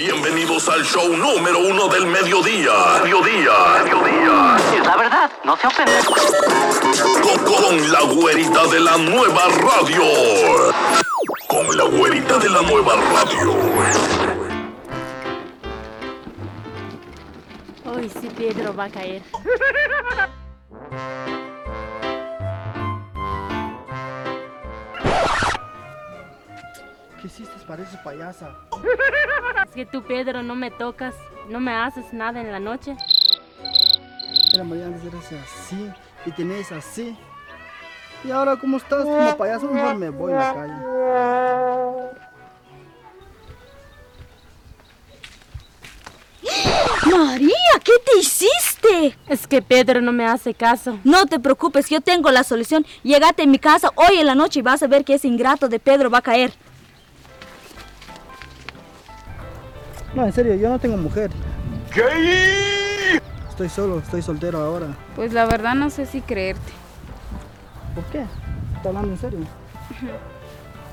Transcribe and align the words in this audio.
Bienvenidos 0.00 0.66
al 0.70 0.82
show 0.82 1.14
número 1.14 1.58
uno 1.58 1.86
del 1.88 2.06
mediodía. 2.06 2.72
Mediodía. 3.02 3.52
Mediodía. 3.84 4.56
Es 4.74 4.86
la 4.86 4.96
verdad, 4.96 5.30
no 5.44 5.54
se 5.58 5.66
ofende. 5.66 5.92
Con, 7.22 7.44
con 7.44 7.92
la 7.92 8.00
güerita 8.00 8.66
de 8.68 8.80
la 8.80 8.96
nueva 8.96 9.42
radio. 9.48 10.02
Con 11.48 11.76
la 11.76 11.84
güerita 11.84 12.38
de 12.38 12.48
la 12.48 12.62
nueva 12.62 12.94
radio. 12.96 13.52
Uy, 17.84 18.08
sí, 18.08 18.30
Pedro 18.38 18.74
va 18.74 18.84
a 18.84 18.90
caer. 18.90 19.22
¿Qué 27.20 27.26
hiciste? 27.26 27.52
Pareces 27.66 28.00
payasa. 28.02 28.69
Es 29.66 29.74
que 29.74 29.86
tú, 29.86 30.02
Pedro, 30.02 30.42
no 30.42 30.54
me 30.54 30.70
tocas, 30.70 31.14
no 31.48 31.60
me 31.60 31.72
haces 31.72 32.12
nada 32.12 32.40
en 32.40 32.50
la 32.50 32.60
noche. 32.60 32.96
Era 34.52 34.64
María, 34.64 34.86
antes 34.86 35.04
eras 35.04 35.32
así 35.44 35.90
y 36.26 36.32
tenías 36.32 36.72
así. 36.72 37.16
Y 38.24 38.30
ahora, 38.30 38.56
¿cómo 38.56 38.76
estás? 38.76 39.04
Como 39.04 39.36
payaso, 39.36 39.70
mejor 39.70 39.96
me 39.96 40.10
voy 40.10 40.32
a 40.32 40.36
la 40.36 40.54
calle. 40.54 40.90
María, 47.16 47.80
¿qué 47.82 47.92
te 48.04 48.18
hiciste? 48.18 49.16
Es 49.26 49.46
que 49.46 49.62
Pedro 49.62 50.00
no 50.00 50.12
me 50.12 50.26
hace 50.26 50.54
caso. 50.54 50.98
No 51.04 51.26
te 51.26 51.40
preocupes, 51.40 51.88
yo 51.88 52.00
tengo 52.00 52.30
la 52.30 52.44
solución. 52.44 52.84
Llegate 53.02 53.42
en 53.42 53.50
mi 53.50 53.58
casa 53.58 53.90
hoy 53.94 54.18
en 54.18 54.26
la 54.26 54.34
noche 54.34 54.60
y 54.60 54.62
vas 54.62 54.82
a 54.82 54.86
ver 54.86 55.04
que 55.04 55.14
ese 55.14 55.28
ingrato 55.28 55.68
de 55.68 55.78
Pedro 55.78 56.10
va 56.10 56.18
a 56.18 56.22
caer. 56.22 56.52
No, 60.14 60.26
en 60.26 60.32
serio, 60.32 60.54
yo 60.56 60.68
no 60.68 60.78
tengo 60.78 60.96
mujer. 60.96 61.30
Estoy 63.48 63.68
solo, 63.68 63.98
estoy 63.98 64.22
soltero 64.22 64.58
ahora. 64.58 64.88
Pues 65.14 65.32
la 65.32 65.46
verdad 65.46 65.74
no 65.74 65.90
sé 65.90 66.06
si 66.06 66.20
creerte. 66.20 66.72
¿Por 67.94 68.04
qué? 68.04 68.24
¿Estás 68.76 68.86
hablando 68.86 69.12
en 69.12 69.18
serio? 69.18 69.38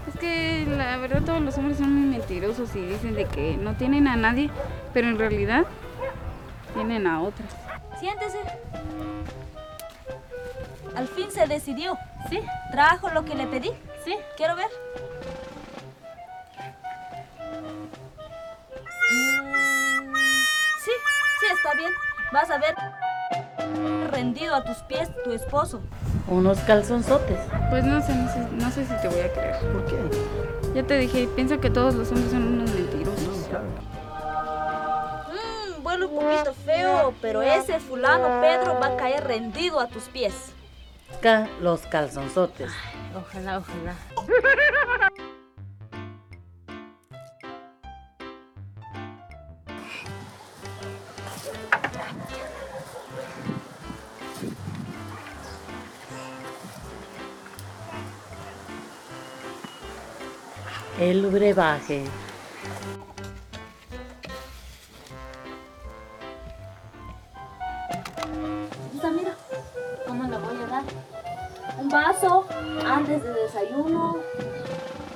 Es 0.08 0.20
que 0.20 0.66
la 0.68 0.98
verdad 0.98 1.22
todos 1.23 1.42
los 1.42 1.58
hombres 1.58 1.78
son 1.78 1.94
muy 1.94 2.18
mentirosos 2.18 2.76
y 2.76 2.82
dicen 2.82 3.16
de 3.16 3.26
que 3.26 3.58
no 3.58 3.76
tienen 3.76 4.08
a 4.08 4.16
nadie, 4.16 4.50
pero 4.94 5.08
en 5.08 5.18
realidad 5.18 5.66
tienen 6.73 7.08
a 7.08 7.22
otras. 7.22 7.50
Siéntese. 8.00 8.38
Al 10.95 11.08
fin 11.08 11.32
se 11.32 11.48
decidió. 11.48 11.98
¿Sí? 12.30 12.40
¿Trajo 12.72 13.10
lo 13.10 13.26
que 13.26 13.36
le 13.36 13.48
pedí? 13.48 13.72
¿Sí? 14.04 14.16
Quiero 14.36 14.56
ver. 14.56 14.68
Sí, 20.88 20.94
sí, 21.42 21.46
está 21.54 21.74
bien. 21.76 21.92
Vas 22.32 22.50
a 22.50 22.58
ver 22.60 22.74
rendido 24.10 24.56
a 24.56 24.64
tus 24.64 24.78
pies 24.84 25.10
tu 25.26 25.34
esposo. 25.34 25.82
Unos 26.28 26.58
calzonzotes. 26.62 27.38
Pues 27.70 27.84
no 27.84 28.02
sé, 28.02 28.16
no 28.16 28.32
sé, 28.32 28.40
no 28.54 28.72
sé 28.72 28.86
si 28.86 28.94
te 29.02 29.10
voy 29.10 29.20
a 29.20 29.34
creer. 29.34 29.58
¿Por 29.74 29.86
qué? 29.86 29.98
Ya 30.74 30.84
te 30.84 30.98
dije, 30.98 31.28
pienso 31.36 31.60
que 31.60 31.70
todos 31.70 31.94
los 31.96 32.08
hombres 32.10 32.32
son 32.32 32.44
unos 32.44 32.72
mentirosos. 32.74 33.50
Mm, 35.30 35.84
bueno, 35.84 36.08
un 36.08 36.16
poquito 36.16 36.54
feo, 36.66 37.14
pero 37.22 37.42
ese 37.42 37.80
fulano 37.82 38.40
Pedro 38.42 38.80
va 38.80 38.88
a 38.88 38.96
caer 38.98 39.26
rendido 39.28 39.80
a 39.82 39.88
tus 39.88 40.04
pies. 40.04 40.54
Ca- 41.22 41.48
los 41.62 41.82
calzonzotes. 41.82 42.72
Ojalá, 43.16 43.58
ojalá. 43.60 43.96
El 61.00 61.28
brebaje. 61.28 62.06
Esta, 68.96 69.12
mira, 69.12 69.36
¿cómo 70.08 70.24
la 70.24 70.40
voy 70.40 70.56
a 70.64 70.68
dar? 70.68 70.84
Un 71.80 71.90
vaso 71.90 72.46
antes 72.84 73.24
del 73.24 73.34
desayuno, 73.36 74.18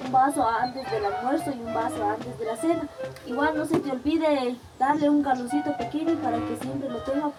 un 0.06 0.12
vaso 0.12 0.48
antes 0.48 0.92
del 0.92 1.04
almuerzo 1.04 1.50
y 1.50 1.60
un 1.60 1.74
vaso 1.74 2.10
antes 2.12 2.38
de 2.38 2.46
la 2.46 2.56
cena. 2.58 2.88
Igual 3.26 3.58
no 3.58 3.66
se 3.66 3.80
te 3.80 3.92
olvide 3.92 4.56
darle 4.78 5.10
un 5.10 5.24
galoncito 5.24 5.76
pequeño 5.78 6.14
para 6.18 6.38
que 6.38 6.58
siempre 6.62 6.90
lo 6.90 7.00
tenga 7.00 7.32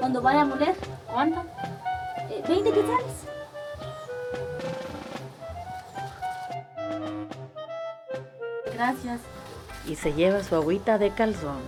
cuando 0.00 0.20
vaya 0.20 0.40
a 0.40 0.44
moler. 0.44 0.74
¿Cuánto? 1.06 1.40
Eh, 2.30 2.42
20 2.48 2.72
quetzales. 2.72 3.35
Gracias. 8.76 9.20
Y 9.86 9.94
se 9.94 10.12
lleva 10.12 10.42
su 10.42 10.54
agüita 10.54 10.98
de 10.98 11.10
calzón. 11.10 11.60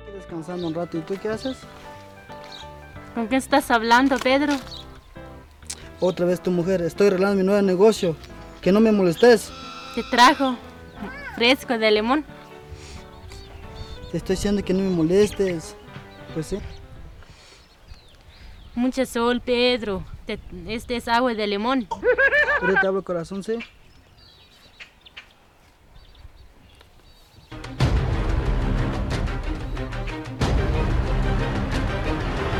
Estoy 0.00 0.14
descansando 0.14 0.66
un 0.66 0.74
rato. 0.74 0.98
¿Y 0.98 1.00
tú 1.00 1.16
qué 1.22 1.30
haces? 1.30 1.56
¿Con 3.14 3.28
qué 3.28 3.36
estás 3.36 3.70
hablando, 3.70 4.18
Pedro? 4.18 4.52
Otra 5.98 6.26
vez 6.26 6.42
tu 6.42 6.50
mujer. 6.50 6.82
Estoy 6.82 7.06
arreglando 7.06 7.36
mi 7.36 7.42
nuevo 7.42 7.62
negocio. 7.62 8.14
Que 8.60 8.70
no 8.70 8.80
me 8.80 8.92
molestes. 8.92 9.50
Te 9.94 10.02
trajo 10.10 10.56
fresco 11.36 11.78
de 11.78 11.90
limón. 11.90 12.35
Te 14.16 14.20
estoy 14.20 14.36
diciendo 14.36 14.64
que 14.64 14.72
no 14.72 14.80
me 14.82 14.88
molestes. 14.88 15.76
Pues 16.32 16.46
sí. 16.46 16.58
Mucho 18.74 19.04
sol, 19.04 19.42
Pedro. 19.42 20.06
Te- 20.24 20.40
este 20.68 20.96
es 20.96 21.06
agua 21.06 21.34
de 21.34 21.46
limón. 21.46 21.86
Ahorita 22.62 22.80
te 22.80 22.86
hablo 22.86 23.04
corazón, 23.04 23.44
sí. 23.44 23.58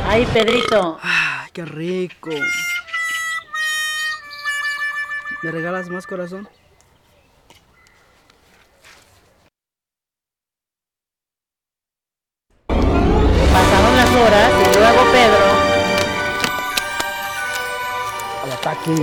¡Ay, 0.05 0.25
Pedrito! 0.33 0.99
Ay, 1.01 1.49
qué 1.53 1.65
rico. 1.65 2.29
¿Me 5.43 5.51
regalas 5.51 5.89
más 5.89 6.07
corazón? 6.07 6.47
Horas 14.17 14.51
y 14.59 14.77
luego 14.77 15.01
Pedro. 15.11 15.45
Al 18.43 18.51
ataque. 18.51 18.95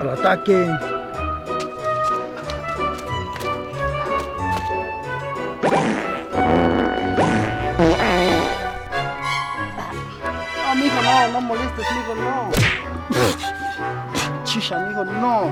Al 0.00 0.08
ataque. 0.10 0.68
No, 10.56 10.74
mijo, 10.76 11.02
no, 11.02 11.28
no 11.32 11.40
molestes, 11.40 11.86
mijo, 11.96 12.14
no. 12.14 13.44
Mijo, 14.56 15.04
no. 15.04 15.50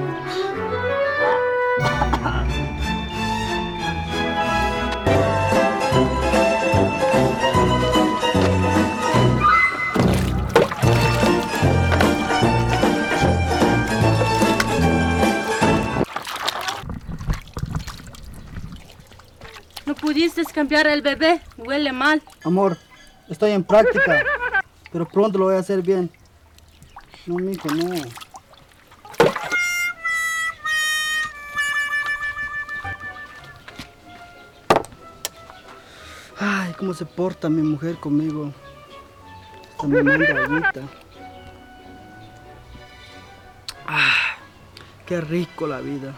No 19.85 19.95
pudiste 19.97 20.45
cambiar 20.45 20.87
el 20.87 21.03
bebé. 21.03 21.41
Huele 21.57 21.93
mal. 21.93 22.23
Amor, 22.45 22.79
estoy 23.29 23.51
en 23.51 23.65
práctica, 23.65 24.25
pero 24.93 25.09
pronto 25.09 25.39
lo 25.39 25.47
voy 25.47 25.57
a 25.57 25.59
hacer 25.59 25.83
bien. 25.83 26.09
No, 27.27 27.35
mijo, 27.35 27.69
no. 27.69 28.22
Cómo 36.83 36.95
se 36.95 37.07
porta 37.07 37.49
mi 37.49 37.63
mujer 37.63 37.95
conmigo. 37.95 38.53
Hasta 39.71 39.87
me 39.87 40.03
manda 40.03 40.27
agüita. 40.27 40.81
Ah. 43.87 44.35
Qué 45.07 45.21
rico 45.21 45.69
la 45.69 45.79
vida. 45.79 46.13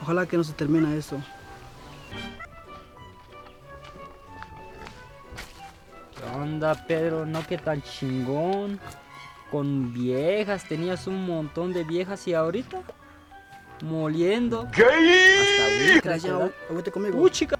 Ojalá 0.00 0.24
que 0.26 0.36
no 0.36 0.44
se 0.44 0.52
termine 0.52 0.96
eso. 0.96 1.20
¿Qué 6.14 6.38
onda, 6.38 6.86
Pedro? 6.86 7.26
No 7.26 7.44
que 7.44 7.58
tan 7.58 7.82
chingón. 7.82 8.78
Con 9.50 9.92
viejas, 9.92 10.62
tenías 10.68 11.08
un 11.08 11.26
montón 11.26 11.72
de 11.72 11.82
viejas 11.82 12.28
y 12.28 12.34
ahorita 12.34 12.82
moliendo. 13.82 14.68
¿Qué? 14.70 14.84
Hasta 16.08 16.72
vete 16.72 16.92
conmigo. 16.92 17.20
Uh, 17.20 17.28
chica. 17.28 17.58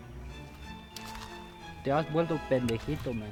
Te 1.87 1.93
has 1.93 2.13
vuelto 2.13 2.37
pendejito, 2.49 3.15
man. 3.15 3.31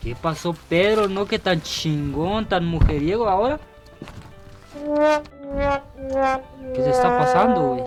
¿Qué 0.00 0.16
pasó, 0.16 0.54
Pedro? 0.70 1.08
No 1.08 1.26
que 1.26 1.38
tan 1.38 1.60
chingón, 1.60 2.48
tan 2.48 2.64
mujeriego 2.64 3.28
ahora. 3.28 3.60
¿Qué 6.72 6.80
te 6.80 6.88
está 6.88 7.18
pasando, 7.18 7.60
güey? 7.60 7.84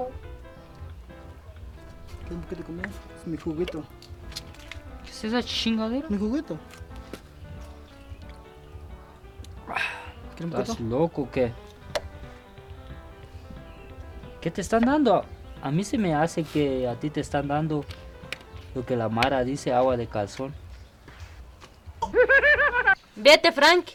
¿Qué 2.50 2.56
te 2.56 2.62
comes? 2.62 2.92
Es 3.20 3.26
mi 3.26 3.38
juguito. 3.38 3.84
¿Qué 5.04 5.10
es 5.10 5.24
esa 5.24 5.42
chingadera? 5.42 6.06
Mi 6.08 6.20
juguito. 6.20 6.56
Un 10.44 10.54
¿Estás 10.54 10.80
loco 10.80 11.24
o 11.24 11.32
qué? 11.32 11.52
¿Qué 14.42 14.52
te 14.52 14.62
están 14.62 14.86
dando? 14.86 15.26
A 15.62 15.72
mí 15.72 15.84
se 15.84 15.98
me 15.98 16.14
hace 16.14 16.44
que 16.44 16.88
a 16.88 16.96
ti 16.96 17.10
te 17.10 17.22
están 17.22 17.48
dando 17.48 17.84
lo 18.76 18.86
que 18.86 18.96
la 18.96 19.10
Mara 19.10 19.44
dice, 19.44 19.74
agua 19.74 19.98
de 19.98 20.08
calzón. 20.08 20.54
Vete, 23.16 23.52
Frank. 23.52 23.88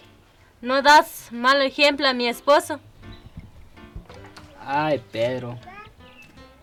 No 0.60 0.82
das 0.82 1.28
mal 1.32 1.62
ejemplo 1.62 2.06
a 2.06 2.12
mi 2.12 2.28
esposo. 2.28 2.80
Ay, 4.60 5.02
Pedro. 5.10 5.58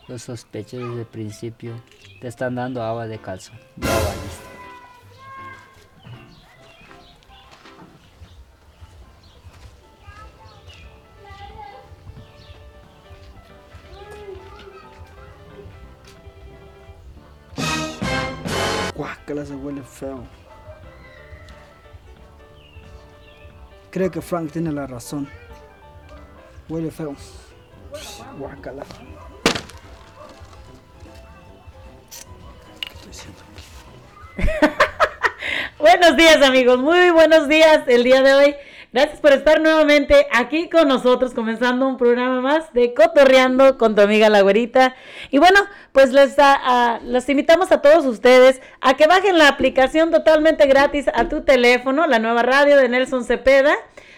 Lo 0.08 0.18
sospeché 0.18 0.78
desde 0.78 1.02
el 1.02 1.06
principio. 1.06 1.81
Te 2.22 2.28
están 2.28 2.56
dando 2.56 2.84
agua 2.84 3.08
de 3.08 3.18
calzón. 3.18 3.60
Ya 3.78 3.90
Guácala, 19.00 19.46
se 19.46 19.56
huele 19.56 19.81
feo. 19.81 20.28
Creo 23.92 24.12
que 24.12 24.22
Frank 24.22 24.51
tiene 24.51 24.74
la 24.74 24.86
razón. 24.88 25.25
Huele 26.68 26.92
feo. 26.92 27.16
Guácala. 28.38 28.84
Buenos 35.80 36.18
días 36.18 36.42
amigos, 36.45 36.80
muy 36.80 37.12
buenos 37.12 37.48
días 37.48 37.88
el 37.88 38.04
día 38.04 38.22
de 38.22 38.34
hoy. 38.34 38.54
Gracias 38.91 39.19
por 39.21 39.33
estar 39.33 39.62
nuevamente 39.62 40.25
aquí 40.31 40.68
con 40.68 40.88
nosotros, 40.88 41.36
comenzando 41.36 41.88
un 41.88 41.97
programa 41.97 42.41
más 42.41 42.74
de 42.74 42.95
Cotorreando 42.95 43.77
con 43.77 43.94
tu 43.94 44.01
amiga 44.01 44.30
la 44.30 44.41
güerita. 44.41 44.95
Y 45.30 45.38
bueno, 45.38 45.59
pues 45.91 46.12
les, 46.12 46.39
a- 46.39 46.56
a- 46.95 47.00
los 47.03 47.30
invitamos 47.30 47.71
a 47.71 47.81
todos 47.83 48.03
ustedes 48.07 48.62
a 48.81 48.95
que 48.95 49.06
bajen 49.06 49.38
la 49.38 49.47
aplicación 49.47 50.09
totalmente 50.09 50.65
gratis 50.65 51.06
a 51.13 51.30
tu 51.30 51.41
teléfono, 51.44 52.07
la 52.07 52.18
nueva 52.18 52.41
radio 52.41 52.77
de 52.77 52.89
Nelson 52.89 53.24
Cepeda, 53.25 53.75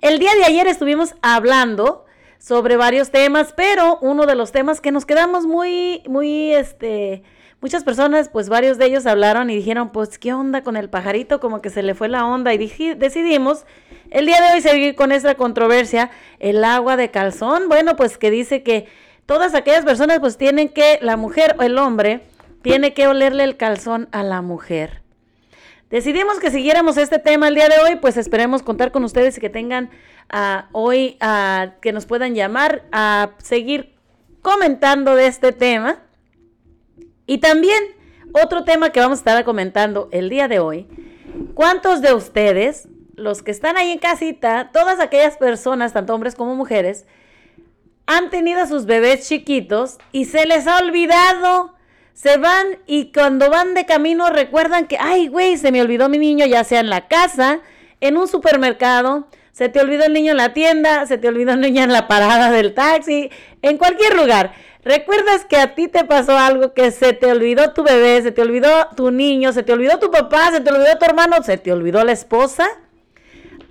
el 0.00 0.18
día 0.18 0.34
de 0.34 0.44
ayer 0.44 0.66
estuvimos 0.66 1.14
hablando 1.22 2.04
sobre 2.38 2.76
varios 2.76 3.10
temas, 3.10 3.54
pero 3.56 3.98
uno 4.00 4.26
de 4.26 4.34
los 4.34 4.50
temas 4.50 4.80
que 4.80 4.90
nos 4.90 5.06
quedamos 5.06 5.46
muy, 5.46 6.02
muy, 6.08 6.52
este, 6.52 7.22
muchas 7.62 7.84
personas, 7.84 8.28
pues 8.28 8.48
varios 8.48 8.76
de 8.76 8.86
ellos 8.86 9.06
hablaron 9.06 9.48
y 9.48 9.56
dijeron, 9.56 9.90
pues, 9.90 10.18
¿qué 10.18 10.34
onda 10.34 10.62
con 10.62 10.76
el 10.76 10.90
pajarito? 10.90 11.40
Como 11.40 11.62
que 11.62 11.70
se 11.70 11.82
le 11.82 11.94
fue 11.94 12.08
la 12.08 12.26
onda 12.26 12.52
y 12.52 12.58
decidimos 12.58 13.64
el 14.10 14.26
día 14.26 14.42
de 14.42 14.54
hoy 14.54 14.60
seguir 14.60 14.96
con 14.96 15.12
esta 15.12 15.36
controversia, 15.36 16.10
el 16.40 16.64
agua 16.64 16.96
de 16.96 17.10
calzón. 17.10 17.68
Bueno, 17.68 17.96
pues 17.96 18.18
que 18.18 18.30
dice 18.30 18.64
que 18.64 18.88
todas 19.26 19.54
aquellas 19.54 19.84
personas, 19.84 20.18
pues 20.18 20.36
tienen 20.36 20.68
que, 20.68 20.98
la 21.00 21.16
mujer 21.16 21.54
o 21.58 21.62
el 21.62 21.78
hombre, 21.78 22.22
tiene 22.62 22.94
que 22.94 23.06
olerle 23.06 23.44
el 23.44 23.56
calzón 23.56 24.08
a 24.10 24.24
la 24.24 24.42
mujer. 24.42 25.00
Decidimos 25.88 26.40
que 26.40 26.50
siguiéramos 26.50 26.96
este 26.96 27.18
tema 27.18 27.46
el 27.46 27.54
día 27.54 27.68
de 27.68 27.78
hoy, 27.78 27.96
pues 27.96 28.16
esperemos 28.16 28.62
contar 28.62 28.90
con 28.90 29.04
ustedes 29.04 29.38
y 29.38 29.40
que 29.40 29.50
tengan 29.50 29.90
ah, 30.30 30.68
hoy, 30.72 31.16
ah, 31.20 31.74
que 31.80 31.92
nos 31.92 32.06
puedan 32.06 32.34
llamar 32.34 32.82
a 32.90 33.30
seguir 33.38 33.94
comentando 34.40 35.14
de 35.14 35.26
este 35.26 35.52
tema. 35.52 36.00
Y 37.32 37.38
también 37.38 37.82
otro 38.34 38.64
tema 38.64 38.90
que 38.90 39.00
vamos 39.00 39.16
a 39.16 39.20
estar 39.20 39.44
comentando 39.46 40.10
el 40.12 40.28
día 40.28 40.48
de 40.48 40.58
hoy. 40.58 40.86
¿Cuántos 41.54 42.02
de 42.02 42.12
ustedes, 42.12 42.88
los 43.14 43.40
que 43.40 43.50
están 43.50 43.78
ahí 43.78 43.90
en 43.90 43.98
casita, 43.98 44.68
todas 44.70 45.00
aquellas 45.00 45.38
personas, 45.38 45.94
tanto 45.94 46.14
hombres 46.14 46.34
como 46.34 46.54
mujeres, 46.54 47.06
han 48.04 48.28
tenido 48.28 48.60
a 48.60 48.66
sus 48.66 48.84
bebés 48.84 49.26
chiquitos 49.26 49.96
y 50.12 50.26
se 50.26 50.44
les 50.44 50.66
ha 50.66 50.76
olvidado? 50.76 51.72
Se 52.12 52.36
van 52.36 52.66
y 52.86 53.12
cuando 53.12 53.48
van 53.48 53.72
de 53.72 53.86
camino 53.86 54.28
recuerdan 54.28 54.86
que, 54.86 54.98
ay, 55.00 55.28
güey, 55.28 55.56
se 55.56 55.72
me 55.72 55.80
olvidó 55.80 56.10
mi 56.10 56.18
niño, 56.18 56.44
ya 56.44 56.64
sea 56.64 56.80
en 56.80 56.90
la 56.90 57.08
casa, 57.08 57.60
en 58.02 58.18
un 58.18 58.28
supermercado, 58.28 59.26
se 59.52 59.70
te 59.70 59.80
olvidó 59.80 60.04
el 60.04 60.12
niño 60.12 60.32
en 60.32 60.38
la 60.38 60.52
tienda, 60.52 61.06
se 61.06 61.16
te 61.16 61.28
olvidó 61.28 61.52
el 61.52 61.60
niño 61.62 61.82
en 61.82 61.92
la 61.92 62.08
parada 62.08 62.50
del 62.50 62.74
taxi, 62.74 63.30
en 63.62 63.78
cualquier 63.78 64.16
lugar. 64.16 64.52
¿Recuerdas 64.84 65.44
que 65.44 65.56
a 65.56 65.74
ti 65.74 65.88
te 65.88 66.04
pasó 66.04 66.36
algo 66.36 66.72
que 66.74 66.90
se 66.90 67.12
te 67.12 67.30
olvidó 67.30 67.72
tu 67.72 67.84
bebé, 67.84 68.20
se 68.22 68.32
te 68.32 68.42
olvidó 68.42 68.88
tu 68.96 69.10
niño, 69.10 69.52
se 69.52 69.62
te 69.62 69.72
olvidó 69.72 69.98
tu 69.98 70.10
papá, 70.10 70.50
se 70.50 70.60
te 70.60 70.70
olvidó 70.70 70.98
tu 70.98 71.04
hermano, 71.04 71.42
se 71.42 71.56
te 71.56 71.72
olvidó 71.72 72.02
la 72.04 72.12
esposa? 72.12 72.66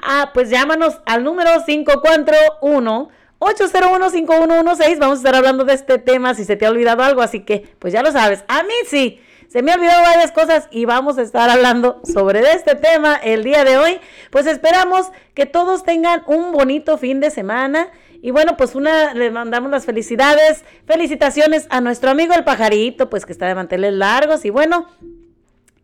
Ah, 0.01 0.31
pues 0.33 0.49
llámanos 0.49 1.01
al 1.05 1.23
número 1.23 1.51
541 1.65 3.09
801-5116. 3.41 4.99
Vamos 4.99 5.17
a 5.17 5.19
estar 5.19 5.35
hablando 5.35 5.65
de 5.65 5.73
este 5.73 5.97
tema 5.97 6.35
si 6.35 6.45
se 6.45 6.55
te 6.55 6.65
ha 6.65 6.69
olvidado 6.69 7.03
algo, 7.03 7.21
así 7.21 7.41
que 7.41 7.73
pues 7.79 7.91
ya 7.91 8.03
lo 8.03 8.11
sabes. 8.11 8.43
A 8.47 8.63
mí 8.63 8.73
sí, 8.87 9.19
se 9.49 9.63
me 9.63 9.71
han 9.71 9.79
olvidado 9.79 10.03
varias 10.03 10.31
cosas 10.31 10.67
y 10.71 10.85
vamos 10.85 11.17
a 11.17 11.23
estar 11.23 11.49
hablando 11.49 11.99
sobre 12.03 12.39
este 12.53 12.75
tema 12.75 13.15
el 13.15 13.43
día 13.43 13.63
de 13.63 13.77
hoy. 13.77 13.99
Pues 14.29 14.45
esperamos 14.45 15.11
que 15.33 15.47
todos 15.47 15.83
tengan 15.83 16.23
un 16.27 16.51
bonito 16.51 16.97
fin 16.97 17.19
de 17.19 17.31
semana. 17.31 17.89
Y 18.21 18.31
bueno, 18.31 18.55
pues 18.55 18.75
una, 18.75 19.13
le 19.13 19.31
mandamos 19.31 19.71
las 19.71 19.85
felicidades, 19.85 20.63
felicitaciones 20.85 21.65
a 21.69 21.81
nuestro 21.81 22.11
amigo 22.11 22.33
el 22.33 22.43
pajarito, 22.43 23.09
pues 23.09 23.25
que 23.25 23.31
está 23.31 23.47
de 23.47 23.55
manteles 23.55 23.93
largos. 23.93 24.45
Y 24.45 24.51
bueno, 24.51 24.87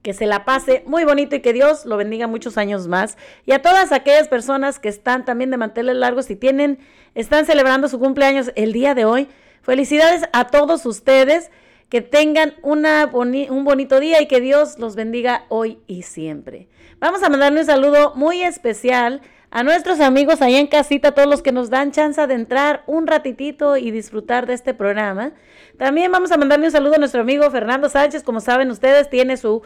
que 0.03 0.13
se 0.13 0.27
la 0.27 0.46
pase 0.46 0.84
muy 0.86 1.03
bonito 1.03 1.36
y 1.36 1.41
que 1.41 1.51
Dios 1.53 1.86
lo 1.86 1.98
bendiga 1.98 2.27
muchos 2.27 2.58
años 2.58 2.88
más. 2.88 3.17
Y 3.46 3.53
a 3.53 3.62
todas 3.62 3.91
aquellas 3.91 4.27
personas 4.27 4.79
que 4.79 4.89
están 4.89 5.25
también 5.25 5.50
de 5.50 5.58
manteles 5.58 5.96
largos 5.96 6.29
y 6.29 6.36
tienen, 6.36 6.79
están 7.15 7.46
celebrando 7.46 7.88
su 7.88 7.98
cumpleaños 8.00 8.51
el 8.56 8.72
día 8.72 8.94
de 8.94 9.06
hoy. 9.06 9.27
Felicidades 9.63 10.24
a 10.32 10.48
todos 10.48 10.86
ustedes. 10.86 11.50
Que 11.89 12.01
tengan 12.01 12.53
una 12.63 13.10
boni- 13.10 13.50
un 13.50 13.63
bonito 13.63 14.01
día 14.01 14.22
y 14.22 14.27
que 14.27 14.41
Dios 14.41 14.77
los 14.77 14.98
bendiga 14.98 15.46
hoy 15.48 15.79
y 15.88 16.01
siempre. 16.01 16.67
Vamos 17.00 17.24
a 17.24 17.29
mandarle 17.29 17.62
un 17.62 17.65
saludo 17.65 18.12
muy 18.13 18.44
especial 18.44 19.22
a 19.50 19.63
nuestros 19.63 20.00
amigos 20.00 20.42
allá 20.42 20.60
en 20.60 20.68
casita, 20.68 21.13
todos 21.13 21.27
los 21.27 21.42
que 21.42 21.51
nos 21.51 21.70
dan 21.70 21.92
chance 21.92 22.25
de 22.25 22.34
entrar 22.34 22.84
un 22.86 23.08
ratitito 23.08 23.77
y 23.77 23.92
disfrutar 23.92 24.46
de 24.46 24.54
este 24.54 24.74
programa. 24.74 25.32
También 25.77 26.12
vamos 26.12 26.32
a 26.32 26.38
mandarle 26.38 26.66
un 26.66 26.72
saludo 26.72 26.96
a 26.96 26.98
nuestro 27.00 27.22
amigo 27.22 27.50
Fernando 27.50 27.89
Sánchez, 27.89 28.24
como 28.24 28.42
saben 28.42 28.72
ustedes, 28.72 29.10
tiene 29.10 29.38
su 29.38 29.63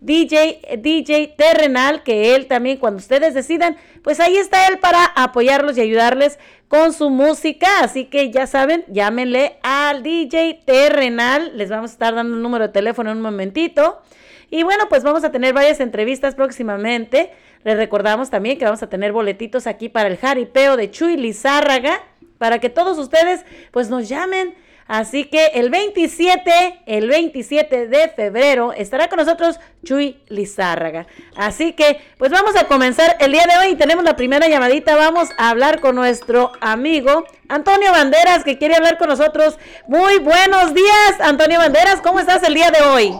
DJ, 0.00 0.78
DJ 0.82 1.34
terrenal, 1.36 2.02
que 2.02 2.34
él 2.34 2.46
también 2.46 2.76
cuando 2.76 2.98
ustedes 2.98 3.32
decidan, 3.32 3.76
pues 4.02 4.20
ahí 4.20 4.36
está 4.36 4.68
él 4.68 4.78
para 4.78 5.04
apoyarlos 5.04 5.78
y 5.78 5.80
ayudarles 5.80 6.38
con 6.68 6.92
su 6.92 7.08
música. 7.08 7.80
Así 7.80 8.04
que 8.04 8.30
ya 8.30 8.46
saben, 8.46 8.84
llámenle 8.88 9.56
al 9.62 10.02
DJ 10.02 10.60
terrenal. 10.66 11.56
Les 11.56 11.70
vamos 11.70 11.90
a 11.90 11.94
estar 11.94 12.14
dando 12.14 12.36
un 12.36 12.42
número 12.42 12.66
de 12.66 12.72
teléfono 12.72 13.10
en 13.10 13.16
un 13.16 13.22
momentito. 13.22 14.02
Y 14.50 14.62
bueno, 14.62 14.84
pues 14.88 15.02
vamos 15.02 15.24
a 15.24 15.32
tener 15.32 15.54
varias 15.54 15.80
entrevistas 15.80 16.34
próximamente. 16.34 17.30
Les 17.64 17.76
recordamos 17.76 18.30
también 18.30 18.58
que 18.58 18.64
vamos 18.64 18.82
a 18.82 18.88
tener 18.88 19.12
boletitos 19.12 19.66
aquí 19.66 19.88
para 19.88 20.08
el 20.08 20.16
jaripeo 20.16 20.76
de 20.76 20.90
Chuy 20.90 21.16
Lizárraga, 21.16 22.00
para 22.38 22.58
que 22.58 22.70
todos 22.70 22.98
ustedes 22.98 23.44
pues 23.72 23.90
nos 23.90 24.08
llamen 24.08 24.54
Así 24.86 25.24
que 25.24 25.46
el 25.54 25.70
27, 25.70 26.82
el 26.84 27.08
27 27.08 27.88
de 27.88 28.08
febrero 28.08 28.72
estará 28.74 29.08
con 29.08 29.18
nosotros 29.18 29.58
Chuy 29.82 30.20
Lizárraga. 30.28 31.06
Así 31.36 31.72
que 31.72 32.00
pues 32.18 32.30
vamos 32.30 32.54
a 32.56 32.66
comenzar 32.66 33.16
el 33.20 33.32
día 33.32 33.46
de 33.46 33.66
hoy. 33.66 33.76
Tenemos 33.76 34.04
la 34.04 34.14
primera 34.14 34.46
llamadita. 34.46 34.94
Vamos 34.94 35.30
a 35.38 35.48
hablar 35.48 35.80
con 35.80 35.94
nuestro 35.94 36.52
amigo 36.60 37.24
Antonio 37.48 37.92
Banderas 37.92 38.44
que 38.44 38.58
quiere 38.58 38.74
hablar 38.74 38.98
con 38.98 39.08
nosotros. 39.08 39.58
Muy 39.88 40.18
buenos 40.18 40.74
días, 40.74 41.20
Antonio 41.20 41.58
Banderas. 41.58 42.02
¿Cómo 42.02 42.20
estás 42.20 42.42
el 42.42 42.52
día 42.52 42.70
de 42.70 42.82
hoy? 42.82 43.14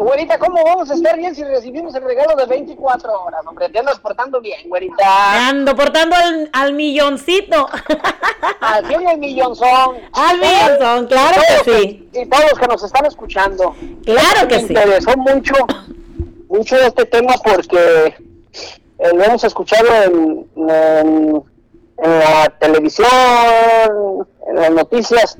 Güerita, 0.00 0.38
¿cómo 0.38 0.62
vamos 0.64 0.90
a 0.90 0.94
estar 0.94 1.16
bien 1.16 1.34
si 1.34 1.44
recibimos 1.44 1.94
el 1.94 2.02
regalo 2.02 2.34
de 2.36 2.46
24 2.46 3.22
horas? 3.22 3.40
Hombre, 3.46 3.68
te 3.68 3.78
andas 3.78 3.98
portando 3.98 4.40
bien, 4.40 4.68
güerita. 4.68 5.04
Me 5.32 5.38
ando 5.38 5.76
portando 5.76 6.16
al, 6.16 6.50
al 6.52 6.72
milloncito. 6.72 7.68
Al 8.60 8.86
fin 8.86 9.08
el 9.08 9.18
millonzón. 9.18 9.96
Al 10.12 10.38
millonzón, 10.38 11.06
claro 11.06 11.40
que 11.64 11.70
sí. 11.70 12.08
Y 12.12 12.26
todos 12.26 12.44
los 12.50 12.58
que 12.58 12.66
nos 12.66 12.82
están 12.82 13.06
escuchando. 13.06 13.74
Claro 14.04 14.48
que 14.48 14.56
me 14.56 14.60
sí. 14.60 14.66
interesó 14.68 15.16
mucho, 15.16 15.54
mucho 16.48 16.76
este 16.76 17.04
tema 17.06 17.34
porque 17.44 18.14
eh, 18.98 19.10
lo 19.14 19.24
hemos 19.24 19.44
escuchado 19.44 19.88
en, 20.04 20.46
en, 20.56 21.42
en 21.98 22.18
la 22.18 22.48
televisión, 22.60 24.28
en 24.48 24.56
las 24.56 24.70
noticias, 24.70 25.38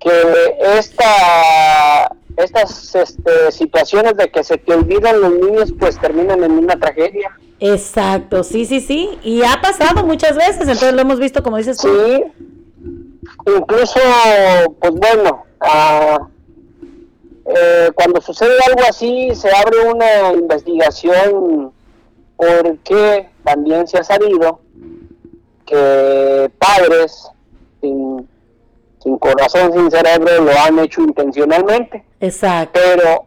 que 0.00 0.56
esta 0.78 2.12
estas 2.36 2.94
este, 2.94 3.52
situaciones 3.52 4.16
de 4.16 4.30
que 4.30 4.44
se 4.44 4.58
te 4.58 4.74
olvidan 4.74 5.20
los 5.20 5.32
niños 5.32 5.72
pues 5.78 5.98
terminan 5.98 6.42
en 6.42 6.52
una 6.52 6.78
tragedia. 6.78 7.36
Exacto, 7.60 8.42
sí, 8.42 8.64
sí, 8.66 8.80
sí. 8.80 9.18
Y 9.22 9.42
ha 9.42 9.60
pasado 9.62 10.04
muchas 10.04 10.36
veces, 10.36 10.62
entonces 10.62 10.94
lo 10.94 11.02
hemos 11.02 11.18
visto 11.20 11.42
como 11.42 11.58
dices 11.58 11.78
tú. 11.78 11.88
Sí, 11.88 12.24
incluso, 13.46 14.00
pues 14.80 14.92
bueno, 14.92 15.44
ah, 15.60 16.28
eh, 17.44 17.90
cuando 17.94 18.20
sucede 18.20 18.54
algo 18.68 18.82
así 18.88 19.34
se 19.34 19.50
abre 19.50 19.80
una 19.88 20.32
investigación 20.32 21.72
porque 22.36 23.28
también 23.44 23.86
se 23.86 23.98
ha 23.98 24.04
sabido 24.04 24.60
que 25.66 26.50
padres 26.58 27.28
sin, 27.80 28.28
sin 29.02 29.18
corazón, 29.18 29.72
sin 29.72 29.90
cerebro, 29.90 30.44
lo 30.44 30.52
han 30.58 30.78
hecho 30.78 31.02
intencionalmente. 31.02 32.04
Exacto. 32.20 32.78
Pero 32.82 33.26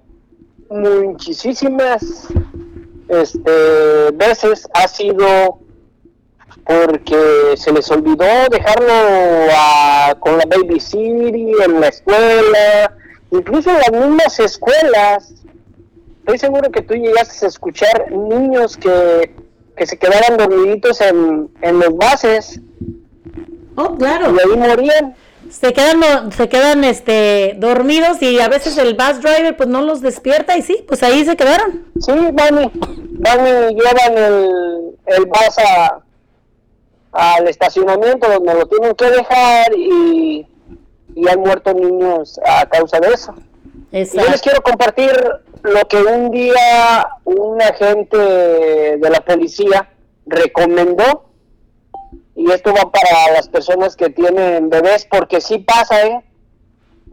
muchísimas 0.70 2.28
este, 3.10 4.12
veces 4.14 4.68
ha 4.74 4.88
sido 4.88 5.60
porque 6.66 7.54
se 7.58 7.72
les 7.72 7.90
olvidó 7.92 8.26
dejarlo 8.50 8.94
a- 9.56 10.16
con 10.20 10.38
la 10.38 10.46
baby 10.46 10.80
city 10.80 11.52
en 11.64 11.80
la 11.80 11.88
escuela, 11.90 12.94
incluso 13.32 13.70
en 13.70 13.78
las 13.78 13.92
mismas 14.08 14.40
escuelas. 14.40 15.34
Estoy 16.20 16.40
seguro 16.40 16.72
que 16.72 16.82
tú 16.82 16.96
llegaste 16.96 17.46
a 17.46 17.50
escuchar 17.50 18.12
niños 18.12 18.78
que, 18.78 19.36
que 19.78 19.86
se 19.86 19.98
quedaban 19.98 20.38
dormiditos 20.38 21.00
en, 21.02 21.50
en 21.62 21.80
los 21.80 21.96
bases 21.96 22.60
Oh, 23.78 23.94
claro. 23.96 24.34
y 24.34 24.40
ahí 24.40 24.58
morían. 24.58 25.16
Se 25.60 25.72
quedan, 25.74 26.32
se 26.34 26.50
quedan 26.50 26.84
este, 26.84 27.56
dormidos 27.58 28.22
y 28.22 28.40
a 28.40 28.50
veces 28.50 28.78
el 28.78 28.94
bus 28.94 29.22
driver 29.22 29.56
pues 29.56 29.70
no 29.70 29.82
los 29.82 30.02
despierta 30.02 30.58
y 30.58 30.62
sí, 30.62 30.84
pues 30.88 31.02
ahí 31.02 31.24
se 31.24 31.36
quedaron. 31.38 31.86
Sí, 32.00 32.12
van 32.34 32.64
y, 32.64 32.72
van 33.20 33.48
y 33.48 33.76
llevan 33.76 34.18
el, 34.18 34.98
el 35.06 35.26
bus 35.26 35.58
a- 35.60 36.00
al 37.14 37.48
estacionamiento 37.48 38.28
donde 38.30 38.54
lo 38.54 38.66
tienen 38.68 38.94
que 38.96 39.10
dejar 39.10 39.74
y, 39.78 40.46
y 41.16 41.28
han 41.30 41.40
muerto 41.40 41.74
niños 41.74 42.38
a 42.46 42.66
causa 42.68 43.00
de 43.00 43.14
eso. 43.14 43.34
Y 43.94 44.04
yo 44.06 44.30
les 44.30 44.42
quiero 44.42 44.62
compartir 44.62 45.12
lo 45.64 45.88
que 45.88 45.98
un 46.04 46.32
día 46.32 47.08
un 47.24 47.62
agente 47.62 48.18
de 48.18 49.10
la 49.10 49.22
policía 49.22 49.90
recomendó 50.26 51.25
y 52.36 52.52
esto 52.52 52.74
va 52.74 52.92
para 52.92 53.32
las 53.34 53.48
personas 53.48 53.96
que 53.96 54.10
tienen 54.10 54.70
bebés 54.70 55.08
porque 55.10 55.40
sí 55.42 55.60
pasa, 55.60 56.06
¿eh? 56.06 56.22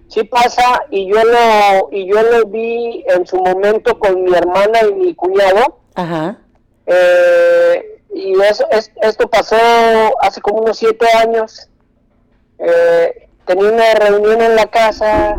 Sí 0.08 0.24
pasa 0.24 0.82
y 0.90 1.08
yo 1.08 1.22
lo 1.24 1.88
y 1.90 2.06
yo 2.06 2.22
lo 2.22 2.46
vi 2.46 3.04
en 3.08 3.26
su 3.26 3.36
momento 3.38 3.98
con 3.98 4.24
mi 4.24 4.34
hermana 4.34 4.80
y 4.90 4.92
mi 4.94 5.14
cuñado 5.14 5.78
Ajá. 5.94 6.38
eh, 6.86 8.00
y 8.14 8.38
eso, 8.42 8.66
es, 8.70 8.92
esto 9.00 9.28
pasó 9.30 9.56
hace 10.20 10.40
como 10.42 10.58
unos 10.58 10.76
siete 10.76 11.06
años. 11.16 11.68
Eh, 12.58 13.28
tenía 13.46 13.70
una 13.72 13.94
reunión 13.94 14.42
en 14.42 14.54
la 14.54 14.66
casa, 14.66 15.36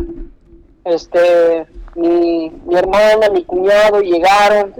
este, 0.84 1.66
mi, 1.94 2.50
mi 2.50 2.74
hermana, 2.76 3.30
mi 3.30 3.44
cuñado 3.44 4.00
llegaron. 4.00 4.74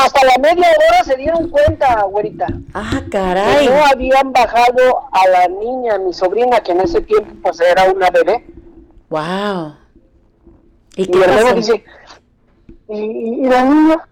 Hasta 0.00 0.24
la 0.24 0.38
media 0.40 0.66
hora 0.68 1.04
se 1.04 1.16
dieron 1.16 1.48
cuenta, 1.50 2.02
güerita, 2.04 2.46
Ah, 2.72 3.00
que 3.04 3.10
caray. 3.10 3.66
no 3.66 3.84
habían 3.92 4.32
bajado 4.32 5.04
a 5.12 5.28
la 5.28 5.48
niña, 5.48 5.98
mi 5.98 6.12
sobrina, 6.14 6.60
que 6.60 6.72
en 6.72 6.80
ese 6.80 7.02
tiempo 7.02 7.30
pues 7.42 7.60
era 7.60 7.90
una 7.92 8.08
bebé. 8.10 8.46
Wow. 9.10 9.74
¿Y 10.96 11.02
Y 11.02 11.06
qué 11.06 11.18
pasó? 11.20 11.54
dice, 11.54 11.84
¿y, 12.88 12.98
y- 12.98 13.44
y 13.44 13.48
la 13.48 13.64
niña? 13.64 14.08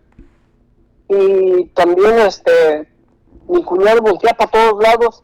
Y 1.08 1.64
también 1.68 2.18
este, 2.20 2.86
mi 3.48 3.62
cuñado 3.64 4.02
voltea 4.02 4.34
para 4.34 4.50
todos 4.50 4.82
lados. 4.82 5.22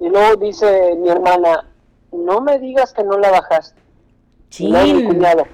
Y 0.00 0.08
luego 0.08 0.36
dice 0.36 0.94
mi 0.96 1.08
hermana, 1.10 1.68
no 2.10 2.40
me 2.40 2.58
digas 2.58 2.92
que 2.94 3.04
no 3.04 3.18
la 3.18 3.30
bajaste. 3.30 3.80
Y 4.58 4.68
luego 4.68 4.94
mi 4.94 5.04
cuñado, 5.04 5.44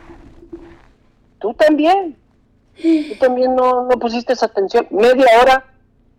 tú 1.41 1.53
también. 1.55 2.17
Tú 2.83 3.15
también 3.19 3.55
no, 3.55 3.85
no 3.85 3.99
pusiste 3.99 4.33
esa 4.33 4.47
atención. 4.47 4.87
Media 4.91 5.27
hora 5.41 5.65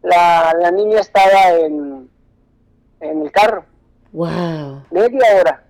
la, 0.03 0.53
la 0.60 0.72
niña 0.72 1.00
estaba 1.00 1.51
en, 1.51 2.10
en 3.00 3.22
el 3.22 3.32
carro 3.32 3.65
Wow. 4.13 4.84
media 4.91 5.25
hora. 5.39 5.63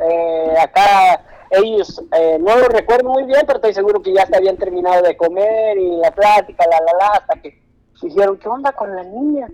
Eh, 0.00 0.54
acá 0.60 1.22
ellos, 1.50 2.02
eh, 2.12 2.38
no 2.40 2.56
lo 2.56 2.68
recuerdo 2.68 3.08
muy 3.10 3.22
bien, 3.24 3.42
pero 3.46 3.58
estoy 3.58 3.72
seguro 3.74 4.02
que 4.02 4.12
ya 4.12 4.26
se 4.26 4.36
habían 4.36 4.56
terminado 4.56 5.02
de 5.02 5.16
comer 5.16 5.78
y 5.78 5.96
la 5.96 6.10
plática, 6.10 6.64
la, 6.68 6.78
la, 6.80 6.92
la, 6.98 7.06
hasta 7.18 7.40
que 7.40 7.62
dijeron, 8.02 8.36
¿qué 8.38 8.48
onda 8.48 8.72
con 8.72 8.94
la 8.94 9.04
niña? 9.04 9.48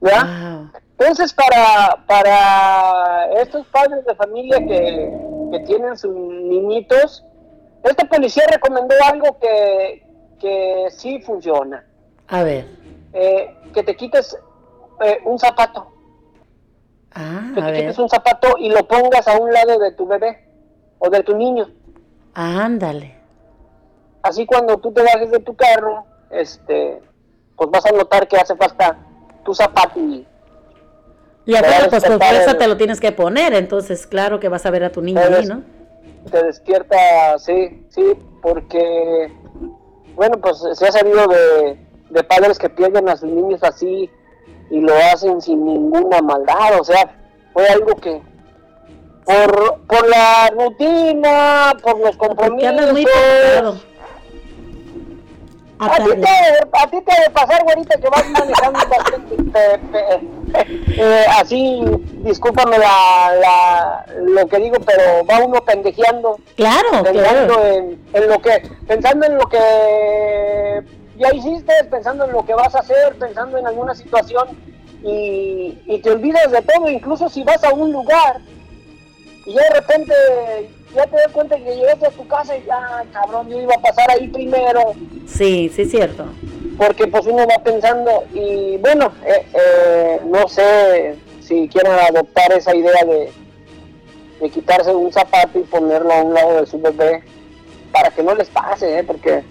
¿Ya? 0.00 0.24
Wow. 0.24 0.80
Entonces, 0.98 1.32
para, 1.34 2.04
para 2.06 3.26
estos 3.40 3.66
padres 3.66 4.04
de 4.06 4.14
familia 4.14 4.58
que, 4.58 5.12
que 5.52 5.60
tienen 5.60 5.96
sus 5.98 6.14
niñitos, 6.14 7.24
este 7.84 8.04
policía 8.06 8.44
recomendó 8.50 8.94
algo 9.04 9.38
que, 9.40 10.06
que 10.40 10.86
sí 10.90 11.20
funciona. 11.20 11.84
A 12.28 12.42
ver. 12.42 12.66
Eh, 13.12 13.54
que 13.74 13.82
te 13.82 13.96
quites 13.96 14.36
eh, 15.02 15.18
un 15.24 15.38
zapato 15.38 15.88
Ah, 17.12 17.50
que 17.54 17.60
a 17.60 17.66
te 17.66 17.72
ver. 17.72 17.80
quites 17.80 17.98
un 17.98 18.08
zapato 18.08 18.54
y 18.58 18.70
lo 18.70 18.86
pongas 18.86 19.26
a 19.26 19.36
un 19.38 19.52
lado 19.52 19.78
de 19.78 19.92
tu 19.92 20.06
bebé 20.06 20.46
o 20.98 21.10
de 21.10 21.22
tu 21.24 21.36
niño. 21.36 21.68
Ándale. 22.34 23.16
Así 24.22 24.46
cuando 24.46 24.76
tú 24.78 24.92
te 24.92 25.02
bajes 25.02 25.30
de 25.30 25.40
tu 25.40 25.56
carro, 25.56 26.04
este, 26.30 27.00
pues 27.56 27.70
vas 27.70 27.84
a 27.86 27.90
notar 27.92 28.28
que 28.28 28.36
hace 28.36 28.54
falta 28.54 28.96
tu 29.44 29.52
zapato 29.54 29.98
y 29.98 30.24
Y 31.46 31.56
aparte, 31.56 31.88
pues 31.88 32.04
está 32.04 32.16
fuerza 32.18 32.58
te 32.58 32.68
lo 32.68 32.76
tienes 32.76 33.00
que 33.00 33.10
poner, 33.12 33.54
entonces 33.54 34.06
claro 34.06 34.38
que 34.38 34.48
vas 34.48 34.64
a 34.66 34.70
ver 34.70 34.84
a 34.84 34.92
tu 34.92 35.00
niño 35.02 35.20
ahí, 35.20 35.46
¿no? 35.46 35.62
Te 36.30 36.44
despierta, 36.44 37.38
sí, 37.38 37.84
sí, 37.88 38.12
porque, 38.42 39.32
bueno, 40.14 40.38
pues 40.40 40.62
se 40.74 40.86
ha 40.86 40.92
sabido 40.92 41.26
de, 41.26 41.78
de 42.10 42.24
padres 42.24 42.58
que 42.58 42.68
pierden 42.68 43.08
a 43.08 43.16
sus 43.16 43.30
niños 43.30 43.62
así 43.62 44.10
y 44.70 44.80
lo 44.80 44.94
hacen 45.12 45.40
sin 45.40 45.64
ninguna 45.64 46.20
maldad, 46.20 46.80
o 46.80 46.84
sea, 46.84 47.16
fue 47.52 47.66
algo 47.66 47.94
que 47.96 48.22
por, 49.24 49.80
por 49.86 50.08
la 50.08 50.50
rutina, 50.50 51.72
por 51.82 51.98
los 51.98 52.16
Porque 52.16 52.50
muy 52.50 52.66
compromisos, 52.66 53.04
pesado. 53.04 53.89
A 55.82 55.96
ti, 55.96 56.10
te, 56.20 56.28
a 56.78 56.86
ti 56.90 57.00
te 57.00 57.14
debe 57.20 57.30
pasar, 57.32 57.64
güerita, 57.64 57.98
que 57.98 58.08
vas 58.08 58.28
manejando 58.28 58.78
bastante, 58.86 59.34
pe- 59.36 59.78
pe- 59.90 60.84
eh, 60.98 61.24
así, 61.38 61.80
discúlpame 62.18 62.76
la, 62.78 63.34
la, 63.40 64.06
lo 64.26 64.46
que 64.46 64.58
digo, 64.58 64.76
pero 64.84 65.24
va 65.24 65.38
uno 65.42 65.60
pendejeando, 65.62 66.38
Claro, 66.56 67.02
pensando 67.02 67.54
claro. 67.54 67.66
en, 67.66 67.98
en 68.12 68.28
lo 68.28 68.38
que, 68.42 68.62
pensando 68.86 69.24
en 69.26 69.38
lo 69.38 69.46
que 69.48 70.82
ya 71.16 71.32
hiciste, 71.34 71.72
pensando 71.90 72.24
en 72.26 72.32
lo 72.32 72.44
que 72.44 72.52
vas 72.54 72.74
a 72.74 72.80
hacer, 72.80 73.14
pensando 73.18 73.56
en 73.56 73.66
alguna 73.66 73.94
situación 73.94 74.48
y, 75.02 75.78
y 75.86 75.98
te 76.02 76.10
olvidas 76.10 76.50
de 76.50 76.60
todo, 76.60 76.90
incluso 76.90 77.30
si 77.30 77.42
vas 77.42 77.64
a 77.64 77.72
un 77.72 77.90
lugar 77.90 78.36
y 79.46 79.54
de 79.54 79.70
repente 79.72 80.12
ya 80.94 81.06
te 81.06 81.16
das 81.16 81.32
cuenta 81.32 81.56
que 81.56 81.76
llegaste 81.76 82.06
a 82.06 82.10
tu 82.10 82.26
casa 82.26 82.56
y 82.56 82.64
ya, 82.64 83.04
cabrón, 83.12 83.48
yo 83.48 83.60
iba 83.60 83.74
a 83.74 83.80
pasar 83.80 84.10
ahí 84.10 84.28
primero. 84.28 84.94
Sí, 85.26 85.70
sí, 85.74 85.82
es 85.82 85.90
cierto. 85.90 86.26
Porque 86.76 87.06
pues 87.06 87.26
uno 87.26 87.46
va 87.46 87.62
pensando, 87.62 88.24
y 88.32 88.76
bueno, 88.78 89.12
eh, 89.24 89.46
eh, 89.54 90.20
no 90.26 90.48
sé 90.48 91.16
si 91.40 91.68
quieren 91.68 91.92
adoptar 91.92 92.52
esa 92.52 92.74
idea 92.74 93.04
de, 93.04 93.30
de 94.40 94.50
quitarse 94.50 94.94
un 94.94 95.12
zapato 95.12 95.58
y 95.58 95.62
ponerlo 95.62 96.12
a 96.12 96.22
un 96.22 96.34
lado 96.34 96.60
de 96.60 96.66
su 96.66 96.80
bebé 96.80 97.22
para 97.92 98.10
que 98.10 98.22
no 98.22 98.34
les 98.34 98.48
pase, 98.48 98.98
¿eh? 98.98 99.04
porque 99.04 99.42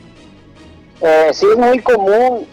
eh, 1.02 1.30
sí 1.32 1.46
es 1.52 1.58
muy 1.58 1.80
común. 1.80 2.48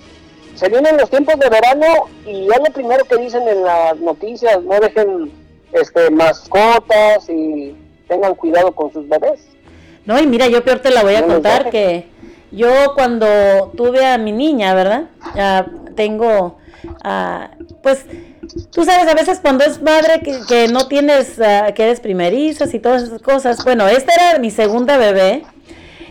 Se 0.55 0.69
vienen 0.69 0.97
los 0.97 1.11
tiempos 1.11 1.39
de 1.39 1.49
verano 1.49 1.87
y 2.25 2.49
es 2.51 2.59
lo 2.59 2.73
primero 2.73 3.05
que 3.05 3.17
dicen 3.17 3.47
en 3.47 3.63
las 3.63 3.97
noticias, 3.99 4.63
no 4.63 4.81
dejen 4.81 5.31
este, 5.73 6.11
mascotas 6.11 7.29
y 7.29 7.77
tengan 8.09 8.35
cuidado 8.35 8.73
con 8.73 8.93
sus 8.93 9.09
bebés. 9.09 9.47
No, 10.05 10.21
y 10.21 10.27
mira, 10.27 10.47
yo 10.47 10.65
peor 10.65 10.79
te 10.79 10.91
la 10.91 11.03
voy 11.03 11.15
a 11.15 11.23
No 11.23 11.27
contar 11.27 11.71
que 11.71 12.07
yo 12.53 12.95
cuando 12.95 13.73
tuve 13.77 14.07
a 14.07 14.19
mi 14.19 14.33
niña, 14.33 14.75
¿verdad? 14.75 15.05
Ya 15.35 15.67
tengo, 15.97 16.59
ah, 17.03 17.51
pues, 17.83 18.07
tú 18.71 18.85
sabes, 18.85 19.09
a 19.09 19.15
veces 19.15 19.41
cuando 19.41 19.65
es 19.65 19.83
madre 19.83 20.21
que, 20.23 20.39
que 20.49 20.69
no 20.69 20.87
tienes, 20.87 21.41
ah, 21.41 21.73
que 21.75 21.83
eres 21.83 22.01
primerizas 22.01 22.73
y 22.73 22.79
todas 22.79 23.03
esas 23.03 23.21
cosas. 23.21 23.65
Bueno, 23.65 23.89
esta 23.89 24.13
era 24.15 24.39
mi 24.39 24.51
segunda 24.51 24.97
bebé 24.97 25.45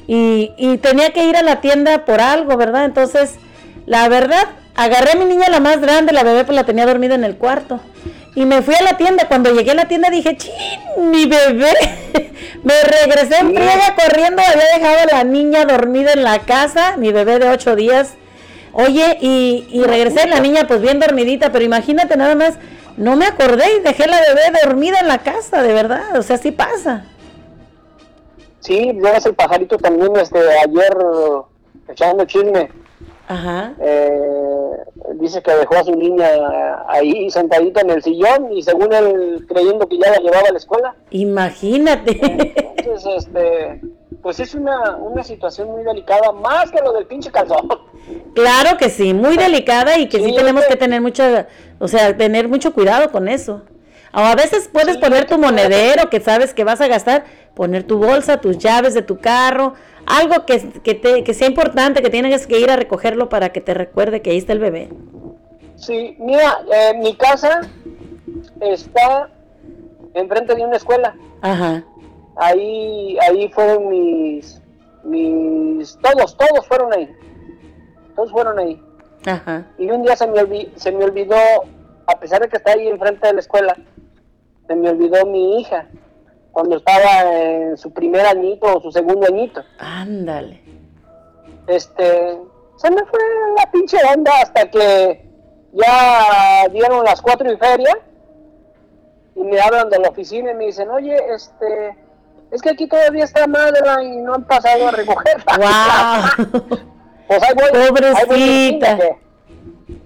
y, 0.08 0.52
y 0.58 0.78
tenía 0.78 1.12
que 1.14 1.26
ir 1.26 1.38
a 1.38 1.44
la 1.44 1.62
tienda 1.62 2.04
por 2.06 2.20
algo, 2.20 2.58
¿verdad? 2.58 2.86
Entonces, 2.86 3.36
la 3.86 4.10
verdad, 4.10 4.46
agarré 4.76 5.14
a 5.14 5.16
mi 5.16 5.26
niña 5.26 5.50
la 5.50 5.62
más 5.62 5.80
grande, 5.80 6.12
la 6.12 6.24
bebé 6.24 6.44
pues 6.44 6.56
la 6.56 6.66
tenía 6.66 6.86
dormida 6.86 7.16
en 7.16 7.24
el 7.24 7.38
cuarto. 7.38 7.80
Y 8.36 8.46
me 8.46 8.62
fui 8.62 8.76
a 8.76 8.84
la 8.84 8.98
tienda. 8.98 9.28
Cuando 9.28 9.52
llegué 9.54 9.72
a 9.72 9.76
la 9.76 9.88
tienda 9.88 10.10
dije, 10.10 10.36
¡chin! 10.38 10.52
Mi 11.10 11.26
bebé. 11.26 11.74
me 12.64 12.74
regresé 12.84 13.38
en 13.38 13.54
friega 13.54 13.96
corriendo. 13.96 14.42
Había 14.42 14.78
dejado 14.78 15.10
a 15.10 15.16
la 15.18 15.24
niña 15.24 15.66
dormida 15.66 16.14
en 16.14 16.24
la 16.24 16.40
casa. 16.40 16.98
Mi 16.98 17.12
bebé 17.12 17.40
de 17.40 17.50
ocho 17.50 17.76
días. 17.76 18.16
Oye, 18.74 19.18
y, 19.22 19.68
y 19.72 19.84
regresé 19.84 20.28
la 20.28 20.40
niña 20.42 20.68
pues 20.68 20.82
bien 20.82 21.00
dormidita. 21.00 21.52
Pero 21.52 21.64
imagínate 21.64 22.18
nada 22.18 22.36
más. 22.36 22.56
No 22.98 23.16
me 23.16 23.26
acordé 23.26 23.66
y 23.78 23.82
dejé 23.82 24.08
la 24.08 24.20
bebé 24.20 24.60
dormida 24.64 25.00
en 25.00 25.08
la 25.08 25.20
casa, 25.20 25.62
de 25.62 25.74
verdad. 25.74 26.18
O 26.18 26.24
sea, 26.24 26.38
sí 26.38 26.52
pasa. 26.52 27.06
Sí, 28.66 28.92
ves 28.96 29.26
el 29.28 29.36
pajarito 29.36 29.78
también, 29.78 30.16
este, 30.16 30.40
ayer 30.40 30.98
echando 31.88 32.26
chisme, 32.26 32.72
Ajá. 33.28 33.74
eh, 33.80 34.70
dice 35.16 35.42
que 35.42 35.52
dejó 35.56 35.76
a 35.76 35.84
su 35.84 35.96
niña 35.96 36.28
ahí 36.88 37.30
sentadita 37.32 37.82
en 37.82 37.90
el 37.92 38.04
sillón 38.04 38.52
y 38.54 38.62
según 38.62 38.94
él 38.94 39.46
creyendo 39.48 39.88
que 39.88 39.98
ya 39.98 40.12
la 40.12 40.18
llevaba 40.18 40.48
a 40.48 40.52
la 40.52 40.58
escuela. 40.58 40.96
Imagínate. 41.12 42.20
Entonces, 42.78 43.26
este, 43.26 43.82
pues 44.22 44.40
es 44.40 44.54
una, 44.56 44.96
una 44.98 45.24
situación 45.24 45.72
muy 45.72 45.84
delicada, 45.84 46.32
más 46.32 46.72
que 46.72 46.82
lo 46.82 46.94
del 46.94 47.06
pinche 47.06 47.32
calzón. 47.32 47.68
Claro 48.36 48.78
que 48.78 48.90
sí, 48.90 49.14
muy 49.14 49.38
delicada 49.38 49.98
y 49.98 50.08
que 50.10 50.18
sí, 50.20 50.26
Sí, 50.26 50.36
tenemos 50.36 50.64
que- 50.66 50.74
que 50.74 50.76
tener 50.78 51.02
mucha, 51.02 51.48
o 51.80 51.88
sea, 51.88 52.16
tener 52.16 52.48
mucho 52.48 52.74
cuidado 52.74 53.12
con 53.12 53.28
eso. 53.28 53.64
O 54.14 54.20
a 54.20 54.36
veces 54.36 54.70
puedes 54.72 54.96
Sí, 54.96 55.02
poner 55.02 55.26
tu 55.26 55.38
monedero 55.38 56.10
que 56.10 56.20
sabes 56.22 56.54
que 56.54 56.64
vas 56.64 56.80
a 56.82 56.88
gastar, 56.88 57.26
poner 57.56 57.84
tu 57.84 57.98
bolsa, 57.98 58.42
tus 58.42 58.58
llaves 58.58 58.94
de 58.94 59.02
tu 59.02 59.18
carro, 59.18 59.74
algo 60.06 60.46
que, 60.46 60.60
que, 60.84 60.94
te- 60.94 61.24
que 61.24 61.34
sea 61.34 61.48
importante, 61.48 62.02
que 62.02 62.10
tienes 62.10 62.46
que 62.48 62.60
ir 62.60 62.70
a 62.70 62.76
recogerlo 62.76 63.30
para 63.30 63.50
que 63.50 63.62
te 63.62 63.74
recuerde 63.74 64.22
que 64.22 64.30
ahí 64.32 64.38
está 64.38 64.54
el 64.54 64.60
bebé. 64.60 64.90
Sí, 65.76 66.16
mira, 66.20 66.60
eh, 66.74 66.94
mi 67.00 67.16
casa 67.16 67.62
está 68.62 69.30
enfrente 70.14 70.56
de 70.56 70.64
una 70.66 70.78
escuela. 70.78 71.16
Ajá. 71.42 71.84
Ahí, 72.38 73.18
ahí 73.28 73.50
fueron 73.50 73.90
mis, 73.90 74.62
mis, 75.04 75.98
todos, 76.00 76.38
todos 76.38 76.68
fueron 76.68 76.94
ahí. 76.94 77.10
Todos 78.16 78.32
fueron 78.32 78.60
ahí. 78.60 78.82
Ajá. 79.26 79.66
Y 79.78 79.90
un 79.90 80.04
día 80.04 80.16
se 80.16 80.28
me, 80.28 80.40
olvi- 80.40 80.72
se 80.76 80.92
me 80.92 81.04
olvidó, 81.04 81.36
a 82.08 82.20
pesar 82.20 82.42
de 82.42 82.48
que 82.50 82.58
está 82.58 82.74
ahí 82.74 82.88
enfrente 82.88 83.28
de 83.28 83.34
la 83.34 83.40
escuela, 83.40 83.76
se 84.68 84.76
me 84.76 84.90
olvidó 84.90 85.26
mi 85.26 85.60
hija 85.60 85.88
cuando 86.56 86.78
estaba 86.78 87.34
en 87.34 87.76
su 87.78 87.92
primer 87.92 88.26
añito 88.26 88.78
o 88.78 88.80
su 88.80 88.90
segundo 88.90 89.28
añito. 89.28 89.62
Ándale. 89.78 90.62
Este, 91.68 92.38
se 92.78 92.92
me 92.92 93.06
fue 93.08 93.20
la 93.58 93.70
pinche 93.72 93.98
onda 94.16 94.32
hasta 94.42 94.72
que 94.72 95.30
ya 95.74 96.66
dieron 96.72 97.04
las 97.04 97.22
cuatro 97.22 97.52
y 97.52 97.58
feria 97.58 97.98
y 99.36 99.44
me 99.44 99.60
hablan 99.60 99.90
de 99.90 100.00
la 100.00 100.08
oficina 100.08 100.52
y 100.52 100.56
me 100.56 100.68
dicen, 100.68 100.90
oye, 100.92 101.18
este, 101.36 101.94
es 102.52 102.62
que 102.62 102.70
aquí 102.70 102.88
todavía 102.88 103.26
está 103.26 103.48
Madeline 103.48 104.14
y 104.14 104.18
no 104.22 104.36
han 104.36 104.46
pasado 104.46 104.88
a 104.88 104.92
recogerla. 104.92 106.32
¡Wow! 106.40 106.80
Pues 107.28 107.44
ahí 107.44 107.54
voy, 107.54 107.66
ahí 107.66 107.90
voy 107.90 107.90
Pobrecita. 107.90 108.34
imagínate. 108.94 109.18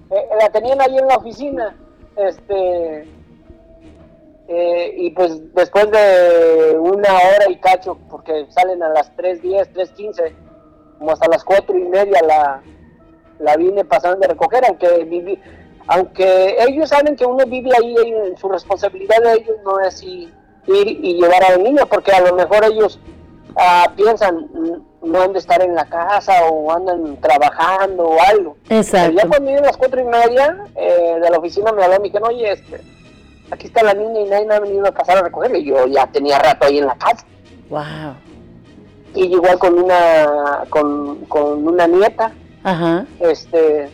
Eh, 0.10 0.30
la 0.40 0.50
tenían 0.50 0.82
ahí 0.82 0.98
en 0.98 1.08
la 1.08 1.16
oficina. 1.18 1.76
Este. 2.16 3.08
Eh, 4.52 4.96
y 4.98 5.12
pues 5.12 5.54
después 5.54 5.90
de 5.92 6.76
una 6.80 7.14
hora 7.14 7.50
y 7.50 7.56
cacho, 7.58 7.98
porque 8.10 8.48
salen 8.50 8.82
a 8.82 8.90
las 8.90 9.16
3.10, 9.16 9.72
3.15, 9.74 10.34
como 10.98 11.12
hasta 11.12 11.28
las 11.30 11.44
4 11.44 11.78
y 11.78 11.84
media 11.84 12.20
la, 12.24 12.62
la 13.40 13.56
vine 13.58 13.86
pasando 13.86 14.26
a 14.26 14.30
recoger, 14.30 14.66
aunque 14.68 15.04
viví, 15.06 15.40
aunque 15.88 16.56
ellos 16.68 16.90
saben 16.90 17.16
que 17.16 17.26
uno 17.26 17.46
vive 17.46 17.70
ahí, 17.80 17.96
en 18.26 18.38
su 18.38 18.50
responsabilidad 18.50 19.22
de 19.24 19.34
ellos 19.34 19.56
no 19.64 19.80
es 19.82 20.02
ir 20.04 20.34
y 20.68 21.14
llevar 21.22 21.44
a 21.44 21.52
los 21.52 21.60
niños, 21.60 21.86
porque 21.90 22.12
a 22.12 22.22
lo 22.22 22.34
mejor 22.36 22.66
ellos 22.66 23.00
ah, 23.56 23.92
piensan, 23.96 24.48
"Mm, 24.54 24.84
no 25.12 25.22
han 25.22 25.34
de 25.34 25.40
estar 25.40 25.62
en 25.62 25.76
la 25.76 25.86
casa 25.86 26.34
o 26.52 26.72
andan 26.72 27.18
trabajando 27.22 28.04
o 28.04 28.18
algo. 28.22 28.56
Pero 28.68 28.82
ya 28.82 28.88
Exacto. 29.00 29.28
cuando 29.30 29.52
iban 29.52 29.64
las 29.64 29.78
cuatro 29.78 30.02
y 30.02 30.04
media 30.06 30.66
eh, 30.76 31.18
de 31.22 31.30
la 31.30 31.38
oficina 31.38 31.72
me 31.72 31.84
habló 31.84 31.96
y 31.96 32.00
me 32.00 32.04
dijeron, 32.06 32.30
oye, 32.30 32.52
este, 32.52 32.82
aquí 33.52 33.68
está 33.68 33.84
la 33.84 33.94
niña 33.94 34.22
y 34.22 34.30
nadie 34.30 34.46
me 34.46 34.56
ha 34.56 34.60
venido 34.60 34.88
a 34.88 34.92
pasar 34.92 35.18
a 35.18 35.24
recogerla. 35.24 35.58
Y 35.58 35.66
yo 35.66 35.88
ya 35.88 36.08
tenía 36.08 36.40
rato 36.40 36.66
ahí 36.66 36.80
en 36.80 36.88
la 36.88 36.96
casa. 36.96 37.26
Wow. 37.70 38.16
Y 39.16 39.26
igual 39.26 39.58
con 39.58 39.78
una, 39.80 40.64
con, 40.70 41.26
con 41.26 41.68
una 41.68 41.88
nieta, 41.88 42.32
Ajá. 42.64 43.06
este, 43.20 43.90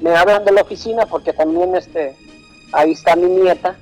me 0.00 0.14
hablan 0.16 0.44
de 0.44 0.52
la 0.52 0.62
oficina 0.62 1.06
porque 1.06 1.32
también, 1.32 1.74
este, 1.76 2.16
ahí 2.72 2.92
está 2.92 3.14
mi 3.14 3.26
nieta, 3.26 3.76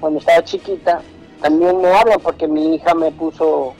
cuando 0.00 0.20
estaba 0.20 0.44
chiquita, 0.44 1.00
también 1.40 1.80
me 1.80 1.88
hablan 1.92 2.20
porque 2.20 2.46
mi 2.46 2.76
hija 2.76 2.94
me 2.94 3.10
puso 3.10 3.74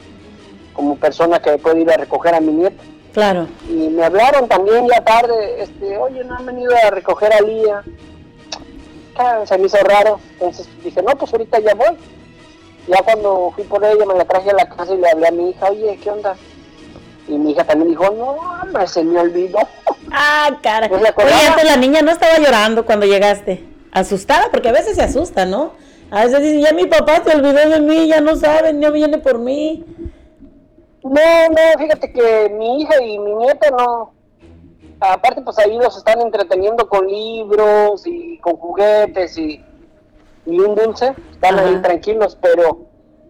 como 0.72 0.96
persona 0.96 1.40
que 1.40 1.58
puede 1.58 1.82
ir 1.82 1.90
a 1.90 1.96
recoger 1.96 2.34
a 2.34 2.40
mi 2.40 2.52
nieta. 2.52 2.82
Claro. 3.12 3.46
Y 3.68 3.88
me 3.88 4.04
hablaron 4.04 4.48
también 4.48 4.88
ya 4.88 5.04
tarde, 5.04 5.62
este, 5.62 5.96
oye, 5.98 6.24
no 6.24 6.34
han 6.34 6.46
venido 6.46 6.72
a 6.74 6.90
recoger 6.90 7.32
a 7.32 7.40
Lía. 7.40 7.82
Ah, 9.16 9.42
se 9.44 9.58
me 9.58 9.66
hizo 9.66 9.76
raro, 9.78 10.18
entonces 10.32 10.68
dije, 10.82 11.02
no, 11.02 11.16
pues 11.16 11.32
ahorita 11.32 11.60
ya 11.60 11.74
voy. 11.74 11.96
Ya 12.88 13.02
cuando 13.02 13.52
fui 13.54 13.64
por 13.64 13.84
ella 13.84 14.04
me 14.06 14.14
la 14.14 14.24
traje 14.24 14.50
a 14.50 14.54
la 14.54 14.68
casa 14.68 14.94
y 14.94 14.98
le 14.98 15.08
hablé 15.08 15.28
a 15.28 15.30
mi 15.30 15.50
hija, 15.50 15.70
oye, 15.70 15.98
¿qué 16.02 16.10
onda? 16.10 16.34
Y 17.28 17.38
mi 17.38 17.52
hija 17.52 17.64
también 17.64 17.90
dijo, 17.90 18.10
no, 18.10 18.30
hombre, 18.62 18.86
se 18.88 19.04
me 19.04 19.20
olvidó. 19.20 19.58
Ah, 20.10 20.50
cara. 20.62 20.88
¿No 20.88 21.00
se 21.00 21.08
acordaba? 21.08 21.36
Oye, 21.36 21.46
antes 21.46 21.64
la 21.64 21.76
niña 21.76 22.02
no 22.02 22.10
estaba 22.10 22.38
llorando 22.38 22.84
cuando 22.84 23.06
llegaste. 23.06 23.64
Asustada, 23.92 24.48
porque 24.50 24.68
a 24.68 24.72
veces 24.72 24.96
se 24.96 25.02
asusta, 25.02 25.46
¿no? 25.46 25.72
A 26.10 26.24
veces 26.24 26.42
dicen, 26.42 26.60
ya 26.60 26.72
mi 26.72 26.86
papá 26.86 27.22
se 27.24 27.34
olvidó 27.34 27.68
de 27.68 27.80
mí, 27.80 28.08
ya 28.08 28.20
no 28.20 28.36
saben, 28.36 28.80
no 28.80 28.90
viene 28.92 29.18
por 29.18 29.38
mí. 29.38 29.84
No, 31.02 31.10
no, 31.10 31.78
fíjate 31.78 32.12
que 32.12 32.48
mi 32.50 32.82
hija 32.82 33.02
y 33.02 33.18
mi 33.18 33.34
nieta 33.34 33.70
no. 33.70 34.12
Aparte, 35.02 35.42
pues 35.42 35.58
ahí 35.58 35.76
los 35.76 35.96
están 35.96 36.20
entreteniendo 36.20 36.88
con 36.88 37.06
libros 37.06 38.06
y 38.06 38.38
con 38.38 38.56
juguetes 38.56 39.36
y, 39.36 39.60
y 40.46 40.60
un 40.60 40.74
dulce. 40.76 41.14
Están 41.32 41.58
ahí 41.58 41.76
tranquilos, 41.82 42.38
pero 42.40 42.86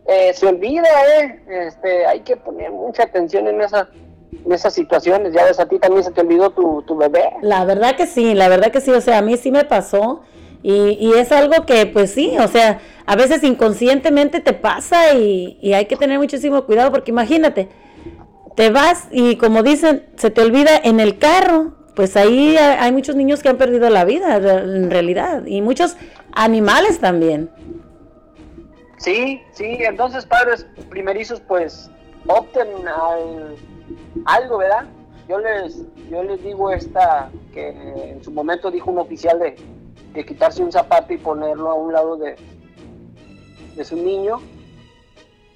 eh, 0.06 0.32
se 0.34 0.46
olvida, 0.46 0.88
¿eh? 1.18 1.42
Este, 1.48 2.06
hay 2.06 2.20
que 2.20 2.36
poner 2.36 2.70
mucha 2.70 3.04
atención 3.04 3.48
en, 3.48 3.60
esa, 3.62 3.88
en 4.44 4.52
esas 4.52 4.74
situaciones. 4.74 5.32
Ya 5.32 5.44
ves, 5.44 5.58
a 5.60 5.66
ti 5.66 5.78
también 5.78 6.04
se 6.04 6.10
te 6.10 6.20
olvidó 6.20 6.50
tu, 6.50 6.82
tu 6.82 6.96
bebé. 6.96 7.30
La 7.40 7.64
verdad 7.64 7.96
que 7.96 8.06
sí, 8.06 8.34
la 8.34 8.48
verdad 8.48 8.70
que 8.70 8.80
sí, 8.80 8.90
o 8.90 9.00
sea, 9.00 9.18
a 9.18 9.22
mí 9.22 9.36
sí 9.38 9.50
me 9.50 9.64
pasó 9.64 10.20
y, 10.62 10.98
y 11.00 11.14
es 11.14 11.32
algo 11.32 11.64
que 11.64 11.86
pues 11.86 12.12
sí, 12.12 12.36
o 12.38 12.48
sea, 12.48 12.80
a 13.06 13.16
veces 13.16 13.42
inconscientemente 13.42 14.40
te 14.40 14.52
pasa 14.52 15.14
y, 15.14 15.58
y 15.60 15.72
hay 15.72 15.86
que 15.86 15.96
tener 15.96 16.18
muchísimo 16.18 16.64
cuidado 16.66 16.92
porque 16.92 17.10
imagínate, 17.10 17.68
te 18.54 18.70
vas 18.70 19.08
y 19.10 19.36
como 19.36 19.62
dicen, 19.62 20.06
se 20.16 20.30
te 20.30 20.40
olvida 20.42 20.76
en 20.76 21.00
el 21.00 21.18
carro, 21.18 21.72
pues 21.94 22.16
ahí 22.16 22.56
hay 22.56 22.92
muchos 22.92 23.16
niños 23.16 23.42
que 23.42 23.48
han 23.48 23.56
perdido 23.58 23.90
la 23.90 24.04
vida 24.04 24.36
en 24.36 24.90
realidad 24.90 25.44
y 25.46 25.60
muchos 25.60 25.96
animales 26.32 27.00
también. 27.00 27.50
Sí, 28.98 29.40
sí, 29.52 29.78
entonces 29.80 30.24
padres 30.24 30.66
primerizos 30.88 31.40
pues 31.40 31.90
opten 32.26 32.68
al 32.86 33.56
algo, 34.26 34.58
¿verdad? 34.58 34.84
Yo 35.28 35.38
les, 35.38 35.82
yo 36.10 36.22
les 36.22 36.42
digo 36.42 36.70
esta 36.70 37.30
que 37.52 37.68
en 37.70 38.22
su 38.22 38.30
momento 38.30 38.70
dijo 38.70 38.90
un 38.90 38.98
oficial 38.98 39.38
de, 39.38 39.56
de 40.12 40.24
quitarse 40.24 40.62
un 40.62 40.70
zapato 40.70 41.12
y 41.12 41.18
ponerlo 41.18 41.70
a 41.70 41.74
un 41.74 41.92
lado 41.92 42.16
de, 42.16 42.36
de 43.76 43.84
su 43.84 43.96
niño. 43.96 44.40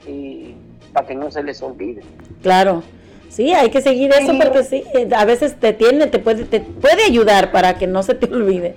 y 0.06 0.54
para 0.96 1.06
que 1.08 1.14
no 1.14 1.30
se 1.30 1.42
les 1.42 1.60
olvide. 1.62 2.00
Claro. 2.42 2.82
Sí, 3.28 3.52
hay 3.52 3.68
que 3.68 3.82
seguir 3.82 4.10
eso 4.12 4.32
Sí. 4.32 4.38
porque 4.42 4.64
sí, 4.64 4.82
eh, 4.94 5.06
a 5.14 5.26
veces 5.26 5.54
te 5.60 5.74
tiene, 5.74 6.06
te 6.06 6.18
puede, 6.18 6.44
te 6.46 6.60
puede 6.60 7.04
ayudar 7.04 7.52
para 7.52 7.76
que 7.76 7.86
no 7.86 8.02
se 8.02 8.14
te 8.14 8.32
olvide. 8.32 8.76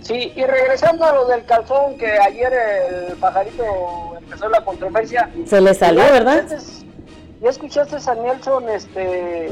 Sí, 0.00 0.32
y 0.34 0.42
regresando 0.42 1.04
a 1.04 1.12
lo 1.14 1.26
del 1.28 1.44
calzón, 1.44 1.96
que 1.98 2.10
ayer 2.10 2.52
el 3.12 3.16
pajarito 3.18 3.62
empezó 4.18 4.48
la 4.48 4.64
controversia. 4.64 5.30
Se 5.46 5.60
le 5.60 5.72
salió, 5.72 6.02
¿Ya 6.02 6.10
¿verdad? 6.10 6.44
¿Ya 7.40 7.50
escuchaste 7.50 7.96
a 8.10 8.14
Nelson, 8.16 8.68
este, 8.68 9.50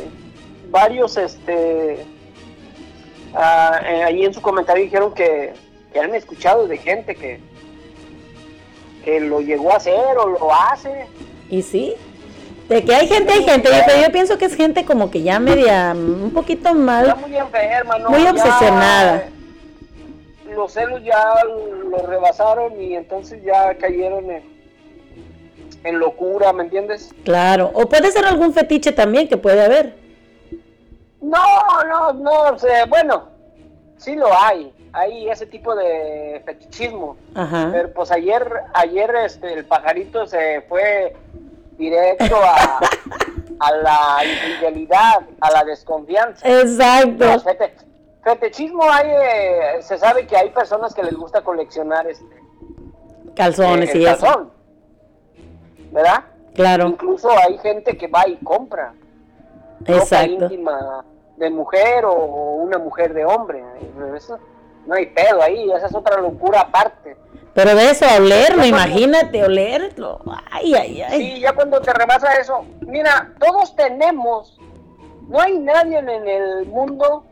varios, 0.72 1.16
este, 1.16 2.04
ah, 3.34 3.80
eh, 3.88 4.02
ahí 4.02 4.24
en 4.24 4.34
su 4.34 4.42
comentario 4.42 4.82
dijeron 4.82 5.14
que, 5.14 5.52
que 5.92 6.00
han 6.00 6.12
escuchado 6.16 6.66
de 6.66 6.76
gente 6.76 7.14
que, 7.14 7.38
que 9.04 9.20
lo 9.20 9.40
llegó 9.40 9.72
a 9.72 9.76
hacer 9.76 10.16
o 10.18 10.26
lo 10.28 10.52
hace. 10.54 11.06
Y 11.48 11.62
sí, 11.62 11.94
de 12.68 12.84
que 12.84 12.94
hay 12.94 13.08
gente, 13.08 13.32
hay 13.32 13.42
gente, 13.44 13.68
yo, 13.68 13.78
pero 13.86 14.02
yo 14.02 14.12
pienso 14.12 14.38
que 14.38 14.44
es 14.44 14.54
gente 14.54 14.84
como 14.84 15.10
que 15.10 15.22
ya 15.22 15.40
media, 15.40 15.92
mm, 15.94 16.24
un 16.24 16.30
poquito 16.32 16.68
Está 16.68 16.74
mal. 16.74 17.16
muy 17.20 17.36
enferma, 17.36 17.98
¿no? 17.98 18.10
Muy 18.10 18.26
obsesionada. 18.26 19.16
eh, 19.16 19.30
los 20.54 20.72
celos 20.72 21.02
ya 21.04 21.22
lo 21.90 22.06
rebasaron 22.06 22.80
y 22.80 22.94
entonces 22.96 23.42
ya 23.44 23.74
cayeron 23.76 24.30
en, 24.30 24.42
en 25.84 25.98
locura, 25.98 26.52
¿me 26.52 26.64
entiendes? 26.64 27.10
Claro, 27.24 27.70
o 27.74 27.88
puede 27.88 28.10
ser 28.12 28.24
algún 28.24 28.52
fetiche 28.52 28.92
también 28.92 29.28
que 29.28 29.36
puede 29.36 29.62
haber. 29.64 29.94
No, 31.20 31.38
no, 31.88 32.12
no, 32.14 32.58
sea, 32.58 32.86
bueno, 32.86 33.28
sí 33.98 34.14
lo 34.16 34.28
hay, 34.42 34.72
hay 34.92 35.28
ese 35.30 35.46
tipo 35.46 35.74
de 35.74 36.42
fetichismo. 36.44 37.16
Ajá. 37.34 37.68
Pero 37.72 37.92
pues 37.92 38.10
ayer, 38.10 38.48
ayer 38.74 39.14
este, 39.24 39.52
el 39.54 39.64
pajarito 39.64 40.26
se 40.26 40.62
fue 40.62 41.14
directo 41.78 42.36
a, 42.36 42.80
a 43.60 43.72
la 43.72 44.24
infidelidad, 44.24 45.20
a 45.40 45.50
la 45.50 45.64
desconfianza. 45.64 46.46
Exacto. 46.48 47.24
Fete- 47.40 47.72
fetichismo 48.22 48.82
hay, 48.84 49.08
eh, 49.10 49.82
se 49.82 49.96
sabe 49.98 50.26
que 50.26 50.36
hay 50.36 50.50
personas 50.50 50.94
que 50.94 51.02
les 51.02 51.14
gusta 51.14 51.42
coleccionar 51.42 52.06
este 52.06 52.26
Calzones 53.34 53.94
eh, 53.94 53.98
y 53.98 54.04
eso. 54.04 54.20
calzón, 54.20 54.52
¿verdad? 55.92 56.24
Claro, 56.54 56.88
Incluso 56.88 57.30
hay 57.30 57.56
gente 57.58 57.96
que 57.96 58.08
va 58.08 58.26
y 58.28 58.36
compra 58.38 58.92
ropa 59.80 59.92
exacto. 59.94 60.32
íntima 60.44 61.04
de 61.36 61.48
mujer 61.48 62.04
o 62.04 62.12
una 62.56 62.76
mujer 62.78 63.14
de 63.14 63.24
hombre. 63.24 63.62
Eso, 64.14 64.38
no 64.86 64.94
hay 64.94 65.06
pedo 65.06 65.42
ahí, 65.42 65.70
esa 65.72 65.86
es 65.86 65.94
otra 65.94 66.20
locura 66.20 66.60
aparte. 66.60 67.16
Pero 67.54 67.74
de 67.74 67.90
eso, 67.90 68.06
olerlo, 68.16 68.64
imagínate, 68.64 69.42
olerlo. 69.44 70.20
Ay, 70.50 70.74
ay, 70.74 71.02
ay. 71.02 71.18
Sí, 71.18 71.40
ya 71.40 71.52
cuando 71.52 71.80
te 71.80 71.92
rebasa 71.92 72.32
eso, 72.34 72.64
mira, 72.80 73.32
todos 73.40 73.74
tenemos, 73.74 74.58
no 75.28 75.40
hay 75.40 75.58
nadie 75.58 75.98
en 75.98 76.08
el 76.08 76.66
mundo 76.66 77.24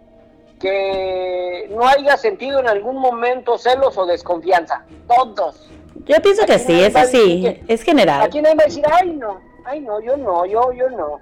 que 0.59 1.69
no 1.71 1.87
haya 1.87 2.17
sentido 2.17 2.59
en 2.61 2.69
algún 2.69 2.97
momento 2.97 3.57
celos 3.59 3.97
o 3.97 4.07
desconfianza. 4.07 4.83
Todos. 5.07 5.69
Yo 6.07 6.17
pienso 6.21 6.45
que 6.47 6.59
sí, 6.59 6.73
nadie 6.73 6.87
eso 6.87 6.95
va 6.95 7.01
a 7.01 7.05
decir 7.07 7.21
sí, 7.23 7.43
que- 7.67 7.73
es 7.75 7.83
general. 7.83 8.23
Aquí 8.23 8.43
nadie 8.43 8.57
va 8.57 8.63
a 8.65 8.67
decir, 8.67 8.85
ay 8.91 9.11
no, 9.13 9.41
ay 9.65 9.81
no, 9.81 10.01
yo 10.01 10.17
no, 10.17 10.45
yo, 10.47 10.73
yo 10.73 10.91
no. 10.91 11.21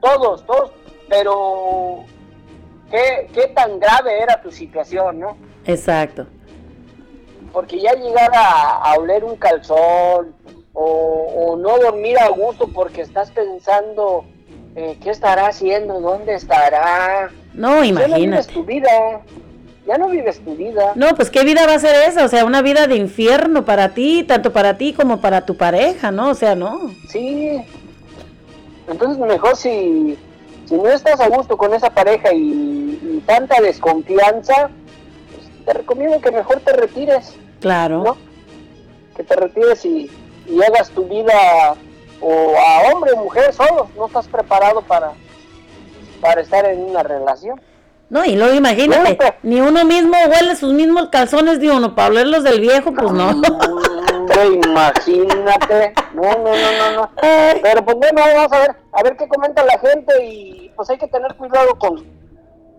Todos, 0.00 0.44
todos, 0.46 0.70
pero 1.08 2.04
qué, 2.90 3.28
qué 3.32 3.48
tan 3.48 3.78
grave 3.78 4.20
era 4.22 4.40
tu 4.40 4.50
situación, 4.50 5.20
¿no? 5.20 5.36
Exacto. 5.64 6.26
Porque 7.52 7.80
ya 7.80 7.92
llegar 7.94 8.30
a, 8.34 8.76
a 8.82 8.94
oler 8.98 9.24
un 9.24 9.36
calzón 9.36 10.34
o, 10.72 10.82
o 11.52 11.56
no 11.56 11.78
dormir 11.78 12.18
a 12.18 12.28
gusto 12.28 12.68
porque 12.68 13.00
estás 13.02 13.30
pensando 13.30 14.24
eh, 14.74 14.98
qué 15.02 15.10
estará 15.10 15.46
haciendo, 15.48 16.00
dónde 16.00 16.34
estará. 16.34 17.30
No, 17.54 17.82
Ya 17.82 17.92
no 17.92 17.94
vives 17.94 18.08
imagínate. 18.08 18.52
tu 18.52 18.64
vida, 18.64 19.20
ya 19.86 19.96
no 19.96 20.08
vives 20.08 20.44
tu 20.44 20.54
vida. 20.54 20.92
No, 20.96 21.14
pues 21.14 21.30
qué 21.30 21.44
vida 21.44 21.66
va 21.66 21.74
a 21.74 21.78
ser 21.78 21.94
esa, 22.08 22.26
o 22.26 22.28
sea, 22.28 22.44
una 22.44 22.60
vida 22.60 22.86
de 22.86 22.96
infierno 22.96 23.64
para 23.64 23.94
ti, 23.94 24.22
tanto 24.24 24.52
para 24.52 24.76
ti 24.76 24.92
como 24.92 25.22
para 25.22 25.46
tu 25.46 25.56
pareja, 25.56 26.10
¿no? 26.10 26.28
O 26.30 26.34
sea, 26.34 26.54
no. 26.54 26.90
Sí. 27.08 27.64
Entonces 28.88 29.18
mejor 29.18 29.56
si, 29.56 30.18
si 30.66 30.74
no 30.74 30.88
estás 30.88 31.20
a 31.20 31.28
gusto 31.28 31.56
con 31.56 31.72
esa 31.74 31.90
pareja 31.90 32.32
y, 32.32 32.38
y 33.02 33.22
tanta 33.26 33.60
desconfianza, 33.60 34.68
pues, 35.30 35.64
te 35.66 35.72
recomiendo 35.72 36.20
que 36.20 36.30
mejor 36.30 36.60
te 36.60 36.72
retires, 36.72 37.34
Claro. 37.60 38.02
¿no? 38.04 38.16
Que 39.16 39.24
te 39.24 39.34
retires 39.36 39.84
y, 39.84 40.10
y 40.46 40.62
hagas 40.62 40.90
tu 40.90 41.04
vida 41.06 41.74
o 42.20 42.54
a 42.56 42.92
hombre 42.92 43.12
o 43.12 43.16
mujer 43.24 43.52
solo. 43.52 43.88
No 43.96 44.06
estás 44.06 44.26
preparado 44.28 44.82
para, 44.82 45.12
para 46.20 46.40
estar 46.42 46.64
en 46.66 46.80
una 46.82 47.02
relación. 47.02 47.60
No, 48.08 48.24
y 48.24 48.36
luego 48.36 48.54
imagínate, 48.54 49.18
ni 49.42 49.60
uno 49.60 49.84
mismo 49.84 50.16
huele 50.30 50.54
sus 50.54 50.72
mismos 50.72 51.08
calzones 51.08 51.58
de 51.58 51.70
uno, 51.70 51.94
para 51.96 52.10
olerlos 52.10 52.44
del 52.44 52.60
viejo, 52.60 52.92
pues 52.92 53.10
no. 53.10 53.32
Imagínate. 54.44 55.94
No, 56.14 56.22
no, 56.22 56.44
no, 56.44 56.72
no, 56.78 56.96
no. 56.96 57.10
Pero 57.62 57.84
pues 57.84 57.96
bueno, 57.96 58.20
vamos 58.34 58.52
a 58.52 58.58
ver, 58.60 58.76
a 58.92 59.02
ver 59.02 59.16
qué 59.16 59.28
comenta 59.28 59.64
la 59.64 59.78
gente 59.78 60.24
y 60.24 60.70
pues 60.76 60.90
hay 60.90 60.98
que 60.98 61.08
tener 61.08 61.34
cuidado 61.36 61.74
con, 61.78 62.04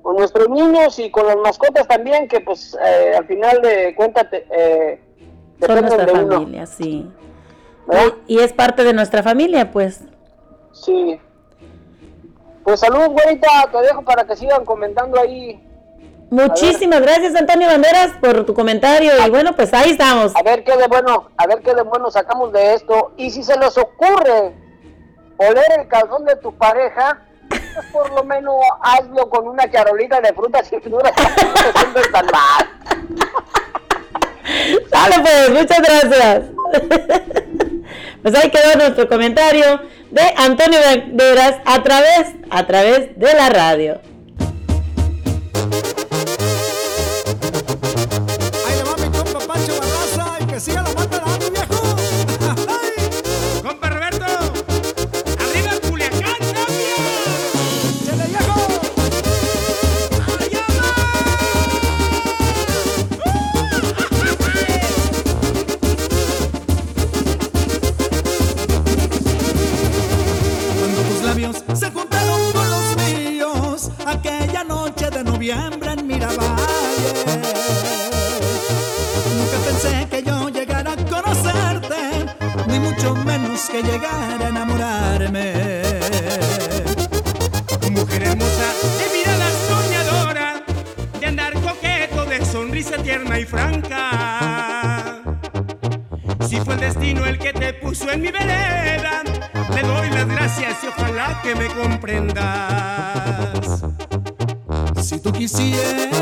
con 0.02 0.15
nuestros 0.15 0.50
niños 0.50 1.00
y 1.00 1.10
con 1.10 1.26
las 1.28 1.38
mascotas 1.38 1.88
también, 1.88 2.28
que 2.28 2.39
pues 2.41 2.78
eh, 2.84 3.15
al 3.17 3.26
final 3.26 3.62
de 3.62 3.96
cuentas 3.96 4.28
eh, 4.32 5.02
Son 5.65 5.82
nuestra 5.82 6.06
de 6.06 6.12
uno. 6.13 6.34
familia, 6.36 6.65
sí. 6.65 7.10
Y, 8.28 8.36
y 8.36 8.39
es 8.39 8.54
parte 8.54 8.84
de 8.84 8.93
nuestra 8.93 9.24
familia, 9.24 9.72
pues. 9.72 10.02
Sí. 10.74 11.20
Pues 12.63 12.82
saludos, 12.82 13.10
güerita, 13.10 13.48
te 13.72 13.78
dejo 13.82 14.02
para 14.04 14.26
que 14.26 14.36
sigan 14.36 14.65
comentando 14.65 15.20
ahí. 15.20 15.63
Muchísimas 16.30 17.02
gracias, 17.02 17.36
Antonio 17.36 17.68
Banderas, 17.68 18.12
por 18.20 18.46
tu 18.46 18.54
comentario. 18.54 19.12
Y 19.26 19.30
bueno, 19.30 19.56
pues 19.56 19.74
ahí 19.74 19.92
estamos. 19.92 20.36
A 20.36 20.44
ver 20.44 20.63
qué 20.63 20.76
de 20.76 20.88
bueno, 20.88 21.30
a 21.38 21.48
ver 21.48 21.62
qué 21.62 21.74
de 21.74 21.84
bueno 21.84 22.12
sacamos 22.12 22.52
de 22.52 22.74
esto. 22.74 23.13
Y 23.16 23.32
si 23.32 23.44
se 23.44 23.58
les 23.58 23.78
ocurre 23.78 24.54
oler 25.38 25.66
el 25.80 25.88
calzón 25.88 26.26
de 26.26 26.36
tu 26.36 26.54
pareja, 26.58 27.22
pues 27.50 27.86
por 27.94 28.12
lo 28.12 28.24
menos 28.26 28.56
hazlo 28.82 29.30
con 29.30 29.48
una 29.48 29.72
charolita 29.72 30.20
de 30.20 30.34
frutas 30.34 30.72
y 30.72 30.76
verduras. 30.76 31.13
No 31.18 31.80
siempre 31.80 32.02
tan 32.12 32.26
mal. 32.26 32.68
Dale 34.92 35.16
pues, 35.22 35.50
muchas 35.52 35.82
gracias. 35.82 36.44
Pues 38.22 38.36
ahí 38.36 38.50
quedó 38.50 38.76
nuestro 38.76 39.08
comentario 39.08 39.80
de 40.12 40.34
Antonio 40.36 40.80
Banderas 40.84 41.62
a 41.66 41.82
través, 41.84 42.34
a 42.50 42.66
través 42.66 43.18
de 43.18 43.34
la 43.34 43.50
radio. 43.50 44.02
Que 83.78 83.84
llegara 83.84 84.46
a 84.46 84.50
enamorarme. 84.50 85.54
Mujer 87.92 88.24
hermosa, 88.24 88.74
de 88.98 89.06
mirada 89.18 89.50
soñadora, 89.68 90.63
de 91.20 91.26
andar 91.28 91.54
coqueto, 91.54 92.26
de 92.26 92.44
sonrisa 92.46 92.98
tierna 92.98 93.40
y 93.40 93.46
franca. 93.46 95.22
Si 96.48 96.60
fue 96.62 96.74
el 96.76 96.80
destino 96.80 97.26
el 97.26 97.38
que 97.38 97.54
te 97.54 97.74
puso 97.74 98.10
en 98.10 98.22
mi 98.22 98.32
vereda, 98.32 99.22
le 99.76 99.82
doy 99.84 100.10
las 100.10 100.28
gracias 100.28 100.78
y 100.84 100.88
ojalá 100.88 101.40
que 101.44 101.54
me 101.56 101.68
comprendas. 101.68 102.48
Si 105.02 105.20
tú 105.20 105.32
quisieras, 105.32 106.16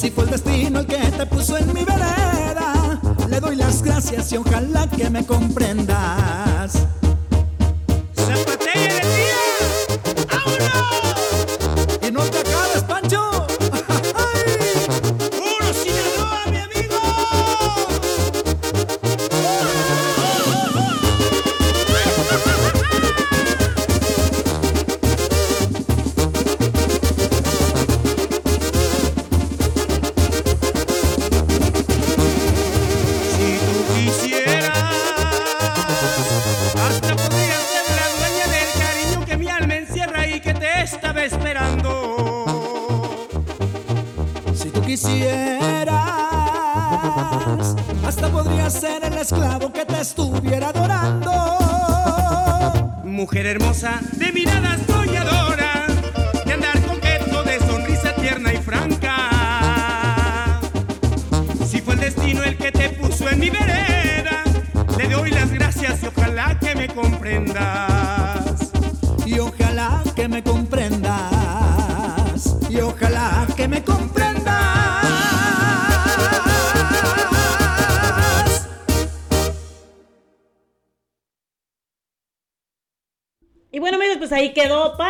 Si 0.00 0.10
fue 0.10 0.24
el 0.24 0.30
destino 0.30 0.80
el 0.80 0.86
que 0.86 0.96
te 0.96 1.26
puso 1.26 1.58
en 1.58 1.74
mi 1.74 1.84
vereda, 1.84 2.98
le 3.28 3.38
doy 3.38 3.54
las 3.54 3.82
gracias 3.82 4.32
y 4.32 4.38
ojalá 4.38 4.86
que 4.86 5.10
me 5.10 5.26
comprendas. 5.26 6.49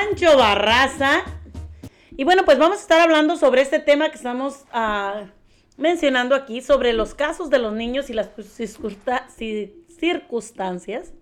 Pancho 0.00 0.36
Barraza. 0.36 1.22
Y 2.16 2.24
bueno, 2.24 2.44
pues 2.46 2.58
vamos 2.58 2.78
a 2.78 2.80
estar 2.80 3.00
hablando 3.00 3.36
sobre 3.36 3.60
este 3.62 3.78
tema 3.80 4.08
que 4.08 4.16
estamos 4.16 4.64
ah, 4.72 5.24
mencionando 5.76 6.34
aquí, 6.34 6.62
sobre 6.62 6.92
los 6.94 7.14
casos 7.14 7.50
de 7.50 7.58
los 7.58 7.72
niños 7.74 8.08
y 8.08 8.14
las 8.14 8.30
circunsta- 8.36 9.26
ci- 9.38 9.72
circunstancias. 9.98 11.12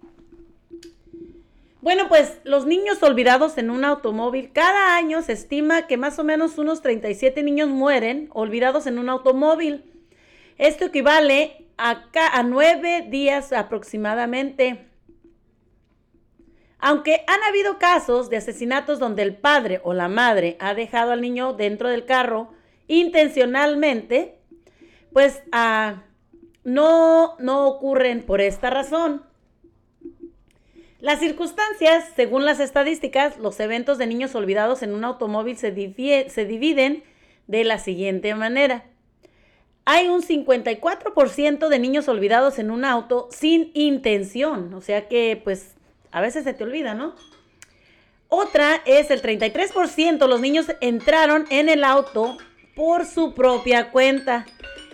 Bueno, 1.81 2.09
pues 2.09 2.38
los 2.45 2.67
niños 2.67 3.03
olvidados 3.03 3.59
en 3.59 3.71
un 3.71 3.85
automóvil, 3.85 4.51
cada 4.53 4.97
año 4.97 5.23
se 5.23 5.33
estima 5.33 5.87
que 5.87 5.97
más 5.97 6.19
o 6.19 6.25
menos 6.25 6.57
unos 6.59 6.81
37 6.83 7.43
niños 7.43 7.69
mueren 7.69 8.29
olvidados 8.33 8.87
en 8.87 8.99
un 8.99 9.09
automóvil. 9.09 9.85
Esto 10.57 10.85
equivale 10.87 11.67
a 11.77 12.43
nueve 12.45 13.07
días 13.09 13.53
aproximadamente. 13.53 14.88
Aunque 16.79 17.25
han 17.27 17.43
habido 17.43 17.79
casos 17.79 18.31
de 18.31 18.37
asesinatos 18.37 18.99
donde 18.99 19.23
el 19.23 19.35
padre 19.35 19.81
o 19.83 19.95
la 19.95 20.09
madre 20.09 20.57
ha 20.61 20.75
dejado 20.75 21.12
al 21.12 21.21
niño 21.21 21.53
dentro 21.53 21.88
del 21.88 22.05
carro 22.05 22.53
intencionalmente, 22.87 24.38
pues 25.12 25.43
ah, 25.53 26.05
no, 26.64 27.37
no 27.38 27.67
ocurren 27.67 28.23
por 28.23 28.41
esta 28.41 28.71
razón. 28.71 29.23
Las 31.01 31.21
circunstancias, 31.21 32.11
según 32.17 32.45
las 32.45 32.59
estadísticas, 32.59 33.38
los 33.38 33.61
eventos 33.61 33.99
de 33.99 34.09
niños 34.09 34.35
olvidados 34.35 34.83
en 34.83 34.93
un 34.93 35.05
automóvil 35.05 35.57
se, 35.57 35.71
dividen 35.71 37.05
de 37.47 37.64
la 37.64 37.79
siguiente 37.79 38.35
manera. 38.35 38.85
Hay 39.85 40.09
un 40.09 40.23
54% 40.23 41.69
de 41.69 41.79
niños 41.79 42.09
olvidados 42.09 42.59
en 42.59 42.73
un 42.73 42.85
auto 42.85 43.29
sin 43.31 43.71
intención, 43.75 44.75
o 44.75 44.81
sea 44.81 45.07
que 45.07 45.41
pues 45.43 45.77
a 46.11 46.21
veces 46.21 46.44
se 46.44 46.55
te 46.55 46.64
olvida, 46.64 46.94
¿no? 46.94 47.14
Otra 48.29 48.83
es 48.85 49.11
el 49.11 49.23
33%, 49.23 50.27
los 50.27 50.40
niños 50.40 50.66
entraron 50.81 51.47
en 51.51 51.68
el 51.68 51.83
auto 51.83 52.37
por 52.77 53.07
su 53.07 53.35
propia 53.35 53.90
cuenta. 53.90 54.47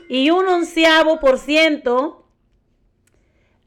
Y 0.09 0.31
un 0.31 0.47
onceavo 0.47 1.19
por 1.19 1.39
ciento 1.39 2.27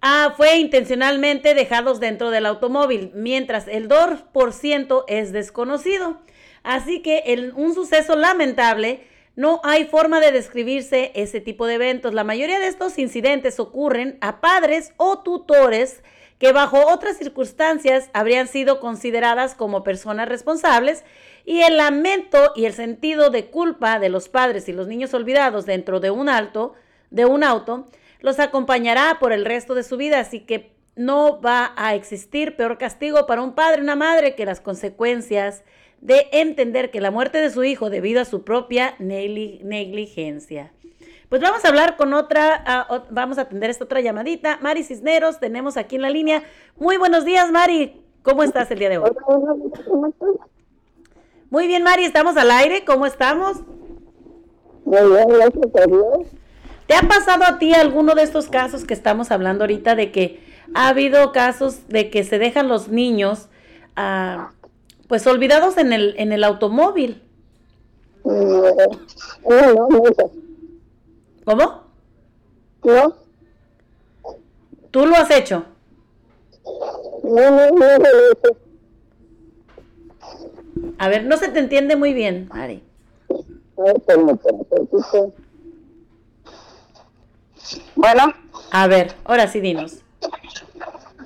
ah, 0.02 0.34
fue 0.38 0.58
intencionalmente 0.58 1.54
dejados 1.54 2.00
dentro 2.00 2.30
del 2.30 2.46
automóvil, 2.46 3.12
mientras 3.14 3.68
el 3.68 3.90
2% 3.90 5.04
es 5.08 5.34
desconocido. 5.34 6.22
Así 6.64 7.02
que 7.02 7.24
en 7.28 7.54
un 7.56 7.74
suceso 7.74 8.16
lamentable, 8.16 9.06
no 9.36 9.62
hay 9.64 9.86
forma 9.86 10.20
de 10.20 10.32
describirse 10.32 11.12
ese 11.14 11.42
tipo 11.42 11.68
de 11.68 11.76
eventos. 11.76 12.14
La 12.14 12.24
mayoría 12.24 12.60
de 12.60 12.68
estos 12.68 12.98
incidentes 12.98 13.60
ocurren 13.60 14.18
a 14.22 14.42
padres 14.42 14.94
o 14.98 15.20
tutores 15.20 16.02
que 16.39 16.52
bajo 16.52 16.86
otras 16.88 17.17
circunstancias 17.17 18.10
habrían 18.13 18.47
sido 18.47 18.80
consideradas 18.80 19.56
como 19.56 19.84
personas 19.84 20.30
responsables 20.30 21.04
y 21.45 21.62
el 21.62 21.78
lamento 21.78 22.52
y 22.56 22.65
el 22.65 22.73
sentido 22.73 23.30
de 23.30 23.50
culpa 23.50 24.00
de 24.00 24.10
los 24.10 24.30
padres 24.30 24.67
y 24.69 24.73
los 24.73 24.88
niños 24.88 25.13
olvidados 25.13 25.65
dentro 25.65 26.00
de 26.00 26.12
un 26.12 26.30
alto, 26.30 26.73
de 27.10 27.26
un 27.26 27.43
auto, 27.43 27.88
los 28.19 28.39
acompañará 28.39 29.17
por 29.19 29.32
el 29.32 29.45
resto 29.45 29.73
de 29.73 29.84
su 29.84 29.97
vida, 29.97 30.19
así 30.19 30.41
que 30.41 30.77
no 30.98 31.40
va 31.40 31.74
a 31.78 31.96
existir 31.96 32.56
peor 32.58 32.78
castigo 32.78 33.26
para 33.28 33.42
un 33.42 33.54
padre 33.54 33.82
una 33.82 33.96
madre 33.96 34.36
que 34.36 34.46
las 34.46 34.60
consecuencias 34.60 35.64
de 36.02 36.28
entender 36.32 36.92
que 36.92 37.02
la 37.02 37.12
muerte 37.12 37.40
de 37.40 37.50
su 37.50 37.64
hijo 37.64 37.90
debido 37.90 38.22
a 38.22 38.26
su 38.26 38.44
propia 38.44 38.96
negli- 39.00 39.62
negligencia. 39.64 40.72
Pues 41.30 41.42
vamos 41.42 41.66
a 41.66 41.70
hablar 41.70 41.98
con 41.98 42.14
otra, 42.14 42.88
ot- 42.90 43.08
vamos 43.10 43.38
a 43.38 43.42
atender 43.42 43.70
esta 43.70 43.84
otra 43.84 44.00
llamadita. 44.02 44.60
Mari 44.62 44.84
Cisneros, 44.84 45.40
tenemos 45.40 45.76
aquí 45.76 45.96
en 45.98 46.02
la 46.04 46.10
línea. 46.10 46.44
Muy 46.78 46.98
buenos 46.98 47.26
días, 47.26 47.52
Mari. 47.52 48.02
¿Cómo 48.24 48.44
estás 48.44 48.70
el 48.72 48.80
día 48.80 48.90
de 48.90 48.98
hoy? 48.98 49.12
Muy 51.50 51.68
bien, 51.68 51.84
Mari, 51.84 52.06
estamos 52.06 52.38
al 52.38 52.52
aire. 52.52 52.86
¿Cómo 52.86 53.06
estamos? 53.06 53.58
Muy 54.86 55.00
bien, 55.10 55.28
gracias 55.28 55.76
a 55.76 55.86
Dios. 55.86 56.28
¿Te 56.86 56.96
ha 56.96 57.02
pasado 57.02 57.44
a 57.44 57.60
ti 57.60 57.74
alguno 57.74 58.16
de 58.16 58.24
estos 58.24 58.48
casos 58.48 58.86
que 58.86 58.94
estamos 58.94 59.32
hablando 59.32 59.64
ahorita 59.64 59.96
de 59.96 60.12
que 60.12 60.47
ha 60.74 60.90
habido 60.90 61.32
casos 61.32 61.88
de 61.88 62.10
que 62.10 62.24
se 62.24 62.40
dejan 62.40 62.68
los 62.68 62.90
niños 62.90 63.48
ah, 63.96 64.52
pues 65.08 65.26
olvidados 65.28 65.78
en 65.78 65.94
el, 65.94 66.16
en 66.18 66.32
el 66.32 66.44
automóvil? 66.44 67.22
No, 68.24 68.62
no, 69.48 69.88
no. 69.90 70.04
¿Cómo? 71.46 71.84
No, 72.84 73.16
¿Tú 74.92 75.06
lo 75.06 75.16
has 75.16 75.32
hecho? 75.32 75.66
no, 77.24 77.52
no, 77.52 77.72
no, 77.72 77.98
no. 77.98 78.68
A 80.98 81.10
ver, 81.10 81.26
no 81.26 81.38
se 81.38 81.50
te 81.50 81.60
entiende 81.60 81.96
muy 81.96 82.14
bien, 82.14 82.48
Mari. 82.50 82.84
Ay, 83.30 83.94
permíteme, 84.06 84.64
tantito. 84.66 85.34
Bueno, 87.96 88.34
A 88.72 88.88
ver, 88.88 89.14
ahora 89.26 89.48
sí 89.48 89.60
dinos. 89.60 90.04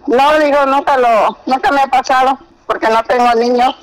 No 0.07 0.39
digo, 0.39 0.65
nunca 0.65 0.97
lo, 0.97 1.37
nunca 1.45 1.71
me 1.71 1.81
ha 1.81 1.87
pasado, 1.87 2.37
porque 2.65 2.87
no 2.89 3.03
tengo 3.03 3.33
niños. 3.35 3.75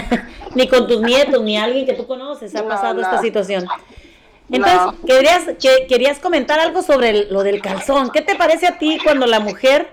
Ni 0.54 0.68
con 0.68 0.86
tus 0.86 1.00
nietos, 1.00 1.40
ni 1.42 1.56
alguien 1.56 1.86
que 1.86 1.94
tú 1.94 2.06
conoces 2.06 2.54
ha 2.54 2.60
No, 2.62 2.68
pasado 2.68 2.94
no. 2.94 3.00
esta 3.00 3.22
situación. 3.22 3.66
Entonces, 4.50 4.80
No. 4.82 4.94
querías, 5.06 5.44
que, 5.58 5.86
querías 5.88 6.18
comentar 6.18 6.60
algo 6.60 6.82
sobre 6.82 7.08
el- 7.08 7.28
lo 7.32 7.42
del 7.42 7.62
calzón. 7.62 8.10
¿Qué 8.10 8.20
te 8.20 8.34
parece 8.34 8.66
a 8.66 8.76
ti 8.78 8.98
cuando 9.02 9.24
la 9.26 9.40
mujer 9.40 9.88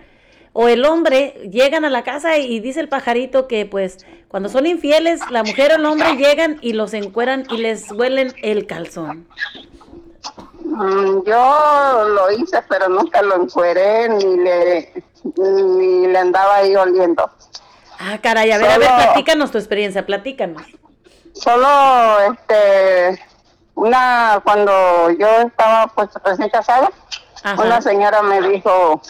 o 0.51 0.67
el 0.67 0.83
hombre 0.83 1.49
llegan 1.49 1.85
a 1.85 1.89
la 1.89 2.03
casa 2.03 2.37
y 2.39 2.59
dice 2.59 2.81
el 2.81 2.89
pajarito 2.89 3.47
que 3.47 3.65
pues 3.65 4.05
cuando 4.27 4.49
son 4.49 4.65
infieles, 4.65 5.21
la 5.31 5.43
mujer 5.43 5.71
o 5.71 5.75
el 5.75 5.85
hombre 5.85 6.17
llegan 6.17 6.57
y 6.61 6.73
los 6.73 6.93
encueran 6.93 7.45
y 7.49 7.57
les 7.57 7.89
huelen 7.93 8.33
el 8.41 8.65
calzón? 8.67 9.27
Mm, 10.79 11.23
Yo 11.25 12.05
lo 12.15 12.31
hice, 12.31 12.61
pero 12.69 12.87
nunca 12.87 13.21
lo 13.21 13.35
encueré, 13.43 14.07
ni 14.09 14.37
le, 14.37 15.03
ni 15.35 16.07
le 16.07 16.17
andaba 16.17 16.55
ahí 16.55 16.75
oliendo. 16.75 17.29
Ah, 17.99 18.17
caray, 18.23 18.49
a 18.51 18.57
ver, 18.57 18.69
a 18.71 18.77
ver, 18.77 18.87
Solo- 18.87 19.03
platícanos 19.03 19.51
tu 19.51 19.57
experiencia, 19.57 20.05
platícanos. 20.05 20.63
Solo, 21.33 22.19
este, 22.31 23.21
una, 23.75 24.39
cuando 24.43 25.09
yo 25.11 25.27
estaba 25.47 25.87
pues 25.87 26.09
recién 26.23 26.49
casada, 26.49 26.89
Ajá. 27.43 27.61
una 27.61 27.81
señora 27.81 28.21
me 28.21 28.41
dijo 28.41 29.01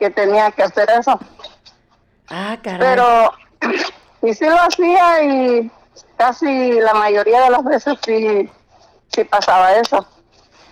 que 0.00 0.10
tenía 0.10 0.50
que 0.50 0.64
hacer 0.64 0.90
eso. 0.90 1.18
Ah, 2.28 2.56
caray. 2.62 2.80
Pero, 2.80 3.32
y 4.22 4.34
sí 4.34 4.44
lo 4.46 4.60
hacía 4.60 5.22
y 5.22 5.70
casi 6.16 6.72
la 6.80 6.94
mayoría 6.94 7.42
de 7.42 7.50
las 7.50 7.64
veces 7.64 7.94
sí, 8.04 8.50
sí 9.14 9.24
pasaba 9.24 9.74
eso. 9.74 10.04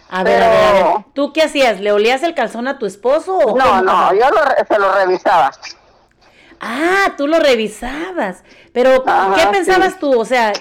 A 0.08 0.22
ver, 0.22 0.42
a 0.42 0.48
ver, 0.48 0.64
a 0.64 0.72
ver. 0.72 1.04
¿Tú 1.14 1.32
qué 1.32 1.42
hacías? 1.42 1.80
¿Le 1.80 1.92
olías 1.92 2.22
el 2.22 2.34
calzón 2.34 2.68
a 2.68 2.78
tu 2.78 2.86
esposo? 2.86 3.36
O 3.36 3.56
No, 3.56 3.82
no, 3.82 4.14
yo 4.14 4.30
lo, 4.30 4.42
re- 4.44 4.64
se 4.68 4.78
lo 4.78 4.92
revisaba. 4.92 5.50
Ah, 6.60 7.12
tú 7.16 7.26
lo 7.26 7.38
revisabas. 7.38 8.42
Pero, 8.72 9.04
Ajá, 9.06 9.34
¿qué 9.34 9.42
sí. 9.42 9.48
pensabas 9.52 9.98
tú? 9.98 10.18
O 10.18 10.24
sea, 10.24 10.52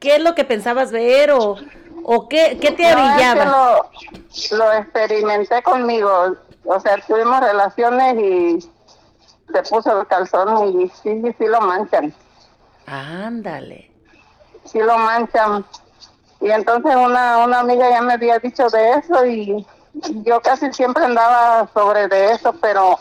¿qué 0.00 0.16
es 0.16 0.22
lo 0.22 0.34
que 0.34 0.44
pensabas 0.44 0.90
ver 0.92 1.30
o, 1.32 1.56
o 2.04 2.28
qué, 2.28 2.58
qué 2.60 2.70
te 2.72 2.92
No, 2.92 2.98
es 3.18 3.32
que 3.32 3.38
orillaba? 3.38 3.44
lo, 4.50 4.56
lo 4.58 4.72
experimenté 4.74 5.62
conmigo. 5.62 6.36
O 6.64 6.80
sea, 6.80 6.96
tuvimos 7.06 7.40
relaciones 7.40 8.16
y 8.18 8.70
se 9.52 9.62
puso 9.70 10.00
el 10.00 10.06
calzón 10.06 10.80
y 10.80 10.88
sí, 11.02 11.22
sí 11.38 11.46
lo 11.46 11.60
manchan. 11.60 12.12
Ándale. 12.86 13.90
Sí 14.64 14.78
lo 14.80 14.98
manchan. 14.98 15.64
Y 16.42 16.50
entonces 16.50 16.94
una, 16.96 17.38
una 17.38 17.60
amiga 17.60 17.88
ya 17.88 18.02
me 18.02 18.14
había 18.14 18.38
dicho 18.38 18.68
de 18.68 18.90
eso 18.94 19.24
y 19.24 19.66
yo 20.24 20.40
casi 20.40 20.72
siempre 20.72 21.04
andaba 21.04 21.68
sobre 21.72 22.08
de 22.08 22.32
eso, 22.32 22.52
pero 22.60 22.98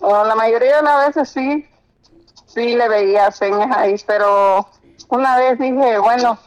o 0.00 0.24
la 0.24 0.34
mayoría 0.34 0.76
de 0.76 0.82
las 0.82 1.06
veces 1.06 1.30
sí, 1.30 1.68
sí 2.46 2.74
le 2.74 2.88
veía 2.88 3.30
señas 3.30 3.74
ahí, 3.76 3.96
pero 4.06 4.68
una 5.08 5.36
vez 5.36 5.58
dije, 5.58 5.98
bueno, 5.98 6.38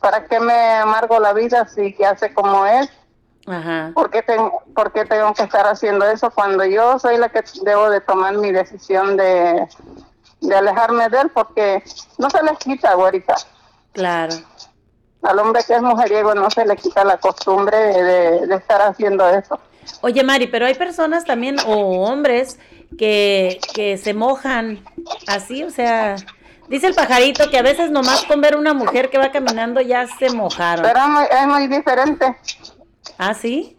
¿para 0.00 0.24
qué 0.24 0.40
me 0.40 0.74
amargo 0.76 1.18
la 1.20 1.32
vida 1.32 1.66
si 1.66 1.94
ya 1.98 2.16
sé 2.16 2.32
cómo 2.32 2.66
es? 2.66 2.90
Ajá. 3.46 3.90
¿Por 3.94 4.10
qué, 4.10 4.22
tengo, 4.22 4.62
¿Por 4.74 4.92
qué 4.92 5.04
tengo 5.04 5.34
que 5.34 5.42
estar 5.42 5.66
haciendo 5.66 6.06
eso 6.06 6.30
cuando 6.30 6.64
yo 6.64 6.98
soy 6.98 7.16
la 7.16 7.28
que 7.28 7.42
debo 7.62 7.90
de 7.90 8.00
tomar 8.00 8.36
mi 8.36 8.52
decisión 8.52 9.16
de, 9.16 9.66
de 10.40 10.54
alejarme 10.54 11.08
de 11.08 11.22
él? 11.22 11.30
Porque 11.30 11.82
no 12.18 12.30
se 12.30 12.42
les 12.42 12.58
quita, 12.58 12.94
güerita. 12.94 13.34
Claro. 13.92 14.34
Al 15.22 15.38
hombre 15.38 15.62
que 15.66 15.74
es 15.74 15.82
mujeriego 15.82 16.34
no 16.34 16.50
se 16.50 16.64
le 16.64 16.76
quita 16.76 17.04
la 17.04 17.16
costumbre 17.18 17.76
de, 17.76 18.46
de 18.46 18.54
estar 18.56 18.82
haciendo 18.82 19.28
eso. 19.28 19.58
Oye, 20.00 20.22
Mari, 20.24 20.46
pero 20.48 20.66
hay 20.66 20.74
personas 20.74 21.24
también, 21.24 21.56
o 21.66 22.04
hombres, 22.04 22.58
que, 22.98 23.60
que 23.74 23.96
se 23.98 24.14
mojan 24.14 24.84
así, 25.28 25.62
o 25.64 25.70
sea, 25.70 26.16
dice 26.68 26.86
el 26.88 26.94
pajarito 26.94 27.50
que 27.50 27.58
a 27.58 27.62
veces 27.62 27.90
nomás 27.90 28.24
con 28.24 28.40
ver 28.40 28.56
una 28.56 28.74
mujer 28.74 29.10
que 29.10 29.18
va 29.18 29.30
caminando 29.32 29.80
ya 29.80 30.06
se 30.18 30.30
mojaron. 30.30 30.84
Pero 30.84 31.00
es 31.30 31.46
muy, 31.46 31.66
diferente. 31.68 32.36
¿Ah, 33.18 33.34
sí? 33.34 33.76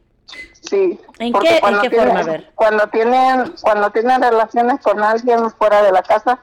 Sí. 0.61 0.99
¿En 1.19 1.33
qué- 1.33 1.59
en 1.61 1.81
qué 1.81 1.89
tienen- 1.89 2.07
forma? 2.07 2.19
A 2.19 2.23
ver. 2.23 2.51
Cuando 2.55 2.87
tienen, 2.87 3.53
cuando 3.61 3.89
tienen 3.91 4.21
relaciones 4.21 4.79
con 4.81 5.01
alguien 5.03 5.49
fuera 5.51 5.83
de 5.83 5.91
la 5.91 6.01
casa, 6.03 6.39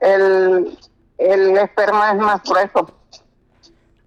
el, 0.00 0.76
el 1.18 1.56
esperma 1.56 2.12
es 2.12 2.18
más 2.18 2.42
grueso. 2.42 2.90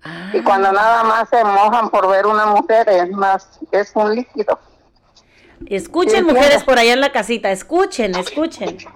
Ah. 0.04 0.30
Y 0.34 0.42
cuando 0.42 0.72
nada 0.72 1.04
más 1.04 1.30
se 1.30 1.44
mojan 1.44 1.90
por 1.90 2.08
ver 2.08 2.26
una 2.28 2.46
mujer, 2.48 2.88
es 2.90 3.10
más, 3.12 3.60
es 3.72 3.92
un 3.96 4.16
líquido. 4.16 4.60
Escuchen, 5.66 6.28
Sí, 6.28 6.34
mujeres 6.34 6.64
por 6.64 6.78
allá 6.78 6.94
en 6.94 7.02
la 7.02 7.12
casita, 7.12 7.52
escuchen, 7.52 8.16
escuchen. 8.16 8.78
Sí, 8.78 8.88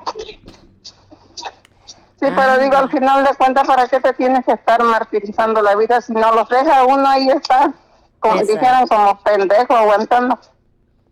Ah. 2.28 2.34
pero 2.36 2.58
digo, 2.60 2.78
al 2.78 2.89
final 2.91 3.24
de 3.24 3.34
cuentas, 3.36 3.65
¿para 3.67 3.88
qué 3.88 4.00
te 4.00 4.13
tienes 4.13 4.45
que 4.45 4.52
estar 4.52 4.82
martirizando 4.84 5.62
la 5.62 5.76
vida 5.76 6.02
si 6.02 6.13
no 6.13 6.32
los 6.36 6.47
deja 6.50 6.86
uno 6.86 7.08
ahí 7.08 7.30
está, 7.30 7.74
como 8.19 8.36
dijeran, 8.43 8.88
como 8.88 9.19
pendejo 9.24 9.76
aguantando? 9.76 10.38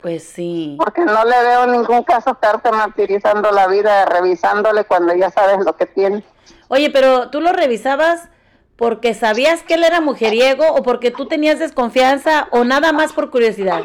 Pues 0.02 0.24
sí. 0.30 0.76
Porque 0.78 1.04
no 1.04 1.26
le 1.26 1.42
veo 1.44 1.66
ningún 1.68 2.04
caso 2.04 2.32
estarte 2.32 2.72
martirizando 2.72 3.52
la 3.52 3.68
vida, 3.68 4.06
revisándole 4.06 4.86
cuando 4.86 5.14
ya 5.16 5.30
sabes 5.32 5.66
lo 5.66 5.76
que 5.76 5.88
tiene. 5.88 6.24
Oye, 6.70 6.90
pero 6.90 7.30
tú 7.30 7.42
lo 7.42 7.52
revisabas 7.52 8.30
porque 8.78 9.14
sabías 9.14 9.62
que 9.64 9.74
él 9.74 9.84
era 9.84 10.00
mujeriego 10.00 10.66
o 10.70 10.82
porque 10.84 11.12
tú 11.12 11.28
tenías 11.28 11.60
desconfianza 11.60 12.48
o 12.52 12.64
nada 12.64 12.94
más 12.94 13.12
por 13.12 13.30
curiosidad. 13.30 13.82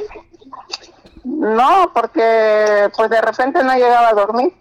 No, 1.25 1.91
porque 1.93 2.89
pues 2.97 3.11
de 3.11 3.21
repente 3.21 3.63
no 3.65 3.75
llegaba 3.75 4.09
a 4.11 4.15
dormir. 4.15 4.53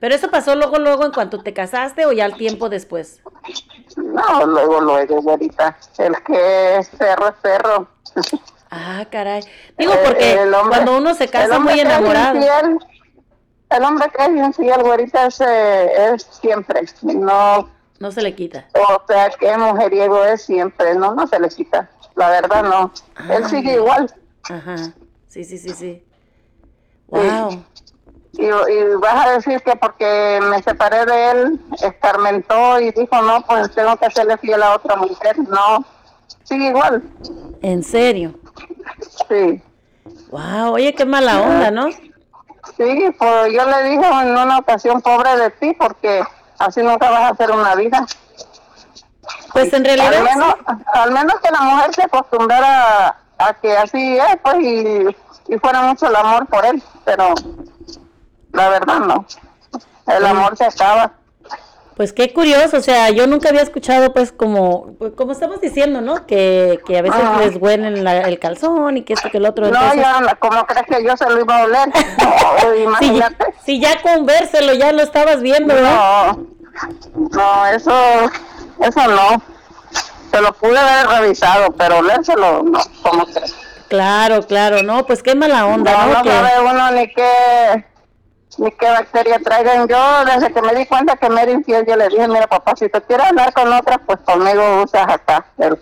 Pero 0.00 0.14
eso 0.14 0.30
pasó 0.30 0.54
luego, 0.54 0.78
luego 0.78 1.04
en 1.04 1.10
cuanto 1.12 1.42
te 1.42 1.52
casaste 1.52 2.06
o 2.06 2.12
ya 2.12 2.24
al 2.24 2.36
tiempo 2.36 2.68
después. 2.68 3.20
No, 3.96 4.46
luego, 4.46 4.80
luego, 4.80 5.28
ahorita. 5.30 5.76
El 5.98 6.14
que 6.22 6.76
es 6.78 6.88
perro 6.90 7.28
es 7.28 7.34
perro. 7.42 7.88
Ah, 8.70 9.04
caray. 9.10 9.42
Digo, 9.76 9.92
Eh, 9.94 10.00
porque 10.04 10.32
el 10.42 10.54
hombre- 10.54 10.76
cuando 10.76 10.96
uno 10.98 11.14
se 11.14 11.26
casa 11.28 11.58
muy 11.58 11.80
enamorado. 11.80 12.36
infiel, 12.36 12.78
el 13.70 13.84
hombre 13.84 14.06
que 14.16 14.24
es 14.24 14.30
infiel, 14.30 14.82
güerita, 14.82 15.26
es, 15.26 15.40
eh, 15.40 16.12
es 16.14 16.22
siempre. 16.40 16.82
No, 17.02 17.68
No 17.98 18.10
se 18.12 18.22
le 18.22 18.34
quita. 18.34 18.66
o 18.74 19.02
sea, 19.06 19.30
que 19.30 19.56
mujeriego 19.56 20.24
es 20.24 20.42
siempre. 20.42 20.94
No, 20.94 21.14
no 21.14 21.26
se 21.26 21.38
le 21.40 21.48
quita. 21.48 21.90
La 22.14 22.30
verdad, 22.30 22.62
no. 22.64 22.92
Él 23.32 23.44
sigue 23.48 23.74
igual. 23.74 24.12
Ajá. 24.50 24.76
Sí, 25.28 25.44
sí, 25.44 25.58
sí, 25.58 25.70
sí. 25.70 26.04
Wow. 27.08 27.64
Y, 28.32 28.44
y 28.46 28.82
vas 29.00 29.26
a 29.26 29.30
decir 29.32 29.60
que 29.62 29.74
porque 29.76 30.38
me 30.48 30.62
separé 30.62 31.04
de 31.06 31.30
él, 31.30 31.60
escarmentó 31.82 32.80
y 32.80 32.90
dijo, 32.92 33.20
no, 33.22 33.42
pues 33.42 33.72
tengo 33.74 33.96
que 33.96 34.06
hacerle 34.06 34.36
fiel 34.38 34.62
a 34.62 34.76
otra 34.76 34.96
mujer. 34.96 35.38
No, 35.38 35.84
sigue 36.44 36.68
igual. 36.68 37.02
En 37.62 37.82
serio. 37.82 38.34
Sí. 39.28 39.62
Wow. 40.30 40.72
Oye, 40.74 40.94
qué 40.94 41.04
mala 41.04 41.40
onda, 41.40 41.70
¿no? 41.70 41.88
Sí, 42.78 43.14
pues 43.18 43.52
yo 43.52 43.64
le 43.64 43.82
dije 43.90 44.06
en 44.06 44.38
una 44.38 44.58
ocasión, 44.58 45.02
pobre 45.02 45.36
de 45.36 45.50
ti, 45.50 45.74
porque 45.74 46.22
así 46.58 46.80
nunca 46.80 47.10
vas 47.10 47.22
a 47.22 47.28
hacer 47.30 47.50
una 47.50 47.74
vida. 47.74 48.06
Pues 49.52 49.72
en 49.72 49.84
realidad. 49.84 50.14
Al 50.14 50.22
menos, 50.24 50.54
al 50.94 51.10
menos 51.10 51.40
que 51.40 51.50
la 51.50 51.60
mujer 51.60 51.94
se 51.94 52.04
acostumbrara 52.04 53.08
a, 53.08 53.16
a 53.38 53.54
que 53.54 53.76
así 53.76 54.16
es, 54.16 54.36
pues, 54.42 54.56
y, 54.60 55.16
y 55.48 55.58
fuera 55.58 55.82
mucho 55.82 56.06
el 56.06 56.16
amor 56.16 56.46
por 56.46 56.64
él, 56.64 56.80
pero 57.04 57.34
la 58.52 58.68
verdad 58.68 59.00
no. 59.00 59.26
El 60.06 60.24
amor 60.24 60.56
se 60.56 60.64
acaba. 60.64 61.12
Pues 61.98 62.12
qué 62.12 62.32
curioso, 62.32 62.76
o 62.76 62.80
sea, 62.80 63.10
yo 63.10 63.26
nunca 63.26 63.48
había 63.48 63.60
escuchado, 63.62 64.12
pues, 64.12 64.30
como, 64.30 64.94
pues, 65.00 65.12
como 65.16 65.32
estamos 65.32 65.60
diciendo, 65.60 66.00
¿no? 66.00 66.26
Que, 66.26 66.78
que 66.86 66.96
a 66.96 67.02
veces 67.02 67.20
Ajá. 67.20 67.40
les 67.40 67.56
huelen 67.56 68.04
la- 68.04 68.20
el 68.20 68.38
calzón 68.38 68.96
y 68.96 69.02
que 69.02 69.14
esto, 69.14 69.28
que 69.30 69.38
el 69.38 69.44
otro. 69.46 69.68
No, 69.68 69.74
entonces- 69.74 70.00
ya, 70.02 70.36
¿cómo 70.38 70.64
crees 70.64 70.86
que 70.86 71.04
yo 71.04 71.16
se 71.16 71.28
lo 71.28 71.40
iba 71.40 71.58
a 71.58 71.64
oler? 71.64 71.88
Si, 72.72 72.82
imagínate. 72.82 73.44
si 73.64 73.80
ya 73.80 74.00
con 74.00 74.24
vérselo 74.26 74.72
ya 74.74 74.92
lo 74.92 75.02
estabas 75.02 75.42
viendo, 75.42 75.74
¿verdad? 75.74 76.36
No, 76.36 77.28
no, 77.32 77.66
eso, 77.66 77.92
eso 78.80 79.08
no. 79.08 79.42
Se 80.30 80.40
lo 80.40 80.52
pude 80.52 80.78
haber 80.78 81.20
revisado, 81.20 81.72
pero 81.72 81.98
olérselo, 81.98 82.62
no, 82.62 82.78
¿cómo 83.02 83.26
crees? 83.26 83.56
Claro, 83.88 84.46
claro, 84.46 84.84
no, 84.84 85.04
pues 85.04 85.22
qué 85.22 85.34
mala 85.34 85.66
onda, 85.66 85.90
No, 85.92 86.06
¿no? 86.06 86.12
no 86.18 86.22
Que- 86.22 86.30
sabe 86.30 86.50
uno 86.70 86.90
ni 86.92 87.08
qué, 87.12 87.84
ni 88.58 88.70
qué 88.72 88.86
bacteria 88.86 89.38
traigan. 89.38 89.88
Yo, 89.88 90.24
desde 90.24 90.52
que 90.52 90.62
me 90.62 90.74
di 90.74 90.86
cuenta 90.86 91.16
que 91.16 91.30
me 91.30 91.42
era 91.42 91.52
infiel, 91.52 91.86
yo 91.86 91.96
le 91.96 92.08
dije, 92.08 92.28
mira 92.28 92.46
papá, 92.46 92.74
si 92.76 92.88
te 92.88 93.00
quieres 93.02 93.26
hablar 93.26 93.52
con 93.52 93.72
otra, 93.72 93.98
pues 93.98 94.18
conmigo 94.20 94.82
usas 94.82 95.08
acá 95.08 95.46
el 95.58 95.78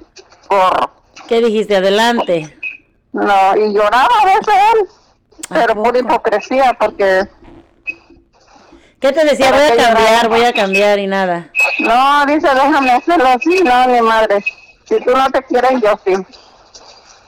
gorro. 0.48 0.90
¿Qué 1.28 1.40
dijiste? 1.40 1.76
Adelante. 1.76 2.56
No, 3.12 3.56
y 3.56 3.72
lloraba 3.72 4.14
a 4.22 4.24
veces 4.26 4.54
él, 4.74 4.88
pero 5.48 5.82
por 5.82 5.96
hipocresía, 5.96 6.76
porque 6.78 7.26
¿Qué 9.00 9.12
te 9.12 9.24
decía? 9.24 9.50
¿Para 9.50 9.68
Voy 9.68 9.78
a 9.78 9.84
cambiar, 9.84 10.28
voy 10.28 10.44
a 10.44 10.52
cambiar 10.52 10.98
y 10.98 11.06
nada. 11.06 11.50
no, 11.78 12.26
dice, 12.26 12.48
déjame 12.48 12.92
hacerlo 12.92 13.28
así, 13.28 13.62
no, 13.62 13.88
mi 13.88 14.00
madre. 14.00 14.42
Si 14.84 15.00
tú 15.00 15.10
no 15.16 15.30
te 15.30 15.42
quieres, 15.42 15.80
yo 15.82 15.98
sí. 16.04 16.14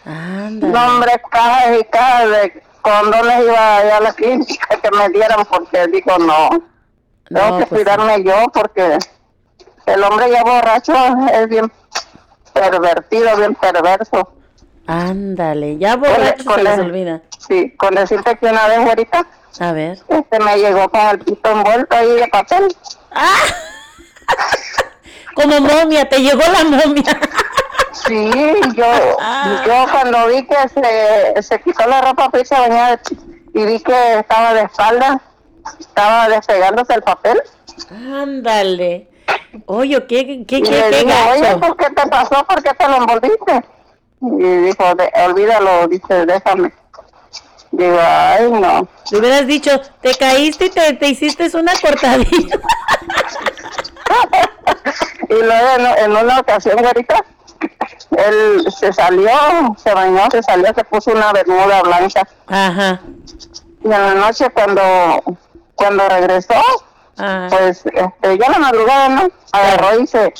No, 0.05 0.87
hombre, 0.87 1.21
cajas 1.31 1.79
y 1.81 1.85
cajas 1.85 2.31
de 2.31 2.63
condones 2.88 3.44
iba 3.44 3.77
allá 3.79 3.96
a 3.96 4.01
la 4.01 4.12
clínica 4.12 4.77
que 4.81 4.90
me 4.96 5.09
dieran 5.11 5.44
porque 5.46 5.87
digo, 5.88 6.18
no, 6.18 6.48
tengo 7.29 7.48
No, 7.51 7.59
que 7.59 7.66
pues 7.66 7.68
cuidarme 7.68 8.23
yo 8.25 8.35
porque 8.52 8.98
el 9.87 10.04
hombre 10.04 10.31
ya 10.31 10.42
borracho 10.42 10.94
es 11.33 11.48
bien 11.48 11.71
pervertido, 12.52 13.37
bien 13.37 13.54
perverso. 13.54 14.33
Ándale, 14.87 15.77
ya 15.79 15.96
borracho 15.96 16.44
con 16.44 16.54
se 16.56 16.63
les 16.63 16.79
olvida. 16.79 17.21
Sí, 17.46 17.75
con 17.77 17.94
decirte 17.94 18.37
que 18.38 18.46
una 18.46 18.67
vez 18.69 18.79
ahorita 18.79 19.27
A 19.60 19.73
ver. 19.73 19.98
este 20.08 20.40
me 20.40 20.56
llegó 20.56 20.88
con 20.88 21.00
el 21.08 21.19
pito 21.21 21.50
envuelto 21.50 21.96
ahí 21.96 22.15
de 22.17 22.29
papel. 22.29 22.69
Como 25.35 25.60
momia, 25.60 26.08
te 26.08 26.19
llegó 26.21 26.40
la 26.40 26.65
momia. 26.65 27.04
Sí, 27.93 28.31
yo, 28.77 28.87
yo 29.67 29.87
cuando 29.91 30.27
vi 30.29 30.47
que 30.47 30.57
se, 30.69 31.43
se 31.43 31.61
quitó 31.61 31.87
la 31.87 32.01
ropa 32.01 32.31
fui 32.31 32.43
a 32.51 32.61
bañar 32.61 33.01
y 33.55 33.65
vi 33.65 33.81
que 33.81 34.19
estaba 34.19 34.55
de 34.55 34.63
espalda, 34.63 35.21
estaba 35.79 36.29
despegándose 36.29 36.95
el 36.95 37.03
papel. 37.03 37.41
Ándale. 37.91 39.09
Oye, 39.67 40.07
qué, 40.07 40.27
qué, 40.27 40.33
Y 40.33 40.45
qué, 40.45 40.61
le 40.71 40.91
qué 40.91 41.05
dije, 41.05 41.31
oye, 41.33 41.41
gacho. 41.41 41.61
¿por 41.61 41.77
qué 41.77 41.91
te 41.91 42.07
pasó? 42.09 42.45
¿Por 42.45 42.63
qué 42.63 42.71
te 42.75 42.89
lo 42.89 42.97
envolviste? 42.97 43.65
Y 44.21 44.43
dijo, 44.67 44.95
de- 44.95 45.13
olvídalo, 45.27 45.89
dice, 45.89 46.27
déjame. 46.27 46.73
Digo, 47.71 47.99
ay, 48.01 48.51
no. 48.51 48.89
Le 49.11 49.19
hubieras 49.19 49.47
dicho, 49.47 49.71
te 50.01 50.15
caíste 50.15 50.67
y 50.67 50.71
te, 50.71 50.93
te 50.95 51.09
hiciste 51.09 51.51
una 51.57 51.73
cortadilla. 51.81 52.59
y 55.29 55.35
luego 55.35 55.69
en, 55.79 55.87
en 56.05 56.17
una 56.25 56.41
ocasión, 56.41 56.85
ahorita, 56.85 57.25
él 58.17 58.67
se 58.71 58.92
salió, 58.92 59.31
se 59.77 59.92
bañó, 59.92 60.31
se 60.31 60.42
salió, 60.42 60.73
se 60.75 60.85
puso 60.85 61.13
una 61.13 61.33
bermuda 61.33 61.83
blanca. 61.83 62.27
Ajá. 62.46 63.00
Y 63.85 63.87
en 63.87 63.90
la 63.90 64.15
noche 64.15 64.50
cuando, 64.50 64.83
cuando 65.75 66.09
regresó, 66.09 66.61
pues 67.17 67.85
este, 67.87 68.38
ya 68.38 68.50
la 68.50 68.59
madrugada, 68.59 69.09
¿no? 69.09 69.29
Agarró 69.52 70.00
y 70.00 70.06
se... 70.06 70.33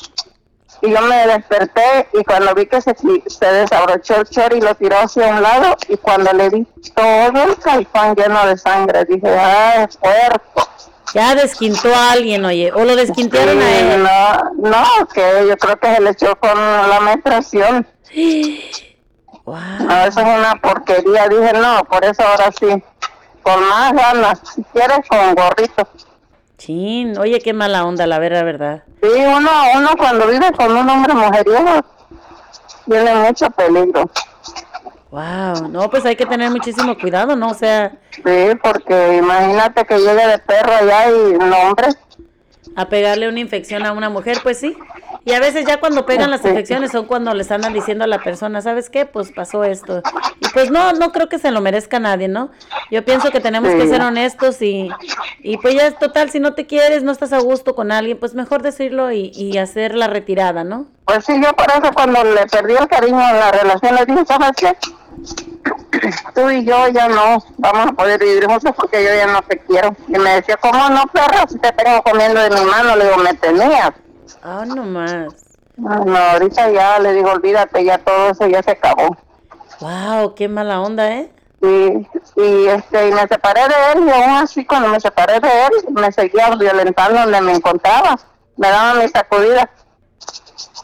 Y 0.81 0.91
yo 0.91 1.01
me 1.01 1.27
desperté 1.27 2.07
y 2.13 2.23
cuando 2.23 2.55
vi 2.55 2.65
que 2.65 2.79
se, 2.79 2.95
se 3.27 3.45
desabrochó 3.45 4.15
el 4.15 4.29
chor 4.29 4.53
y 4.53 4.61
lo 4.61 4.73
tiró 4.75 4.97
hacia 4.97 5.27
un 5.27 5.41
lado 5.41 5.75
y 5.89 5.97
cuando 5.97 6.31
le 6.31 6.49
vi 6.49 6.65
todo 6.95 7.43
el 7.43 7.57
calzón 7.57 8.15
lleno 8.15 8.47
de 8.47 8.57
sangre, 8.57 9.03
dije, 9.03 9.27
¡ay, 9.27 9.87
puerco! 9.99 10.69
Ya 11.13 11.35
desquintó 11.35 11.93
a 11.93 12.11
alguien, 12.11 12.45
oye, 12.45 12.71
o 12.71 12.83
lo 12.85 12.95
desquintaron 12.95 13.59
a 13.59 13.79
él. 13.79 14.03
No, 14.03 14.69
no, 14.69 15.07
que 15.07 15.47
yo 15.47 15.57
creo 15.57 15.79
que 15.79 15.95
se 15.95 16.01
le 16.01 16.09
echó 16.11 16.35
con 16.35 16.55
la 16.55 16.99
menstruación. 16.99 17.87
No, 19.45 20.05
eso 20.05 20.19
es 20.19 20.25
una 20.25 20.55
porquería. 20.61 21.27
Dije, 21.27 21.53
no, 21.53 21.83
por 21.85 22.05
eso 22.05 22.21
ahora 22.21 22.51
sí, 22.51 22.67
con 23.41 23.67
más 23.67 23.93
ganas, 23.93 24.39
si 24.55 24.63
quieres, 24.71 24.99
con 25.07 25.33
gorrito. 25.33 25.87
Chin, 26.57 27.17
oye, 27.17 27.39
qué 27.39 27.53
mala 27.53 27.85
onda, 27.85 28.05
la 28.05 28.19
verdad, 28.19 28.43
verdad. 28.43 28.83
Sí, 29.01 29.07
uno, 29.09 29.49
uno 29.75 29.89
cuando 29.97 30.27
vive 30.27 30.51
con 30.51 30.75
un 30.75 30.89
hombre 30.89 31.13
mujeriego, 31.13 31.81
tiene 32.85 33.15
mucho 33.15 33.49
peligro. 33.51 34.09
Wow, 35.11 35.69
no, 35.69 35.89
pues 35.89 36.05
hay 36.05 36.15
que 36.15 36.25
tener 36.25 36.51
muchísimo 36.51 36.95
cuidado, 36.97 37.35
¿no? 37.35 37.49
O 37.49 37.53
sea... 37.55 37.91
Sí, 38.11 38.55
porque 38.61 39.17
imagínate 39.17 39.83
que 39.85 39.97
llegue 39.97 40.27
de 40.27 40.37
perro 40.37 40.71
allá 40.71 41.09
y 41.09 41.33
no, 41.33 41.57
hombre. 41.61 41.87
A 42.79 42.87
pegarle 42.87 43.27
una 43.27 43.41
infección 43.41 43.85
a 43.85 43.91
una 43.91 44.09
mujer, 44.09 44.37
pues 44.41 44.57
sí. 44.57 44.73
Y 45.25 45.33
a 45.33 45.41
veces 45.41 45.65
ya 45.65 45.81
cuando 45.81 46.05
pegan 46.05 46.31
las 46.31 46.45
infecciones 46.45 46.91
son 46.91 47.07
cuando 47.07 47.33
les 47.33 47.51
andan 47.51 47.73
diciendo 47.73 48.05
a 48.05 48.07
la 48.07 48.19
persona, 48.19 48.61
¿sabes 48.61 48.89
qué? 48.89 49.05
Pues 49.05 49.33
pasó 49.33 49.65
esto. 49.65 50.01
Y 50.39 50.47
pues 50.53 50.71
no, 50.71 50.93
no 50.93 51.11
creo 51.11 51.27
que 51.27 51.39
se 51.39 51.51
lo 51.51 51.59
merezca 51.59 51.99
nadie, 51.99 52.29
¿no? 52.29 52.51
Yo 52.89 53.03
pienso 53.03 53.31
que 53.31 53.41
tenemos 53.41 53.69
que 53.73 53.85
ser 53.85 54.01
honestos 54.01 54.61
y, 54.61 54.89
y 55.43 55.57
pues 55.57 55.75
ya 55.75 55.87
es 55.87 55.99
total, 55.99 56.29
si 56.29 56.39
no 56.39 56.53
te 56.53 56.67
quieres, 56.67 57.03
no 57.03 57.11
estás 57.11 57.33
a 57.33 57.39
gusto 57.39 57.75
con 57.75 57.91
alguien, 57.91 58.17
pues 58.17 58.33
mejor 58.33 58.61
decirlo 58.61 59.11
y, 59.11 59.31
y 59.35 59.57
hacer 59.57 59.93
la 59.93 60.07
retirada, 60.07 60.63
¿no? 60.63 60.85
Pues 61.03 61.25
sí, 61.25 61.33
yo 61.43 61.51
por 61.53 61.67
eso 61.69 61.91
cuando 61.93 62.23
le 62.23 62.45
perdí 62.47 62.75
el 62.79 62.87
cariño 62.87 63.19
en 63.19 63.39
la 63.39 63.51
relación 63.51 63.95
le 63.95 64.05
dije, 64.05 64.25
¿sabes 64.25 64.51
qué? 64.55 64.77
Tú 66.33 66.49
y 66.49 66.63
yo 66.63 66.87
ya 66.89 67.07
no 67.07 67.43
vamos 67.57 67.87
a 67.87 67.91
poder 67.93 68.19
vivir 68.19 68.45
juntos 68.45 68.73
porque 68.75 69.03
yo 69.03 69.09
ya 69.13 69.27
no 69.27 69.41
te 69.41 69.57
quiero. 69.59 69.95
Y 70.07 70.17
me 70.17 70.35
decía, 70.35 70.57
¿cómo 70.57 70.89
no, 70.89 71.05
perro? 71.07 71.47
Si 71.47 71.57
te 71.59 71.71
tengo 71.71 72.01
comiendo 72.03 72.39
de 72.39 72.49
mi 72.49 72.65
mano, 72.65 72.95
le 72.95 73.05
digo, 73.05 73.17
me 73.17 73.33
tenías. 73.33 73.91
Ah, 74.43 74.63
no 74.65 74.83
más. 74.83 75.33
No, 75.77 76.17
ahorita 76.17 76.71
ya 76.71 76.99
le 76.99 77.13
digo, 77.13 77.31
olvídate, 77.31 77.83
ya 77.83 77.97
todo 77.97 78.29
eso 78.29 78.47
ya 78.47 78.61
se 78.61 78.71
acabó. 78.71 79.17
Wow, 79.79 80.35
qué 80.35 80.47
mala 80.47 80.81
onda, 80.81 81.09
¿eh? 81.09 81.31
Y, 81.61 82.07
y, 82.41 82.67
este, 82.67 83.09
y 83.09 83.11
me 83.11 83.27
separé 83.27 83.61
de 83.61 83.91
él 83.93 84.07
y 84.07 84.09
aún 84.09 84.29
así 84.37 84.65
cuando 84.65 84.87
me 84.89 84.99
separé 84.99 85.39
de 85.39 85.65
él 85.65 85.71
me 85.89 86.11
seguía 86.11 86.49
violentando 86.55 87.21
donde 87.21 87.41
me 87.41 87.53
encontraba. 87.53 88.17
Me 88.57 88.69
daba 88.69 88.93
mis 88.95 89.11
sacudidas. 89.11 89.67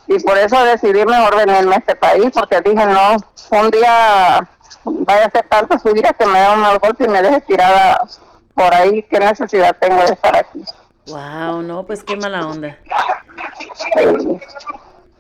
Y 0.08 0.20
por 0.20 0.38
eso 0.38 0.64
decidí 0.64 1.06
mejor 1.06 1.36
venirme 1.36 1.76
a 1.76 1.80
este 1.80 1.96
país 1.96 2.32
porque 2.34 2.62
dije, 2.62 2.86
no, 2.86 3.18
un 3.52 3.72
día 3.72 4.48
vaya 4.84 5.26
a 5.26 5.32
ser 5.32 5.48
tanto 5.48 5.78
su 5.80 5.94
vida 5.94 6.14
que 6.14 6.26
me 6.26 6.40
da 6.40 6.54
un 6.54 6.62
mal 6.62 6.80
golpe 6.80 7.06
y 7.06 7.08
me 7.08 7.22
deje 7.22 7.42
tirada 7.42 8.06
por 8.54 8.74
ahí. 8.74 9.04
¿Qué 9.04 9.20
necesidad 9.20 9.76
tengo 9.80 9.98
de 9.98 10.14
estar 10.14 10.36
aquí? 10.36 10.64
Wow, 11.08 11.62
no, 11.62 11.86
pues 11.86 12.04
qué 12.04 12.16
mala 12.16 12.48
onda. 12.48 12.78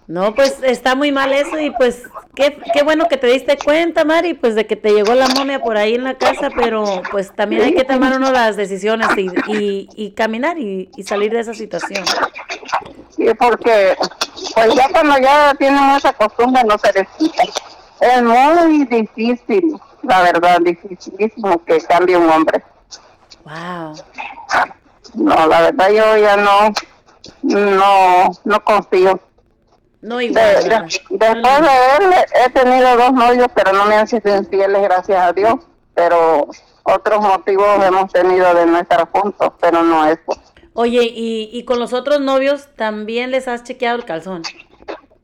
No, 0.07 0.35
pues 0.35 0.59
está 0.61 0.93
muy 0.93 1.11
mal 1.11 1.33
eso 1.33 1.59
y 1.59 1.71
pues 1.71 2.03
qué, 2.35 2.59
qué 2.73 2.83
bueno 2.83 3.07
que 3.07 3.17
te 3.17 3.25
diste 3.25 3.57
cuenta, 3.57 4.05
Mari, 4.05 4.35
pues 4.35 4.53
de 4.53 4.67
que 4.67 4.75
te 4.75 4.91
llegó 4.91 5.15
la 5.15 5.27
momia 5.29 5.59
por 5.59 5.77
ahí 5.77 5.95
en 5.95 6.03
la 6.03 6.15
casa, 6.15 6.49
pero 6.55 7.01
pues 7.09 7.33
también 7.33 7.63
hay 7.63 7.73
que 7.73 7.85
tomar 7.85 8.15
uno 8.15 8.31
las 8.31 8.55
decisiones 8.55 9.07
y, 9.17 9.29
y, 9.47 9.89
y 9.95 10.11
caminar 10.11 10.59
y, 10.59 10.91
y, 10.95 11.03
salir 11.03 11.31
de 11.31 11.39
esa 11.39 11.55
situación. 11.55 12.05
Sí, 13.15 13.25
porque 13.39 13.97
pues 14.53 14.75
ya 14.75 14.89
cuando 14.89 15.17
ya 15.17 15.55
tienen 15.55 15.89
esa 15.91 16.13
costumbre 16.13 16.63
no 16.63 16.77
se 16.77 16.93
les 16.93 17.07
quita. 17.17 17.43
Es 17.99 18.21
muy 18.21 18.85
difícil, 18.85 19.79
la 20.03 20.21
verdad, 20.21 20.59
dificilísimo 20.61 21.63
que 21.63 21.79
cambie 21.81 22.17
un 22.17 22.29
hombre. 22.29 22.63
Wow. 23.43 23.95
No, 25.13 25.47
la 25.47 25.61
verdad 25.61 25.89
yo 25.89 26.17
ya 26.17 26.37
no, 26.37 26.73
no, 27.43 28.31
no 28.43 28.63
confío. 28.63 29.19
No 30.01 30.21
igual. 30.21 30.63
De, 30.63 30.69
de, 30.69 30.81
después 31.09 31.61
de 31.61 31.95
él 31.97 32.13
he 32.45 32.49
tenido 32.49 32.97
dos 32.97 33.13
novios, 33.13 33.47
pero 33.55 33.73
no 33.73 33.85
me 33.85 33.95
han 33.95 34.07
sido 34.07 34.35
infieles, 34.35 34.81
gracias 34.81 35.19
a 35.19 35.33
Dios. 35.33 35.55
Pero 35.93 36.47
otros 36.83 37.21
motivos 37.21 37.83
hemos 37.83 38.11
tenido 38.11 38.53
de 38.53 38.65
no 38.65 38.77
estar 38.79 39.09
juntos, 39.09 39.53
pero 39.61 39.81
no 39.81 40.05
eso. 40.05 40.39
Oye, 40.73 41.03
¿y, 41.03 41.49
y 41.53 41.63
con 41.63 41.79
los 41.79 41.93
otros 41.93 42.19
novios 42.19 42.67
también 42.75 43.31
les 43.31 43.47
has 43.47 43.63
chequeado 43.63 43.95
el 43.97 44.05
calzón? 44.05 44.43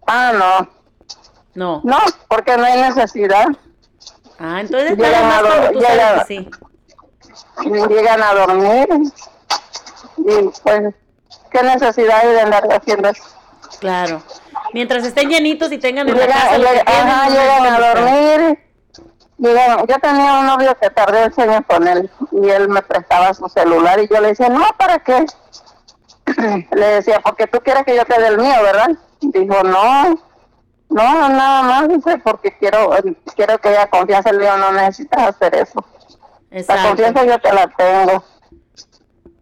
Ah, 0.07 0.31
no. 0.33 0.80
No. 1.53 1.81
No, 1.83 1.97
porque 2.27 2.57
no 2.57 2.63
hay 2.63 2.81
necesidad. 2.81 3.47
Ah, 4.39 4.61
entonces 4.61 4.97
llegan 4.97 5.27
más 5.27 5.41
tú 5.41 5.79
llegan, 5.79 5.97
sabes 5.97 6.27
sí. 6.27 6.49
Llegan 7.89 8.23
a 8.23 8.33
dormir 8.33 8.87
y 10.17 10.49
pues, 10.63 10.95
¿qué 11.51 11.63
necesidad 11.63 12.19
hay 12.21 12.29
de 12.29 12.41
andar 12.41 12.63
haciendo 12.73 13.09
eso? 13.09 13.23
Claro. 13.79 14.23
Mientras 14.73 15.05
estén 15.05 15.29
llenitos 15.29 15.71
y 15.71 15.77
tengan 15.77 16.07
en 16.07 16.15
Llega, 16.15 16.27
la 16.57 16.83
casa 16.83 17.01
ajá, 17.01 17.29
llegan 17.29 17.65
a 17.65 17.79
dormir. 17.79 18.59
Llegan, 19.37 19.85
yo 19.87 19.99
tenía 19.99 20.39
un 20.39 20.45
novio 20.45 20.77
que 20.79 20.89
tardé 20.89 21.25
ocho 21.25 21.41
años 21.41 21.61
con 21.67 21.87
él 21.87 22.09
y 22.31 22.49
él 22.49 22.69
me 22.69 22.81
prestaba 22.81 23.33
su 23.33 23.47
celular 23.49 23.99
y 23.99 24.07
yo 24.07 24.21
le 24.21 24.29
decía, 24.29 24.49
no, 24.49 24.65
¿para 24.77 24.99
qué? 24.99 25.25
le 26.71 26.85
decía, 26.85 27.19
porque 27.19 27.47
tú 27.47 27.59
quieres 27.59 27.83
que 27.83 27.95
yo 27.95 28.05
te 28.05 28.19
dé 28.19 28.27
el 28.27 28.37
mío, 28.37 28.53
¿verdad? 28.61 28.89
Dijo, 29.19 29.63
no, 29.63 30.19
no, 30.91 31.29
nada 31.29 31.63
más, 31.63 31.87
dice, 31.87 32.17
porque 32.17 32.51
quiero, 32.57 32.91
quiero 33.35 33.57
que 33.59 33.69
haya 33.69 33.87
confianza 33.87 34.29
en 34.29 34.39
Dios, 34.39 34.59
no 34.59 34.71
necesitas 34.73 35.29
hacer 35.29 35.55
eso. 35.55 35.83
La 36.49 36.83
confianza 36.83 37.25
yo 37.25 37.39
te 37.39 37.53
la 37.53 37.67
tengo. 37.67 38.23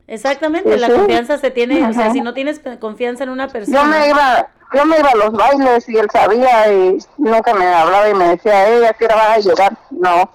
Exactamente, 0.05 0.73
Sí, 0.73 0.79
la 0.79 0.89
confianza 0.89 1.37
se 1.37 1.51
tiene, 1.51 1.87
o 1.87 1.93
sea, 1.93 2.11
si 2.11 2.21
no 2.21 2.33
tienes 2.33 2.61
confianza 2.79 3.23
en 3.23 3.29
una 3.29 3.47
persona. 3.47 3.81
Yo 3.81 3.85
me 3.87 4.09
iba, 4.09 4.47
yo 4.73 4.85
me 4.85 4.99
iba 4.99 5.09
a 5.09 5.15
los 5.15 5.31
bailes 5.31 5.89
y 5.89 5.97
él 5.97 6.07
sabía 6.11 6.71
y 6.71 6.97
nunca 7.17 7.53
me 7.53 7.65
hablaba 7.67 8.09
y 8.09 8.13
me 8.13 8.29
decía, 8.29 8.69
ella 8.69 8.93
quiero 8.93 9.15
vas 9.15 9.37
a 9.37 9.39
llegar. 9.39 9.77
No. 9.89 10.31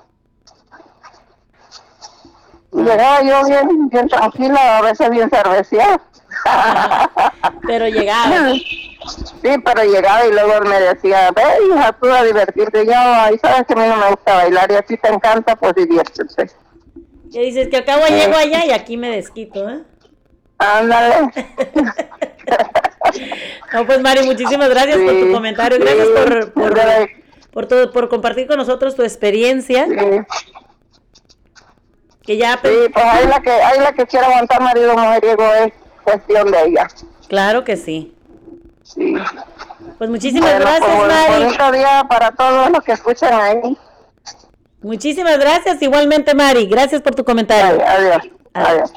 Y 2.73 2.83
Llegaba 2.83 3.23
yo 3.23 3.45
bien, 3.47 3.89
bien 3.89 4.09
tranquila, 4.09 4.79
a 4.79 4.83
veces 4.83 5.11
bien 5.11 5.31
cerveceada. 5.31 6.01
Pero 7.67 7.89
llegaba. 7.89 8.53
Sí, 8.55 9.51
pero 9.65 9.85
llegaba 9.85 10.27
y 10.27 10.33
luego 10.33 10.61
me 10.67 10.81
decía, 10.81 11.31
ve 11.33 11.43
hija, 11.69 11.93
tú 11.93 12.11
a 12.11 12.23
divertirte. 12.25 12.83
Y 12.85 12.87
yo, 12.87 12.93
ay, 12.97 13.39
sabes 13.43 13.67
que 13.67 13.73
a 13.75 13.77
mí 13.77 13.83
no 13.87 13.97
me 13.97 14.11
gusta 14.11 14.35
bailar 14.35 14.71
y 14.73 14.75
a 14.77 14.83
ti 14.83 14.97
te 14.97 15.09
encanta, 15.09 15.57
pues 15.57 15.75
diviértete. 15.75 16.51
Y 17.31 17.39
dices 17.41 17.69
que 17.69 17.77
acabo 17.79 18.07
llego 18.07 18.35
allá 18.37 18.65
y 18.65 18.71
aquí 18.71 18.97
me 18.97 19.11
desquito, 19.11 19.69
¿eh? 19.69 19.81
Ándale. 20.59 21.31
No, 23.73 23.85
pues 23.87 24.01
Mari, 24.01 24.25
muchísimas 24.25 24.69
gracias 24.71 24.99
por 24.99 25.13
tu 25.21 25.33
comentario, 25.33 25.79
gracias 25.79 26.07
sí. 26.07 26.13
por, 26.15 26.53
por, 26.53 26.81
por, 27.53 27.67
tu- 27.67 27.93
por 27.93 28.09
compartir 28.09 28.47
con 28.47 28.57
nosotros 28.57 28.95
tu 28.97 29.03
experiencia. 29.03 29.87
Que 32.23 32.37
ya, 32.37 32.53
Sí, 32.63 32.89
pues 32.93 33.05
ahí 33.05 33.27
la 33.27 33.41
que, 33.41 33.51
ahí 33.51 33.79
la 33.81 33.93
que 33.93 34.07
quiere 34.07 34.27
aguantar 34.27 34.63
marido 34.63 34.97
mujeriego 34.97 35.45
es 35.45 35.73
cuestión 36.05 36.51
de 36.51 36.63
ella. 36.65 36.89
Claro 37.29 37.65
que 37.65 37.77
sí. 37.77 38.15
Sí. 38.83 39.15
Pues 39.99 40.11
muchísimas 40.11 40.51
Bueno, 40.51 40.65
gracias, 40.67 40.97
pues, 40.97 41.09
Mari. 41.09 41.45
bonito 41.45 41.73
día 41.73 42.07
para 42.09 42.31
todos 42.33 42.71
los 42.71 42.85
que 42.85 42.93
escuchan 42.93 43.33
ahí. 43.35 43.79
Muchísimas 44.83 45.39
gracias, 45.39 45.81
igualmente, 45.81 46.35
Mari. 46.35 46.67
Gracias 46.67 47.01
por 47.01 47.15
tu 47.15 47.25
comentario. 47.25 47.83
Adiós. 47.87 48.23
Adiós. 48.53 48.93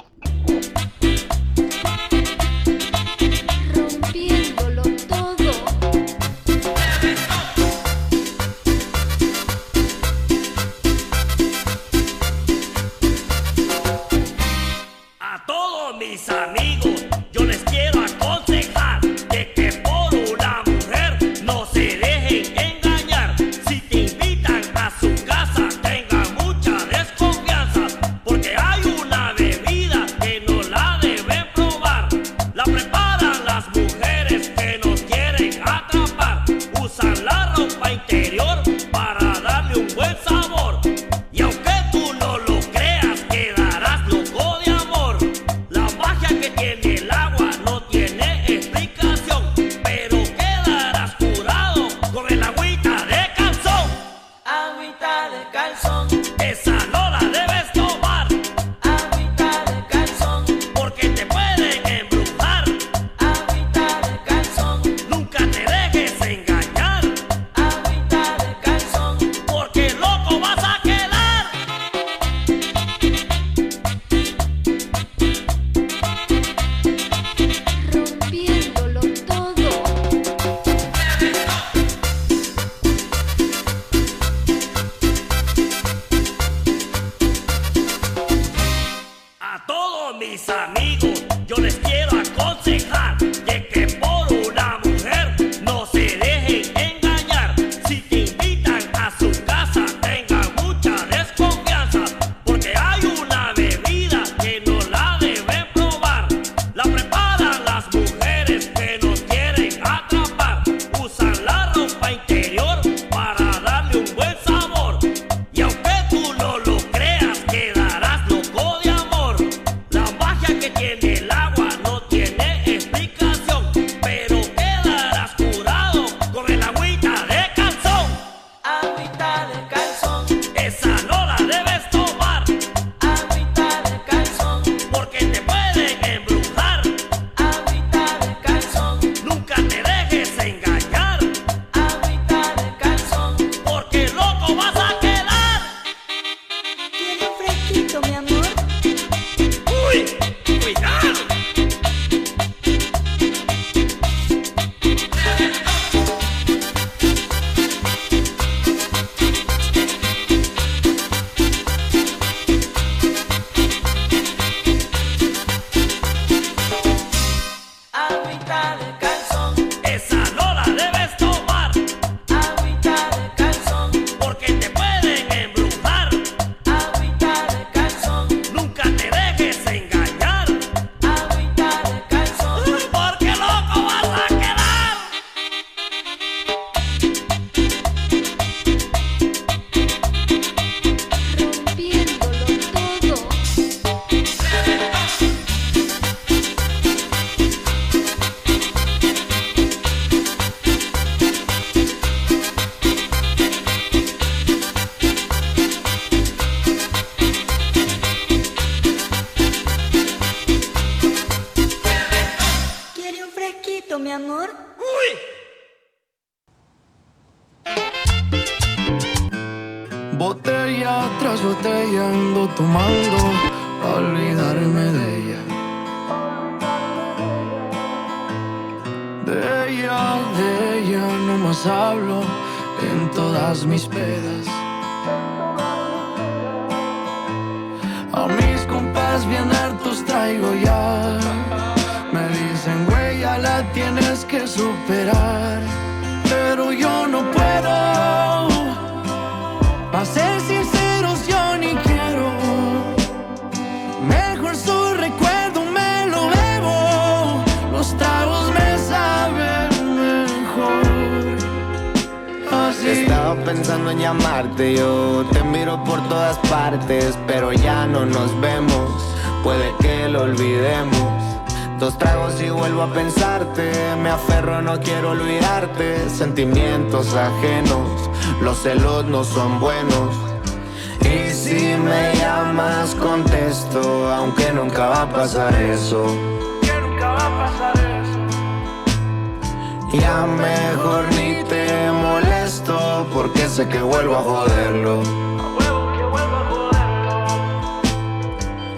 Mejor 290.60 291.05
ni 291.16 291.43
te 291.43 291.91
molesto 291.91 293.08
porque 293.14 293.47
sé 293.49 293.68
que 293.68 293.82
vuelvo 293.82 294.16
a 294.16 294.24
joderlo. 294.24 295.01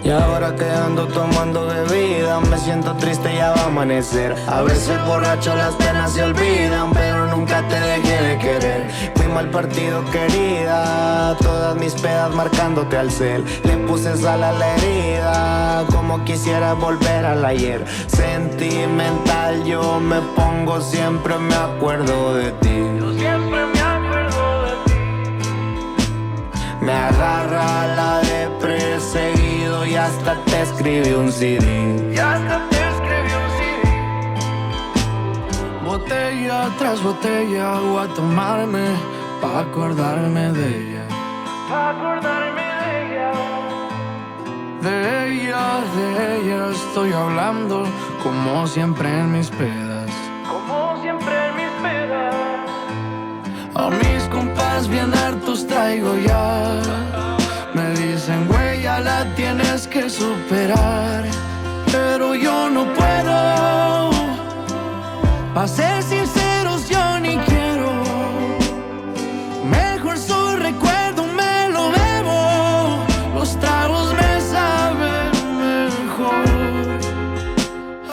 Y 0.02 0.10
ahora 0.10 0.56
que 0.56 0.68
ando 0.68 1.06
tomando 1.06 1.66
bebida, 1.66 2.40
me 2.40 2.58
siento 2.58 2.94
triste, 2.96 3.32
ya 3.36 3.50
va 3.50 3.62
a 3.62 3.66
amanecer. 3.66 4.34
A 4.48 4.62
veces 4.62 4.98
borracho 5.06 5.54
las 5.54 5.74
penas 5.74 6.12
se 6.12 6.24
olvidan, 6.24 6.90
pero 6.92 7.26
nunca 7.26 7.62
te 7.68 7.78
dejé 7.78 8.09
de 8.22 8.38
querer. 8.38 8.90
Fui 9.14 9.26
mal 9.26 9.50
partido, 9.50 10.04
querida, 10.10 11.36
todas 11.40 11.76
mis 11.76 11.94
pedas 11.94 12.34
marcándote 12.34 12.96
al 12.96 13.10
cel. 13.10 13.44
Le 13.64 13.76
puse 13.86 14.16
sal 14.16 14.42
a 14.42 14.52
la 14.52 14.76
herida, 14.76 15.84
como 15.90 16.24
quisiera 16.24 16.74
volver 16.74 17.24
al 17.24 17.44
ayer. 17.44 17.84
Sentimental, 18.06 19.64
yo 19.64 20.00
me 20.00 20.20
pongo, 20.36 20.80
siempre 20.80 21.36
me 21.38 21.54
acuerdo 21.54 22.34
de 22.34 22.52
ti. 22.52 22.76
Siempre 23.18 23.66
me 23.66 23.80
acuerdo 23.80 24.62
de 24.64 24.72
ti. 24.86 24.94
Me 26.80 26.92
agarra 26.92 27.86
la 27.94 28.20
de 28.20 28.48
perseguido 28.60 29.86
y 29.86 29.96
hasta 29.96 30.36
te 30.44 30.62
escribí 30.62 31.12
un 31.12 31.32
CD. 31.32 32.12
Y 32.14 32.18
hasta 32.18 32.69
Botella 36.10 36.68
tras 36.76 37.00
botella 37.04 37.78
voy 37.78 38.02
a 38.04 38.08
tomarme 38.14 38.84
pa' 39.40 39.60
acordarme 39.60 40.50
de 40.50 40.66
ella. 40.78 41.04
Pa' 41.68 41.90
acordarme 41.90 42.66
de 42.82 42.90
ella. 43.04 43.30
De 44.82 44.96
ella, 45.28 45.64
de 45.94 46.06
ella 46.36 46.70
estoy 46.72 47.12
hablando 47.12 47.86
como 48.24 48.66
siempre 48.66 49.08
en 49.08 49.30
mis 49.30 49.50
pedas. 49.50 50.10
Como 50.50 51.00
siempre 51.00 51.32
en 51.46 51.56
mis 51.60 51.74
pedas. 51.80 52.34
A 53.76 53.90
mis 53.90 54.24
compas 54.34 54.88
bien 54.88 55.14
hartos 55.14 55.64
traigo 55.64 56.16
ya. 56.26 56.82
Me 57.72 57.88
dicen, 57.90 58.48
güey, 58.48 58.82
ya 58.82 58.98
la 58.98 59.32
tienes 59.36 59.86
que 59.86 60.10
superar. 60.10 61.22
Pero 61.92 62.34
yo 62.34 62.68
no 62.68 62.82
puedo. 62.94 63.99
Pa' 65.54 65.66
ser 65.66 66.00
sinceros, 66.02 66.88
yo 66.88 67.18
ni 67.18 67.36
quiero. 67.38 67.90
Mejor 69.64 70.16
su 70.16 70.56
recuerdo 70.56 71.26
me 71.26 71.68
lo 71.70 71.90
bebo. 71.90 73.04
Los 73.34 73.58
tragos 73.58 74.14
me 74.14 74.40
saben 74.40 75.30
mejor. 75.58 76.46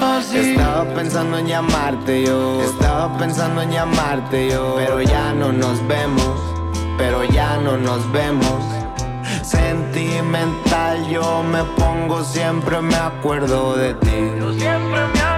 Así. 0.02 0.38
Estaba 0.38 0.84
pensando 0.96 1.38
en 1.38 1.46
llamarte 1.46 2.24
yo, 2.24 2.62
estaba 2.64 3.16
pensando 3.20 3.62
en 3.62 3.72
llamarte 3.72 4.50
yo, 4.50 4.76
pero 4.78 5.02
ya 5.02 5.32
no 5.34 5.52
nos 5.52 5.88
vemos, 5.88 6.42
pero 6.98 7.24
ya 7.24 7.58
no 7.58 7.78
nos 7.78 8.12
vemos. 8.12 8.64
Sentimental 9.44 11.08
yo 11.08 11.44
me 11.44 11.64
pongo, 11.64 12.24
siempre 12.24 12.82
me 12.82 12.96
acuerdo 12.96 13.78
de 13.78 13.94
ti. 13.94 14.32
Yo 14.40 14.52
siempre 14.54 15.00
me 15.14 15.20
acuerdo 15.20 15.22
de 15.22 15.32
ti. 15.32 15.37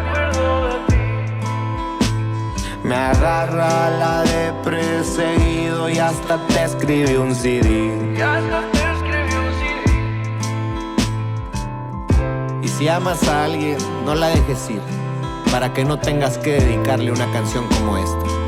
Me 2.89 2.95
agarra 2.95 3.91
la 3.99 4.23
de 4.23 4.51
perseguido 4.63 5.89
y 5.89 5.99
hasta 5.99 6.43
te 6.47 6.63
escribí 6.63 7.13
un 7.17 7.35
CD. 7.35 8.15
Y 8.17 8.19
hasta 8.19 8.61
te 8.71 8.79
escribí 8.93 9.35
un 9.45 9.53
CD. 12.09 12.63
Y 12.63 12.67
si 12.67 12.87
amas 12.87 13.27
a 13.27 13.43
alguien, 13.45 13.77
no 14.05 14.15
la 14.15 14.29
dejes 14.29 14.71
ir, 14.71 14.81
para 15.51 15.71
que 15.71 15.85
no 15.85 15.99
tengas 15.99 16.39
que 16.39 16.53
dedicarle 16.53 17.11
una 17.11 17.31
canción 17.31 17.67
como 17.67 17.95
esta. 17.99 18.38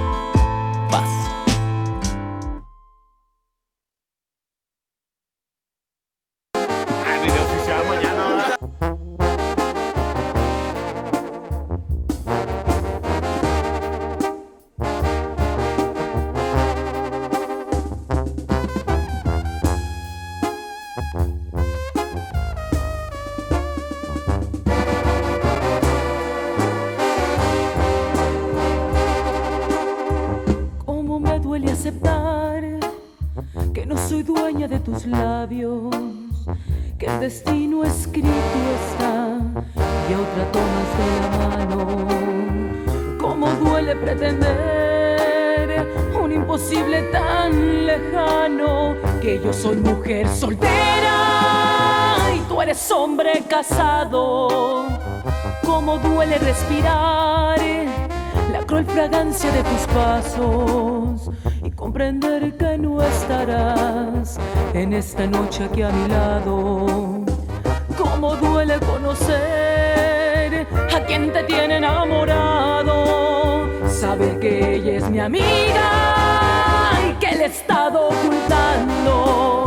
Mi 75.12 75.20
amiga 75.20 76.94
y 77.10 77.14
que 77.20 77.36
le 77.36 77.44
he 77.44 77.48
estado 77.48 78.08
ocultando, 78.08 79.66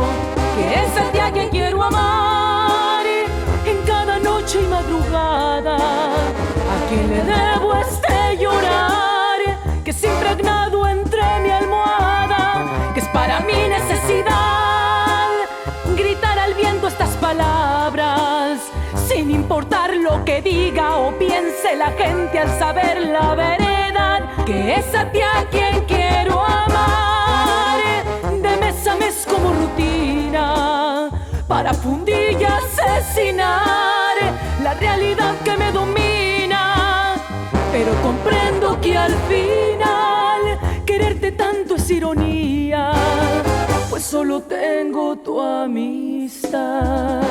que 0.55 0.73
es 0.73 0.97
el 0.97 1.11
día 1.11 1.31
que 1.31 1.49
quiero 1.49 1.83
amar 1.83 3.05
en 3.05 3.77
cada 3.85 4.17
noche 4.17 4.59
y 4.63 4.67
madrugada. 4.67 5.75
A 5.75 6.89
quien 6.89 7.09
le 7.11 7.23
debo 7.23 7.75
este 7.75 8.37
llorar 8.39 9.39
que 9.83 9.91
es 9.91 10.03
impregnado 10.03 10.87
entre 10.87 11.21
mi 11.43 11.51
almohada, 11.51 12.91
que 12.95 13.01
es 13.01 13.07
para 13.09 13.39
mi 13.41 13.53
necesidad 13.53 15.29
gritar 15.95 16.39
al 16.39 16.55
viento 16.55 16.87
estas 16.87 17.15
palabras, 17.17 18.61
sin 19.07 19.29
importar 19.29 19.95
lo 19.95 20.25
que 20.25 20.41
diga 20.41 20.97
o 20.97 21.11
piense 21.19 21.75
la 21.75 21.91
gente 21.91 22.39
al 22.39 22.49
saber 22.57 22.99
la 23.01 23.35
que 24.45 24.75
es 24.75 24.93
a 24.93 25.11
ti 25.11 25.19
a 25.21 25.43
quien 25.49 25.83
quiero 25.85 26.39
amar, 26.39 27.79
de 28.41 28.57
mes 28.57 28.87
a 28.87 28.95
mes 28.95 29.25
como 29.27 29.51
rutina, 29.53 31.09
para 31.47 31.73
fundir 31.73 32.37
y 32.39 32.43
asesinar 32.43 34.15
la 34.61 34.75
realidad 34.75 35.33
que 35.43 35.57
me 35.57 35.71
domina, 35.71 37.15
pero 37.71 37.91
comprendo 38.03 38.79
que 38.81 38.95
al 38.95 39.15
final 39.27 40.59
quererte 40.85 41.31
tanto 41.31 41.75
es 41.75 41.89
ironía, 41.89 42.91
pues 43.89 44.03
solo 44.03 44.41
tengo 44.41 45.15
tu 45.17 45.41
amistad. 45.41 47.23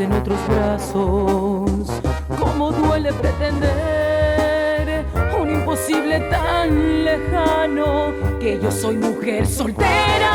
En 0.00 0.12
otros 0.12 0.38
brazos. 0.48 1.90
Cómo 2.38 2.72
duele 2.72 3.12
pretender 3.12 5.04
un 5.38 5.50
imposible 5.50 6.20
tan 6.30 7.04
lejano 7.04 8.12
que 8.40 8.58
yo 8.62 8.70
soy 8.70 8.96
mujer 8.96 9.46
soltera 9.46 10.32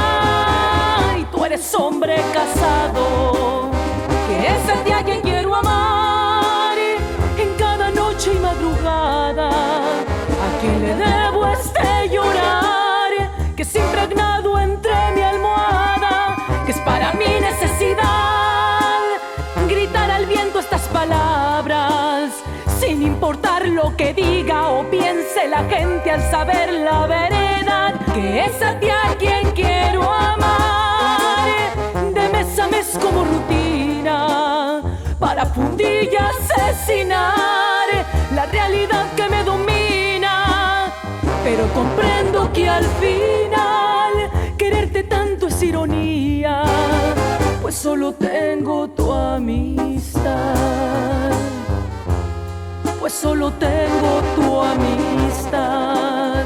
y 1.20 1.24
tú 1.26 1.44
eres 1.46 1.74
hombre 1.74 2.18
casado. 2.34 3.72
Que 4.28 4.48
es 4.48 4.70
el 4.78 4.84
día 4.84 5.04
que 5.04 5.22
que 23.98 24.14
diga 24.14 24.70
o 24.70 24.84
piense 24.90 25.48
la 25.50 25.64
gente 25.64 26.12
al 26.12 26.22
saber 26.30 26.72
la 26.72 27.08
verdad, 27.08 27.96
que 28.14 28.46
es 28.46 28.62
a 28.62 28.80
ti 28.80 28.88
a 28.90 29.16
quien 29.18 29.50
quiero 29.52 30.04
amar, 30.04 31.50
de 32.14 32.30
mes 32.30 32.60
a 32.60 32.68
mes 32.68 32.98
como 33.02 33.26
rutina, 33.26 34.82
para 35.20 35.48
fundir 35.48 36.10
y 36.12 36.16
asesinar 36.16 37.88
la 38.36 38.46
realidad 38.46 39.08
que 39.16 39.28
me 39.30 39.44
domina, 39.44 40.94
pero 41.44 41.68
comprendo 41.74 42.54
que 42.54 42.70
al 42.70 42.86
final 42.86 44.30
quererte 44.58 45.04
tanto 45.04 45.48
es 45.48 45.64
ironía, 45.64 46.62
pues 47.64 47.74
solo 47.76 48.14
tengo 48.14 48.88
tu 48.90 49.12
amistad, 49.12 49.97
solo 53.22 53.52
tengo 53.54 54.22
tu 54.36 54.62
amistad. 54.62 56.46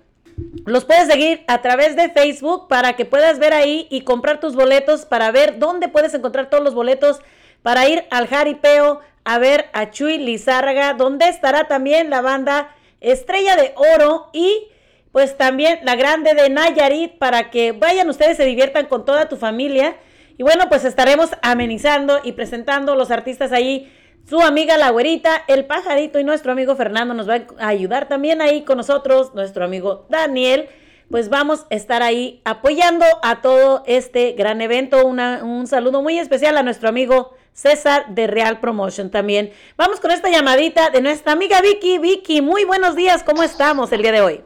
los 0.66 0.86
puedes 0.86 1.08
seguir 1.08 1.44
a 1.48 1.62
través 1.62 1.96
de 1.96 2.10
Facebook 2.10 2.68
para 2.68 2.94
que 2.94 3.06
puedas 3.06 3.38
ver 3.38 3.54
ahí 3.54 3.88
y 3.92 4.02
comprar 4.02 4.40
tus 4.40 4.56
boletos 4.56 5.06
para 5.06 5.32
ver 5.32 5.60
dónde 5.60 5.88
puedes 5.88 6.14
encontrar 6.14 6.50
todos 6.50 6.64
los 6.64 6.74
boletos 6.74 7.20
para 7.62 7.88
ir 7.88 8.06
al 8.12 8.28
jaripeo 8.28 9.02
a 9.24 9.38
ver 9.38 9.70
a 9.74 9.92
Chuy 9.92 10.18
Lizárraga, 10.18 10.94
donde 10.94 11.28
estará 11.28 11.68
también 11.68 12.10
la 12.10 12.22
banda 12.22 12.76
Estrella 13.02 13.56
de 13.56 13.74
Oro 13.76 14.30
y 14.34 14.68
pues 15.12 15.38
también 15.38 15.80
la 15.84 15.96
grande 15.96 16.34
de 16.34 16.50
Nayarit 16.50 17.18
para 17.18 17.50
que 17.50 17.72
vayan 17.72 18.10
ustedes 18.10 18.38
se 18.38 18.46
diviertan 18.46 18.86
con 18.86 19.06
toda 19.06 19.30
tu 19.30 19.38
familia. 19.38 19.98
Y 20.38 20.44
bueno, 20.44 20.70
pues 20.70 20.86
estaremos 20.86 21.32
amenizando 21.42 22.20
y 22.24 22.34
presentando 22.34 22.96
los 22.96 23.12
artistas 23.12 23.52
ahí. 23.52 23.92
Su 24.28 24.42
amiga 24.42 24.78
la 24.78 24.92
güerita, 24.92 25.44
el 25.48 25.66
pajarito 25.66 26.20
y 26.20 26.24
nuestro 26.24 26.52
amigo 26.52 26.76
Fernando 26.76 27.14
nos 27.14 27.28
va 27.28 27.42
a 27.58 27.68
ayudar 27.68 28.08
también 28.08 28.42
ahí 28.42 28.64
con 28.64 28.78
nosotros, 28.78 29.34
nuestro 29.34 29.66
amigo 29.66 30.06
Daniel. 30.10 30.70
Pues 31.10 31.30
vamos 31.30 31.66
a 31.72 31.76
estar 31.76 32.04
ahí 32.04 32.42
apoyando 32.46 33.06
a 33.24 33.42
todo 33.42 33.84
este 33.88 34.34
gran 34.34 34.62
evento. 34.62 35.06
Un 35.06 35.66
saludo 35.66 36.04
muy 36.04 36.20
especial 36.20 36.56
a 36.58 36.64
nuestro 36.64 36.88
amigo 36.88 37.34
César 37.64 38.06
de 38.08 38.26
Real 38.26 38.62
Promotion 38.62 39.12
también. 39.12 39.52
Vamos 39.76 40.00
con 40.00 40.12
esta 40.12 40.30
llamadita 40.30 40.92
de 40.92 41.02
nuestra 41.02 41.34
amiga 41.34 41.60
Vicky. 41.60 41.98
Vicky, 41.98 42.42
muy 42.42 42.64
buenos 42.64 42.96
días, 42.96 43.22
¿cómo 43.24 43.44
estamos 43.44 43.92
el 43.92 44.02
día 44.02 44.14
de 44.14 44.22
hoy? 44.22 44.44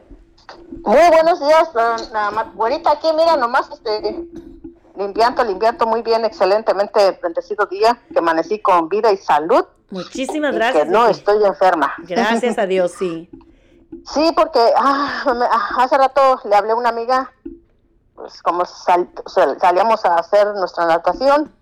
Muy 0.82 0.98
buenos 1.12 1.38
días, 1.38 1.68
la 2.12 2.50
güerita 2.54 2.90
aquí, 2.90 3.06
mira 3.16 3.36
nomás, 3.36 3.70
este, 3.70 4.26
limpiando, 4.98 5.44
limpiando 5.44 5.86
muy 5.86 6.02
bien, 6.02 6.24
excelentemente 6.24 7.16
bendecido 7.22 7.66
día, 7.66 7.96
que 8.12 8.18
amanecí 8.18 8.58
con 8.58 8.88
vida 8.88 9.12
y 9.12 9.16
salud. 9.16 9.64
Muchísimas 9.90 10.52
y 10.52 10.56
gracias. 10.56 10.84
Que 10.84 10.90
no 10.90 11.06
estoy 11.06 11.44
enferma. 11.44 11.94
Gracias 11.98 12.58
a 12.58 12.66
Dios, 12.66 12.90
sí. 12.98 13.30
Sí, 14.12 14.32
porque 14.34 14.58
ah, 14.76 15.22
ah, 15.24 15.68
hace 15.78 15.96
rato 15.96 16.40
le 16.46 16.56
hablé 16.56 16.72
a 16.72 16.74
una 16.74 16.88
amiga, 16.88 17.32
pues 18.16 18.42
como 18.42 18.64
sal- 18.64 19.08
sal- 19.26 19.56
salíamos 19.60 20.04
a 20.04 20.16
hacer 20.16 20.48
nuestra 20.56 20.84
natación, 20.86 21.54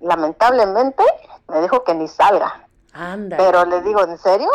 lamentablemente 0.00 1.04
me 1.48 1.60
dijo 1.60 1.84
que 1.84 1.94
ni 1.94 2.08
salga. 2.08 2.66
Anda. 2.92 3.36
Pero 3.36 3.64
le 3.64 3.82
digo, 3.82 4.02
¿en 4.02 4.18
serio? 4.18 4.50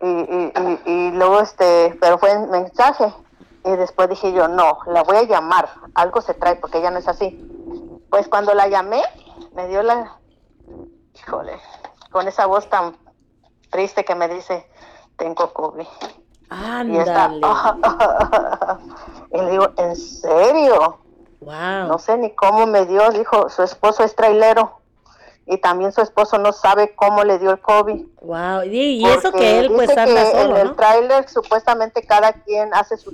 Y, 0.00 0.06
y, 0.06 0.52
y, 0.56 0.90
y 0.90 1.10
luego, 1.12 1.40
este, 1.40 1.96
pero 2.00 2.18
fue 2.18 2.32
en 2.32 2.50
mensaje. 2.50 3.12
Y 3.64 3.70
después 3.70 4.08
dije 4.08 4.32
yo, 4.32 4.48
no, 4.48 4.78
la 4.86 5.02
voy 5.02 5.16
a 5.16 5.22
llamar. 5.24 5.68
Algo 5.94 6.20
se 6.20 6.34
trae 6.34 6.56
porque 6.56 6.78
ella 6.78 6.90
no 6.90 6.98
es 6.98 7.08
así. 7.08 7.44
Pues 8.10 8.28
cuando 8.28 8.54
la 8.54 8.68
llamé, 8.68 9.02
me 9.54 9.68
dio 9.68 9.82
la, 9.82 10.18
híjole, 11.14 11.58
con 12.10 12.28
esa 12.28 12.46
voz 12.46 12.68
tan 12.68 12.96
triste 13.70 14.04
que 14.04 14.14
me 14.14 14.28
dice, 14.28 14.66
tengo 15.16 15.52
COVID. 15.52 15.86
Y 16.86 16.96
está, 16.96 17.24
Ándale. 17.26 17.40
y 19.32 19.36
le 19.36 19.50
digo, 19.50 19.68
¿en 19.76 19.96
serio? 19.96 20.98
Wow. 21.40 21.88
No 21.88 21.98
sé 21.98 22.16
ni 22.18 22.30
cómo 22.34 22.66
me 22.66 22.86
dio, 22.86 23.10
dijo, 23.10 23.48
su 23.48 23.62
esposo 23.62 24.04
es 24.04 24.14
trailero. 24.14 24.78
Y 25.46 25.58
también 25.58 25.92
su 25.92 26.02
esposo 26.02 26.36
no 26.36 26.52
sabe 26.52 26.94
cómo 26.94 27.24
le 27.24 27.38
dio 27.38 27.50
el 27.50 27.60
COVID. 27.60 28.04
Wow. 28.20 28.64
Y, 28.64 29.00
y 29.00 29.04
eso 29.06 29.32
que 29.32 29.60
él 29.60 29.72
pues 29.72 29.88
dice 29.88 30.00
anda 30.00 30.24
que 30.24 30.30
solo, 30.30 30.56
en 30.56 30.66
el 30.66 30.76
tráiler 30.76 31.28
supuestamente 31.28 32.02
cada 32.02 32.32
quien 32.32 32.74
hace 32.74 32.98
su, 32.98 33.12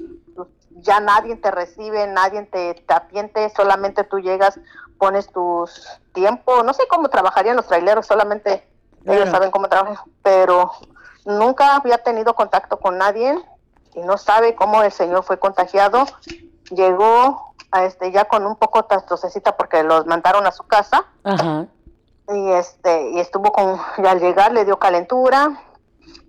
ya 0.70 1.00
nadie 1.00 1.36
te 1.36 1.50
recibe, 1.50 2.06
nadie 2.08 2.42
te, 2.44 2.74
te 2.74 2.94
atiende, 2.94 3.52
solamente 3.54 4.02
tú 4.04 4.18
llegas, 4.18 4.58
pones 4.98 5.30
tus 5.30 5.86
tiempo, 6.12 6.62
no 6.62 6.74
sé 6.74 6.86
cómo 6.88 7.08
trabajarían 7.08 7.56
los 7.56 7.66
traileros, 7.66 8.06
solamente 8.06 8.66
ellos 9.06 9.28
saben 9.28 9.50
cómo 9.50 9.68
trabajan, 9.68 9.96
pero 10.22 10.72
nunca 11.24 11.76
había 11.76 11.98
tenido 11.98 12.34
contacto 12.34 12.78
con 12.78 12.98
nadie 12.98 13.38
y 13.94 14.00
no 14.00 14.16
sabe 14.16 14.54
cómo 14.54 14.82
el 14.82 14.92
señor 14.92 15.24
fue 15.24 15.38
contagiado. 15.38 16.04
Llegó 16.70 17.54
a 17.70 17.84
este 17.84 18.10
ya 18.12 18.24
con 18.26 18.46
un 18.46 18.56
poco 18.56 18.84
tostecita 18.84 19.56
porque 19.56 19.82
los 19.82 20.06
mandaron 20.06 20.46
a 20.46 20.52
su 20.52 20.62
casa 20.64 21.04
Ajá. 21.24 21.66
y 22.28 22.50
este 22.52 23.10
y 23.10 23.18
estuvo 23.20 23.52
con 23.52 23.78
y 23.98 24.06
al 24.06 24.20
llegar 24.20 24.52
le 24.52 24.64
dio 24.64 24.78
calentura 24.78 25.60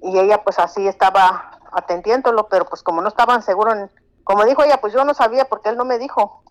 y 0.02 0.18
ella 0.18 0.44
pues 0.44 0.58
así 0.60 0.88
estaba 0.88 1.52
atendiéndolo 1.72 2.48
pero 2.48 2.66
pues 2.66 2.82
como 2.82 3.02
no 3.02 3.08
estaban 3.10 3.44
seguros 3.44 3.76
como 4.24 4.44
dijo 4.46 4.64
ella 4.64 4.78
pues 4.82 4.92
yo 4.94 5.06
no 5.06 5.14
sabía 5.14 5.46
porque 5.46 5.70
él 5.70 5.78
no 5.78 5.86
me 5.86 6.00
dijo 6.00 6.42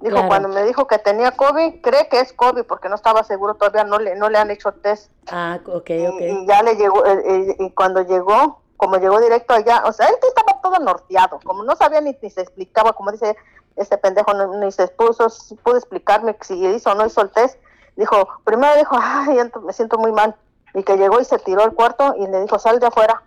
dijo 0.00 0.14
Claro. 0.16 0.28
cuando 0.28 0.48
me 0.48 0.64
dijo 0.64 0.86
que 0.88 0.98
tenía 0.98 1.30
covid 1.36 1.80
cree 1.80 2.08
que 2.08 2.18
es 2.20 2.32
covid 2.32 2.64
porque 2.64 2.88
no 2.88 2.96
estaba 2.96 3.22
seguro 3.22 3.54
todavía 3.54 3.84
no 3.84 3.98
le 4.00 4.16
no 4.16 4.28
le 4.30 4.38
han 4.38 4.50
hecho 4.50 4.72
test 4.72 5.12
Ah, 5.30 5.60
ok, 5.64 5.90
y, 5.90 6.06
ok. 6.08 6.20
y 6.20 6.46
ya 6.46 6.62
le 6.62 6.74
llegó 6.74 7.06
eh, 7.06 7.22
eh, 7.24 7.56
y 7.60 7.70
cuando 7.72 8.02
llegó 8.02 8.59
como 8.80 8.96
llegó 8.96 9.20
directo 9.20 9.52
allá 9.52 9.82
o 9.84 9.92
sea 9.92 10.08
él 10.08 10.16
estaba 10.26 10.58
todo 10.62 10.78
norteado 10.78 11.38
como 11.44 11.62
no 11.62 11.76
sabía 11.76 12.00
ni, 12.00 12.16
ni 12.22 12.30
se 12.30 12.40
explicaba 12.40 12.94
como 12.94 13.12
dice 13.12 13.36
este 13.76 13.98
pendejo 13.98 14.32
no- 14.32 14.56
ni 14.58 14.72
se 14.72 14.88
puso 14.88 15.26
pudo 15.62 15.76
explicarme 15.76 16.36
si 16.40 16.54
hizo 16.66 16.90
o 16.90 16.94
no 16.94 17.06
hizo 17.06 17.20
el 17.20 17.30
test. 17.30 17.58
Dijo 17.96 18.26
primero 18.44 18.74
dijo 18.76 18.96
ay 19.00 19.38
me 19.62 19.72
siento 19.74 19.98
muy 19.98 20.12
mal 20.12 20.34
y 20.74 20.82
que 20.82 20.96
llegó 20.96 21.20
y 21.20 21.24
se 21.26 21.38
tiró 21.38 21.62
al 21.62 21.74
cuarto 21.74 22.14
y 22.16 22.26
le 22.26 22.40
dijo 22.40 22.58
sal 22.58 22.80
de 22.80 22.86
afuera 22.86 23.22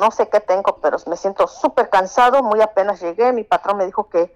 no 0.00 0.10
sé 0.12 0.28
qué 0.28 0.38
tengo 0.40 0.78
pero 0.80 0.98
me 1.06 1.16
siento 1.16 1.48
súper 1.48 1.90
cansado 1.90 2.42
muy 2.42 2.60
apenas 2.60 3.00
llegué 3.00 3.32
mi 3.32 3.42
patrón 3.42 3.78
me 3.78 3.86
dijo 3.86 4.08
que 4.08 4.32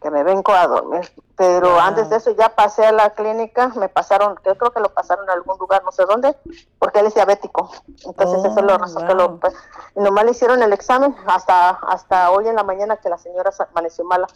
que 0.00 0.10
me 0.10 0.22
vengo 0.24 0.52
a 0.52 0.66
dormir. 0.66 1.10
Pero 1.36 1.70
Wow. 1.70 1.78
antes 1.80 2.08
de 2.10 2.16
eso 2.16 2.30
ya 2.32 2.50
pasé 2.50 2.86
a 2.86 2.92
la 2.92 3.10
clínica, 3.10 3.68
me 3.76 3.88
pasaron, 3.88 4.38
yo 4.44 4.56
creo 4.56 4.70
que 4.72 4.80
lo 4.80 4.92
pasaron 4.92 5.28
a 5.28 5.32
algún 5.32 5.56
lugar, 5.58 5.82
no 5.84 5.92
sé 5.92 6.04
dónde, 6.06 6.36
porque 6.78 7.00
él 7.00 7.06
es 7.06 7.14
diabético. 7.14 7.70
Entonces 8.04 8.44
eso 8.44 8.60
es 8.60 8.64
lo 8.66 8.74
Oh, 8.74 8.78
razón 8.78 9.06
que 9.06 9.14
lo, 9.14 9.38
pues, 9.40 9.54
y 9.94 10.00
nomás 10.00 10.24
le 10.24 10.30
hicieron 10.32 10.62
el 10.62 10.72
examen 10.72 11.14
hasta, 11.26 11.70
hasta 11.70 12.30
hoy 12.30 12.48
en 12.48 12.56
la 12.56 12.62
mañana 12.64 12.96
que 12.98 13.08
la 13.08 13.18
señora 13.18 13.52
se 13.52 13.62
amaneció 13.62 14.04
mala. 14.04 14.26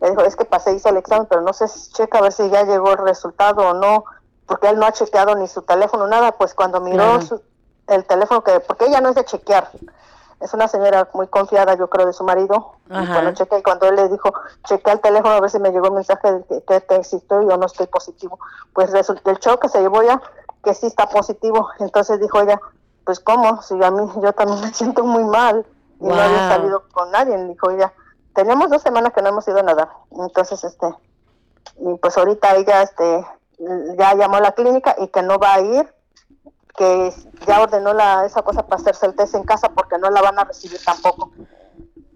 Le 0.00 0.10
dijo, 0.10 0.22
es 0.22 0.34
que 0.36 0.44
pasé, 0.44 0.72
hice 0.74 0.88
el 0.88 0.96
examen, 0.96 1.26
pero 1.26 1.40
no 1.42 1.52
sé, 1.52 1.66
checa 1.92 2.18
a 2.18 2.22
ver 2.22 2.32
si 2.32 2.48
ya 2.50 2.64
llegó 2.64 2.90
el 2.92 2.98
resultado 2.98 3.68
o 3.68 3.74
no, 3.74 4.04
porque 4.46 4.68
él 4.68 4.78
no 4.78 4.86
ha 4.86 4.92
chequeado 4.92 5.34
ni 5.36 5.46
su 5.48 5.62
teléfono, 5.62 6.06
nada, 6.06 6.32
pues 6.32 6.54
cuando 6.54 6.80
miró 6.80 7.20
su- 7.20 7.40
el 7.86 8.04
teléfono, 8.06 8.42
que 8.42 8.60
porque 8.60 8.86
ella 8.86 9.00
no 9.00 9.10
es 9.10 9.14
de 9.14 9.24
chequear, 9.24 9.70
es 10.42 10.52
una 10.54 10.68
señora 10.68 11.08
muy 11.14 11.28
confiada, 11.28 11.74
yo 11.74 11.88
creo, 11.88 12.06
de 12.06 12.12
su 12.12 12.24
marido. 12.24 12.72
Y 12.86 13.06
cuando 13.06 13.32
chequea, 13.32 13.58
y 13.58 13.62
cuando 13.62 13.86
él 13.86 13.96
le 13.96 14.08
dijo, 14.08 14.32
chequea 14.64 14.94
el 14.94 15.00
teléfono 15.00 15.34
a 15.34 15.40
ver 15.40 15.50
si 15.50 15.58
me 15.58 15.70
llegó 15.70 15.86
el 15.86 15.92
mensaje 15.92 16.32
de 16.32 16.44
que, 16.44 16.62
que 16.62 16.80
te 16.80 16.96
existió 16.96 17.42
y 17.42 17.48
yo 17.48 17.56
no 17.56 17.66
estoy 17.66 17.86
positivo. 17.86 18.38
Pues 18.72 18.90
resulta 18.90 19.30
el 19.30 19.38
show 19.38 19.58
que 19.58 19.68
se 19.68 19.80
llevó 19.80 20.02
ya 20.02 20.20
que 20.62 20.74
sí 20.74 20.86
está 20.86 21.08
positivo. 21.08 21.68
Entonces 21.78 22.20
dijo 22.20 22.40
ella, 22.40 22.60
pues 23.04 23.20
cómo, 23.20 23.62
si 23.62 23.82
a 23.82 23.90
mí 23.90 24.08
yo 24.22 24.32
también 24.32 24.60
me 24.60 24.72
siento 24.74 25.04
muy 25.04 25.24
mal 25.24 25.66
y 26.00 26.06
no 26.06 26.14
había 26.14 26.48
salido 26.48 26.84
con 26.92 27.10
nadie. 27.10 27.36
Dijo 27.44 27.70
ella, 27.70 27.92
tenemos 28.34 28.70
dos 28.70 28.82
semanas 28.82 29.12
que 29.12 29.22
no 29.22 29.28
hemos 29.28 29.46
ido 29.48 29.58
a 29.58 29.62
nadar. 29.62 29.88
Entonces, 30.10 30.62
este, 30.64 30.86
y 31.78 31.94
pues 31.98 32.16
ahorita 32.16 32.56
ella, 32.56 32.82
este, 32.82 33.26
ya 33.98 34.14
llamó 34.14 34.36
a 34.36 34.40
la 34.40 34.52
clínica 34.52 34.96
y 34.98 35.08
que 35.08 35.22
no 35.22 35.38
va 35.38 35.54
a 35.54 35.60
ir 35.60 35.94
que 36.82 37.14
ya 37.46 37.62
ordenó 37.62 37.92
la, 37.92 38.26
esa 38.26 38.42
cosa 38.42 38.66
para 38.66 38.80
hacerse 38.80 39.06
el 39.06 39.14
test 39.14 39.36
en 39.36 39.44
casa 39.44 39.68
porque 39.68 39.98
no 39.98 40.10
la 40.10 40.20
van 40.20 40.38
a 40.40 40.44
recibir 40.44 40.82
tampoco. 40.84 41.30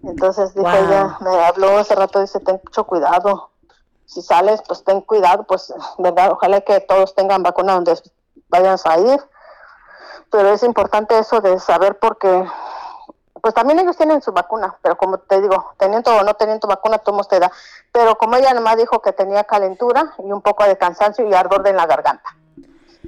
Entonces 0.02 0.54
dijo 0.54 0.66
Wow. 0.66 0.76
ella, 0.76 1.18
me 1.20 1.44
habló 1.44 1.78
hace 1.78 1.94
rato, 1.94 2.20
dice, 2.20 2.40
ten 2.40 2.60
mucho 2.64 2.84
cuidado. 2.84 3.50
Si 4.06 4.22
sales, 4.22 4.60
pues 4.66 4.82
ten 4.82 5.00
cuidado, 5.02 5.44
pues, 5.44 5.72
¿verdad? 5.98 6.32
Ojalá 6.32 6.60
que 6.62 6.80
todos 6.80 7.14
tengan 7.14 7.44
vacuna 7.44 7.74
donde 7.74 7.96
vayan 8.48 8.76
a 8.84 8.98
ir. 8.98 9.20
Pero 10.30 10.48
es 10.48 10.62
importante 10.64 11.16
eso 11.16 11.40
de 11.40 11.60
saber 11.60 11.98
porque, 12.00 12.44
pues 13.40 13.54
también 13.54 13.78
ellos 13.78 13.96
tienen 13.96 14.20
su 14.22 14.32
vacuna, 14.32 14.76
pero 14.82 14.96
como 14.96 15.18
te 15.18 15.40
digo, 15.40 15.74
teniendo 15.78 16.12
o 16.16 16.24
no 16.24 16.34
teniendo 16.34 16.66
vacuna, 16.66 16.98
todos 16.98 17.28
te 17.28 17.38
da. 17.38 17.52
Pero 17.92 18.16
como 18.18 18.34
ella 18.34 18.52
nomás 18.52 18.76
dijo 18.76 19.00
que 19.00 19.12
tenía 19.12 19.44
calentura 19.44 20.12
y 20.18 20.32
un 20.32 20.42
poco 20.42 20.64
de 20.64 20.76
cansancio 20.76 21.24
y 21.28 21.34
ardor 21.34 21.66
en 21.68 21.76
la 21.76 21.86
garganta. 21.86 22.36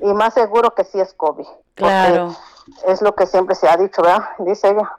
Y 0.00 0.14
más 0.14 0.34
seguro 0.34 0.74
que 0.74 0.84
sí 0.84 1.00
es 1.00 1.12
COVID. 1.14 1.46
Claro. 1.74 2.36
Es 2.86 3.02
lo 3.02 3.14
que 3.14 3.26
siempre 3.26 3.54
se 3.54 3.68
ha 3.68 3.76
dicho, 3.76 4.02
¿verdad? 4.02 4.28
Dice 4.38 4.68
ella. 4.68 4.90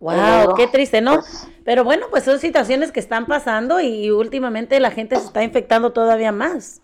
Wow, 0.00 0.14
luego, 0.14 0.54
qué 0.54 0.66
triste, 0.66 1.00
¿no? 1.00 1.20
Pero 1.64 1.84
bueno, 1.84 2.06
pues 2.10 2.24
son 2.24 2.40
situaciones 2.40 2.90
que 2.90 2.98
están 2.98 3.26
pasando 3.26 3.80
y 3.80 4.10
últimamente 4.10 4.80
la 4.80 4.90
gente 4.90 5.16
se 5.16 5.26
está 5.26 5.44
infectando 5.44 5.92
todavía 5.92 6.32
más. 6.32 6.80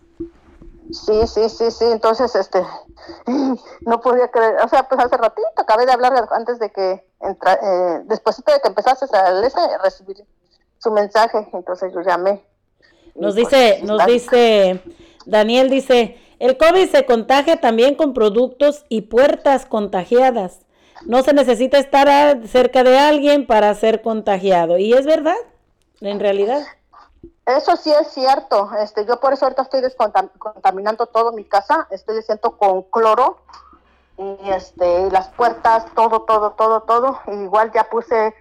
Sí, 0.91 1.27
sí, 1.27 1.49
sí, 1.49 1.69
sí. 1.69 1.85
Entonces, 1.85 2.33
este, 2.35 2.63
no 3.81 4.01
podía 4.01 4.29
creer. 4.29 4.55
O 4.63 4.69
sea, 4.69 4.87
pues 4.87 5.01
hace 5.01 5.17
ratito 5.17 5.47
acabé 5.57 5.85
de 5.85 5.91
hablar 5.91 6.27
antes 6.31 6.59
de 6.59 6.71
que 6.71 7.05
entra, 7.21 7.53
eh, 7.53 8.01
después 8.05 8.37
de 8.37 8.43
que 8.61 8.67
empezaste 8.67 9.05
a 9.15 9.45
ese, 9.45 9.59
recibir 9.83 10.23
su 10.79 10.91
mensaje. 10.91 11.47
Entonces 11.53 11.93
yo 11.93 12.01
llamé. 12.01 12.43
Nos 13.15 13.35
pues, 13.35 13.35
dice, 13.35 13.81
nos 13.83 14.05
dice, 14.05 14.81
Daniel 15.25 15.69
dice, 15.69 16.17
el 16.39 16.57
COVID 16.57 16.89
se 16.89 17.05
contagia 17.05 17.59
también 17.59 17.95
con 17.95 18.13
productos 18.13 18.85
y 18.89 19.01
puertas 19.03 19.65
contagiadas. 19.65 20.65
No 21.05 21.21
se 21.21 21.33
necesita 21.33 21.77
estar 21.77 22.47
cerca 22.47 22.83
de 22.83 22.97
alguien 22.97 23.45
para 23.45 23.73
ser 23.73 24.01
contagiado. 24.01 24.77
Y 24.77 24.93
es 24.93 25.05
verdad, 25.05 25.37
en 26.01 26.19
realidad. 26.19 26.65
Eso 27.45 27.75
sí 27.75 27.91
es 27.91 28.09
cierto. 28.09 28.69
Este, 28.81 29.05
yo 29.05 29.19
por 29.19 29.33
eso 29.33 29.45
ahorita 29.45 29.63
estoy 29.63 29.81
descontaminando 29.81 31.07
todo 31.07 31.31
mi 31.31 31.43
casa. 31.43 31.87
Estoy 31.89 32.19
haciendo 32.19 32.57
con 32.57 32.83
cloro 32.83 33.39
y 34.17 34.49
este, 34.49 35.09
las 35.11 35.29
puertas, 35.29 35.85
todo, 35.95 36.21
todo, 36.21 36.51
todo, 36.51 36.81
todo. 36.81 37.19
Igual 37.27 37.71
ya 37.73 37.89
puse 37.89 38.35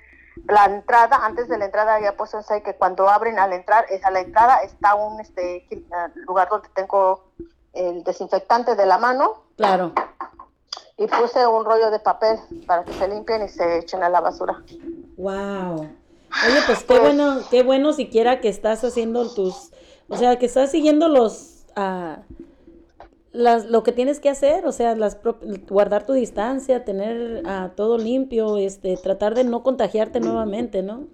la 0.46 0.66
entrada. 0.66 1.24
Antes 1.24 1.48
de 1.48 1.58
la 1.58 1.66
entrada 1.66 2.00
ya 2.00 2.16
puse 2.16 2.38
que 2.62 2.74
cuando 2.74 3.08
abren 3.08 3.38
al 3.38 3.52
entrar, 3.52 3.86
es 3.88 4.04
a 4.04 4.10
la 4.10 4.20
entrada 4.20 4.62
está 4.62 4.94
un 4.94 5.20
este 5.20 5.66
eh, 5.70 5.86
lugar 6.26 6.48
donde 6.48 6.68
tengo 6.74 7.24
el 7.78 8.02
desinfectante 8.04 8.74
de 8.74 8.86
la 8.86 8.98
mano 8.98 9.42
Claro. 9.56 9.92
y 10.96 11.06
puse 11.06 11.46
un 11.46 11.64
rollo 11.64 11.90
de 11.90 12.00
papel 12.00 12.38
para 12.66 12.84
que 12.84 12.92
se 12.92 13.08
limpien 13.08 13.42
y 13.42 13.48
se 13.48 13.78
echen 13.78 14.02
a 14.02 14.08
la 14.08 14.20
basura. 14.20 14.62
Wow. 15.16 15.80
Oye, 16.46 16.60
pues 16.66 16.84
qué 16.84 16.98
bueno, 16.98 17.40
qué 17.50 17.62
bueno 17.62 17.92
siquiera 17.92 18.40
que 18.40 18.48
estás 18.48 18.84
haciendo 18.84 19.32
tus, 19.32 19.70
o 20.08 20.16
sea, 20.16 20.38
que 20.38 20.46
estás 20.46 20.70
siguiendo 20.70 21.08
los, 21.08 21.64
ah, 21.74 22.18
las, 23.32 23.64
lo 23.66 23.82
que 23.82 23.92
tienes 23.92 24.20
que 24.20 24.28
hacer, 24.28 24.66
o 24.66 24.72
sea, 24.72 24.94
las 24.94 25.18
guardar 25.68 26.04
tu 26.04 26.12
distancia, 26.12 26.84
tener 26.84 27.42
ah, 27.46 27.70
todo 27.76 27.96
limpio, 27.96 28.56
este, 28.58 28.96
tratar 28.96 29.34
de 29.34 29.44
no 29.44 29.62
contagiarte 29.62 30.20
nuevamente, 30.20 30.82
¿no? 30.82 31.06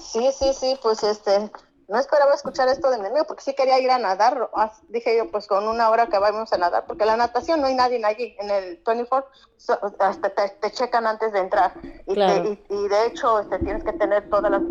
Sí, 0.00 0.28
sí, 0.38 0.52
sí, 0.52 0.76
pues 0.82 1.02
este, 1.02 1.50
no 1.88 1.98
esperaba 1.98 2.34
escuchar 2.34 2.68
esto 2.68 2.90
de 2.90 2.98
mi 2.98 3.06
amigo 3.06 3.24
porque 3.26 3.42
sí 3.42 3.54
quería 3.54 3.78
ir 3.78 3.90
a 3.90 3.98
nadar. 3.98 4.50
Ah, 4.54 4.72
Dije 4.88 5.16
yo, 5.16 5.30
pues 5.30 5.46
con 5.46 5.66
una 5.68 5.90
hora 5.90 6.06
que 6.08 6.18
vamos 6.18 6.52
a 6.52 6.58
nadar, 6.58 6.86
porque 6.86 7.04
la 7.04 7.16
natación 7.16 7.60
no 7.60 7.66
hay 7.66 7.74
nadie 7.74 8.04
allí. 8.04 8.36
En 8.40 8.50
el 8.50 8.82
24 8.84 9.30
so- 9.56 9.78
hasta 9.98 10.30
te, 10.30 10.48
te 10.50 10.70
checan 10.70 11.06
antes 11.06 11.32
de 11.32 11.40
entrar. 11.40 11.72
Y, 12.06 12.14
te- 12.14 12.48
y, 12.48 12.64
y 12.74 12.88
de 12.88 13.06
hecho 13.06 13.40
este, 13.40 13.58
tienes 13.58 13.84
que 13.84 13.92
tener 13.92 14.28
todas 14.30 14.50
las 14.50 14.62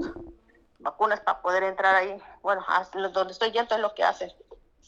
vacunas 0.79 1.19
para 1.21 1.41
poder 1.41 1.63
entrar 1.63 1.95
ahí. 1.95 2.21
Bueno, 2.41 2.63
donde 3.13 3.33
estoy 3.33 3.51
yendo 3.51 3.75
es 3.75 3.81
lo 3.81 3.93
que 3.93 4.03
hacen. 4.03 4.31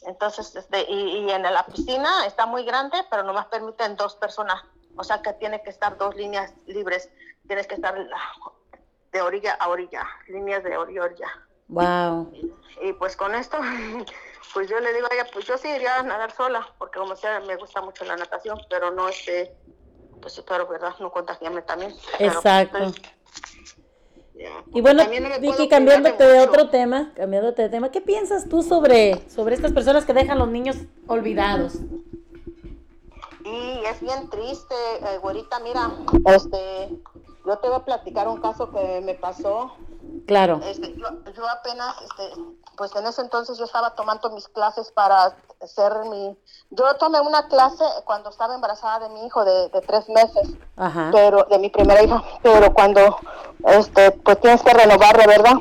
Entonces, 0.03 0.55
este, 0.55 0.85
y, 0.89 1.17
y 1.25 1.31
en 1.31 1.41
la 1.43 1.65
piscina 1.65 2.25
está 2.25 2.45
muy 2.45 2.63
grande, 2.65 2.97
pero 3.09 3.23
nomás 3.23 3.47
permiten 3.47 3.95
dos 3.95 4.15
personas. 4.15 4.61
O 4.97 5.03
sea 5.03 5.21
que 5.21 5.33
tiene 5.33 5.61
que 5.63 5.69
estar 5.69 5.97
dos 5.97 6.15
líneas 6.15 6.53
libres. 6.65 7.09
tienes 7.47 7.67
que 7.67 7.75
estar 7.75 7.97
la- 7.97 8.17
de 9.11 9.21
orilla 9.21 9.53
a 9.53 9.69
orilla, 9.69 10.03
líneas 10.27 10.63
de 10.63 10.75
orilla 10.77 11.01
a 11.01 11.05
orilla. 11.05 11.27
Wow. 11.67 12.31
Y 12.83 12.93
pues 12.93 13.15
con 13.15 13.33
esto, 13.35 13.57
pues 14.53 14.69
yo 14.69 14.79
le 14.79 14.93
digo 14.93 15.07
a 15.09 15.13
ella, 15.13 15.27
pues 15.31 15.45
yo 15.45 15.57
sí 15.57 15.67
iría 15.67 15.99
a 15.99 16.03
nadar 16.03 16.31
sola, 16.31 16.67
porque 16.77 16.99
como 16.99 17.15
sea, 17.15 17.39
me 17.41 17.55
gusta 17.55 17.81
mucho 17.81 18.05
la 18.05 18.15
natación, 18.15 18.59
pero 18.69 18.91
no 18.91 19.09
este, 19.09 19.55
pues 20.21 20.37
espero, 20.37 20.67
¿verdad? 20.67 20.93
No 20.99 21.11
contagiarme 21.11 21.61
también. 21.61 21.93
Pero, 22.17 22.33
Exacto. 22.33 22.77
pues, 22.79 22.93
Y 24.73 24.81
bueno, 24.81 25.03
Vicky, 25.39 25.69
cambiándote 25.69 26.23
de 26.23 26.39
otro 26.41 26.69
tema, 26.69 27.13
cambiándote 27.15 27.63
de 27.63 27.69
tema, 27.69 27.91
¿qué 27.91 28.01
piensas 28.01 28.49
tú 28.49 28.61
sobre, 28.61 29.27
sobre 29.29 29.55
estas 29.55 29.71
personas 29.71 30.05
que 30.05 30.13
dejan 30.13 30.39
los 30.39 30.49
niños 30.49 30.77
olvidados? 31.07 31.75
Y 33.45 33.83
es 33.85 34.01
bien 34.01 34.27
triste, 34.29 34.73
eh, 35.01 35.19
güerita, 35.19 35.59
mira, 35.59 35.91
este, 36.25 36.97
yo 37.45 37.57
te 37.57 37.67
voy 37.67 37.77
a 37.77 37.85
platicar 37.85 38.27
un 38.27 38.41
caso 38.41 38.71
que 38.71 39.01
me 39.01 39.15
pasó. 39.15 39.71
Claro. 40.27 40.59
Este, 40.63 40.95
yo, 40.95 41.07
yo 41.33 41.47
apenas, 41.49 41.95
este, 42.01 42.41
pues 42.77 42.95
en 42.95 43.05
ese 43.05 43.21
entonces 43.21 43.57
yo 43.57 43.65
estaba 43.65 43.95
tomando 43.95 44.29
mis 44.31 44.47
clases 44.47 44.91
para 44.91 45.35
hacer 45.61 45.93
mi... 46.09 46.35
Yo 46.71 46.95
tomé 46.97 47.19
una 47.21 47.47
clase 47.47 47.83
cuando 48.05 48.29
estaba 48.29 48.55
embarazada 48.55 49.07
de 49.07 49.09
mi 49.09 49.25
hijo 49.25 49.45
de, 49.45 49.69
de 49.69 49.81
tres 49.81 50.09
meses, 50.09 50.49
Ajá. 50.75 51.09
pero 51.11 51.43
de 51.43 51.59
mi 51.59 51.69
primera 51.69 52.01
hija, 52.03 52.23
pero 52.41 52.73
cuando, 52.73 53.17
este, 53.65 54.11
pues 54.11 54.39
tienes 54.41 54.61
que 54.63 54.73
renovarla, 54.73 55.27
¿verdad? 55.27 55.53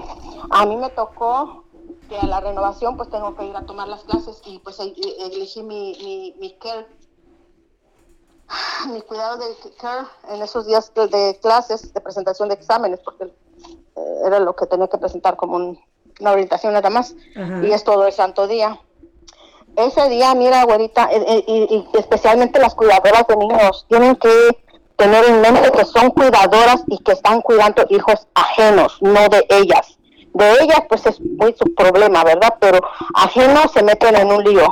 A 0.51 0.67
mí 0.67 0.77
me 0.77 0.91
tocó 0.91 1.65
que 2.09 2.19
a 2.19 2.27
la 2.27 2.41
renovación 2.41 2.97
pues 2.97 3.09
tengo 3.11 3.35
que 3.35 3.47
ir 3.47 3.57
a 3.57 3.65
tomar 3.65 3.89
las 3.89 4.03
clases 4.05 4.41
y 4.45 4.59
pues 4.59 4.79
e- 4.81 4.95
e- 4.97 5.27
elegí 5.35 5.63
mi, 5.63 5.97
mi, 6.03 6.35
mi 6.39 6.59
care 6.59 6.87
mi 8.93 9.01
cuidado 9.03 9.39
de 9.39 9.47
care 9.81 10.07
en 10.31 10.43
esos 10.43 10.67
días 10.67 10.93
de, 10.95 11.09
de 11.09 11.39
clases, 11.41 11.93
de 11.93 12.01
presentación 12.01 12.49
de 12.49 12.55
exámenes, 12.55 13.01
porque 13.01 13.25
eh, 13.25 14.21
era 14.27 14.39
lo 14.41 14.55
que 14.55 14.67
tenía 14.67 14.89
que 14.89 14.99
presentar 14.99 15.37
como 15.37 15.57
un- 15.57 15.81
una 16.21 16.33
orientación 16.33 16.73
nada 16.73 16.91
más, 16.91 17.15
Ajá. 17.37 17.61
y 17.65 17.73
es 17.73 17.83
todo 17.83 18.07
el 18.07 18.13
santo 18.13 18.47
día. 18.47 18.79
Ese 19.77 20.09
día, 20.09 20.33
mira, 20.35 20.63
güerita, 20.65 21.09
eh, 21.11 21.25
eh, 21.27 21.45
y, 21.49 21.75
y 21.95 21.99
especialmente 21.99 22.61
las 22.61 22.75
cuidadoras 22.77 23.27
de 23.27 23.37
niños, 23.37 23.87
tienen 23.89 24.15
que 24.15 24.31
tener 24.97 25.25
en 25.25 25.41
mente 25.41 25.73
que 25.73 25.85
son 25.85 26.11
cuidadoras 26.11 26.85
y 26.87 26.99
que 26.99 27.11
están 27.13 27.41
cuidando 27.41 27.85
hijos 27.89 28.29
ajenos, 28.35 28.99
no 29.01 29.29
de 29.29 29.45
ellas. 29.51 29.99
De 30.33 30.53
ellas, 30.63 30.81
pues 30.89 31.05
es 31.07 31.21
muy 31.21 31.53
su 31.59 31.75
problema, 31.75 32.23
¿verdad? 32.23 32.55
Pero 32.61 32.79
ajenos 33.15 33.73
se 33.73 33.83
meten 33.83 34.15
en 34.15 34.31
un 34.31 34.45
lío. 34.45 34.67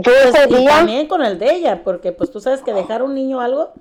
Yo 0.00 0.12
ese 0.12 0.48
Pues, 0.48 0.50
y 0.50 0.62
día... 0.62 0.70
también 0.70 1.08
con 1.08 1.22
el 1.22 1.38
de 1.38 1.54
ella, 1.54 1.82
porque 1.84 2.12
pues 2.12 2.30
tú 2.30 2.40
sabes 2.40 2.62
que 2.62 2.72
dejar 2.72 3.02
a 3.02 3.04
un 3.04 3.14
niño 3.14 3.40
algo 3.40 3.72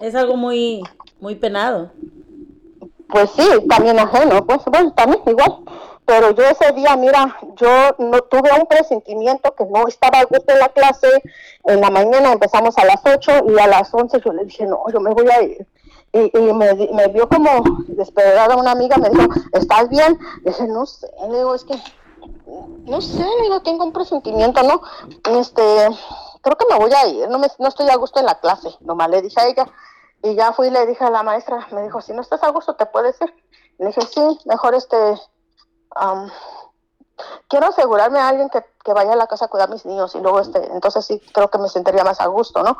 es 0.00 0.14
algo 0.14 0.36
muy, 0.36 0.82
muy 1.20 1.34
penado. 1.34 1.90
Pues 3.08 3.30
sí, 3.30 3.48
también 3.68 3.98
ajeno, 3.98 4.44
pues 4.46 4.64
bueno, 4.66 4.92
también 4.92 5.22
igual. 5.26 5.58
Pero 6.04 6.30
yo 6.30 6.44
ese 6.44 6.72
día, 6.72 6.96
mira, 6.96 7.36
yo 7.56 7.68
no 7.98 8.20
tuve 8.22 8.50
un 8.58 8.66
presentimiento 8.66 9.52
que 9.56 9.64
no 9.64 9.88
estaba 9.88 10.20
a 10.20 10.24
gusto 10.24 10.52
en 10.52 10.60
la 10.60 10.68
clase. 10.68 11.08
En 11.64 11.80
la 11.80 11.90
mañana 11.90 12.32
empezamos 12.32 12.78
a 12.78 12.84
las 12.84 13.00
8 13.04 13.46
y 13.48 13.58
a 13.58 13.66
las 13.66 13.92
11 13.92 14.20
yo 14.24 14.32
le 14.32 14.44
dije, 14.44 14.66
no, 14.66 14.84
yo 14.92 15.00
me 15.00 15.12
voy 15.12 15.28
a 15.28 15.42
ir. 15.42 15.66
Y, 16.12 16.38
y 16.38 16.52
me, 16.52 17.08
vio 17.08 17.28
como 17.28 17.62
desesperada 17.88 18.56
una 18.56 18.70
amiga, 18.70 18.96
me 18.98 19.10
dijo, 19.10 19.26
¿estás 19.52 19.88
bien? 19.88 20.16
Le 20.44 20.52
dije, 20.52 20.68
no 20.68 20.86
sé, 20.86 21.08
le 21.28 21.38
digo, 21.38 21.54
es 21.54 21.64
que, 21.64 21.74
no 22.84 23.00
sé, 23.00 23.26
digo, 23.42 23.62
tengo 23.62 23.84
un 23.84 23.92
presentimiento, 23.92 24.62
¿no? 24.62 24.80
Este, 25.38 25.88
creo 26.40 26.56
que 26.56 26.66
me 26.70 26.78
voy 26.78 26.92
a 26.92 27.06
ir, 27.06 27.28
no, 27.28 27.38
me, 27.38 27.48
no 27.58 27.68
estoy 27.68 27.88
a 27.88 27.96
gusto 27.96 28.20
en 28.20 28.26
la 28.26 28.40
clase, 28.40 28.70
nomás 28.80 29.10
le 29.10 29.22
dije 29.22 29.40
a 29.40 29.48
ella. 29.48 29.66
Y 30.22 30.34
ya 30.34 30.52
fui 30.52 30.68
y 30.68 30.70
le 30.70 30.86
dije 30.86 31.04
a 31.04 31.10
la 31.10 31.22
maestra, 31.22 31.66
me 31.72 31.82
dijo, 31.82 32.00
si 32.00 32.12
no 32.12 32.22
estás 32.22 32.42
a 32.42 32.50
gusto, 32.50 32.74
¿te 32.74 32.86
puedes 32.86 33.20
ir? 33.20 33.34
Le 33.78 33.88
dije, 33.88 34.00
sí, 34.02 34.40
mejor 34.46 34.74
este, 34.74 34.96
am, 35.94 36.30
quiero 37.48 37.66
asegurarme 37.66 38.18
a 38.18 38.28
alguien 38.28 38.48
que, 38.48 38.64
que 38.84 38.92
vaya 38.92 39.12
a 39.12 39.16
la 39.16 39.26
casa 39.26 39.44
a 39.44 39.48
cuidar 39.48 39.68
a 39.68 39.72
mis 39.72 39.84
niños 39.84 40.14
y 40.14 40.20
luego 40.20 40.40
este, 40.40 40.64
entonces 40.72 41.04
sí 41.04 41.20
creo 41.32 41.50
que 41.50 41.58
me 41.58 41.68
sentiría 41.68 42.04
más 42.04 42.20
a 42.20 42.26
gusto, 42.26 42.62
¿no? 42.62 42.76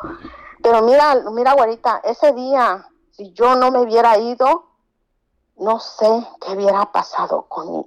Pero 0.62 0.82
mira, 0.82 1.14
mira, 1.32 1.52
güerita, 1.54 2.00
ese 2.04 2.32
día, 2.32 2.88
si 3.10 3.32
yo 3.32 3.54
no 3.54 3.70
me 3.70 3.80
hubiera 3.80 4.18
ido, 4.18 4.66
no 5.56 5.78
sé 5.80 6.26
qué 6.40 6.52
hubiera 6.52 6.90
pasado 6.92 7.42
con 7.48 7.72
mi 7.72 7.86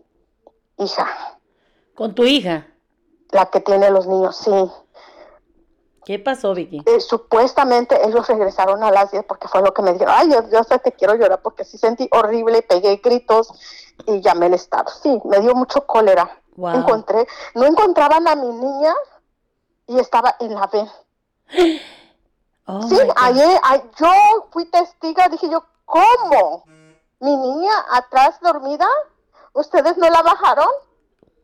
hija. 0.78 1.39
¿Con 2.00 2.16
tu 2.16 2.24
hija? 2.24 2.66
La 3.32 3.48
que 3.48 3.60
tiene 3.60 3.90
los 3.92 4.08
niños, 4.08 4.38
sí. 4.38 4.72
¿Qué 6.06 6.18
pasó, 6.18 6.54
Vicky? 6.54 6.82
Eh, 6.86 7.02
supuestamente 7.02 8.00
ellos 8.08 8.26
regresaron 8.26 8.82
a 8.84 8.90
las 8.90 9.12
10 9.12 9.26
porque 9.26 9.50
fue 9.50 9.62
lo 9.62 9.74
que 9.74 9.82
me 9.82 9.92
dijeron. 9.92 10.16
Ay, 10.18 10.32
yo, 10.32 10.50
yo 10.50 10.64
sé 10.64 10.80
que 10.80 10.94
quiero 10.94 11.16
llorar 11.16 11.42
porque 11.42 11.66
sí 11.66 11.78
sentí 11.78 12.08
horrible, 12.14 12.62
pegué 12.62 12.96
gritos 13.04 13.52
y 14.08 14.22
llamé 14.22 14.46
al 14.46 14.54
estado. 14.54 14.90
Sí, 15.04 15.22
me 15.26 15.42
dio 15.42 15.54
mucho 15.56 15.86
cólera. 15.86 16.42
Wow. 16.56 16.76
Encontré, 16.78 17.28
no 17.56 17.66
encontraban 17.66 18.26
a 18.30 18.36
mi 18.36 18.48
niña 18.48 18.96
y 19.88 20.00
estaba 20.00 20.38
en 20.40 20.56
la 20.56 20.68
B. 20.68 20.88
Oh, 22.66 22.82
sí, 22.84 22.98
ayer, 23.18 23.60
ay- 23.64 23.84
yo 24.00 24.48
fui 24.52 24.66
testiga, 24.72 25.28
dije 25.28 25.50
yo, 25.50 25.66
¿cómo? 25.84 26.64
Mi 27.20 27.36
niña 27.36 27.74
atrás 27.92 28.40
dormida, 28.42 28.88
¿ustedes 29.54 29.98
no 29.98 30.08
la 30.10 30.22
bajaron? 30.22 30.70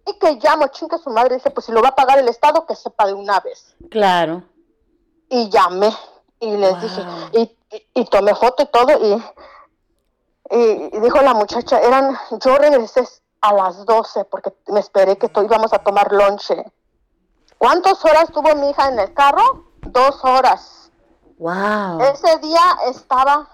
Y 0.08 0.20
que 0.20 0.34
llamo, 0.36 0.68
chinga 0.68 0.98
su 1.00 1.10
madre, 1.10 1.36
dice, 1.36 1.50
pues 1.52 1.66
si 1.66 1.72
lo 1.72 1.82
va 1.82 1.90
a 1.90 1.96
pagar 1.96 2.20
el 2.20 2.28
Estado, 2.28 2.66
que 2.66 2.76
sepa 2.76 3.08
de 3.08 3.14
una 3.14 3.40
vez 3.40 3.76
Claro. 3.90 4.44
y 5.30 5.50
llamé 5.50 5.92
y 6.40 6.56
les 6.58 6.80
dije 6.82 7.02
y, 7.34 7.42
y- 7.72 7.88
y 7.96 8.06
tomé 8.06 8.36
foto 8.36 8.62
y 8.64 8.68
todo 8.68 8.92
y, 9.04 9.24
y- 10.56 11.00
dijo 11.00 11.22
la 11.22 11.34
muchacha 11.34 11.80
eran 11.80 12.18
yo 12.44 12.58
regresé 12.58 13.08
a 13.42 13.54
las 13.54 13.86
12 13.86 14.26
porque 14.26 14.54
me 14.68 14.80
esperé 14.80 15.18
que 15.18 15.30
to- 15.30 15.44
íbamos 15.44 15.74
a 15.74 15.80
tomar 15.80 16.12
lonche 16.12 16.64
¿cuántas 17.58 18.04
horas 18.06 18.32
tuvo 18.32 18.54
mi 18.56 18.70
hija 18.70 18.88
en 18.90 19.00
el 19.00 19.14
carro? 19.14 19.66
dos 19.82 20.24
horas 20.24 20.92
Wow. 21.38 22.02
ese 22.02 22.38
día 22.40 22.78
estaba 22.88 23.48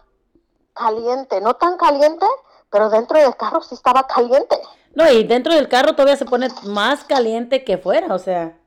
caliente 0.73 1.39
no 1.41 1.55
tan 1.55 1.77
caliente 1.77 2.25
pero 2.69 2.89
dentro 2.89 3.19
del 3.19 3.35
carro 3.37 3.61
sí 3.61 3.75
estaba 3.75 4.03
caliente 4.07 4.59
No, 4.93 5.09
y 5.09 5.23
dentro 5.23 5.53
del 5.53 5.69
carro 5.69 5.93
todavía 5.93 6.17
se 6.17 6.25
pone 6.25 6.49
más 6.63 7.03
caliente 7.05 7.63
que 7.63 7.77
fuera, 7.77 8.13
o 8.13 8.19
sea. 8.19 8.57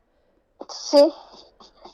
Sí. 0.68 1.12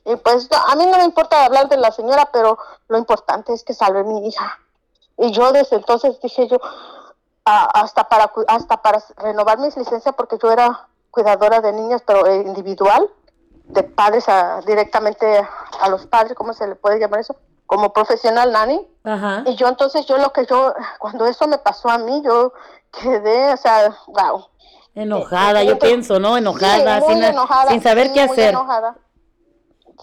Y 0.04 0.16
pues 0.16 0.48
a 0.52 0.74
mí 0.76 0.86
no 0.86 0.98
me 0.98 1.04
importa 1.04 1.44
hablar 1.44 1.68
de 1.68 1.76
la 1.76 1.90
señora, 1.92 2.30
pero 2.32 2.58
lo 2.88 2.96
importante 2.98 3.52
es 3.52 3.64
que 3.64 3.74
salve 3.74 4.04
mi 4.04 4.26
hija. 4.26 4.58
Y 5.18 5.30
yo 5.32 5.52
desde 5.52 5.76
entonces 5.76 6.18
dije 6.22 6.48
yo, 6.48 6.58
a- 7.44 7.80
hasta 7.80 8.04
para 8.08 8.32
hasta 8.48 8.80
para 8.80 9.02
renovar 9.18 9.58
mis 9.58 9.76
licencias, 9.76 10.14
porque 10.16 10.38
yo 10.42 10.50
era 10.50 10.88
cuidadora 11.10 11.60
de 11.60 11.72
niñas, 11.72 12.02
pero 12.06 12.26
eh, 12.26 12.36
individual, 12.46 13.08
de 13.64 13.82
padres 13.82 14.28
a, 14.28 14.60
directamente 14.62 15.46
a 15.80 15.88
los 15.88 16.06
padres, 16.06 16.34
¿cómo 16.34 16.52
se 16.54 16.66
le 16.66 16.76
puede 16.76 16.98
llamar 16.98 17.20
eso? 17.20 17.36
Como 17.66 17.92
profesional 17.92 18.52
nanny. 18.52 18.86
Ajá. 19.04 19.42
Y 19.46 19.54
yo 19.56 19.68
entonces, 19.68 20.06
yo 20.06 20.16
lo 20.18 20.32
que 20.32 20.46
yo, 20.46 20.72
cuando 20.98 21.26
eso 21.26 21.46
me 21.46 21.58
pasó 21.58 21.88
a 21.88 21.98
mí, 21.98 22.22
yo 22.24 22.52
quedé, 22.90 23.52
o 23.52 23.56
sea, 23.56 23.96
wow. 24.06 24.46
Enojada, 24.94 25.62
yo 25.62 25.78
pienso, 25.78 26.18
¿no? 26.18 26.36
Enojada, 26.36 27.00
Sí, 27.00 27.06
sin, 27.06 27.22
enojada, 27.22 27.70
sin 27.70 27.82
saber 27.82 28.08
sí, 28.08 28.12
qué 28.14 28.20
hacer. 28.22 28.48
enojada. 28.50 28.96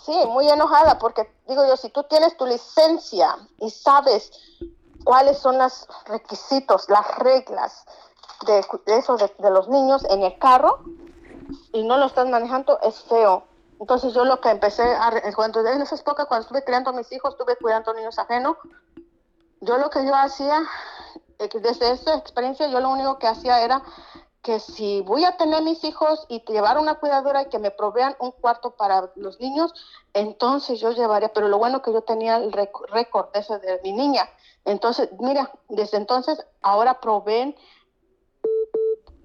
Sí, 0.06 0.16
muy 0.28 0.48
enojada, 0.50 0.98
porque 1.00 1.30
digo 1.48 1.66
yo, 1.68 1.76
si 1.76 1.90
tú 1.90 2.04
tienes 2.04 2.38
tu 2.38 2.46
licencia 2.46 3.36
y 3.60 3.70
sabes 3.70 4.32
cuáles 5.04 5.38
son 5.38 5.58
los 5.58 5.88
requisitos, 6.06 6.90
las 6.90 7.18
reglas 7.18 7.86
de, 8.46 8.66
de 8.86 8.98
eso 8.98 9.18
de, 9.18 9.34
de 9.40 9.50
los 9.52 9.68
niños 9.68 10.06
en 10.10 10.24
el 10.24 10.38
carro 10.40 10.80
y 11.74 11.84
no 11.84 11.98
lo 11.98 12.06
estás 12.06 12.28
manejando, 12.30 12.80
es 12.82 13.02
feo. 13.04 13.44
Entonces 13.80 14.14
yo 14.14 14.26
lo 14.26 14.40
que 14.42 14.50
empecé 14.50 14.84
a, 14.84 15.12
cuando 15.36 15.66
en 15.66 15.82
esa 15.82 15.96
época, 15.96 16.26
cuando 16.26 16.44
estuve 16.44 16.64
criando 16.64 16.90
a 16.92 16.94
mis 16.94 17.12
hijos, 17.12 17.34
estuve 17.34 17.56
cuidando 17.58 17.94
niños 17.94 18.18
ajenos, 18.18 18.58
yo 19.62 19.78
lo 19.78 19.90
que 19.90 20.06
yo 20.06 20.16
hacía, 20.16 20.62
eh, 21.16 21.20
desde 21.38 21.92
esa 21.92 22.16
experiencia, 22.16 22.68
yo 22.68 22.80
lo 22.80 22.90
único 22.90 23.20
que 23.20 23.28
hacía 23.28 23.62
era 23.64 23.84
que 24.42 24.60
si 24.60 25.02
voy 25.02 25.26
a 25.26 25.36
tener 25.36 25.62
mis 25.62 25.84
hijos 25.84 26.26
y 26.30 26.42
llevar 26.52 26.78
una 26.78 26.96
cuidadora 26.96 27.42
y 27.44 27.50
que 27.50 27.60
me 27.60 27.72
provean 27.72 28.16
un 28.20 28.32
cuarto 28.32 28.72
para 28.72 29.12
los 29.16 29.40
niños, 29.40 29.74
entonces 30.14 30.80
yo 30.80 30.92
llevaría, 30.92 31.34
pero 31.34 31.48
lo 31.50 31.58
bueno 31.58 31.82
que 31.82 31.92
yo 31.92 32.02
tenía 32.02 32.38
el 32.38 32.52
récord 32.54 33.28
ese 33.34 33.60
de 33.60 33.82
mi 33.84 33.92
niña. 33.92 34.30
Entonces, 34.64 35.10
mira, 35.20 35.52
desde 35.70 35.98
entonces 35.98 36.46
ahora 36.62 37.00
proveen 37.02 37.56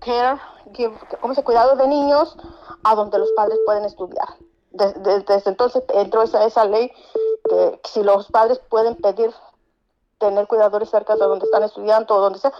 care, 0.00 0.40
give, 0.74 0.94
¿cómo 1.20 1.34
se 1.34 1.44
cuidado 1.44 1.76
de 1.76 1.86
niños 1.86 2.36
a 2.82 2.94
donde 2.94 3.18
los 3.18 3.30
padres 3.32 3.58
pueden 3.64 3.84
estudiar. 3.84 4.28
De- 4.70 4.92
de- 4.94 5.20
desde 5.20 5.50
entonces 5.50 5.84
entró 5.94 6.22
esa, 6.22 6.44
esa 6.44 6.64
ley 6.64 6.90
que 7.48 7.80
si 7.84 8.02
los 8.02 8.28
padres 8.30 8.58
pueden 8.70 8.96
pedir 8.96 9.32
tener 10.22 10.46
cuidadores 10.46 10.88
cerca 10.88 11.14
de 11.16 11.20
donde 11.26 11.44
están 11.44 11.64
estudiando 11.64 12.14
o 12.14 12.20
donde 12.20 12.38
sea, 12.38 12.52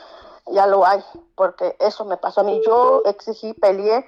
ya 0.46 0.66
lo 0.66 0.84
hay, 0.84 1.02
porque 1.36 1.76
eso 1.78 2.04
me 2.04 2.16
pasó 2.16 2.40
a 2.40 2.44
mí. 2.44 2.60
Yo 2.66 3.02
exigí, 3.04 3.54
peleé 3.54 4.04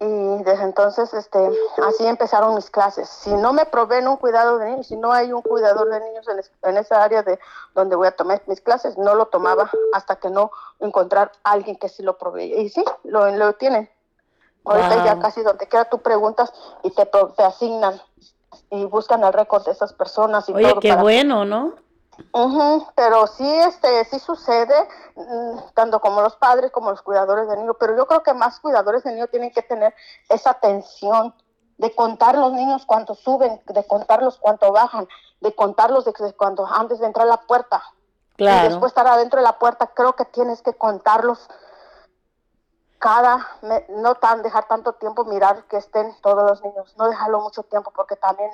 Y 0.00 0.42
desde 0.44 0.64
entonces, 0.64 1.14
este, 1.14 1.38
así 1.82 2.04
empezaron 2.06 2.54
mis 2.54 2.68
clases. 2.70 3.08
Si 3.08 3.30
no 3.32 3.52
me 3.52 3.64
proveen 3.64 4.06
un 4.06 4.16
cuidado 4.18 4.58
de 4.58 4.66
niños, 4.70 4.86
si 4.88 4.96
no 4.96 5.12
hay 5.12 5.32
un 5.32 5.40
cuidador 5.42 5.88
de 5.88 6.00
niños 6.00 6.28
en, 6.28 6.38
es- 6.40 6.52
en 6.62 6.76
esa 6.76 7.02
área 7.02 7.22
de 7.22 7.38
donde 7.74 7.96
voy 7.96 8.06
a 8.08 8.12
tomar 8.16 8.42
mis 8.46 8.60
clases, 8.60 8.98
no 8.98 9.14
lo 9.14 9.26
tomaba 9.26 9.70
hasta 9.94 10.16
que 10.16 10.28
no 10.30 10.50
encontrar 10.80 11.32
a 11.42 11.52
alguien 11.52 11.76
que 11.78 11.88
sí 11.88 12.02
lo 12.02 12.18
proveía. 12.18 12.58
Y 12.60 12.68
sí, 12.68 12.84
lo, 13.04 13.30
lo 13.30 13.52
tienen. 13.54 13.88
Ahorita 14.64 14.96
Wow. 14.96 15.04
ya 15.06 15.18
casi 15.20 15.42
donde 15.42 15.66
quiera 15.68 15.86
tú 15.86 15.98
preguntas 16.00 16.52
y 16.82 16.90
te, 16.90 17.06
te 17.36 17.42
asignan 17.44 17.98
y 18.70 18.84
buscan 18.84 19.24
el 19.24 19.32
récord 19.32 19.64
de 19.64 19.72
esas 19.72 19.92
personas 19.94 20.48
y 20.50 20.52
Oye, 20.54 20.68
todo 20.68 20.80
qué 20.80 20.90
para- 20.90 21.02
bueno, 21.02 21.44
¿no? 21.46 21.72
Ujú, 22.32 22.86
pero 22.94 23.26
sí, 23.26 23.48
este, 23.60 24.04
sí 24.04 24.18
sucede, 24.18 24.88
mm, 25.16 25.58
tanto 25.74 26.00
como 26.00 26.20
los 26.20 26.36
padres 26.36 26.70
como 26.70 26.90
los 26.90 27.02
cuidadores 27.02 27.48
de 27.48 27.56
niños, 27.56 27.76
pero 27.78 27.96
yo 27.96 28.06
creo 28.06 28.22
que 28.22 28.34
más 28.34 28.60
cuidadores 28.60 29.02
de 29.04 29.12
niños 29.12 29.30
tienen 29.30 29.52
que 29.52 29.62
tener 29.62 29.94
esa 30.28 30.50
atención 30.50 31.34
de 31.78 31.94
contar 31.94 32.36
los 32.36 32.52
niños 32.52 32.84
cuánto 32.86 33.14
suben, 33.14 33.62
de 33.66 33.86
contarlos 33.86 34.38
cuánto 34.38 34.72
bajan, 34.72 35.06
de 35.40 35.54
contarlos 35.54 36.04
de, 36.04 36.12
de 36.18 36.32
cuando 36.34 36.66
antes 36.66 36.98
de 36.98 37.06
entrar 37.06 37.26
a 37.26 37.30
la 37.30 37.40
puerta. 37.42 37.82
Y 38.36 38.36
Claro. 38.36 38.68
después 38.68 38.90
estar 38.90 39.06
adentro 39.06 39.38
de 39.40 39.44
la 39.44 39.58
puerta, 39.58 39.86
creo 39.88 40.14
que 40.14 40.24
tienes 40.24 40.60
que 40.62 40.74
contarlos 40.74 41.48
cada, 42.98 43.46
me- 43.62 43.86
no 43.90 44.16
tan 44.16 44.42
dejar 44.42 44.66
tanto 44.66 44.92
tiempo 44.94 45.24
mirar 45.24 45.64
que 45.64 45.76
estén 45.76 46.14
todos 46.20 46.42
los 46.48 46.62
niños, 46.62 46.94
no 46.96 47.08
dejarlo 47.08 47.40
mucho 47.40 47.62
tiempo 47.62 47.92
porque 47.94 48.16
también 48.16 48.50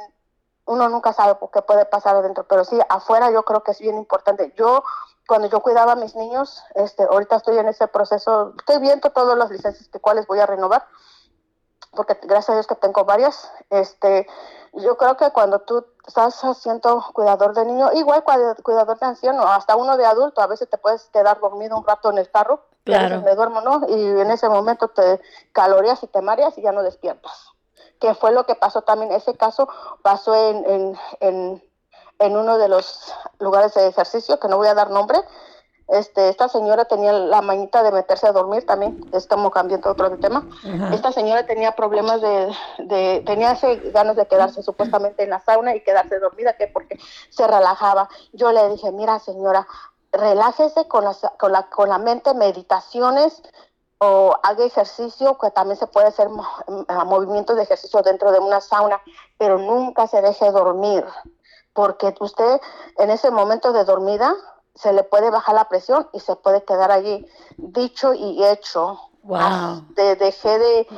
uno 0.66 0.88
nunca 0.88 1.12
sabe 1.12 1.36
qué 1.52 1.62
puede 1.62 1.84
pasar 1.84 2.16
adentro, 2.16 2.44
pero 2.48 2.64
sí, 2.64 2.78
afuera 2.88 3.30
yo 3.30 3.42
creo 3.44 3.62
que 3.62 3.72
es 3.72 3.80
bien 3.80 3.96
importante. 3.98 4.52
Yo, 4.56 4.82
cuando 5.26 5.48
yo 5.48 5.60
cuidaba 5.60 5.92
a 5.92 5.96
mis 5.96 6.14
niños, 6.16 6.62
este, 6.74 7.02
ahorita 7.04 7.36
estoy 7.36 7.58
en 7.58 7.68
ese 7.68 7.86
proceso, 7.88 8.54
estoy 8.58 8.78
viendo 8.78 9.10
todas 9.10 9.36
las 9.36 9.50
licencias 9.50 9.88
que 9.88 10.00
cuáles 10.00 10.26
voy 10.26 10.40
a 10.40 10.46
renovar, 10.46 10.86
porque 11.92 12.18
gracias 12.22 12.50
a 12.50 12.52
Dios 12.54 12.66
que 12.66 12.74
tengo 12.74 13.04
varias, 13.04 13.50
este, 13.70 14.26
yo 14.72 14.96
creo 14.96 15.16
que 15.16 15.30
cuando 15.30 15.60
tú 15.60 15.86
estás 16.06 16.42
haciendo 16.42 17.04
cuidador 17.12 17.54
de 17.54 17.64
niño, 17.64 17.90
igual 17.92 18.24
cuida- 18.24 18.56
cuidador 18.62 18.98
de 18.98 19.06
anciano, 19.06 19.46
hasta 19.46 19.76
uno 19.76 19.96
de 19.96 20.04
adulto, 20.04 20.40
a 20.40 20.46
veces 20.46 20.68
te 20.68 20.78
puedes 20.78 21.04
quedar 21.10 21.38
dormido 21.40 21.76
un 21.78 21.86
rato 21.86 22.10
en 22.10 22.18
el 22.18 22.30
carro, 22.30 22.66
Claro. 22.84 23.20
me 23.22 23.34
duermo, 23.34 23.60
¿no? 23.62 23.80
Y 23.88 23.94
en 23.94 24.30
ese 24.30 24.48
momento 24.48 24.88
te 24.88 25.20
calorías 25.52 26.02
y 26.02 26.06
te 26.06 26.20
mareas 26.20 26.58
y 26.58 26.62
ya 26.62 26.72
no 26.72 26.82
despiertas. 26.82 27.53
Que 28.04 28.14
fue 28.14 28.32
lo 28.32 28.44
que 28.44 28.54
pasó 28.54 28.82
también, 28.82 29.12
ese 29.12 29.34
caso 29.34 29.66
pasó 30.02 30.34
en, 30.34 30.56
en, 30.68 30.98
en, 31.20 31.64
en 32.18 32.36
uno 32.36 32.58
de 32.58 32.68
los 32.68 33.14
lugares 33.38 33.72
de 33.72 33.88
ejercicio, 33.88 34.38
que 34.38 34.48
no 34.48 34.58
voy 34.58 34.68
a 34.68 34.74
dar 34.74 34.90
nombre, 34.90 35.18
este, 35.88 36.28
esta 36.28 36.48
señora 36.48 36.84
tenía 36.84 37.14
la 37.14 37.40
mañita 37.40 37.82
de 37.82 37.92
meterse 37.92 38.26
a 38.26 38.32
dormir 38.32 38.66
también, 38.66 39.08
es 39.14 39.26
como 39.26 39.50
cambiando 39.50 39.90
otro 39.90 40.18
tema. 40.18 40.46
Ajá. 40.66 40.94
Esta 40.94 41.12
señora 41.12 41.46
tenía 41.46 41.72
problemas 41.72 42.20
de, 42.20 42.54
de 42.78 43.22
tenía 43.24 43.52
ese 43.52 43.76
ganas 43.90 44.16
de 44.16 44.26
quedarse 44.26 44.62
supuestamente 44.62 45.22
en 45.22 45.30
la 45.30 45.40
sauna 45.40 45.74
y 45.74 45.82
quedarse 45.82 46.18
dormida, 46.18 46.58
que 46.58 46.66
porque 46.66 46.98
se 47.30 47.46
relajaba. 47.46 48.10
Yo 48.34 48.52
le 48.52 48.68
dije, 48.68 48.92
mira 48.92 49.18
señora, 49.18 49.66
relájese 50.12 50.86
con 50.88 51.04
la, 51.04 51.14
con 51.38 51.52
la, 51.52 51.70
con 51.70 51.88
la 51.88 51.98
mente, 51.98 52.34
meditaciones 52.34 53.42
o 53.98 54.34
haga 54.42 54.64
ejercicio, 54.64 55.38
que 55.38 55.50
también 55.50 55.78
se 55.78 55.86
puede 55.86 56.08
hacer 56.08 56.28
ah, 56.88 57.04
movimientos 57.04 57.56
de 57.56 57.62
ejercicio 57.62 58.02
dentro 58.02 58.32
de 58.32 58.38
una 58.38 58.60
sauna, 58.60 59.00
pero 59.38 59.58
nunca 59.58 60.06
se 60.06 60.20
deje 60.20 60.50
dormir, 60.50 61.04
porque 61.72 62.14
usted 62.20 62.60
en 62.98 63.10
ese 63.10 63.30
momento 63.30 63.72
de 63.72 63.84
dormida 63.84 64.34
se 64.74 64.92
le 64.92 65.04
puede 65.04 65.30
bajar 65.30 65.54
la 65.54 65.68
presión 65.68 66.08
y 66.12 66.20
se 66.20 66.36
puede 66.36 66.64
quedar 66.64 66.90
allí. 66.90 67.26
Dicho 67.56 68.12
y 68.12 68.44
hecho. 68.44 68.98
Wow. 69.22 69.86
De, 69.90 70.16
dejé 70.16 70.58
de... 70.58 70.88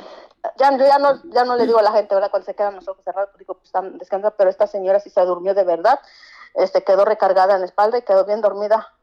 Ya, 0.57 0.71
yo 0.71 0.85
ya 0.85 0.97
no, 0.97 1.21
ya 1.25 1.43
no 1.45 1.55
le 1.55 1.65
digo 1.65 1.79
a 1.79 1.83
la 1.83 1.91
gente, 1.91 2.15
¿verdad? 2.15 2.31
Cuando 2.31 2.45
se 2.45 2.55
quedan 2.55 2.75
los 2.75 2.87
ojos 2.87 3.03
cerrados, 3.03 3.29
digo, 3.37 3.55
pues 3.55 3.65
están 3.65 3.97
descansando, 3.97 4.35
pero 4.37 4.49
esta 4.49 4.65
señora 4.65 4.99
sí 4.99 5.09
se 5.09 5.21
durmió 5.21 5.53
de 5.53 5.63
verdad, 5.63 5.99
este, 6.53 6.83
quedó 6.83 7.05
recargada 7.05 7.55
en 7.55 7.61
la 7.61 7.65
espalda 7.65 7.97
y 7.97 8.03
quedó 8.03 8.25
bien 8.25 8.41
dormida. 8.41 8.93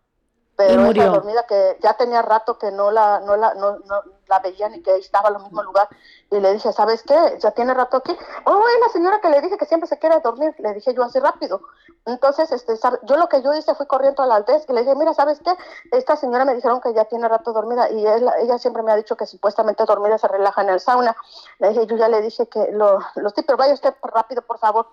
Pero 0.56 0.82
murió. 0.82 1.02
esa 1.02 1.12
dormida 1.14 1.44
que 1.46 1.78
ya 1.82 1.94
tenía 1.96 2.22
rato 2.22 2.58
que 2.58 2.70
no 2.70 2.90
la, 2.92 3.18
no 3.20 3.36
la, 3.36 3.54
no, 3.54 3.78
no 3.80 4.02
la 4.28 4.38
veía 4.38 4.68
ni 4.68 4.82
que 4.82 4.94
estaba 4.96 5.28
en 5.30 5.36
el 5.36 5.42
mismo 5.42 5.62
lugar. 5.64 5.88
Y 6.30 6.38
le 6.38 6.52
dije, 6.52 6.72
¿sabes 6.72 7.02
qué? 7.02 7.38
Ya 7.40 7.50
tiene 7.50 7.74
rato 7.74 7.96
aquí. 7.96 8.16
Oh, 8.46 8.62
es 8.68 8.80
la 8.80 8.88
señora 8.92 9.20
que 9.20 9.30
le 9.30 9.40
dije 9.40 9.58
que 9.58 9.66
siempre 9.66 9.88
se 9.88 9.98
quiere 9.98 10.20
dormir. 10.20 10.54
Le 10.58 10.74
dije 10.74 10.94
yo 10.94 11.02
así 11.02 11.18
rápido. 11.18 11.60
Entonces, 12.06 12.52
este, 12.52 12.76
sabe- 12.76 13.00
yo 13.02 13.16
lo 13.16 13.28
que 13.28 13.42
yo 13.42 13.52
hice 13.54 13.74
fue 13.74 13.86
corriendo 13.88 14.22
a 14.22 14.26
la 14.26 14.42
desk 14.42 14.70
y 14.70 14.74
le 14.74 14.82
dije, 14.82 14.94
mira, 14.94 15.12
¿sabes 15.12 15.40
qué? 15.44 15.52
Esta 15.90 16.16
señora 16.16 16.44
me 16.44 16.54
dijeron 16.54 16.80
que 16.80 16.94
ya 16.94 17.04
tiene 17.06 17.28
rato 17.28 17.52
dormida 17.52 17.90
y 17.90 18.06
él- 18.06 18.30
ella 18.38 18.56
siempre 18.58 18.82
me 18.84 18.92
ha 18.92 18.96
dicho 18.96 19.16
que 19.16 19.26
supuestamente 19.26 19.84
dormida 19.84 20.18
se 20.18 20.28
relaja 20.28 20.62
en 20.62 20.68
el 20.68 20.78
sauna. 20.80 21.16
Le 21.58 21.70
dije, 21.70 21.86
yo 21.86 21.96
ya 21.96 22.08
le 22.08 22.20
dije 22.20 22.46
que 22.48 22.70
lo, 22.70 23.00
los 23.16 23.34
tipos, 23.34 23.56
vaya 23.56 23.74
usted 23.74 23.94
rápido, 24.02 24.42
por 24.42 24.58
favor. 24.58 24.86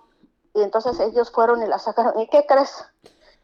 Y 0.54 0.62
entonces 0.62 0.98
ellos 1.00 1.30
fueron 1.30 1.62
y 1.62 1.66
la 1.66 1.78
sacaron. 1.78 2.18
¿Y 2.18 2.28
qué 2.28 2.44
crees? 2.46 2.84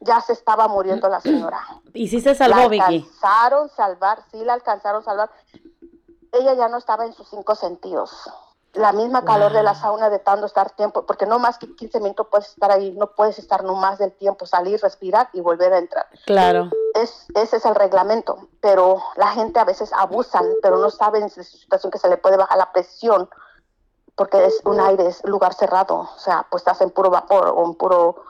Ya 0.00 0.20
se 0.20 0.32
estaba 0.32 0.68
muriendo 0.68 1.08
la 1.08 1.20
señora. 1.20 1.60
Y 1.92 2.08
sí 2.08 2.20
se 2.20 2.34
salvó, 2.34 2.56
la 2.56 2.68
Vicky. 2.68 2.82
alcanzaron 2.82 3.66
a 3.66 3.74
salvar, 3.74 4.22
sí 4.30 4.44
la 4.44 4.52
alcanzaron 4.54 5.02
salvar. 5.02 5.30
Ella 6.32 6.54
ya 6.54 6.68
no 6.68 6.78
estaba 6.78 7.04
en 7.04 7.12
sus 7.12 7.28
cinco 7.28 7.54
sentidos. 7.54 8.12
La 8.74 8.92
misma 8.92 9.24
calor 9.24 9.52
de 9.52 9.62
la 9.62 9.74
sauna 9.74 10.10
de 10.10 10.18
tanto 10.18 10.46
estar 10.46 10.70
tiempo, 10.70 11.04
porque 11.04 11.26
no 11.26 11.38
más 11.38 11.58
que 11.58 11.74
15 11.74 12.00
minutos 12.00 12.28
puedes 12.30 12.48
estar 12.48 12.70
ahí, 12.70 12.92
no 12.92 13.08
puedes 13.08 13.38
estar 13.38 13.64
no 13.64 13.74
más 13.74 13.98
del 13.98 14.12
tiempo, 14.12 14.46
salir, 14.46 14.78
respirar 14.80 15.30
y 15.32 15.40
volver 15.40 15.72
a 15.72 15.78
entrar. 15.78 16.06
Claro. 16.26 16.70
Es, 16.94 17.26
ese 17.34 17.56
es 17.56 17.64
el 17.64 17.74
reglamento, 17.74 18.48
pero 18.60 19.02
la 19.16 19.28
gente 19.28 19.58
a 19.58 19.64
veces 19.64 19.92
abusan, 19.92 20.44
pero 20.62 20.76
no 20.76 20.90
saben 20.90 21.24
de 21.24 21.30
su 21.30 21.42
situación 21.42 21.90
que 21.90 21.98
se 21.98 22.08
le 22.08 22.18
puede 22.18 22.36
bajar 22.36 22.58
la 22.58 22.70
presión, 22.70 23.28
porque 24.14 24.44
es 24.44 24.60
un 24.64 24.80
aire, 24.80 25.06
es 25.06 25.24
lugar 25.24 25.54
cerrado, 25.54 26.00
o 26.14 26.18
sea, 26.18 26.46
pues 26.50 26.60
estás 26.60 26.80
en 26.82 26.90
puro 26.90 27.08
vapor 27.08 27.52
o 27.56 27.64
en 27.64 27.74
puro 27.74 28.24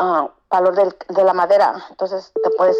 ah, 0.00 0.28
calor 0.50 0.74
del- 0.74 0.96
de 1.08 1.24
la 1.24 1.32
madera, 1.32 1.74
entonces 1.90 2.32
te 2.42 2.50
puedes 2.56 2.76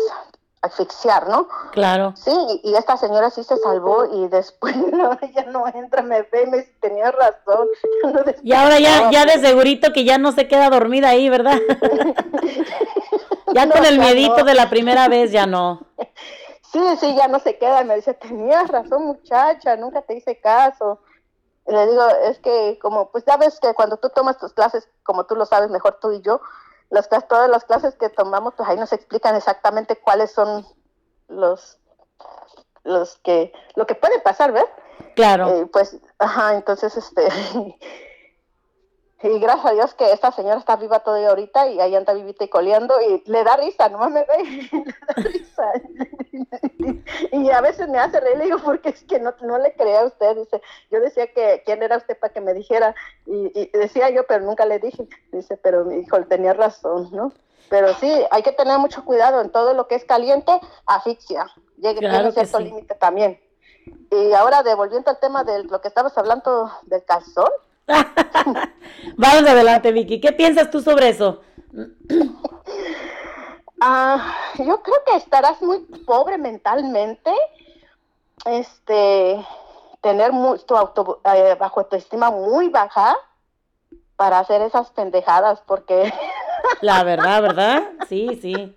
asfixiar, 0.63 1.29
¿no? 1.29 1.49
Claro. 1.73 2.13
Sí, 2.17 2.31
y, 2.63 2.71
y 2.71 2.75
esta 2.75 2.97
señora 2.97 3.31
sí 3.31 3.43
se 3.45 3.57
salvó 3.59 4.05
y 4.07 4.29
después 4.29 4.77
no, 4.93 5.17
ella 5.23 5.45
no 5.47 5.67
entra, 5.69 6.03
me 6.03 6.23
ve, 6.23 6.47
me 6.49 6.59
dice, 6.59 6.75
tenía 6.81 7.11
razón. 7.13 7.69
ya 8.03 8.11
no 8.13 8.33
Y 8.43 8.53
ahora 8.53 8.79
ya, 8.79 9.11
ya 9.11 9.25
de 9.25 9.39
segurito 9.39 9.93
que 9.93 10.05
ya 10.05 10.19
no 10.19 10.33
se 10.33 10.49
queda 10.49 10.69
dormida 10.69 11.09
ahí, 11.11 11.29
¿verdad? 11.31 11.59
ya 13.55 13.67
No, 13.67 13.73
con 13.75 13.85
el 13.87 13.97
ya 13.97 14.03
miedito 14.03 14.45
de 14.45 14.55
la 14.55 14.69
primera 14.69 15.09
vez 15.09 15.33
ya 15.33 15.47
no. 15.47 15.81
Sí, 16.73 16.81
sí, 17.01 17.15
ya 17.17 17.27
no 17.29 17.39
se 17.41 17.59
queda. 17.59 17.83
Me 17.85 17.97
dice, 17.97 18.15
tenías 18.15 18.69
razón, 18.69 19.05
muchacha, 19.07 19.77
nunca 19.77 20.03
te 20.03 20.15
hice 20.15 20.41
caso. 20.41 21.01
Y 21.67 21.73
le 21.73 21.87
digo, 21.89 22.03
es 22.29 22.39
que 22.39 22.79
como, 22.81 23.11
pues 23.11 23.25
ya 23.25 23.37
ves 23.37 23.59
que 23.61 23.75
cuando 23.75 23.97
tú 23.97 24.09
tomas 24.11 24.39
tus 24.39 24.53
clases, 24.53 24.89
como 25.03 25.25
tú 25.25 25.35
lo 25.37 25.47
sabes 25.47 25.71
mejor 25.71 25.99
tú 26.01 26.13
y 26.13 26.21
yo, 26.21 26.41
las, 26.91 27.09
clas- 27.09 27.27
todas 27.29 27.49
las 27.49 27.65
clases 27.65 27.95
que 27.97 28.09
tomamos, 28.11 28.55
pues 28.57 28.69
ahí 28.69 28.77
nos 28.77 28.93
explican 28.93 29.35
exactamente 29.37 29.97
cuáles 29.97 30.31
son 30.33 30.67
los, 31.29 31.79
los 32.85 33.17
que, 33.19 33.53
lo 33.77 33.87
que 33.87 33.95
puede 33.95 34.21
pasar, 34.21 34.53
¿ves? 34.53 34.67
Claro. 35.17 35.49
Eh, 35.49 35.67
pues, 35.73 35.97
ajá, 36.19 36.55
entonces, 36.55 36.97
este, 36.97 37.29
y 39.23 39.39
gracias 39.39 39.67
a 39.67 39.73
Dios 39.73 39.95
que 39.95 40.13
esta 40.13 40.33
señora 40.33 40.59
está 40.59 40.77
viva 40.77 41.01
todavía 41.01 41.29
ahorita 41.29 41.69
y 41.69 41.81
ahí 41.81 41.95
anda 41.95 42.15
vivita 42.15 42.45
y 42.45 42.49
coleando 42.49 42.95
y 43.01 43.23
le 43.31 43.45
da 43.45 43.57
risa, 43.57 43.89
nomás 43.89 44.11
me 44.11 44.25
ve, 44.25 44.45
le 44.73 44.95
da 45.07 45.15
risa. 45.17 45.73
y 47.33 47.51
a 47.51 47.61
veces 47.61 47.89
me 47.89 47.99
hace 47.99 48.19
reír, 48.21 48.39
le 48.39 48.45
digo, 48.45 48.59
porque 48.65 48.91
es 48.91 49.05
que 49.05 49.21
no, 49.21 49.35
no 49.43 49.59
le 49.59 49.75
creía 49.75 50.01
a 50.01 50.07
usted, 50.07 50.37
dice, 50.37 50.63
yo 50.91 51.01
decía 51.01 51.27
que 51.33 51.63
quién 51.67 51.83
era 51.83 51.99
usted 51.99 52.19
para 52.19 52.33
que 52.33 52.41
me 52.41 52.55
dijera, 52.55 52.95
y, 53.27 53.53
y 53.55 53.71
decía 53.79 54.09
yo, 54.11 54.27
pero 54.27 54.45
nunca 54.45 54.65
le 54.65 54.79
dije, 54.79 55.07
dice, 55.33 55.57
pero 55.59 55.85
mi 55.85 55.97
hijo 55.97 56.23
tenía 56.25 56.55
razón, 56.55 57.11
¿no? 57.13 57.33
Pero 57.69 57.95
sí, 57.95 58.13
hay 58.31 58.43
que 58.43 58.53
tener 58.53 58.79
mucho 58.79 59.05
cuidado 59.05 59.41
en 59.41 59.51
todo 59.51 59.75
lo 59.75 59.87
que 59.87 59.95
es 59.95 60.05
caliente, 60.05 60.53
asfixia, 60.87 61.47
llegue 61.77 62.01
Claro 62.01 62.17
tiene 62.17 62.33
cierto 62.33 62.59
sí. 62.59 62.65
límite 62.65 62.95
también. 62.97 63.41
Y 64.11 64.33
ahora 64.33 64.63
devolviendo 64.63 65.11
al 65.11 65.21
tema 65.21 65.45
de 65.45 65.65
lo 65.65 65.81
que 65.81 65.89
estabas 65.89 66.17
hablando 66.19 66.71
del 66.83 67.05
calzón, 67.05 67.51
Vamos 69.17 69.49
adelante, 69.49 69.93
Vicky. 69.93 70.21
¿Qué 70.21 70.33
piensas 70.33 70.71
tú 70.71 70.81
sobre 70.81 71.09
eso? 71.09 71.41
Ah, 73.83 74.37
yo 74.59 74.83
creo 74.83 74.97
que 75.07 75.17
estarás 75.17 75.63
muy 75.63 75.79
pobre 76.05 76.37
mentalmente, 76.37 77.33
este, 78.45 79.43
tener 80.03 80.33
tu 80.67 80.77
auto, 80.77 81.23
eh, 81.35 81.57
bajo 81.59 81.81
autoestima 81.81 82.31
muy 82.31 82.69
baja 82.69 83.17
para 84.17 84.41
hacer 84.41 84.61
esas 84.61 84.91
pendejadas, 84.91 85.63
porque 85.63 86.13
La 86.81 87.05
verdad, 87.05 87.43
¿verdad? 87.43 87.83
Sí, 88.09 88.39
sí. 88.41 88.77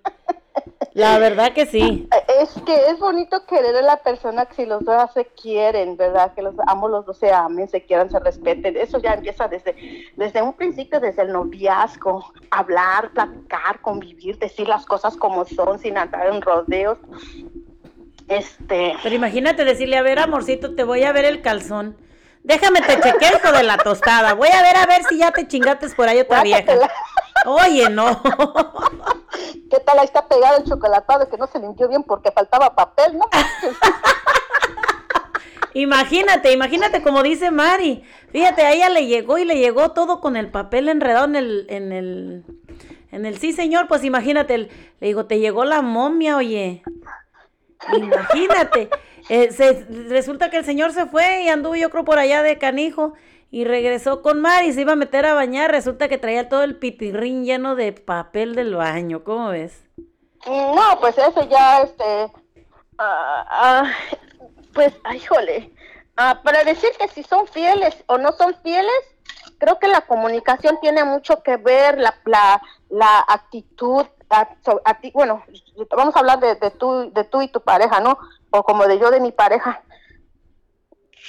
La 0.94 1.18
verdad 1.18 1.54
que 1.54 1.66
sí. 1.66 2.08
es 2.40 2.52
que 2.66 2.76
es 2.92 3.00
bonito 3.00 3.46
querer 3.48 3.76
a 3.76 3.82
la 3.82 3.98
persona 3.98 4.46
que 4.46 4.56
si 4.56 4.66
los 4.68 4.86
dos 4.86 5.12
se 5.14 5.26
quieren, 5.26 5.98
¿verdad? 5.98 6.34
Que 6.36 6.44
los 6.44 6.54
ambos 6.68 6.92
los 6.92 7.06
dos 7.06 7.18
se 7.18 7.32
amen, 7.32 7.68
se 7.68 7.82
quieran, 7.84 8.12
se 8.12 8.20
respeten. 8.20 8.78
Eso 8.78 9.00
ya 9.00 9.14
empieza 9.14 9.48
desde, 9.48 9.76
desde 10.16 10.42
un 10.44 10.54
principio, 10.54 11.00
desde 11.00 11.24
el 11.24 11.32
noviazgo. 11.32 12.32
Hablar, 12.52 13.10
platicar, 13.12 13.82
convivir, 13.82 14.38
decir 14.38 14.68
las 14.68 14.86
cosas 14.86 15.18
como 15.18 15.46
son, 15.46 15.80
sin 15.80 15.98
andar 15.98 16.28
en 16.28 16.42
rodeos. 16.42 17.00
Este. 18.28 18.96
Pero 19.02 19.16
imagínate 19.16 19.66
decirle, 19.66 19.98
a 19.98 20.04
ver, 20.04 20.20
amorcito, 20.20 20.76
te 20.76 20.84
voy 20.84 21.04
a 21.04 21.12
ver 21.12 21.26
el 21.26 21.42
calzón. 21.42 21.98
Déjame 22.44 22.82
te 22.82 23.00
chequeo 23.00 23.52
de 23.52 23.64
la 23.64 23.78
tostada. 23.78 24.34
Voy 24.34 24.50
a 24.50 24.62
ver 24.62 24.76
a 24.76 24.86
ver 24.86 25.04
si 25.10 25.18
ya 25.18 25.32
te 25.32 25.48
chingates 25.48 25.96
por 25.96 26.08
ahí 26.08 26.20
otra 26.20 26.44
vieja. 26.44 26.74
Oye, 27.46 27.90
no. 27.90 28.22
¿Qué 29.70 29.80
tal 29.80 30.00
ahí 30.00 30.06
está 30.06 30.28
pegado 30.28 30.58
el 30.58 30.64
chocolatado 30.64 31.30
que 31.30 31.38
no 31.38 31.48
se 31.48 31.60
limpió 31.60 31.88
bien 31.88 32.04
porque 32.04 32.32
faltaba 32.32 32.76
papel, 32.76 33.18
no? 33.18 33.26
Imagínate, 35.74 36.52
imagínate 36.52 37.02
como 37.02 37.24
dice 37.24 37.50
Mari. 37.50 38.04
Fíjate, 38.32 38.62
a 38.62 38.74
ella 38.74 38.90
le 38.90 39.08
llegó 39.08 39.40
y 39.40 39.46
le 39.46 39.58
llegó 39.58 39.92
todo 39.92 40.22
con 40.22 40.36
el 40.36 40.52
papel 40.52 40.88
enredado 40.88 41.26
en 41.26 41.36
el, 41.36 41.66
en 41.68 41.92
el, 41.92 42.44
en 43.12 43.26
el 43.26 43.40
sí, 43.40 43.54
señor. 43.54 43.88
Pues 43.88 44.04
imagínate, 44.04 44.58
le 44.58 44.70
digo, 45.00 45.26
te 45.26 45.40
llegó 45.40 45.66
la 45.66 45.82
momia, 45.82 46.38
oye. 46.38 46.84
Imagínate. 47.98 48.90
Eh, 49.30 49.86
resulta 50.10 50.50
que 50.50 50.58
el 50.58 50.66
señor 50.66 50.92
se 50.92 51.06
fue 51.06 51.44
y 51.44 51.50
anduvo 51.50 51.76
yo 51.76 51.90
creo 51.90 52.04
por 52.04 52.20
allá 52.20 52.44
de 52.44 52.58
canijo 52.58 53.14
y 53.54 53.66
regresó 53.66 54.24
con 54.24 54.42
Mari, 54.42 54.74
se 54.74 54.82
iba 54.82 54.94
a 54.94 54.96
meter 54.96 55.28
a 55.28 55.36
bañar. 55.36 55.70
Resulta 55.70 56.10
que 56.10 56.18
traía 56.18 56.50
todo 56.50 56.64
el 56.64 56.76
pitirrín 56.76 57.46
lleno 57.46 57.76
de 57.76 57.94
papel 57.94 58.56
del 58.56 58.76
baño. 58.76 59.24
¿Cómo 59.24 59.50
ves? 59.50 59.86
No, 60.48 61.00
pues 61.00 61.16
eso 61.20 61.48
ya, 61.48 61.82
este, 61.82 62.32
ah, 62.98 63.92
pues, 64.74 64.94
ay, 65.04 65.18
híjole, 65.18 65.72
Ah, 66.16 66.42
para 66.44 66.64
decir 66.64 66.92
que 67.00 67.08
si 67.08 67.24
son 67.24 67.48
fieles 67.48 68.04
o 68.06 68.20
no 68.20 68.32
son 68.34 68.56
fieles, 68.62 68.92
creo 69.58 69.80
que 69.80 69.88
la 69.88 70.02
comunicación 70.02 70.80
tiene 70.80 71.04
mucho 71.04 71.42
que 71.42 71.58
ver, 71.58 71.98
la, 71.98 72.14
la, 72.26 72.62
la 72.90 73.26
actitud, 73.28 74.06
bueno, 75.14 75.44
vamos 75.96 76.16
a 76.16 76.20
hablar 76.20 76.40
de, 76.40 76.56
de, 76.56 76.72
tú, 76.72 77.12
de 77.14 77.24
tú 77.24 77.42
y 77.42 77.48
tu 77.48 77.62
pareja, 77.62 78.00
¿no? 78.00 78.18
O 78.52 78.64
como 78.64 78.86
de 78.86 79.00
yo 79.00 79.10
de 79.10 79.20
mi 79.20 79.32
pareja. 79.32 79.84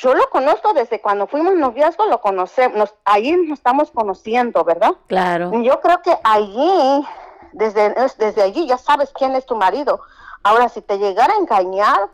Yo 0.01 0.13
lo 0.15 0.29
conozco 0.31 0.73
desde 0.75 1.01
cuando 1.01 1.27
fuimos 1.27 1.55
noviazgo, 1.55 2.07
lo 2.07 2.21
conocemos, 2.21 2.77
nos- 2.77 2.95
ahí 3.05 3.33
nos 3.37 3.59
estamos 3.59 3.91
conociendo, 3.91 4.65
¿verdad? 4.65 4.93
Claro. 5.07 5.53
Yo 5.63 5.81
creo 5.81 6.03
que 6.03 6.17
allí, 6.25 7.07
desde, 7.53 7.95
es- 8.05 8.19
desde 8.19 8.43
allí 8.43 8.67
ya 8.67 8.77
sabes 8.79 9.13
quién 9.15 9.35
es 9.37 9.47
tu 9.47 9.55
marido. 9.57 10.01
Ahora, 10.43 10.69
si 10.69 10.83
te 10.83 10.99
llegara 10.99 11.35
a 11.35 11.39
engañar, 11.39 12.09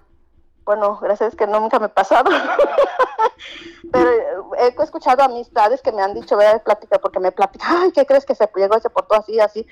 bueno, 0.65 0.99
gracias 1.01 1.35
que 1.35 1.47
no, 1.47 1.59
nunca 1.59 1.79
me 1.79 1.87
ha 1.87 1.95
pasado. 1.95 2.31
Pero 3.93 4.11
eh, 4.59 4.75
he 4.79 4.83
escuchado 4.83 5.23
amistades 5.25 5.81
que 5.83 5.91
me 5.93 6.03
han 6.03 6.15
dicho, 6.15 6.37
vea, 6.37 6.59
plática, 6.59 6.99
porque 6.99 7.19
me 7.19 7.33
platican, 7.33 7.77
ay, 7.85 7.93
¿qué 7.93 8.07
crees 8.07 8.25
que 8.27 8.35
se 8.35 8.49
llegó 8.55 8.77
y 8.77 8.81
se 8.81 8.91
portó 8.91 9.15
así, 9.15 9.41
así? 9.41 9.67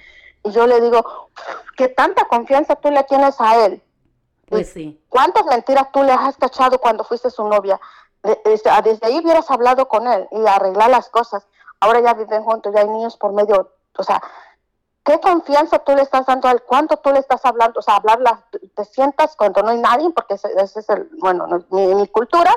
Y 0.44 0.50
yo 0.50 0.66
le 0.66 0.80
digo, 0.80 1.30
¿qué 1.76 1.88
tanta 1.88 2.24
confianza 2.26 2.74
tú 2.76 2.90
le 2.90 3.04
tienes 3.04 3.40
a 3.40 3.64
él? 3.66 3.82
Pues 4.50 4.72
sí. 4.72 5.02
¿Cuántas 5.08 5.44
mentiras 5.46 5.90
tú 5.92 6.02
le 6.02 6.12
has 6.12 6.36
cachado 6.36 6.78
cuando 6.78 7.04
fuiste 7.04 7.30
su 7.30 7.46
novia? 7.46 7.80
Desde, 8.44 8.70
ah, 8.70 8.82
desde 8.82 9.06
ahí 9.06 9.18
hubieras 9.18 9.50
hablado 9.50 9.88
con 9.88 10.06
él 10.06 10.28
y 10.32 10.46
arreglar 10.46 10.90
las 10.90 11.08
cosas. 11.08 11.46
Ahora 11.80 12.00
ya 12.00 12.14
viven 12.14 12.42
juntos, 12.42 12.72
ya 12.74 12.80
hay 12.80 12.88
niños 12.88 13.16
por 13.16 13.32
medio. 13.32 13.72
O 13.96 14.02
sea, 14.02 14.20
¿qué 15.04 15.20
confianza 15.20 15.78
tú 15.78 15.94
le 15.94 16.02
estás 16.02 16.26
dando 16.26 16.48
a 16.48 16.52
él? 16.52 16.62
¿Cuánto 16.66 16.96
tú 16.96 17.10
le 17.12 17.20
estás 17.20 17.44
hablando? 17.44 17.78
O 17.78 17.82
sea, 17.82 17.96
hablarla, 17.96 18.44
te 18.74 18.84
sientas 18.84 19.36
cuando 19.36 19.62
no 19.62 19.70
hay 19.70 19.78
nadie, 19.78 20.10
porque 20.10 20.34
ese, 20.34 20.48
ese 20.56 20.80
es 20.80 20.88
el, 20.90 21.08
bueno, 21.20 21.46
no- 21.46 21.64
mi, 21.70 21.94
mi 21.94 22.08
cultura. 22.08 22.54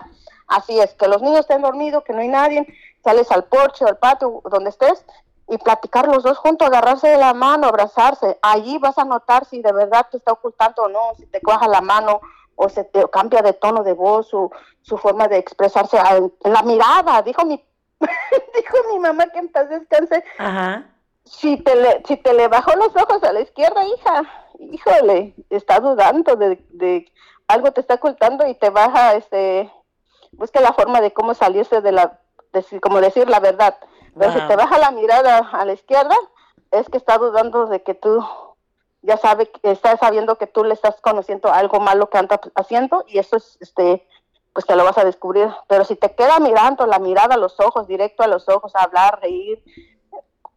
Así 0.48 0.80
es, 0.80 0.94
que 0.95 1.07
los 1.07 1.22
niños 1.22 1.41
estén 1.41 1.61
dormidos, 1.61 2.03
que 2.03 2.11
no 2.14 2.20
hay 2.22 2.28
nadie, 2.28 2.68
sales 3.03 3.32
al 3.32 3.45
porche 3.45 3.86
o 3.86 3.88
al 3.88 3.98
patio, 3.98 4.41
donde 4.45 4.70
estés, 4.72 5.06
y 5.52 5.57
platicar 5.57 6.07
los 6.07 6.23
dos 6.23 6.38
juntos, 6.38 6.65
agarrarse 6.65 7.10
de 7.10 7.18
la 7.18 7.34
mano, 7.34 7.68
abrazarse. 7.68 8.40
Allí 8.41 8.78
vas 8.78 8.98
a 8.98 9.03
notar 9.03 9.44
si 9.44 9.61
de 9.61 9.73
verdad 9.73 10.07
te 10.10 10.15
está 10.15 10.32
ocultando 10.32 10.84
o 10.84 10.88
no, 10.88 11.14
si 11.18 11.26
te 11.26 11.41
coja 11.41 11.68
la 11.68 11.82
mano 11.82 12.22
o 12.56 12.69
se 12.69 12.86
te 12.86 13.06
cambia 13.10 13.41
de 13.41 13.52
tono 13.52 13.84
de 13.84 13.91
voz, 13.91 14.30
su, 14.30 14.49
su 14.82 14.98
forma 14.98 15.28
de 15.28 15.38
expresarse, 15.38 15.98
en 15.98 16.34
en 16.45 16.53
la 16.53 16.61
mirada, 16.64 17.22
dijo 17.22 17.44
mi, 17.44 17.61
dijo 17.99 18.78
mi 18.94 18.99
mamá 18.99 19.28
que 19.28 19.40
en 19.40 19.49
paz 19.49 19.68
descanse, 19.69 20.23
Ajá. 20.38 20.86
si 21.26 21.57
te 21.57 21.76
le, 21.76 22.02
si 22.07 22.15
te 22.15 22.34
le 22.34 22.48
bajó 22.48 22.73
los 22.78 22.95
ojos 22.95 23.22
a 23.22 23.34
la 23.34 23.41
izquierda, 23.41 23.84
hija, 23.84 24.23
híjole, 24.57 25.36
está 25.49 25.82
dudando 25.82 26.38
de, 26.38 26.65
de 26.69 27.11
algo 27.49 27.73
te 27.73 27.82
está 27.82 27.95
ocultando 27.95 28.48
y 28.48 28.56
te 28.56 28.69
baja, 28.69 29.15
este, 29.15 29.69
busca 30.32 30.61
la 30.61 30.72
forma 30.72 31.02
de 31.02 31.11
cómo 31.11 31.34
salirse 31.34 31.82
de 31.82 31.91
la, 31.91 32.22
decir, 32.53 32.80
como 32.80 33.02
decir 33.02 33.28
la 33.28 33.41
verdad. 33.41 33.76
Pero 34.18 34.32
si 34.34 34.40
te 34.48 34.56
baja 34.56 34.78
la 34.78 34.92
mirada 34.92 35.38
a 35.52 35.66
la 35.66 35.74
izquierda, 35.74 36.16
es 36.72 36.88
que 36.90 36.98
está 36.98 37.18
dudando 37.18 37.66
de 37.68 37.82
que 37.84 37.94
tú 37.94 38.24
ya 39.02 39.18
sabe, 39.18 39.50
que 39.50 39.72
está 39.72 39.98
sabiendo 39.98 40.38
que 40.38 40.48
tú 40.48 40.64
le 40.64 40.74
estás 40.74 41.00
conociendo 41.02 41.52
algo 41.52 41.80
malo 41.80 42.10
que 42.10 42.18
anda 42.18 42.40
haciendo 42.56 43.04
y 43.08 43.18
eso 43.20 43.38
es, 43.38 43.58
este, 43.62 44.06
pues 44.54 44.66
te 44.66 44.76
lo 44.76 44.84
vas 44.84 44.98
a 44.98 45.06
descubrir. 45.06 45.50
Pero 45.68 45.86
si 45.86 45.96
te 45.96 46.14
queda 46.14 46.40
mirando 46.40 46.86
la 46.86 47.00
mirada 47.00 47.36
a 47.36 47.38
los 47.38 47.60
ojos, 47.60 47.88
directo 47.88 48.22
a 48.24 48.28
los 48.28 48.48
ojos, 48.50 48.76
a 48.76 48.84
hablar, 48.84 49.20
reír, 49.22 49.64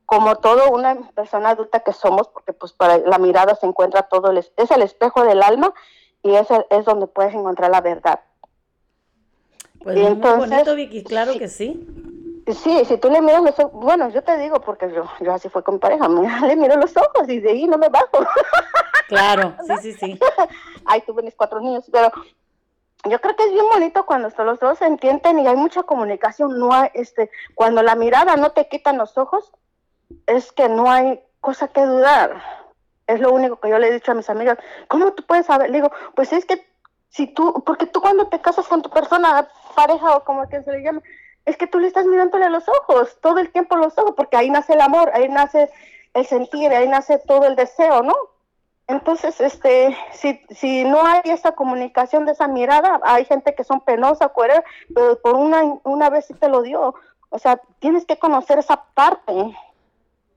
como 0.04 0.36
todo 0.36 0.70
una 0.70 1.10
persona 1.14 1.50
adulta 1.50 1.80
que 1.80 1.92
somos, 1.92 2.28
porque 2.28 2.52
pues 2.52 2.72
para 2.72 2.98
la 2.98 3.18
mirada 3.18 3.54
se 3.54 3.66
encuentra 3.66 4.02
todo, 4.02 4.30
el, 4.30 4.38
es 4.38 4.52
es 4.56 4.70
el 4.70 4.82
espejo 4.82 5.24
del 5.24 5.42
alma 5.42 5.72
y 6.22 6.34
es, 6.34 6.50
el- 6.50 6.66
es 6.70 6.84
donde 6.84 7.06
puedes 7.06 7.34
encontrar 7.34 7.70
la 7.70 7.80
verdad. 7.80 8.20
Pues 9.82 9.96
Y 9.96 10.00
muy 10.00 10.08
entonces, 10.08 10.50
bonito, 10.50 10.74
Vicky, 10.74 11.04
claro 11.04 11.32
que 11.38 11.48
sí. 11.48 11.86
Sí, 12.52 12.84
si 12.84 12.98
tú 12.98 13.10
le 13.10 13.22
miras 13.22 13.42
los 13.42 13.58
ojos, 13.58 13.72
bueno, 13.72 14.10
yo 14.10 14.22
te 14.22 14.36
digo, 14.36 14.60
porque 14.60 14.92
yo, 14.92 15.04
yo 15.20 15.32
así 15.32 15.48
fue 15.48 15.62
con 15.62 15.78
pareja, 15.78 16.08
le 16.46 16.56
miro 16.56 16.76
los 16.76 16.94
ojos 16.96 17.28
y 17.28 17.40
de 17.40 17.50
ahí 17.50 17.66
no 17.66 17.78
me 17.78 17.88
bajo. 17.88 18.18
Claro, 19.06 19.54
sí, 19.66 19.74
sí, 19.82 19.92
sí. 19.92 20.18
Ahí 20.86 21.02
tuve 21.02 21.22
mis 21.22 21.34
cuatro 21.34 21.60
niños, 21.60 21.84
pero 21.92 22.10
yo 23.04 23.20
creo 23.20 23.36
que 23.36 23.44
es 23.44 23.52
bien 23.52 23.66
bonito 23.70 24.06
cuando 24.06 24.30
los 24.44 24.58
dos 24.58 24.78
se 24.78 24.86
entienden 24.86 25.38
y 25.40 25.46
hay 25.46 25.56
mucha 25.56 25.82
comunicación, 25.82 26.58
no 26.58 26.72
hay, 26.72 26.88
este, 26.94 27.30
cuando 27.54 27.82
la 27.82 27.96
mirada 27.96 28.36
no 28.36 28.52
te 28.52 28.66
quitan 28.66 28.96
los 28.96 29.18
ojos, 29.18 29.52
es 30.26 30.52
que 30.52 30.70
no 30.70 30.90
hay 30.90 31.22
cosa 31.40 31.68
que 31.68 31.84
dudar. 31.84 32.42
Es 33.06 33.20
lo 33.20 33.32
único 33.32 33.60
que 33.60 33.68
yo 33.68 33.78
le 33.78 33.88
he 33.88 33.92
dicho 33.92 34.12
a 34.12 34.14
mis 34.14 34.30
amigas. 34.30 34.56
¿Cómo 34.88 35.12
tú 35.12 35.22
puedes 35.26 35.44
saber? 35.44 35.68
Le 35.68 35.78
digo, 35.78 35.92
pues 36.14 36.32
es 36.32 36.46
que 36.46 36.66
si 37.10 37.26
tú, 37.26 37.62
porque 37.64 37.86
tú 37.86 38.00
cuando 38.00 38.28
te 38.28 38.40
casas 38.40 38.66
con 38.66 38.80
tu 38.80 38.88
persona, 38.88 39.46
pareja 39.76 40.16
o 40.16 40.24
como 40.24 40.48
que 40.48 40.62
se 40.62 40.72
le 40.72 40.82
llama, 40.82 41.02
es 41.46 41.56
que 41.56 41.66
tú 41.66 41.78
le 41.78 41.86
estás 41.86 42.06
mirándole 42.06 42.46
a 42.46 42.50
los 42.50 42.64
ojos, 42.68 43.18
todo 43.20 43.38
el 43.38 43.50
tiempo 43.50 43.76
los 43.76 43.96
ojos, 43.98 44.14
porque 44.16 44.36
ahí 44.36 44.50
nace 44.50 44.74
el 44.74 44.80
amor, 44.80 45.10
ahí 45.14 45.28
nace 45.28 45.70
el 46.14 46.26
sentir, 46.26 46.72
ahí 46.72 46.88
nace 46.88 47.18
todo 47.18 47.46
el 47.46 47.56
deseo, 47.56 48.02
¿no? 48.02 48.14
Entonces, 48.86 49.40
este, 49.40 49.96
si, 50.12 50.40
si 50.50 50.84
no 50.84 51.04
hay 51.06 51.22
esa 51.24 51.52
comunicación 51.52 52.26
de 52.26 52.32
esa 52.32 52.48
mirada, 52.48 53.00
hay 53.02 53.24
gente 53.24 53.54
que 53.54 53.64
son 53.64 53.80
penosa, 53.80 54.30
whatever, 54.34 54.64
pero 54.94 55.18
por 55.20 55.36
una, 55.36 55.62
una 55.84 56.10
vez 56.10 56.26
sí 56.26 56.34
te 56.34 56.48
lo 56.48 56.62
dio. 56.62 56.94
O 57.30 57.38
sea, 57.38 57.60
tienes 57.78 58.04
que 58.04 58.18
conocer 58.18 58.58
esa 58.58 58.84
parte. 58.94 59.32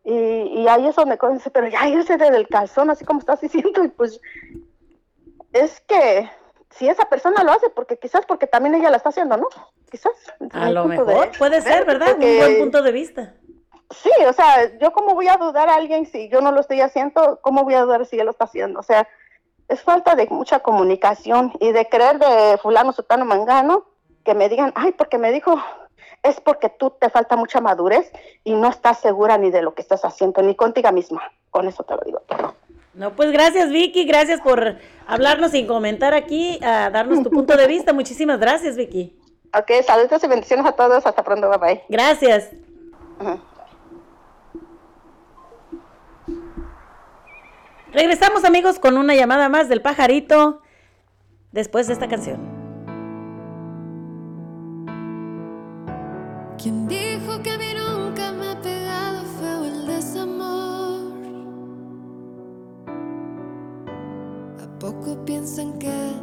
Y, 0.05 0.13
y 0.13 0.67
ahí 0.69 0.87
es 0.87 0.95
donde 0.95 1.17
conoce, 1.17 1.51
pero 1.51 1.67
ya 1.67 1.87
irse 1.89 2.15
desde 2.15 2.37
el 2.37 2.47
calzón, 2.47 2.89
así 2.89 3.03
como 3.03 3.19
estás 3.19 3.41
diciendo, 3.41 3.83
y 3.83 3.89
pues 3.89 4.21
es 5.51 5.81
que 5.81 6.29
si 6.69 6.87
esa 6.89 7.05
persona 7.05 7.43
lo 7.43 7.51
hace, 7.51 7.69
porque 7.69 7.97
quizás 7.97 8.25
porque 8.25 8.47
también 8.47 8.75
ella 8.75 8.89
la 8.91 8.97
está 8.97 9.09
haciendo, 9.09 9.37
¿no? 9.37 9.47
Quizás. 9.89 10.13
A 10.51 10.69
lo 10.69 10.83
de- 10.83 10.89
mejor 10.97 11.31
puede 11.37 11.61
ser, 11.61 11.85
¿verdad? 11.85 12.13
Un 12.15 12.37
buen 12.37 12.59
punto 12.59 12.81
de 12.81 12.91
vista. 12.91 13.33
Sí, 13.89 14.11
o 14.27 14.33
sea, 14.33 14.77
yo 14.79 14.91
cómo 14.91 15.15
voy 15.15 15.29
a 15.29 15.37
dudar 15.37 15.69
a 15.69 15.75
alguien 15.75 16.05
si 16.05 16.27
yo 16.27 16.41
no 16.41 16.51
lo 16.51 16.59
estoy 16.59 16.81
haciendo, 16.81 17.39
cómo 17.41 17.63
voy 17.63 17.75
a 17.75 17.83
dudar 17.83 18.05
si 18.05 18.19
él 18.19 18.25
lo 18.25 18.31
está 18.31 18.43
haciendo. 18.43 18.79
O 18.79 18.83
sea, 18.83 19.07
es 19.69 19.81
falta 19.81 20.15
de 20.15 20.27
mucha 20.27 20.59
comunicación 20.59 21.53
y 21.61 21.71
de 21.71 21.87
creer 21.87 22.19
de 22.19 22.57
fulano, 22.57 22.91
sutano, 22.91 23.23
mangano, 23.23 23.85
que 24.25 24.33
me 24.33 24.49
digan, 24.49 24.73
ay, 24.75 24.91
porque 24.91 25.17
me 25.17 25.31
dijo, 25.31 25.55
es 26.21 26.41
porque 26.41 26.67
tú 26.69 26.89
te 26.99 27.09
falta 27.09 27.37
mucha 27.37 27.61
madurez 27.61 28.11
y 28.43 28.55
no 28.55 28.67
estás 28.67 28.99
segura 28.99 29.37
ni 29.37 29.51
de 29.51 29.61
lo 29.61 29.73
que 29.73 29.81
estás 29.81 30.03
haciendo, 30.03 30.41
ni 30.41 30.53
contigo 30.55 30.91
misma. 30.91 31.21
Con 31.49 31.67
eso 31.69 31.83
te 31.83 31.95
lo 31.95 32.01
digo 32.01 32.19
todo. 32.27 32.55
No, 32.97 33.15
pues 33.15 33.31
gracias 33.31 33.69
Vicky, 33.69 34.05
gracias 34.05 34.41
por 34.41 34.77
hablarnos 35.05 35.51
sin 35.51 35.67
comentar 35.67 36.15
aquí, 36.15 36.59
a 36.63 36.89
darnos 36.89 37.21
tu 37.21 37.29
punto 37.29 37.55
de 37.55 37.67
vista. 37.67 37.93
Muchísimas 37.93 38.39
gracias 38.39 38.75
Vicky. 38.75 39.15
Ok, 39.53 39.83
saludos 39.85 40.23
y 40.23 40.27
bendiciones 40.27 40.65
a 40.65 40.71
todos. 40.71 41.05
Hasta 41.05 41.23
pronto, 41.23 41.47
bye 41.47 41.59
bye. 41.59 41.83
Gracias. 41.89 42.49
Regresamos 47.93 48.43
amigos 48.45 48.79
con 48.79 48.97
una 48.97 49.13
llamada 49.13 49.47
más 49.47 49.69
del 49.69 49.83
pajarito 49.83 50.63
después 51.51 51.85
de 51.85 51.93
esta 51.93 52.07
canción. 52.07 52.39
¿Quién 56.57 56.87
dijo 56.87 57.26
poco 65.47 65.77
piensan 65.79 66.16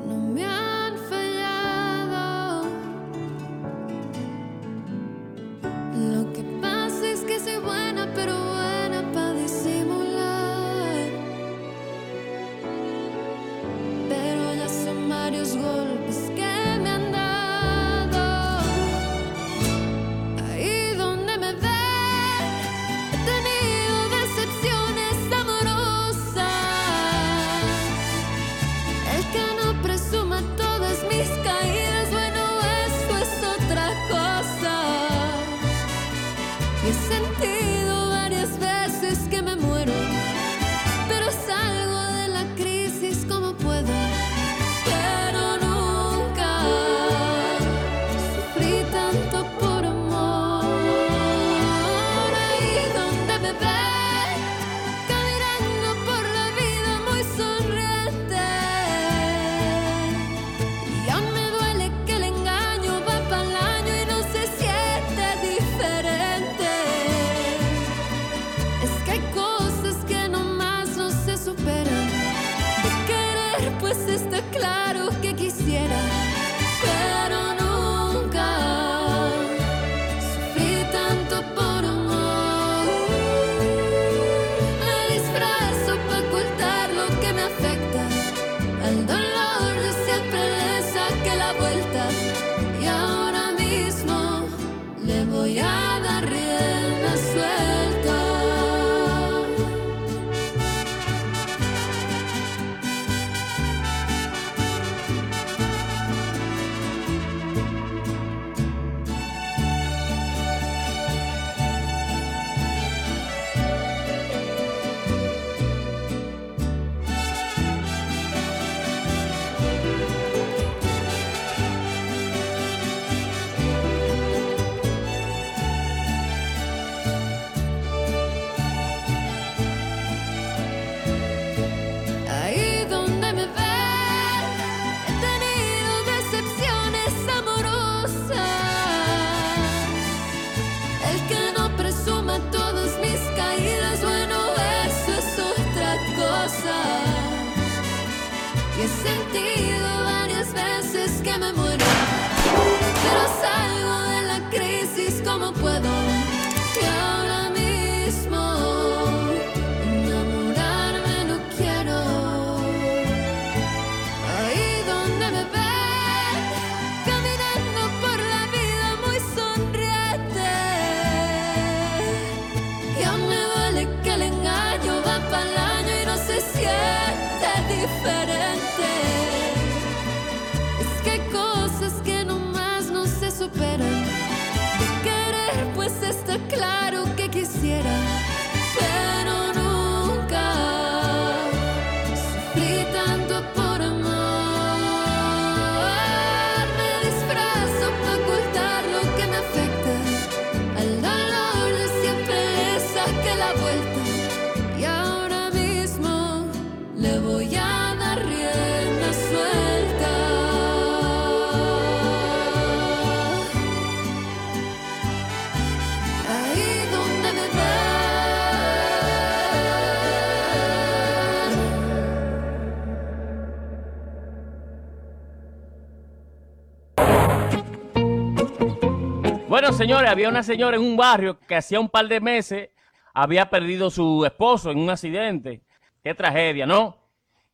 señores, 229.75 230.11
había 230.11 230.29
una 230.29 230.43
señora 230.43 230.77
en 230.77 230.83
un 230.83 230.97
barrio 230.97 231.39
que 231.41 231.57
hacía 231.57 231.81
un 231.81 231.89
par 231.89 232.07
de 232.07 232.21
meses 232.21 232.71
había 233.13 233.49
perdido 233.49 233.91
su 233.91 234.25
esposo 234.25 234.71
en 234.71 234.79
un 234.79 234.91
accidente. 234.91 235.63
Qué 236.03 236.15
tragedia, 236.15 236.67
¿no? 236.67 236.97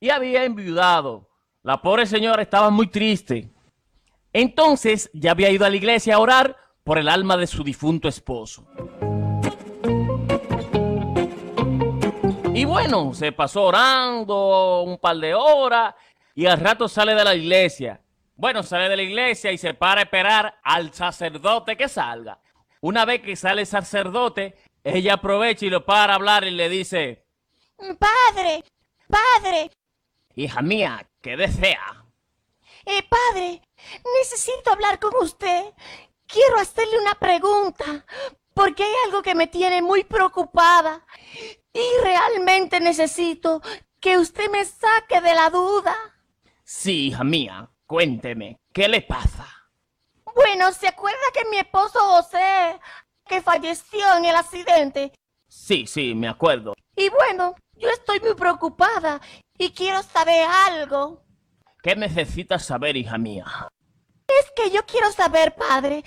Y 0.01 0.11
había 0.11 0.45
enviudado. 0.45 1.29
La 1.63 1.81
pobre 1.81 2.07
señora 2.07 2.43
estaba 2.43 2.71
muy 2.71 2.87
triste. 2.87 3.51
Entonces 4.33 5.11
ya 5.13 5.33
había 5.33 5.51
ido 5.51 5.67
a 5.67 5.71
la 5.71 5.77
iglesia 5.77 6.15
a 6.15 6.19
orar 6.19 6.57
por 6.85 6.99
el 6.99 7.09
alma 7.09 7.37
de 7.37 7.47
su 7.47 7.63
difunto 7.63 8.09
esposo. 8.09 8.67
Y 12.55 12.65
bueno, 12.65 13.13
se 13.15 13.33
pasó 13.33 13.65
orando 13.65 14.83
un 14.83 14.99
par 14.99 15.17
de 15.17 15.35
horas 15.35 15.95
y 16.35 16.47
al 16.47 16.61
rato 16.61 16.89
sale 16.89 17.15
de 17.15 17.25
la 17.25 17.35
iglesia. 17.35 18.01
Bueno, 18.41 18.63
sale 18.63 18.89
de 18.89 18.97
la 18.97 19.03
iglesia 19.03 19.53
y 19.53 19.59
se 19.59 19.75
para 19.75 20.01
a 20.01 20.05
esperar 20.05 20.59
al 20.63 20.95
sacerdote 20.95 21.77
que 21.77 21.91
salga. 21.91 22.41
Una 22.81 23.05
vez 23.05 23.21
que 23.21 23.37
sale 23.37 23.61
el 23.61 23.67
sacerdote, 23.67 24.57
ella 24.83 25.15
aprovecha 25.15 25.67
y 25.67 25.69
lo 25.69 25.85
para 25.85 26.15
a 26.15 26.17
hablar 26.17 26.45
y 26.45 26.51
le 26.51 26.71
dice, 26.71 27.27
Padre, 27.77 28.65
padre, 29.07 29.71
hija 30.35 30.63
mía, 30.63 31.07
¿qué 31.21 31.37
desea? 31.37 32.03
eh, 32.87 33.03
padre, 33.03 33.61
necesito 34.19 34.73
hablar 34.73 34.99
con 34.99 35.15
usted. 35.21 35.75
Quiero 36.27 36.61
hacerle 36.61 36.99
una 36.99 37.17
pregunta, 37.17 38.07
porque 38.55 38.85
hay 38.85 38.93
algo 39.05 39.21
que 39.21 39.35
me 39.35 39.49
tiene 39.49 39.83
muy 39.83 40.03
preocupada 40.05 41.05
y 41.75 41.83
realmente 42.03 42.81
necesito 42.81 43.61
que 44.01 44.17
usted 44.17 44.51
me 44.51 44.65
saque 44.65 45.21
de 45.21 45.35
la 45.35 45.51
duda. 45.51 45.95
Sí, 46.65 47.09
hija 47.09 47.23
mía, 47.23 47.70
cuénteme, 47.91 48.57
¿qué 48.73 48.87
le 48.87 49.03
pasa? 49.03 49.49
Bueno, 50.33 50.71
¿se 50.71 50.87
acuerda 50.87 51.19
que 51.35 51.51
mi 51.51 51.59
esposo 51.59 51.99
José, 51.99 52.79
que 53.27 53.43
falleció 53.43 54.17
en 54.17 54.27
el 54.27 54.37
accidente? 54.37 55.13
Sí, 55.49 55.89
sí, 55.89 56.15
me 56.15 56.29
acuerdo. 56.29 56.75
Y 56.95 57.09
bueno, 57.09 57.57
yo 57.75 57.89
estoy 57.91 58.21
muy 58.21 58.37
preocupada 58.37 59.21
y 59.59 59.73
quiero 59.73 60.05
saber 60.05 60.47
algo. 60.69 61.25
¿Qué 61.83 61.97
necesitas 61.97 62.65
saber, 62.65 62.97
hija 62.97 63.19
mía? 63.19 63.45
Es 64.29 64.53
que 64.55 64.71
yo 64.71 64.87
quiero 64.87 65.11
saber, 65.11 65.57
padre, 65.57 66.05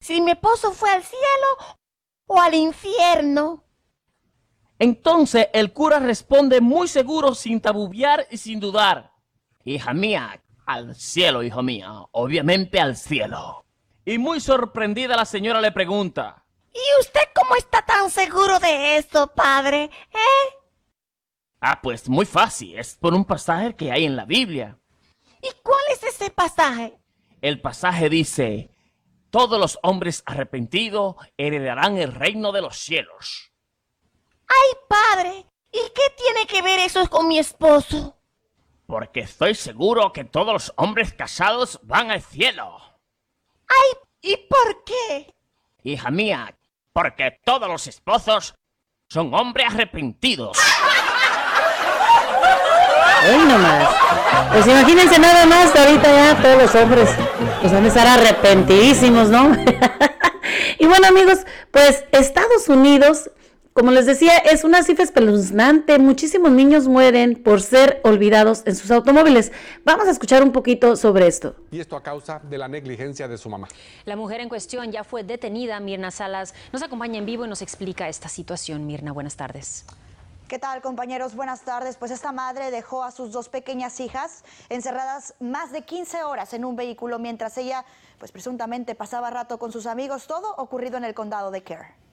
si 0.00 0.22
mi 0.22 0.30
esposo 0.30 0.72
fue 0.72 0.90
al 0.90 1.02
cielo 1.02 1.76
o 2.26 2.40
al 2.40 2.54
infierno. 2.54 3.66
Entonces 4.78 5.48
el 5.52 5.74
cura 5.74 5.98
responde 5.98 6.62
muy 6.62 6.88
seguro, 6.88 7.34
sin 7.34 7.60
tabubear 7.60 8.26
y 8.30 8.38
sin 8.38 8.60
dudar. 8.60 9.12
Hija 9.64 9.92
mía, 9.92 10.40
al 10.68 10.94
cielo, 10.94 11.42
hijo 11.42 11.62
mío, 11.62 12.10
obviamente 12.12 12.78
al 12.78 12.94
cielo. 12.94 13.64
Y 14.04 14.18
muy 14.18 14.38
sorprendida 14.38 15.16
la 15.16 15.24
señora 15.24 15.62
le 15.62 15.72
pregunta, 15.72 16.44
¿Y 16.74 17.00
usted 17.00 17.22
cómo 17.34 17.56
está 17.56 17.82
tan 17.84 18.10
seguro 18.10 18.58
de 18.60 18.98
eso, 18.98 19.32
padre? 19.34 19.84
¿Eh? 19.84 20.54
ah, 21.60 21.80
pues 21.82 22.08
muy 22.08 22.26
fácil, 22.26 22.78
es 22.78 22.96
por 22.96 23.14
un 23.14 23.24
pasaje 23.24 23.74
que 23.74 23.90
hay 23.90 24.04
en 24.04 24.14
la 24.14 24.26
Biblia. 24.26 24.78
¿Y 25.40 25.48
cuál 25.62 25.80
es 25.90 26.02
ese 26.02 26.30
pasaje? 26.30 26.98
El 27.40 27.62
pasaje 27.62 28.10
dice, 28.10 28.70
todos 29.30 29.58
los 29.58 29.78
hombres 29.82 30.22
arrepentidos 30.26 31.16
heredarán 31.38 31.96
el 31.96 32.12
reino 32.14 32.52
de 32.52 32.60
los 32.60 32.76
cielos. 32.76 33.52
Ay, 34.46 34.78
padre, 34.86 35.46
¿y 35.72 35.80
qué 35.94 36.14
tiene 36.16 36.46
que 36.46 36.60
ver 36.60 36.80
eso 36.80 37.08
con 37.08 37.26
mi 37.26 37.38
esposo? 37.38 38.17
Porque 38.88 39.20
estoy 39.20 39.54
seguro 39.54 40.14
que 40.14 40.24
todos 40.24 40.50
los 40.50 40.72
hombres 40.76 41.12
casados 41.12 41.78
van 41.82 42.10
al 42.10 42.22
cielo. 42.22 42.80
Ay, 43.68 43.98
¿y 44.22 44.36
por 44.48 44.82
qué? 44.82 45.34
Hija 45.82 46.10
mía, 46.10 46.56
porque 46.94 47.38
todos 47.44 47.68
los 47.68 47.86
esposos 47.86 48.54
son 49.10 49.34
hombres 49.34 49.66
arrepentidos. 49.74 50.56
Hoy 53.28 53.38
nomás. 53.44 53.94
Pues 54.52 54.66
imagínense 54.66 55.18
nada 55.18 55.44
más, 55.44 55.76
ahorita 55.76 56.10
ya 56.10 56.40
todos 56.40 56.62
los 56.62 56.74
hombres 56.74 57.10
pues 57.60 57.70
van 57.70 57.84
a 57.84 57.88
estar 57.88 58.06
arrepentidísimos, 58.06 59.28
¿no? 59.28 59.54
y 60.78 60.86
bueno 60.86 61.08
amigos, 61.08 61.40
pues 61.70 62.06
Estados 62.10 62.70
Unidos, 62.70 63.30
como 63.78 63.92
les 63.92 64.06
decía, 64.06 64.38
es 64.38 64.64
una 64.64 64.82
cifra 64.82 65.04
espeluznante. 65.04 66.00
Muchísimos 66.00 66.50
niños 66.50 66.88
mueren 66.88 67.40
por 67.40 67.60
ser 67.60 68.00
olvidados 68.02 68.64
en 68.66 68.74
sus 68.74 68.90
automóviles. 68.90 69.52
Vamos 69.84 70.08
a 70.08 70.10
escuchar 70.10 70.42
un 70.42 70.50
poquito 70.50 70.96
sobre 70.96 71.28
esto. 71.28 71.54
Y 71.70 71.78
esto 71.78 71.94
a 71.94 72.02
causa 72.02 72.40
de 72.42 72.58
la 72.58 72.66
negligencia 72.66 73.28
de 73.28 73.38
su 73.38 73.48
mamá. 73.48 73.68
La 74.04 74.16
mujer 74.16 74.40
en 74.40 74.48
cuestión 74.48 74.90
ya 74.90 75.04
fue 75.04 75.22
detenida. 75.22 75.78
Mirna 75.78 76.10
Salas 76.10 76.54
nos 76.72 76.82
acompaña 76.82 77.18
en 77.18 77.26
vivo 77.26 77.44
y 77.44 77.48
nos 77.48 77.62
explica 77.62 78.08
esta 78.08 78.28
situación. 78.28 78.84
Mirna, 78.84 79.12
buenas 79.12 79.36
tardes. 79.36 79.84
¿Qué 80.48 80.58
tal 80.58 80.82
compañeros? 80.82 81.36
Buenas 81.36 81.60
tardes. 81.60 81.94
Pues 81.96 82.10
esta 82.10 82.32
madre 82.32 82.72
dejó 82.72 83.04
a 83.04 83.12
sus 83.12 83.30
dos 83.30 83.48
pequeñas 83.48 84.00
hijas 84.00 84.42
encerradas 84.70 85.34
más 85.38 85.70
de 85.70 85.82
15 85.82 86.24
horas 86.24 86.52
en 86.52 86.64
un 86.64 86.74
vehículo 86.74 87.20
mientras 87.20 87.56
ella, 87.58 87.84
pues 88.18 88.32
presuntamente 88.32 88.96
pasaba 88.96 89.30
rato 89.30 89.56
con 89.60 89.70
sus 89.70 89.86
amigos, 89.86 90.26
todo 90.26 90.56
ocurrido 90.56 90.96
en 90.96 91.04
el 91.04 91.14
condado 91.14 91.52
de 91.52 91.62
Kerr. 91.62 92.07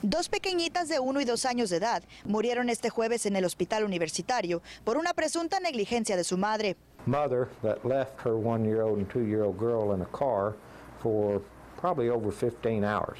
Dos 0.00 0.28
pequeñitas 0.28 0.88
de 0.88 0.98
uno 0.98 1.20
y 1.20 1.24
dos 1.24 1.44
años 1.44 1.68
de 1.70 1.76
edad 1.76 2.02
murieron 2.24 2.70
este 2.70 2.88
jueves 2.88 3.26
en 3.26 3.36
el 3.36 3.44
hospital 3.44 3.84
universitario 3.84 4.62
por 4.84 4.96
una 4.96 5.12
presunta 5.12 5.60
negligencia 5.60 6.16
de 6.16 6.24
su 6.24 6.38
madre. 6.38 6.76
mother 7.04 7.48
that 7.62 7.84
left 7.84 8.20
her 8.24 8.34
one 8.36 8.64
year 8.64 8.82
old 8.82 8.96
and 8.98 9.10
two 9.10 9.24
year 9.26 9.42
old 9.42 9.58
girl 9.58 9.92
in 9.92 10.02
a 10.02 10.06
car 10.16 10.54
for 11.00 11.42
probably 11.76 12.08
over 12.08 12.30
15 12.30 12.84
hours. 12.84 13.18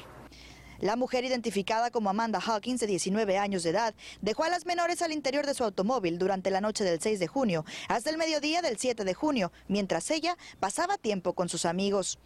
La 0.79 0.95
mujer 0.97 1.23
identificada 1.23 1.91
como 1.91 2.09
Amanda 2.09 2.39
Hawkins, 2.39 2.81
de 2.81 2.87
19 2.87 3.37
años 3.37 3.63
de 3.63 3.69
edad, 3.69 3.93
dejó 4.21 4.43
a 4.43 4.49
las 4.49 4.65
menores 4.65 5.01
al 5.01 5.13
interior 5.13 5.45
de 5.45 5.53
su 5.53 5.63
automóvil 5.63 6.17
durante 6.17 6.49
la 6.49 6.59
noche 6.59 6.83
del 6.83 6.99
6 6.99 7.19
de 7.19 7.27
junio 7.27 7.63
hasta 7.87 8.09
el 8.09 8.17
mediodía 8.17 8.61
del 8.61 8.77
7 8.77 9.05
de 9.05 9.13
junio, 9.13 9.53
mientras 9.69 10.11
ella 10.11 10.37
pasaba 10.59 10.97
tiempo 10.97 11.33
con 11.33 11.47
sus 11.47 11.65
amigos. 11.65 12.19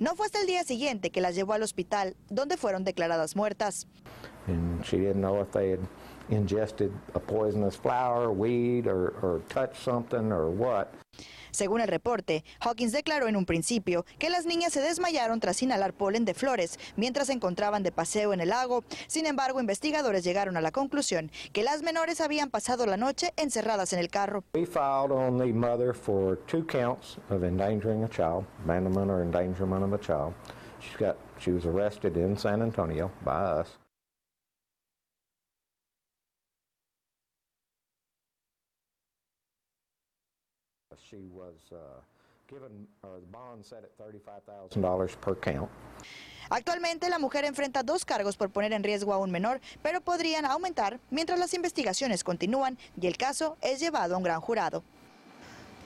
No 0.00 0.16
fue 0.16 0.24
hasta 0.24 0.40
el 0.40 0.46
día 0.46 0.64
siguiente 0.64 1.10
que 1.10 1.20
las 1.20 1.34
llevó 1.34 1.52
al 1.52 1.62
hospital, 1.62 2.16
donde 2.30 2.56
fueron 2.56 2.84
declaradas 2.84 3.36
muertas. 3.36 3.86
And 4.46 4.82
she 4.82 4.96
didn't 4.96 5.20
know 5.20 5.42
if 5.42 5.52
they 5.52 5.72
had 5.72 5.80
ingested 6.30 6.90
a 7.14 7.20
poisonous 7.20 7.76
flower, 7.76 8.30
weed, 8.30 8.86
or, 8.86 9.12
or 9.20 9.42
touched 9.50 9.76
something 9.76 10.32
or 10.32 10.48
what. 10.48 10.94
Según 11.50 11.80
el 11.80 11.88
reporte, 11.88 12.44
Hawkins 12.60 12.92
declaró 12.92 13.28
en 13.28 13.36
un 13.36 13.46
principio 13.46 14.04
que 14.18 14.30
las 14.30 14.46
niñas 14.46 14.72
se 14.72 14.80
desmayaron 14.80 15.40
tras 15.40 15.62
inhalar 15.62 15.92
polen 15.92 16.24
de 16.24 16.34
flores 16.34 16.78
mientras 16.96 17.28
se 17.28 17.32
encontraban 17.32 17.82
de 17.82 17.92
paseo 17.92 18.32
en 18.32 18.40
el 18.40 18.50
lago. 18.50 18.84
Sin 19.06 19.26
embargo, 19.26 19.60
investigadores 19.60 20.24
llegaron 20.24 20.56
a 20.56 20.60
la 20.60 20.72
conclusión 20.72 21.30
que 21.52 21.62
las 21.62 21.82
menores 21.82 22.20
habían 22.20 22.50
pasado 22.50 22.86
la 22.86 22.96
noche 22.96 23.32
encerradas 23.36 23.92
en 23.92 23.98
el 23.98 24.08
carro. 24.10 24.44
We 24.54 24.66
filed 24.66 25.12
on 25.12 25.38
the 25.38 25.52
mother 25.52 25.94
for 25.94 26.36
two 26.46 26.64
counts 26.64 27.18
of 27.30 27.44
endangering 27.44 28.04
a 28.04 28.08
child, 28.08 28.44
abandonment 28.64 29.10
or 29.10 29.22
endangerment 29.22 29.84
of 29.84 29.92
a 29.92 29.98
child. 29.98 30.34
She's 30.80 30.96
got, 30.96 31.16
she 31.38 31.52
was 31.52 31.66
arrested 31.66 32.16
in 32.16 32.36
San 32.36 32.62
Antonio 32.62 33.10
by 33.24 33.42
us. 33.42 33.78
She 41.10 41.26
was 41.34 41.72
uh, 41.72 41.76
given, 42.46 42.86
the 43.02 43.26
bond 43.32 43.64
set 43.64 43.82
at 43.82 43.98
$35,000 43.98 45.16
per 45.20 45.34
count. 45.40 45.68
Actualmente 46.50 47.08
la 47.08 47.18
mujer 47.18 47.44
enfrenta 47.44 47.82
dos 47.82 48.04
cargos 48.04 48.36
por 48.36 48.50
poner 48.50 48.72
en 48.72 48.84
riesgo 48.84 49.12
a 49.12 49.18
un 49.18 49.32
menor, 49.32 49.60
pero 49.82 50.00
podrían 50.00 50.44
aumentar 50.44 51.00
mientras 51.10 51.38
las 51.38 51.52
investigaciones 51.54 52.22
continúan 52.22 52.78
y 53.00 53.08
el 53.08 53.16
caso 53.16 53.56
es 53.60 53.80
llevado 53.80 54.14
a 54.14 54.18
un 54.18 54.22
gran 54.22 54.40
jurado. 54.40 54.84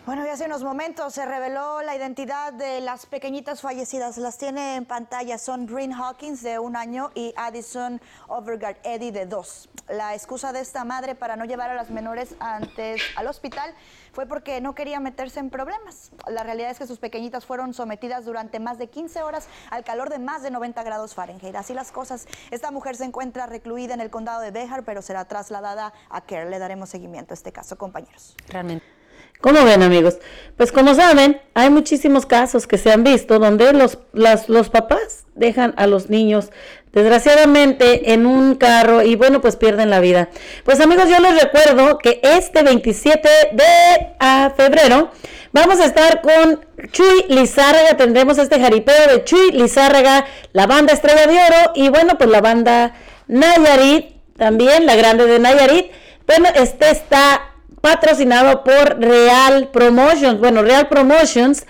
Bueno, 0.06 0.26
y 0.26 0.28
hace 0.28 0.44
unos 0.44 0.62
momentos 0.62 1.14
se 1.14 1.24
reveló 1.24 1.80
la 1.80 1.96
identidad 1.96 2.52
de 2.52 2.82
las 2.82 3.06
pequeñitas 3.06 3.62
fallecidas. 3.62 4.18
Las 4.18 4.36
tiene 4.36 4.76
en 4.76 4.84
pantalla. 4.84 5.38
Son 5.38 5.64
Green 5.64 5.94
Hawkins, 5.94 6.42
de 6.42 6.58
un 6.58 6.76
año, 6.76 7.10
y 7.14 7.32
Addison 7.38 8.02
Overgard 8.28 8.76
Eddy, 8.82 9.10
de 9.12 9.24
dos. 9.24 9.70
La 9.88 10.12
excusa 10.12 10.52
de 10.52 10.60
esta 10.60 10.84
madre 10.84 11.14
para 11.14 11.36
no 11.36 11.46
llevar 11.46 11.70
a 11.70 11.74
las 11.74 11.88
menores 11.88 12.36
antes 12.38 13.00
al 13.16 13.28
hospital 13.28 13.72
fue 14.12 14.26
porque 14.26 14.60
no 14.60 14.74
quería 14.74 15.00
meterse 15.00 15.40
en 15.40 15.48
problemas. 15.48 16.10
La 16.28 16.42
realidad 16.42 16.70
es 16.70 16.78
que 16.78 16.86
sus 16.86 16.98
pequeñitas 16.98 17.46
fueron 17.46 17.72
sometidas 17.72 18.26
durante 18.26 18.60
más 18.60 18.76
de 18.76 18.88
15 18.88 19.22
horas 19.22 19.48
al 19.70 19.84
calor 19.84 20.10
de 20.10 20.18
más 20.18 20.42
de 20.42 20.50
90 20.50 20.82
grados 20.82 21.14
Fahrenheit. 21.14 21.56
Así 21.56 21.72
las 21.72 21.92
cosas. 21.92 22.26
Esta 22.50 22.70
mujer 22.70 22.96
se 22.96 23.04
encuentra 23.04 23.46
recluida 23.46 23.94
en 23.94 24.02
el 24.02 24.10
condado 24.10 24.42
de 24.42 24.50
Behar, 24.50 24.84
pero 24.84 25.00
será 25.00 25.24
trasladada 25.24 25.94
a 26.10 26.20
Kerr. 26.20 26.50
Le 26.50 26.58
daremos 26.58 26.90
seguimiento 26.90 27.32
a 27.32 27.36
este 27.36 27.52
caso, 27.52 27.78
compañeros. 27.78 28.36
Realmente. 28.48 28.93
¿Cómo 29.40 29.64
ven 29.64 29.82
amigos? 29.82 30.18
Pues 30.56 30.70
como 30.70 30.94
saben, 30.94 31.40
hay 31.54 31.68
muchísimos 31.68 32.26
casos 32.26 32.66
que 32.66 32.78
se 32.78 32.92
han 32.92 33.02
visto 33.02 33.38
donde 33.38 33.72
los, 33.72 33.98
los 34.12 34.70
papás 34.70 35.26
dejan 35.34 35.74
a 35.76 35.86
los 35.86 36.10
niños 36.10 36.50
desgraciadamente 36.94 38.12
en 38.12 38.24
un 38.24 38.54
carro 38.54 39.02
y 39.02 39.16
bueno, 39.16 39.40
pues 39.40 39.56
pierden 39.56 39.90
la 39.90 40.00
vida. 40.00 40.28
Pues 40.64 40.80
amigos, 40.80 41.08
yo 41.08 41.18
les 41.18 41.42
recuerdo 41.42 41.98
que 41.98 42.20
este 42.22 42.62
27 42.62 43.28
de 43.52 44.50
febrero 44.56 45.10
vamos 45.52 45.80
a 45.80 45.86
estar 45.86 46.22
con 46.22 46.64
Chuy 46.92 47.24
Lizárraga, 47.28 47.96
tendremos 47.96 48.38
este 48.38 48.60
jaripeo 48.60 49.08
de 49.08 49.24
Chuy 49.24 49.50
Lizárraga, 49.50 50.24
la 50.52 50.66
banda 50.66 50.92
Estrella 50.92 51.26
de 51.26 51.34
Oro 51.34 51.72
y 51.74 51.88
bueno, 51.88 52.16
pues 52.16 52.30
la 52.30 52.40
banda 52.40 52.94
Nayarit, 53.26 54.14
también 54.36 54.86
la 54.86 54.94
grande 54.94 55.26
de 55.26 55.40
Nayarit. 55.40 55.90
Bueno, 56.26 56.48
este 56.54 56.90
está 56.90 57.53
patrocinado 57.84 58.64
por 58.64 58.98
Real 58.98 59.68
Promotions. 59.68 60.40
Bueno, 60.40 60.62
Real 60.62 60.88
Promotions, 60.88 61.66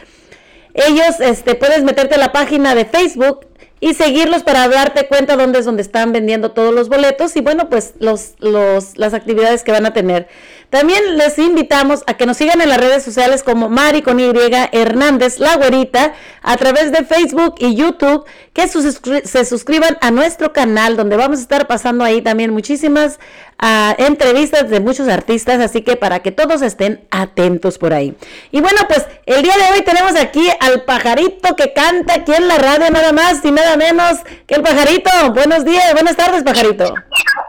ellos, 0.72 1.18
este, 1.18 1.56
puedes 1.56 1.82
meterte 1.82 2.14
a 2.14 2.18
la 2.18 2.30
página 2.30 2.76
de 2.76 2.84
Facebook 2.84 3.48
y 3.80 3.94
seguirlos 3.94 4.44
para 4.44 4.68
darte 4.68 5.08
cuenta 5.08 5.36
dónde 5.36 5.58
es 5.58 5.64
donde 5.64 5.82
están 5.82 6.12
vendiendo 6.12 6.52
todos 6.52 6.72
los 6.72 6.88
boletos 6.88 7.34
y 7.34 7.40
bueno, 7.40 7.68
pues 7.68 7.94
los, 7.98 8.34
los, 8.38 8.96
las 8.96 9.12
actividades 9.12 9.64
que 9.64 9.72
van 9.72 9.86
a 9.86 9.92
tener. 9.92 10.28
También 10.74 11.16
les 11.16 11.38
invitamos 11.38 12.02
a 12.08 12.14
que 12.14 12.26
nos 12.26 12.36
sigan 12.36 12.60
en 12.60 12.68
las 12.68 12.78
redes 12.78 13.04
sociales 13.04 13.44
como 13.44 13.68
Mari 13.68 14.02
con 14.02 14.18
Y 14.18 14.28
Hernández, 14.72 15.38
la 15.38 15.54
güerita, 15.54 16.14
a 16.42 16.56
través 16.56 16.90
de 16.90 17.04
Facebook 17.04 17.54
y 17.60 17.76
YouTube, 17.76 18.24
que 18.52 18.66
se 18.66 19.44
suscriban 19.44 19.96
a 20.00 20.10
nuestro 20.10 20.52
canal 20.52 20.96
donde 20.96 21.16
vamos 21.16 21.38
a 21.38 21.42
estar 21.42 21.68
pasando 21.68 22.02
ahí 22.02 22.22
también 22.22 22.52
muchísimas 22.52 23.20
ah, 23.56 23.94
entrevistas 23.98 24.68
de 24.68 24.80
muchos 24.80 25.06
artistas, 25.06 25.60
así 25.60 25.82
que 25.82 25.94
para 25.94 26.22
que 26.22 26.32
todos 26.32 26.60
estén 26.60 27.06
atentos 27.12 27.78
por 27.78 27.92
ahí. 27.92 28.16
Y 28.50 28.60
bueno, 28.60 28.80
pues 28.88 29.06
el 29.26 29.42
día 29.42 29.54
de 29.56 29.76
hoy 29.76 29.82
tenemos 29.82 30.16
aquí 30.16 30.44
al 30.58 30.82
pajarito 30.82 31.54
que 31.54 31.72
canta 31.72 32.14
aquí 32.14 32.34
en 32.34 32.48
la 32.48 32.58
radio 32.58 32.90
nada 32.90 33.12
más 33.12 33.44
y 33.44 33.52
nada 33.52 33.76
menos 33.76 34.18
que 34.48 34.56
el 34.56 34.62
pajarito. 34.62 35.10
Buenos 35.34 35.64
días, 35.64 35.92
buenas 35.92 36.16
tardes, 36.16 36.42
pajarito. 36.42 36.92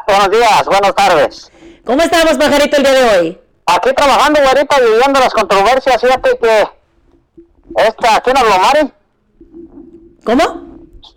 Buenos 0.06 0.30
días, 0.30 0.66
buenas 0.68 0.94
tardes. 0.94 1.55
¿Cómo 1.86 2.02
estamos, 2.02 2.38
pajarito, 2.38 2.78
el 2.78 2.84
día 2.84 2.94
de 2.94 3.20
hoy? 3.20 3.42
Aquí 3.68 3.94
trabajando, 3.94 4.42
güerita, 4.42 4.80
viviendo 4.80 5.20
las 5.20 5.34
controversias. 5.34 6.02
Fíjate 6.02 6.38
que 6.38 6.68
esta, 7.78 8.22
¿quién 8.22 8.38
habló, 8.38 8.58
Mari? 8.60 8.92
¿Cómo? 10.24 10.66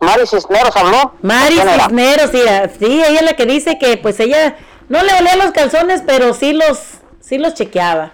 Mari 0.01 0.27
Cisneros 0.27 0.77
habló. 0.77 1.15
Mari. 1.23 1.57
Cisneros, 1.57 2.31
sí, 2.31 2.41
sí, 2.79 3.03
ella 3.03 3.21
es 3.21 3.23
la 3.23 3.33
que 3.35 3.47
dice 3.47 3.79
que 3.79 3.97
pues 3.97 4.21
ella 4.21 4.57
no 4.89 5.03
le 5.03 5.13
olía 5.15 5.37
los 5.37 5.53
calzones, 5.53 6.03
pero 6.07 6.35
sí 6.35 6.53
los, 6.53 6.79
sí 7.21 7.39
los 7.39 7.55
chequeaba. 7.55 8.13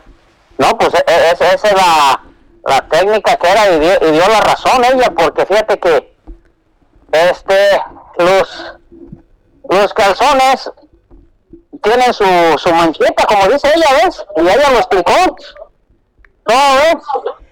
No, 0.59 0.78
pues 0.78 0.94
e- 0.94 1.05
e- 1.06 1.31
esa 1.32 1.52
esa 1.52 1.68
es 1.68 1.74
la, 1.74 2.22
la 2.66 2.89
técnica 2.89 3.36
que 3.36 3.48
era 3.48 3.72
y 3.72 3.81
dio, 3.81 3.93
y 4.09 4.12
dio 4.12 4.28
la 4.28 4.40
razón 4.40 4.85
ella, 4.85 5.10
porque 5.10 5.44
fíjate 5.44 5.78
que 5.78 6.16
este, 7.10 7.82
los, 8.18 8.76
los 9.68 9.93
calzones 9.94 10.70
tienen 11.82 12.12
su, 12.12 12.24
su 12.59 12.70
manchita, 12.74 13.26
como 13.26 13.48
dice 13.48 13.68
ella, 13.74 14.05
¿ves? 14.05 14.24
Y 14.36 14.40
ella 14.40 14.70
lo 14.70 14.78
explicó. 14.78 15.36
¿Cómo 16.44 16.74
ves? 16.76 17.05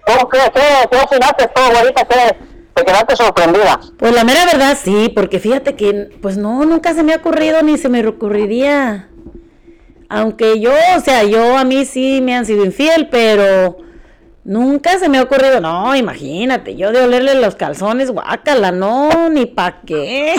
¿Cómo 0.05 0.29
que, 0.29 0.39
qué, 0.53 0.61
qué 0.91 0.97
opinaste 0.97 1.47
tú, 1.47 1.61
güerita? 1.71 2.05
¿Qué, 2.05 2.37
te 2.73 2.83
quedaste 2.83 3.15
sorprendida? 3.15 3.79
Pues 3.97 4.13
la 4.13 4.23
mera 4.23 4.45
verdad 4.45 4.77
sí, 4.81 5.11
porque 5.13 5.39
fíjate 5.39 5.75
que 5.75 6.09
pues 6.21 6.37
no, 6.37 6.65
nunca 6.65 6.93
se 6.93 7.03
me 7.03 7.13
ha 7.13 7.17
ocurrido 7.17 7.61
ni 7.61 7.77
se 7.77 7.89
me 7.89 8.05
ocurriría. 8.07 9.09
Aunque 10.09 10.59
yo, 10.59 10.71
o 10.95 10.99
sea, 10.99 11.23
yo 11.23 11.57
a 11.57 11.63
mí 11.63 11.85
sí 11.85 12.21
me 12.21 12.35
han 12.35 12.45
sido 12.45 12.65
infiel, 12.65 13.09
pero 13.09 13.77
nunca 14.43 14.99
se 14.99 15.09
me 15.09 15.17
ha 15.17 15.23
ocurrido, 15.23 15.59
no, 15.61 15.95
imagínate, 15.95 16.75
yo 16.75 16.91
de 16.91 17.03
olerle 17.03 17.35
los 17.35 17.55
calzones, 17.55 18.11
guácala, 18.11 18.71
no, 18.71 19.29
ni 19.29 19.45
pa' 19.45 19.81
qué. 19.85 20.35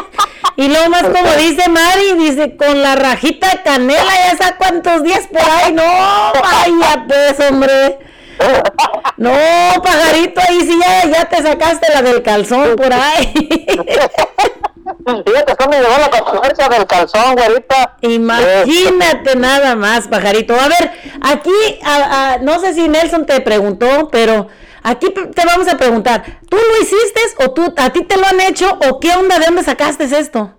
y 0.56 0.68
luego 0.68 0.90
más 0.90 1.02
como 1.02 1.32
dice 1.36 1.68
Mari, 1.68 2.14
dice, 2.18 2.56
con 2.56 2.82
la 2.82 2.94
rajita 2.94 3.48
de 3.50 3.62
canela, 3.62 4.12
ya 4.26 4.36
sabes 4.36 4.54
cuántos 4.58 5.02
días 5.02 5.26
por 5.26 5.40
ahí, 5.40 5.72
no, 5.72 5.82
vaya 5.82 7.04
pues, 7.06 7.48
hombre. 7.48 7.98
No, 9.16 9.32
pajarito, 9.82 10.40
ahí 10.48 10.60
sí 10.60 10.78
ya, 10.80 11.10
ya 11.10 11.24
te 11.24 11.42
sacaste 11.42 11.92
la 11.92 12.02
del 12.02 12.22
calzón 12.22 12.76
por 12.76 12.92
ahí. 12.92 13.66
Fíjate, 15.26 15.56
cómo 15.56 15.70
me 15.70 15.80
llevó 15.80 15.98
la 15.98 16.10
controversia 16.10 16.68
del 16.68 16.86
calzón, 16.86 17.34
güerita. 17.34 17.96
Imagínate 18.02 19.36
nada 19.36 19.74
más, 19.74 20.06
pajarito. 20.08 20.54
A 20.54 20.68
ver, 20.68 20.90
aquí, 21.22 21.52
a- 21.84 22.32
a- 22.34 22.38
no 22.38 22.58
sé 22.60 22.74
si 22.74 22.88
Nelson 22.88 23.24
te 23.26 23.40
preguntó, 23.40 24.08
pero 24.10 24.48
aquí 24.82 25.08
te 25.10 25.44
vamos 25.46 25.68
a 25.68 25.76
preguntar, 25.76 26.22
¿tú 26.48 26.56
lo 26.56 26.82
hiciste 26.82 27.20
o 27.44 27.50
tú, 27.52 27.72
a 27.76 27.90
ti 27.90 28.02
te 28.04 28.16
lo 28.16 28.26
han 28.26 28.40
hecho 28.40 28.78
o 28.88 29.00
qué 29.00 29.12
onda, 29.14 29.38
de 29.38 29.46
dónde 29.46 29.62
sacaste 29.64 30.04
esto? 30.04 30.52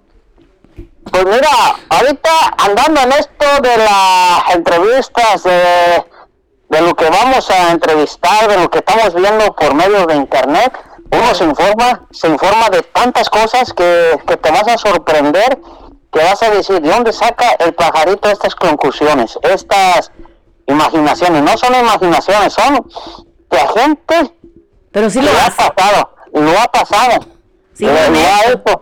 Pues 1.12 1.26
mira, 1.26 1.50
ahorita 1.90 2.30
andando 2.58 3.02
en 3.02 3.12
esto 3.14 3.46
de 3.64 3.78
las 3.78 4.56
entrevistas, 4.56 5.44
de, 5.44 6.06
de 6.70 6.82
lo 6.82 6.94
que 6.96 7.10
vamos 7.10 7.50
a 7.50 7.72
entrevistar, 7.72 8.48
de 8.48 8.58
lo 8.58 8.70
que 8.70 8.80
estamos 8.80 9.16
viendo 9.16 9.56
por 9.56 9.74
medio 9.74 10.06
de 10.06 10.16
internet, 10.16 10.72
uno 11.12 11.36
se 11.36 11.44
informa, 11.44 12.08
se 12.12 12.28
informa 12.28 12.70
de 12.70 12.82
tantas 12.84 13.30
cosas 13.30 13.74
que, 13.74 14.20
que 14.28 14.38
te 14.38 14.52
vas 14.52 14.68
a 14.68 14.78
sorprender 14.78 15.60
que 16.12 16.20
vas 16.24 16.42
a 16.42 16.50
decir, 16.50 16.82
¿de 16.82 16.90
dónde 16.90 17.14
saca 17.14 17.52
el 17.60 17.74
pajarito 17.74 18.30
estas 18.30 18.56
conclusiones, 18.56 19.38
estas 19.44 20.12
imaginaciones? 20.66 21.44
No 21.44 21.56
son 21.58 21.76
imaginaciones, 21.76 22.54
son 22.54 22.90
de 23.52 23.58
gente 23.80 24.34
Pero 24.92 25.10
sí 25.10 25.22
lo 25.22 25.30
ha 25.30 25.50
pasado, 25.52 26.10
lo 26.34 26.60
ha 26.60 26.66
pasado, 26.72 27.26
Sí, 27.76 27.86
lo, 27.86 27.92
lo 27.94 27.98
han 28.00 28.16
ha 28.16 28.42
hecho. 28.52 28.82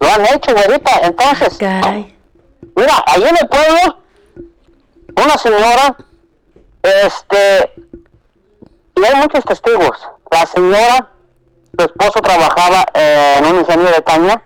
lo 0.00 0.08
han 0.08 0.26
hecho, 0.34 0.52
güerita. 0.52 0.90
Entonces, 1.02 1.58
mira, 1.60 3.04
ahí 3.06 3.22
en 3.22 3.36
el 3.40 3.48
pueblo, 3.48 3.98
una 5.16 5.38
señora, 5.38 5.96
este, 6.82 7.72
y 8.96 9.04
hay 9.04 9.14
muchos 9.14 9.44
testigos. 9.44 9.96
La 10.30 10.44
señora, 10.46 11.10
su 11.78 11.84
esposo 11.84 12.20
trabajaba 12.20 12.84
eh, 12.94 13.36
en 13.38 13.46
un 13.46 13.56
ingenio 13.60 13.86
de 13.90 14.02
caña, 14.02 14.42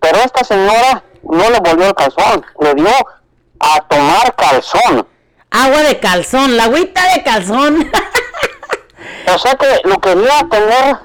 pero 0.00 0.18
esta 0.18 0.44
señora 0.44 1.02
no 1.22 1.50
le 1.50 1.58
volvió 1.60 1.86
el 1.86 1.94
calzón, 1.94 2.44
le 2.60 2.74
dio 2.74 2.88
a 3.60 3.80
tomar 3.88 4.34
calzón. 4.36 5.06
Agua 5.50 5.82
de 5.82 5.98
calzón, 6.00 6.56
la 6.56 6.64
agüita 6.64 7.00
de 7.14 7.22
calzón. 7.22 7.90
O 9.34 9.38
sea 9.38 9.54
que 9.54 9.66
lo 9.84 9.98
quería 10.00 10.46
tener 10.50 10.96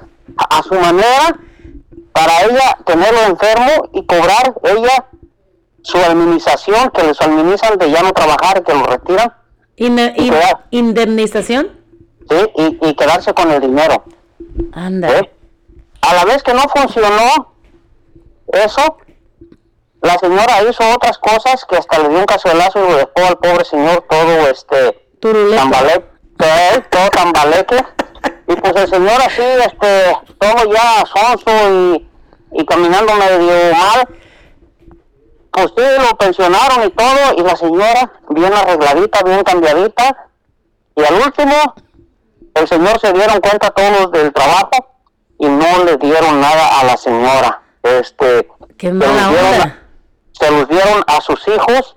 a 0.50 0.64
su 0.64 0.74
manera 0.76 1.38
para 2.14 2.42
ella 2.44 2.78
tenerlo 2.86 3.22
enfermo 3.24 3.90
y 3.94 4.06
cobrar 4.06 4.54
ella 4.64 5.06
su 5.84 5.98
administración 5.98 6.92
que 6.92 7.04
les 7.04 7.20
administran 7.22 7.78
de 7.78 7.92
ya 7.92 8.02
no 8.04 8.12
trabajar 8.14 8.60
y 8.60 8.64
que 8.64 8.74
lo 8.74 8.84
retiran 8.84 9.34
Inde- 9.78 10.14
in- 10.18 10.34
¿Indemnización? 10.72 11.72
¿sí? 12.30 12.38
y, 12.58 12.90
y 12.90 12.94
quedarse 12.96 13.34
con 13.34 13.52
el 13.52 13.62
dinero. 13.62 14.04
Anda. 14.74 15.10
¿sí? 15.20 15.30
A 16.02 16.14
la 16.14 16.26
vez 16.26 16.44
que 16.44 16.54
no 16.54 16.64
funcionó 16.74 17.54
eso, 18.48 18.98
la 20.02 20.18
señora 20.18 20.64
hizo 20.64 20.84
otras 20.94 21.18
cosas 21.18 21.66
que 21.66 21.78
hasta 21.78 22.00
le 22.00 22.10
dio 22.10 22.20
un 22.20 22.26
cazuelazo 22.26 22.80
y 22.80 22.90
lo 22.90 22.98
dejó 22.98 23.28
al 23.28 23.38
pobre 23.38 23.66
señor 23.66 24.06
todo 24.10 24.48
este 24.50 25.10
tambaleque, 25.20 26.06
todo 26.90 27.10
tambaleque. 27.10 27.84
Y 28.48 28.56
pues 28.56 28.76
el 28.76 28.90
señor 28.90 29.22
así, 29.22 29.42
este, 29.42 30.18
todo 30.40 30.74
ya 30.74 31.06
sonso 31.06 31.74
y, 31.74 32.10
y 32.54 32.66
caminando 32.66 33.14
medio 33.14 33.76
mal. 33.76 34.08
Pues 35.52 35.74
sí, 35.76 35.84
lo 36.10 36.18
pensionaron 36.18 36.88
y 36.88 36.90
todo, 36.92 37.34
y 37.38 37.42
la 37.42 37.56
señora 37.56 38.12
bien 38.30 38.54
arregladita, 38.54 39.24
bien 39.24 39.44
cambiadita. 39.44 40.30
Y 40.96 41.04
al 41.04 41.16
último, 41.16 41.76
el 42.60 42.68
señor 42.68 43.00
se 43.00 43.12
dieron 43.14 43.40
cuenta 43.42 43.70
todos 43.72 44.12
del 44.12 44.32
trabajo 44.34 44.70
y 45.38 45.48
no 45.48 45.84
le 45.86 45.98
dieron 45.98 46.40
nada 46.42 46.80
a 46.80 46.84
la 46.84 46.98
señora. 46.98 47.62
Este, 47.84 48.48
Qué 48.78 48.88
se 48.88 48.94
mala 48.94 49.12
los 49.14 49.30
dieron 49.32 49.54
onda. 49.54 49.64
a- 49.66 49.80
se 50.32 50.52
los 50.52 50.68
dieron 50.70 51.04
a 51.08 51.22
sus 51.22 51.48
hijos 51.48 51.96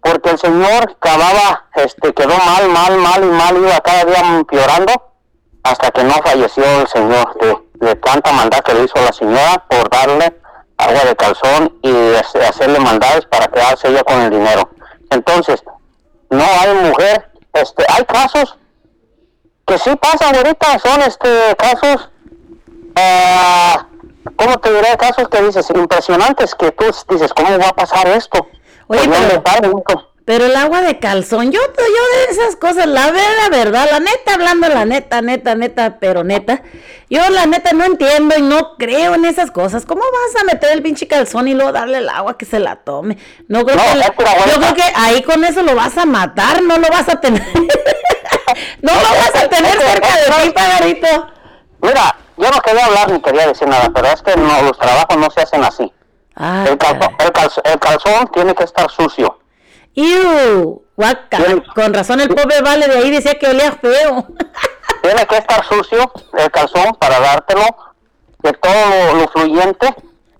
porque 0.00 0.30
el 0.30 0.38
señor 0.38 0.96
acababa, 0.96 1.66
este, 1.74 2.12
quedó 2.14 2.34
mal, 2.38 2.68
mal, 2.68 2.96
mal 2.98 3.22
y 3.24 3.26
mal, 3.26 3.56
iba 3.56 3.80
cada 3.80 4.04
día 4.04 4.20
empeorando 4.36 4.92
hasta 5.64 5.90
que 5.90 6.04
no 6.04 6.14
falleció 6.14 6.64
el 6.80 6.86
señor 6.88 7.36
de, 7.40 7.56
de 7.86 7.94
tanta 7.96 8.32
maldad 8.32 8.60
que 8.60 8.74
le 8.74 8.84
hizo 8.84 8.94
la 9.04 9.12
señora 9.12 9.64
por 9.68 9.88
darle 9.90 10.40
agua 10.78 11.04
de 11.04 11.16
calzón 11.16 11.76
y 11.82 12.14
hace- 12.14 12.44
hacerle 12.46 12.78
maldades 12.78 13.24
para 13.26 13.48
quedarse 13.48 13.88
ella 13.88 14.04
con 14.04 14.20
el 14.20 14.30
dinero. 14.30 14.70
Entonces, 15.10 15.62
no 16.30 16.44
hay 16.60 16.74
mujer, 16.74 17.30
este, 17.52 17.84
hay 17.88 18.04
casos 18.04 18.56
que 19.66 19.78
sí 19.78 19.90
pasan 19.96 20.36
ahorita, 20.36 20.78
son 20.78 21.00
este 21.02 21.28
casos, 21.58 22.08
ah, 22.94 23.86
¿cómo 24.36 24.58
te 24.58 24.72
diré? 24.72 24.96
Casos 24.98 25.28
que 25.28 25.42
dices 25.42 25.66
impresionantes 25.74 26.54
que 26.54 26.70
tú 26.72 26.84
dices, 27.10 27.32
¿cómo 27.34 27.58
va 27.58 27.68
a 27.68 27.74
pasar 27.76 28.06
esto? 28.08 28.46
Oye, 28.86 29.00
Pues, 29.06 29.20
¿dónde 29.20 29.42
pero- 30.24 30.46
el 30.46 30.56
agua 30.56 30.80
de 30.82 30.98
calzón, 30.98 31.52
yo, 31.52 31.60
yo 31.60 31.72
de 32.26 32.32
esas 32.32 32.56
cosas, 32.56 32.86
la 32.86 33.12
verdad, 33.12 33.50
verdad, 33.50 33.88
la 33.92 34.00
neta, 34.00 34.34
hablando 34.34 34.68
la 34.68 34.84
neta, 34.84 35.22
neta, 35.22 35.54
neta, 35.54 35.98
pero 36.00 36.24
neta, 36.24 36.62
yo 37.08 37.28
la 37.30 37.46
neta 37.46 37.70
no 37.72 37.84
entiendo 37.84 38.34
y 38.36 38.42
no 38.42 38.76
creo 38.76 39.14
en 39.14 39.24
esas 39.24 39.52
cosas. 39.52 39.86
¿Cómo 39.86 40.00
vas 40.02 40.42
a 40.42 40.44
meter 40.44 40.72
el 40.72 40.82
pinche 40.82 41.06
calzón 41.06 41.46
y 41.46 41.54
luego 41.54 41.70
darle 41.70 41.98
el 41.98 42.08
agua 42.08 42.36
que 42.36 42.44
se 42.44 42.58
la 42.58 42.74
tome? 42.74 43.18
No 43.46 43.64
creo 43.64 43.76
No, 43.76 43.82
que, 43.84 43.98
la- 43.98 44.06
yo 44.06 44.60
creo 44.60 44.74
que 44.74 44.82
ahí 44.96 45.22
con 45.22 45.44
eso 45.44 45.62
lo 45.62 45.76
vas 45.76 45.96
a 45.96 46.06
matar, 46.06 46.60
no 46.62 46.76
lo 46.76 46.88
vas 46.88 47.08
a 47.08 47.20
tener, 47.20 47.42
no 48.82 48.92
lo 48.92 49.00
vas 49.00 49.34
a 49.34 49.48
tener 49.48 49.72
cerca 49.72 50.08
de 50.16 50.42
ti, 50.44 50.50
pagarito. 50.50 51.06
Mira, 51.82 52.16
yo 52.36 52.50
no 52.50 52.60
quería 52.60 52.86
hablar 52.86 53.10
ni 53.10 53.20
quería 53.20 53.46
decir 53.46 53.68
nada, 53.68 53.90
pero 53.94 54.06
es 54.08 54.22
que 54.22 54.36
no, 54.36 54.62
los 54.62 54.78
trabajos 54.78 55.16
no 55.16 55.30
se 55.30 55.40
hacen 55.42 55.64
así. 55.64 55.92
Ah, 56.34 56.64
el, 56.68 56.76
calzón, 56.76 57.14
el, 57.18 57.32
calz- 57.32 57.60
el 57.64 57.78
calzón 57.78 58.28
tiene 58.32 58.54
que 58.54 58.64
estar 58.64 58.90
sucio. 58.90 59.38
Iu, 59.94 60.82
guaca, 60.96 61.38
con 61.74 61.94
razón 61.94 62.20
el 62.20 62.28
pobre 62.34 62.60
vale 62.60 62.86
de 62.88 62.98
ahí 62.98 63.10
decía 63.10 63.34
que 63.38 63.48
olía 63.48 63.72
feo. 63.72 64.26
Tiene 65.02 65.26
que 65.26 65.36
estar 65.38 65.64
sucio 65.64 66.10
el 66.36 66.50
calzón 66.50 66.94
para 66.98 67.20
dártelo, 67.20 67.64
que 68.42 68.52
todo 68.52 68.72
lo, 69.12 69.20
lo 69.20 69.28
fluyente 69.28 69.94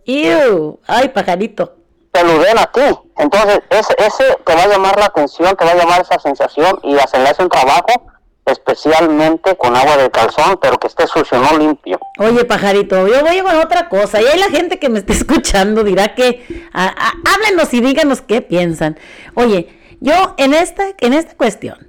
Iu, 0.05 0.79
ay, 0.87 1.09
pajarito. 1.09 1.77
Te 2.17 2.25
lo 2.25 2.39
den 2.39 2.59
a 2.59 2.67
ti. 2.67 2.81
Entonces, 3.19 3.61
ese, 3.71 3.95
ese 3.99 4.25
te 4.45 4.55
va 4.55 4.63
a 4.63 4.69
llamar 4.69 4.99
la 4.99 5.07
atención, 5.07 5.55
te 5.57 5.65
va 5.65 5.73
a 5.73 5.77
llamar 5.77 6.01
esa 6.01 6.19
sensación 6.19 6.79
y 6.83 6.97
hacerle 6.99 7.31
un 7.39 7.49
trabajo 7.49 7.93
especialmente 8.47 9.57
con 9.57 9.75
agua 9.77 9.97
de 9.97 10.11
calzón, 10.11 10.59
pero 10.61 10.79
que 10.79 10.87
esté 10.87 11.07
sucio, 11.07 11.39
no 11.39 11.59
limpio. 11.59 11.99
Oye, 12.19 12.45
pajarito, 12.45 13.07
yo 13.07 13.21
voy 13.23 13.41
con 13.41 13.57
otra 13.57 13.89
cosa. 13.89 14.21
Y 14.23 14.27
hay 14.27 14.39
la 14.39 14.49
gente 14.51 14.79
que 14.79 14.89
me 14.89 14.99
está 15.01 15.13
escuchando 15.21 15.83
dirá 15.85 16.15
que 16.15 16.47
a- 16.73 16.87
a- 16.87 17.13
háblenos 17.35 17.73
y 17.75 17.81
díganos 17.81 18.21
qué 18.23 18.41
piensan. 18.43 18.99
Oye, 19.35 19.79
yo 20.01 20.35
en 20.39 20.55
esta, 20.55 20.85
en 21.01 21.13
esta 21.13 21.35
cuestión, 21.37 21.89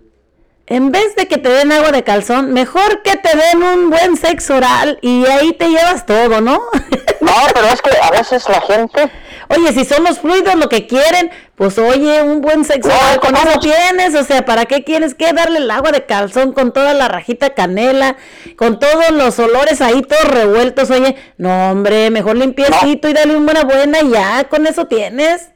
en 0.65 0.91
vez 0.91 1.15
de 1.15 1.27
que 1.27 1.37
te 1.37 1.49
den 1.49 1.71
agua 1.71 1.91
de 1.91 2.03
calzón, 2.03 2.51
mejor 2.53 3.01
que 3.03 3.15
te 3.17 3.37
den 3.37 3.63
un 3.63 3.89
buen 3.89 4.17
sexo 4.17 4.55
oral 4.55 4.99
y 5.01 5.25
ahí 5.25 5.53
te 5.53 5.69
llevas 5.69 6.05
todo, 6.05 6.41
¿no? 6.41 6.59
No, 7.19 7.33
pero 7.51 7.65
es 7.67 7.81
que 7.81 7.89
a 7.99 8.11
veces 8.11 8.47
la 8.47 8.61
gente... 8.61 9.11
Oye, 9.49 9.71
si 9.73 9.85
son 9.85 10.03
los 10.03 10.19
fluidos 10.19 10.55
lo 10.55 10.69
que 10.69 10.87
quieren, 10.87 11.31
pues 11.55 11.77
oye, 11.77 12.21
un 12.21 12.41
buen 12.41 12.65
sexo 12.65 12.91
con 13.21 13.35
eso 13.35 13.59
tienes, 13.59 14.13
o 14.15 14.23
sea, 14.23 14.45
¿para 14.45 14.65
qué 14.65 14.83
quieres 14.83 15.15
que 15.15 15.31
darle 15.33 15.59
el 15.59 15.71
agua 15.71 15.91
de 15.91 16.05
calzón 16.05 16.51
con 16.51 16.73
toda 16.73 16.93
la 16.93 17.07
rajita 17.07 17.51
canela, 17.51 18.17
con 18.57 18.79
todos 18.79 19.11
los 19.11 19.39
olores 19.39 19.81
ahí 19.81 20.01
todos 20.01 20.25
revueltos? 20.25 20.91
Oye, 20.91 21.15
no, 21.37 21.71
hombre, 21.71 22.09
mejor 22.09 22.35
limpiecito 22.35 23.07
y 23.07 23.13
dale 23.13 23.35
una 23.35 23.63
buena 23.63 24.01
y 24.01 24.09
ya, 24.11 24.43
con 24.49 24.67
eso 24.67 24.85
tienes. 24.85 25.51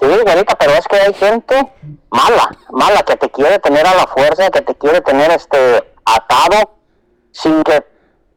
Sí, 0.00 0.06
güerita, 0.06 0.54
pero 0.54 0.74
es 0.74 0.86
que 0.86 0.96
hay 0.96 1.12
gente 1.12 1.72
mala, 2.10 2.56
mala, 2.70 3.02
que 3.02 3.16
te 3.16 3.28
quiere 3.30 3.58
tener 3.58 3.84
a 3.84 3.94
la 3.94 4.06
fuerza, 4.06 4.48
que 4.50 4.62
te 4.62 4.74
quiere 4.76 5.00
tener 5.00 5.30
este 5.32 5.92
atado, 6.04 6.78
sin 7.32 7.62
que 7.64 7.84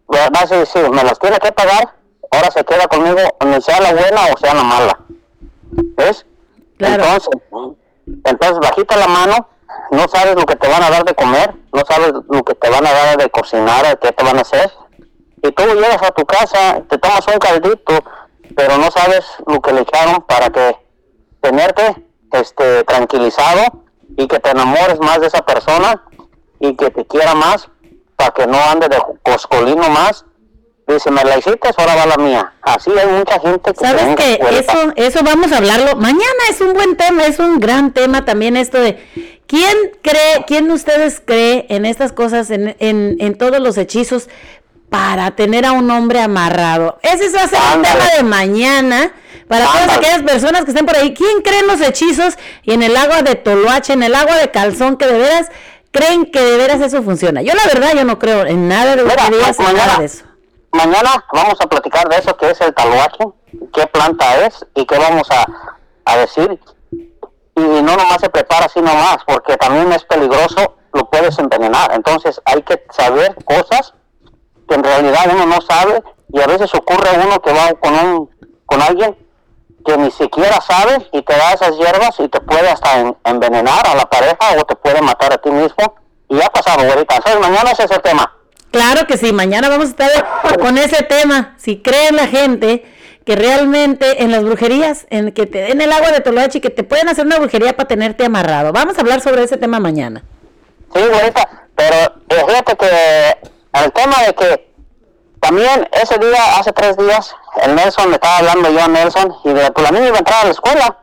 vas 0.08 0.52
a 0.52 0.58
decir, 0.58 0.90
me 0.90 1.04
las 1.04 1.20
tiene 1.20 1.38
que 1.38 1.52
pagar, 1.52 1.94
ahora 2.32 2.52
se 2.52 2.64
queda 2.64 2.88
conmigo, 2.88 3.20
ni 3.46 3.62
sea 3.62 3.80
la 3.82 3.94
buena 3.94 4.22
o 4.34 4.38
sea 4.38 4.54
la 4.54 4.64
mala. 4.64 5.00
¿Ves? 5.72 6.26
Entonces, 6.80 7.30
entonces 8.06 8.60
bajita 8.60 8.98
la 8.98 9.08
mano, 9.08 9.48
no 9.92 10.08
sabes 10.08 10.36
lo 10.36 10.46
que 10.46 10.56
te 10.56 10.68
van 10.68 10.82
a 10.84 10.90
dar 10.90 11.04
de 11.04 11.14
comer, 11.14 11.54
no 11.74 11.82
sabes 11.88 12.14
lo 12.28 12.44
que 12.44 12.56
te 12.56 12.70
van 12.70 12.86
a 12.86 12.92
dar 12.92 13.18
de 13.18 13.30
cocinar, 13.30 14.00
qué 14.00 14.12
te 14.12 14.24
van 14.24 14.38
a 14.38 14.42
hacer. 14.42 14.72
Y 15.44 15.52
tú 15.52 15.64
llegas 15.64 16.02
a 16.02 16.12
tu 16.12 16.26
casa, 16.26 16.82
te 16.90 16.98
tomas 16.98 17.26
un 17.28 17.40
caldito, 17.40 18.00
pero 18.56 18.78
no 18.78 18.90
sabes 18.92 19.26
lo 19.48 19.62
que 19.62 19.74
le 19.74 19.82
echaron 19.82 20.22
para 20.24 20.50
que 20.50 20.78
tenerte 21.42 22.08
este 22.32 22.84
tranquilizado 22.84 23.84
y 24.18 24.28
que 24.28 24.40
te 24.40 24.52
enamores 24.52 25.00
más 25.00 25.20
de 25.22 25.28
esa 25.28 25.42
persona 25.42 26.04
y 26.60 26.76
que 26.76 26.90
te 26.92 27.06
quiera 27.06 27.34
más 27.34 27.70
para 28.16 28.32
que 28.32 28.48
no 28.48 28.58
ande 28.58 28.88
de 28.88 29.02
coscolino 29.24 29.90
más. 29.90 30.26
Dice, 30.94 31.12
me 31.12 31.24
la 31.24 31.38
hiciste, 31.38 31.70
ahora 31.78 31.96
va 31.96 32.06
la 32.06 32.18
mía. 32.18 32.54
Así 32.62 32.92
hay 32.92 33.08
mucha 33.08 33.40
gente 33.40 33.74
que 33.74 33.86
¿Sabes 33.86 34.16
qué? 34.16 34.40
Eso, 34.52 34.94
eso 34.96 35.20
vamos 35.24 35.52
a 35.52 35.58
hablarlo. 35.58 35.96
Mañana 35.96 36.44
es 36.50 36.60
un 36.62 36.74
buen 36.74 36.96
tema, 36.98 37.26
es 37.26 37.40
un 37.40 37.60
gran 37.60 37.92
tema 37.92 38.26
también 38.26 38.58
esto 38.58 38.80
de 38.80 39.02
quién 39.48 39.76
cree, 40.02 40.44
quién 40.48 40.68
de 40.68 40.74
ustedes 40.74 41.22
cree 41.24 41.66
en 41.70 41.86
estas 41.86 42.12
cosas, 42.12 42.50
en, 42.52 42.76
en, 42.80 43.18
en 43.20 43.38
todos 43.38 43.60
los 43.60 43.78
hechizos 43.78 44.30
para 44.90 45.32
tener 45.32 45.66
a 45.66 45.72
un 45.72 45.90
hombre 45.90 46.20
amarrado. 46.22 47.00
Ese 47.02 47.30
va 47.30 47.44
a 47.44 47.48
ser 47.48 47.60
el 47.76 47.82
tema 47.82 48.06
de 48.18 48.24
mañana 48.24 49.14
para 49.48 49.66
todas 49.66 49.98
aquellas 49.98 50.24
personas 50.24 50.66
que 50.66 50.72
estén 50.72 50.86
por 50.86 50.96
ahí. 50.96 51.14
¿Quién 51.14 51.42
cree 51.42 51.60
en 51.60 51.68
los 51.68 51.80
hechizos 51.82 52.36
y 52.64 52.74
en 52.74 52.84
el 52.84 52.98
agua 52.98 53.22
de 53.22 53.36
toloache, 53.36 53.94
en 53.94 54.04
el 54.04 54.16
agua 54.16 54.36
de 54.36 54.52
calzón 54.52 54.98
que 54.98 55.08
de 55.08 55.18
veras 55.18 55.50
creen 55.92 56.26
que 56.26 56.42
de 56.42 56.58
veras 56.58 56.82
eso 56.82 57.02
funciona? 57.04 57.42
Yo 57.42 57.54
la 57.54 57.64
verdad 57.66 57.94
yo 57.96 58.04
no 58.04 58.20
creo 58.20 58.46
en 58.46 58.68
nada 58.68 58.96
de 58.96 59.04
lo 59.04 59.10
que 59.10 59.16
digas, 59.32 59.58
de 59.98 60.06
eso. 60.06 60.24
Mañana 60.74 61.26
vamos 61.34 61.60
a 61.60 61.68
platicar 61.68 62.08
de 62.08 62.18
eso, 62.18 62.36
que 62.38 62.50
es 62.52 62.62
el 62.62 62.74
taloache, 62.74 63.26
qué 63.74 63.88
planta 63.88 64.46
es 64.46 64.66
y 64.76 64.86
qué 64.86 64.98
vamos 64.98 65.28
a, 65.32 65.46
a 66.06 66.18
decir. 66.18 66.60
Y 66.92 67.60
no 67.62 67.82
nomás 67.98 68.22
se 68.22 68.30
prepara 68.30 68.66
así 68.68 68.80
nomás, 68.82 69.18
porque 69.28 69.58
también 69.58 69.92
es 69.92 70.04
peligroso, 70.06 70.76
lo 70.94 71.10
puedes 71.10 71.38
envenenar. 71.40 71.92
Entonces 71.94 72.42
hay 72.46 72.62
que 72.64 72.82
saber 72.92 73.36
cosas 73.44 73.94
que 74.68 74.76
en 74.76 74.84
realidad 74.84 75.30
uno 75.34 75.46
no 75.46 75.62
sabe 75.62 76.02
y 76.32 76.40
a 76.40 76.48
veces 76.48 76.74
ocurre 76.74 77.10
uno 77.26 77.42
que 77.42 77.52
va 77.52 77.74
con 77.74 77.94
un 77.94 78.30
con 78.66 78.82
alguien 78.82 79.18
que 79.86 79.98
ni 79.98 80.10
siquiera 80.12 80.62
sabe 80.62 81.10
y 81.12 81.22
te 81.24 81.36
da 81.36 81.52
esas 81.54 81.76
hierbas 81.78 82.18
y 82.20 82.30
te 82.30 82.40
puede 82.40 82.70
hasta 82.70 83.00
en- 83.00 83.18
envenenar 83.26 83.86
a 83.86 83.96
la 83.96 84.06
pareja 84.06 84.38
o 84.58 84.64
te 84.64 84.76
puede 84.78 85.02
matar 85.02 85.34
a 85.34 85.38
ti 85.40 85.52
mismo. 85.52 85.96
Y 86.30 86.42
ha 86.42 86.48
pasado, 86.48 86.86
güerita. 86.86 87.18
Entonces, 87.18 87.42
mañana 87.42 87.72
ese 87.72 87.84
es 87.84 87.92
el 87.92 88.02
tema. 88.02 88.34
Claro 88.72 89.06
que 89.06 89.18
sí, 89.18 89.34
mañana 89.34 89.70
vamos 89.70 89.88
a 89.88 89.90
estar 89.90 90.60
con 90.60 90.78
ese 90.78 91.04
tema. 91.04 91.56
Si 91.58 91.78
cree 91.78 92.12
la 92.12 92.28
gente 92.28 92.86
que 93.26 93.36
realmente 93.36 94.24
en 94.24 94.32
las 94.32 94.44
brujerías, 94.44 95.06
en 95.10 95.32
que 95.32 95.46
te 95.46 95.60
den 95.60 95.82
el 95.82 95.92
agua 95.92 96.12
de 96.12 96.22
toloache 96.22 96.58
y 96.58 96.62
que 96.62 96.70
te 96.70 96.84
pueden 96.84 97.10
hacer 97.10 97.26
una 97.26 97.38
brujería 97.38 97.76
para 97.76 97.88
tenerte 97.88 98.26
amarrado. 98.26 98.72
Vamos 98.72 98.98
a 98.98 99.02
hablar 99.02 99.22
sobre 99.22 99.44
ese 99.44 99.58
tema 99.58 99.80
mañana. 99.80 100.24
Sí, 100.94 101.02
güerita, 101.02 101.68
pero 101.76 102.48
fíjate 102.48 102.76
que 102.76 103.50
el 103.84 103.92
tema 103.92 104.16
de 104.26 104.34
que 104.34 104.72
también 105.40 105.88
ese 105.92 106.18
día, 106.18 106.60
hace 106.60 106.72
tres 106.72 106.98
días, 106.98 107.36
el 107.64 107.76
Nelson 107.76 108.10
me 108.10 108.16
estaba 108.16 108.38
hablando 108.38 108.72
yo 108.72 108.82
a 108.82 108.88
Nelson 108.88 109.34
y 109.44 109.50
de 109.50 109.72
pues 109.72 109.84
la 109.84 109.92
niña 109.92 110.08
iba 110.08 110.18
a 110.18 110.20
entrar 110.20 110.42
a 110.42 110.46
la 110.46 110.52
escuela. 110.52 110.98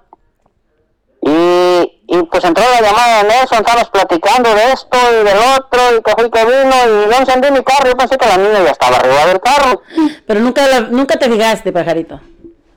Y, 1.23 1.98
y 2.11 2.23
pues 2.23 2.43
entró 2.43 2.65
la 2.73 2.81
llamada 2.81 3.19
de 3.23 3.29
Nelson, 3.29 3.59
estábamos 3.59 3.91
platicando 3.91 4.55
de 4.55 4.73
esto 4.73 4.99
y 5.13 5.25
del 5.25 5.39
otro, 5.59 5.81
y 5.97 6.01
fue 6.11 6.31
que 6.31 6.45
vino, 6.47 6.75
y 6.87 7.11
yo 7.13 7.17
encendí 7.19 7.51
mi 7.51 7.63
carro, 7.63 7.91
yo 7.91 7.97
pensé 7.97 8.17
que 8.17 8.27
la 8.27 8.37
niña 8.39 8.61
ya 8.65 8.71
estaba 8.71 8.97
arriba 8.97 9.27
del 9.27 9.41
carro. 9.41 9.83
Pero 10.27 10.41
nunca, 10.41 10.67
la- 10.67 10.81
nunca 10.81 11.17
te 11.17 11.31
fijaste, 11.31 11.71
pajarito. 11.71 12.19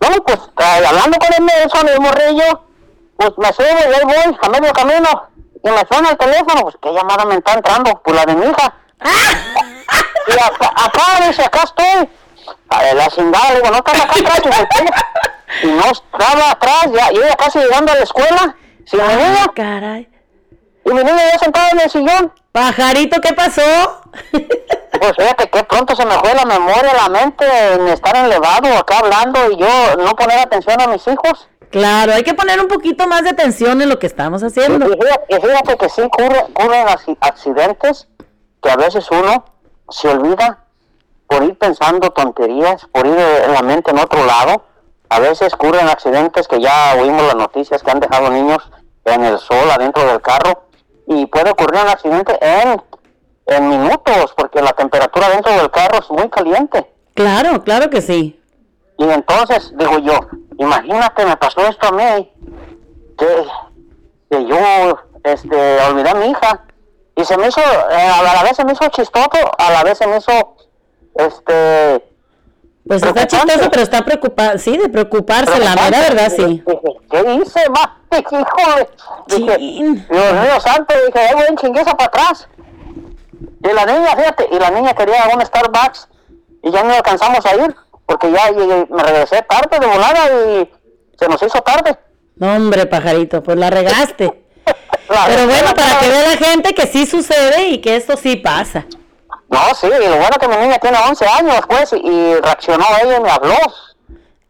No, 0.02 0.10
pues 0.26 0.38
eh, 0.60 0.86
hablando 0.86 1.18
con 1.18 1.30
el 1.38 1.46
Nelson 1.46 1.88
y 1.88 1.92
el 1.92 2.00
morrillo, 2.02 2.62
pues 3.18 3.32
me 3.38 3.54
subo 3.54 3.66
y 3.68 3.94
ahí 3.94 4.02
voy 4.04 4.38
a 4.42 4.50
medio 4.50 4.74
camino. 4.74 5.30
Y 5.64 5.70
me 5.70 5.84
suena 5.90 6.10
el 6.10 6.18
teléfono, 6.18 6.62
pues 6.64 6.76
qué 6.82 6.92
llamada 6.92 7.24
me 7.26 7.36
está 7.36 7.54
entrando, 7.54 8.02
pues 8.04 8.16
la 8.16 8.26
de 8.26 8.36
mi 8.36 8.46
hija. 8.48 8.74
y 10.28 10.32
acá, 10.34 10.72
acá, 10.76 11.28
dice, 11.28 11.44
acá 11.44 11.62
estoy. 11.64 12.10
A 12.70 12.82
ver, 12.82 12.96
la 12.96 13.08
chingada, 13.10 13.50
le 13.52 13.56
digo, 13.62 13.70
no 13.72 13.78
estás 13.78 14.02
acá 14.02 14.14
atrás. 14.38 14.66
Y 15.64 15.68
no 15.68 15.84
estaba 15.84 16.52
atrás, 16.52 16.86
ya, 16.94 17.12
yo 17.12 17.22
ya 17.22 17.36
casi 17.36 17.60
llegando 17.60 17.92
a 17.92 17.96
la 17.96 18.04
escuela, 18.04 18.56
sin 18.86 19.00
mi 19.00 19.08
niña. 19.08 19.48
Caray. 19.56 20.10
Y 20.86 20.90
mi 20.90 21.04
niña 21.04 21.18
ya 21.32 21.40
sentada 21.40 21.70
en 21.70 21.80
el 21.82 21.90
sillón. 21.90 22.34
Pajarito, 22.52 23.20
¿qué 23.22 23.34
pasó? 23.34 23.62
Pues 25.02 25.14
fíjate 25.18 25.50
que 25.50 25.64
pronto 25.64 25.96
se 25.96 26.06
me 26.06 26.12
fue 26.20 26.32
la 26.36 26.46
memoria, 26.46 26.94
la 26.94 27.10
mente 27.10 27.44
en 27.74 27.88
estar 27.88 28.16
elevado 28.16 28.68
acá 28.78 29.00
hablando 29.00 29.50
y 29.50 29.58
yo 29.58 29.96
no 29.98 30.16
poner 30.16 30.38
atención 30.38 30.80
a 30.80 30.86
mis 30.88 31.08
hijos. 31.08 31.48
Claro, 31.72 32.14
hay 32.14 32.22
que 32.22 32.36
poner 32.36 32.60
un 32.60 32.68
poquito 32.68 33.08
más 33.08 33.24
de 33.24 33.30
atención 33.32 33.82
en 33.82 33.90
lo 33.90 33.98
que 33.98 34.06
estamos 34.06 34.44
haciendo. 34.44 34.86
Y 34.86 34.92
fíjate, 35.02 35.26
y 35.30 35.36
fíjate 35.42 35.78
que 35.78 35.90
sí 35.90 36.02
ocurre- 36.02 36.44
ocurren 36.44 36.86
acci- 36.88 37.18
accidentes 37.20 38.10
que 38.62 38.70
a 38.70 38.76
veces 38.76 39.08
uno 39.10 39.44
se 39.90 40.10
olvida 40.10 40.66
por 41.26 41.46
ir 41.46 41.58
pensando 41.58 42.12
tonterías, 42.12 42.86
por 42.92 43.08
ir 43.08 43.16
eh, 43.18 43.46
en 43.46 43.54
la 43.54 43.62
mente 43.64 43.90
en 43.90 43.98
otro 44.00 44.24
lado. 44.24 44.66
A 45.12 45.20
veces 45.20 45.54
ocurren 45.54 45.90
accidentes 45.90 46.48
que 46.48 46.62
ya 46.62 46.96
oímos 46.98 47.24
las 47.24 47.36
noticias 47.36 47.84
que 47.84 47.92
han 47.92 48.00
dejado 48.00 48.30
niños 48.30 48.64
en 49.04 49.26
el 49.26 49.40
sol 49.40 49.70
adentro 49.70 50.06
del 50.06 50.22
carro 50.22 50.70
y 51.06 51.26
puede 51.26 51.52
ocurrir 51.52 51.82
un 51.82 51.90
accidente 51.90 52.40
en, 52.40 52.82
en 53.48 53.68
minutos 53.68 54.34
porque 54.38 54.62
la 54.62 54.72
temperatura 54.72 55.28
dentro 55.28 55.52
del 55.52 55.70
carro 55.70 56.00
es 56.00 56.10
muy 56.12 56.30
caliente. 56.30 56.90
Claro, 57.14 57.62
claro 57.62 57.90
que 57.90 58.02
sí. 58.02 58.40
Y 58.98 59.04
entonces 59.04 59.74
digo 59.78 60.00
yo, 60.00 60.18
imagínate, 60.58 61.26
me 61.26 61.36
pasó 61.36 61.60
esto 61.68 61.88
a 61.88 61.92
mí, 61.92 62.32
que, 63.18 63.46
que 64.30 64.46
yo 64.46 64.98
este, 65.26 65.82
olvidé 65.90 66.10
a 66.10 66.16
mi 66.16 66.28
hija. 66.28 66.64
Y 67.18 67.26
se 67.26 67.38
me 67.38 67.50
hizo, 67.50 67.60
eh, 67.60 68.12
a 68.16 68.24
la 68.24 68.44
vez 68.44 68.56
se 68.56 68.64
me 68.64 68.72
hizo 68.72 68.88
chistoso, 68.88 69.52
a 69.58 69.72
la 69.72 69.84
vez 69.84 69.98
se 69.98 70.08
me 70.08 70.20
hizo, 70.20 70.56
este... 71.16 72.11
Pues 72.88 73.04
está 73.04 73.28
chistoso, 73.28 73.70
pero 73.70 73.84
está 73.84 74.04
preocupado, 74.04 74.58
sí, 74.58 74.76
de 74.76 74.90
preocuparse, 74.90 75.60
la 75.60 75.76
mera 75.76 76.00
verdad, 76.00 76.32
sí. 76.36 76.64
¿qué 77.10 77.34
hice, 77.36 77.70
ma? 77.70 78.00
Híjole. 78.18 78.90
Dije, 79.28 79.58
Dios 80.10 80.34
mío 80.34 80.60
santo, 80.60 80.94
dije, 81.08 81.20
ahí 81.20 81.36
voy 81.36 81.46
en 81.48 81.58
chingueza 81.58 81.96
para 81.96 82.08
atrás. 82.08 82.48
Y 83.64 83.68
la 83.74 83.86
niña, 83.86 84.16
fíjate, 84.18 84.50
y 84.52 84.60
la 84.60 84.72
niña 84.72 84.94
quería 84.94 85.30
un 85.34 85.46
Starbucks 85.46 86.10
y 86.64 86.72
ya 86.72 86.84
no 86.84 86.94
alcanzamos 86.94 87.46
a 87.46 87.56
ir, 87.56 87.76
porque 88.06 88.32
ya 88.32 88.50
llegué- 88.52 88.88
me 88.90 89.04
regresé 89.04 89.42
tarde 89.44 89.80
de 89.80 89.86
volada 89.86 90.20
y 90.34 90.70
se 91.18 91.28
nos 91.28 91.42
hizo 91.44 91.62
tarde. 91.62 91.98
No, 92.36 92.56
hombre, 92.56 92.88
pajarito, 92.88 93.42
pues 93.44 93.58
la 93.58 93.70
regaste. 93.70 94.44
Pero 95.28 95.46
bueno, 95.46 95.74
para 95.76 96.00
que 96.00 96.08
vea 96.10 96.28
la 96.30 96.38
gente 96.38 96.74
que 96.74 96.88
sí 96.88 97.06
sucede 97.06 97.68
y 97.70 97.78
que 97.80 97.96
esto 97.96 98.18
sí 98.18 98.36
pasa. 98.38 98.86
No, 99.52 99.76
sí, 99.76 99.88
y 99.88 100.08
lo 100.08 100.16
bueno 100.16 100.38
que 100.40 100.48
mi 100.48 100.56
niña 100.56 100.80
tiene 100.80 100.98
11 100.98 101.28
años, 101.28 101.60
pues, 101.68 101.92
y, 101.92 102.36
reaccionó 102.36 102.86
ella 103.04 103.18
y 103.18 103.20
me 103.20 103.30
habló. 103.30 103.58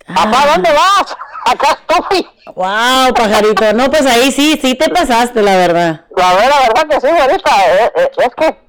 Papá, 0.05 0.45
¿dónde 0.53 0.71
vas? 0.71 1.17
Acá 1.45 1.79
estoy. 1.87 2.29
Wow, 2.53 3.11
pajarito. 3.15 3.73
No, 3.73 3.89
pues 3.89 4.05
ahí 4.05 4.31
sí, 4.31 4.59
sí 4.61 4.75
te 4.75 4.89
pasaste, 4.89 5.41
la 5.41 5.55
verdad. 5.57 6.05
La 6.15 6.33
verdad, 6.35 6.49
la 6.49 6.67
verdad 6.67 6.87
que 6.87 7.01
sí, 7.01 7.07
ahorita, 7.07 7.51
eh, 7.65 7.91
eh, 7.95 8.11
es 8.15 8.35
que 8.35 8.59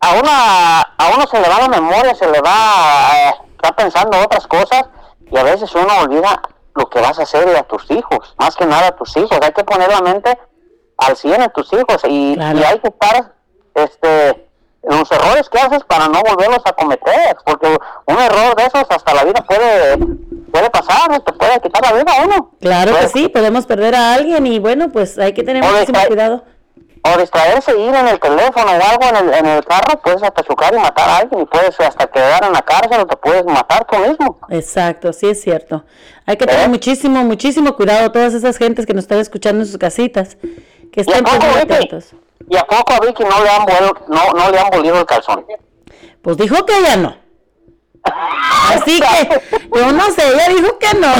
a, 0.00 0.12
una, 0.12 0.80
a 0.82 1.14
uno 1.14 1.26
se 1.26 1.40
le 1.40 1.48
va 1.48 1.60
la 1.60 1.68
memoria, 1.68 2.14
se 2.14 2.30
le 2.30 2.40
va, 2.42 3.12
eh, 3.14 3.34
está 3.52 3.74
pensando 3.74 4.18
otras 4.18 4.46
cosas 4.46 4.84
y 5.30 5.38
a 5.38 5.42
veces 5.42 5.74
uno 5.74 6.00
olvida 6.02 6.38
lo 6.74 6.90
que 6.90 7.00
vas 7.00 7.18
a 7.18 7.22
hacer 7.22 7.48
y 7.48 7.56
a 7.56 7.62
tus 7.62 7.90
hijos, 7.90 8.34
más 8.38 8.54
que 8.56 8.66
nada 8.66 8.88
a 8.88 8.96
tus 8.96 9.16
hijos. 9.16 9.38
Hay 9.40 9.52
que 9.52 9.64
poner 9.64 9.88
la 9.88 10.02
mente 10.02 10.38
al 10.98 11.16
100 11.16 11.42
en 11.42 11.50
tus 11.52 11.72
hijos 11.72 12.02
y, 12.06 12.34
y 12.34 12.62
hay 12.62 12.78
que 12.78 12.88
estar 12.88 13.34
este, 13.74 14.45
los 14.86 15.10
errores 15.10 15.48
que 15.48 15.58
haces 15.58 15.82
para 15.84 16.06
no 16.08 16.20
volverlos 16.22 16.62
a 16.64 16.72
cometer, 16.72 17.36
porque 17.44 17.66
un 18.06 18.18
error 18.18 18.54
de 18.56 18.64
esos 18.64 18.84
hasta 18.88 19.14
la 19.14 19.24
vida 19.24 19.44
puede, 19.46 19.96
puede 20.52 20.70
pasar, 20.70 21.20
te 21.22 21.32
puede 21.32 21.60
quitar 21.60 21.82
la 21.82 21.92
vida 21.92 22.12
a 22.12 22.24
uno. 22.24 22.52
Claro 22.60 22.92
que 22.92 22.98
Pues, 22.98 23.12
sí, 23.12 23.28
podemos 23.28 23.66
perder 23.66 23.94
a 23.94 24.14
alguien 24.14 24.46
y 24.46 24.58
bueno, 24.58 24.90
pues 24.90 25.18
hay 25.18 25.32
que 25.32 25.42
tener 25.42 25.62
muchísimo 25.64 25.98
cuidado. 26.06 26.44
o 27.02 27.18
distraerse, 27.20 27.70
ir 27.78 27.94
en 27.94 28.08
el 28.08 28.18
teléfono 28.18 28.66
o 28.66 28.90
algo 28.90 29.04
en 29.10 29.16
el, 29.28 29.34
en 29.34 29.46
el 29.46 29.64
carro, 29.64 30.00
puedes 30.02 30.22
hasta 30.24 30.42
chocar 30.42 30.74
y 30.74 30.78
matar 30.78 31.08
a 31.08 31.16
alguien 31.18 31.40
y 31.42 31.44
puedes 31.46 31.78
hasta 31.80 32.06
quedar 32.08 32.44
en 32.44 32.52
la 32.52 32.62
cárcel 32.62 33.00
o 33.02 33.06
te 33.06 33.16
puedes 33.16 33.44
matar 33.44 33.84
tú 33.86 33.96
mismo. 33.98 34.38
Exacto, 34.48 35.12
sí 35.12 35.28
es 35.28 35.40
cierto. 35.40 35.84
Hay 36.26 36.34
¿Eh? 36.34 36.38
que 36.38 36.46
tener 36.46 36.68
muchísimo, 36.68 37.22
muchísimo 37.24 37.76
cuidado 37.76 38.10
todas 38.10 38.34
esas 38.34 38.56
gentes 38.56 38.86
que 38.86 38.94
nos 38.94 39.04
están 39.04 39.18
escuchando 39.18 39.62
en 39.62 39.66
sus 39.68 39.78
casitas, 39.78 40.36
que 40.92 41.00
¿Y 41.06 41.10
a 41.12 41.16
estén 41.16 41.22
pues, 41.24 41.38
muy 41.38 41.60
atentos. 41.60 42.14
¿Y 42.48 42.56
a 42.56 42.64
poco 42.64 42.92
a 42.94 43.00
Vicky 43.00 43.24
no 43.24 43.42
le 43.42 43.50
han, 43.50 43.62
vuel- 43.66 44.04
no, 44.08 44.32
no 44.32 44.50
le 44.50 44.58
han 44.58 44.70
bolido 44.70 44.98
el 45.00 45.06
calzón? 45.06 45.44
Pues 46.22 46.36
dijo 46.36 46.64
que 46.64 46.76
ella 46.78 46.96
no. 46.96 47.16
Así 48.70 49.00
que 49.00 49.40
yo 49.74 49.92
no 49.92 50.04
sé, 50.10 50.28
ella 50.28 50.48
dijo 50.48 50.78
que 50.78 50.94
no. 50.98 51.08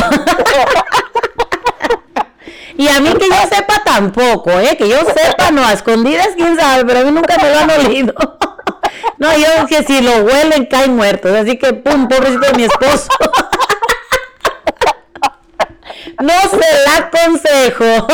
Y 2.78 2.88
a 2.88 3.00
mí 3.00 3.10
que 3.14 3.26
yo 3.26 3.36
sepa 3.50 3.82
tampoco, 3.84 4.50
¿eh? 4.50 4.76
Que 4.76 4.86
yo 4.86 4.98
sepa, 4.98 5.50
no, 5.50 5.64
a 5.66 5.72
escondidas, 5.72 6.28
quién 6.36 6.58
sabe, 6.58 6.84
pero 6.84 7.00
a 7.00 7.04
mí 7.04 7.10
nunca 7.10 7.38
me 7.38 7.50
lo 7.50 7.58
han 7.58 7.70
olido. 7.70 8.14
No, 9.18 9.34
yo 9.34 9.46
que 9.66 9.82
si 9.82 10.02
lo 10.02 10.12
huelen 10.24 10.66
caen 10.66 10.94
muertos, 10.94 11.32
así 11.34 11.56
que 11.58 11.72
pum, 11.72 12.06
pobrecito 12.06 12.46
de 12.48 12.52
mi 12.52 12.64
esposo. 12.64 13.08
No 16.20 16.40
se 16.50 16.84
la 16.84 16.96
aconsejo. 17.06 18.06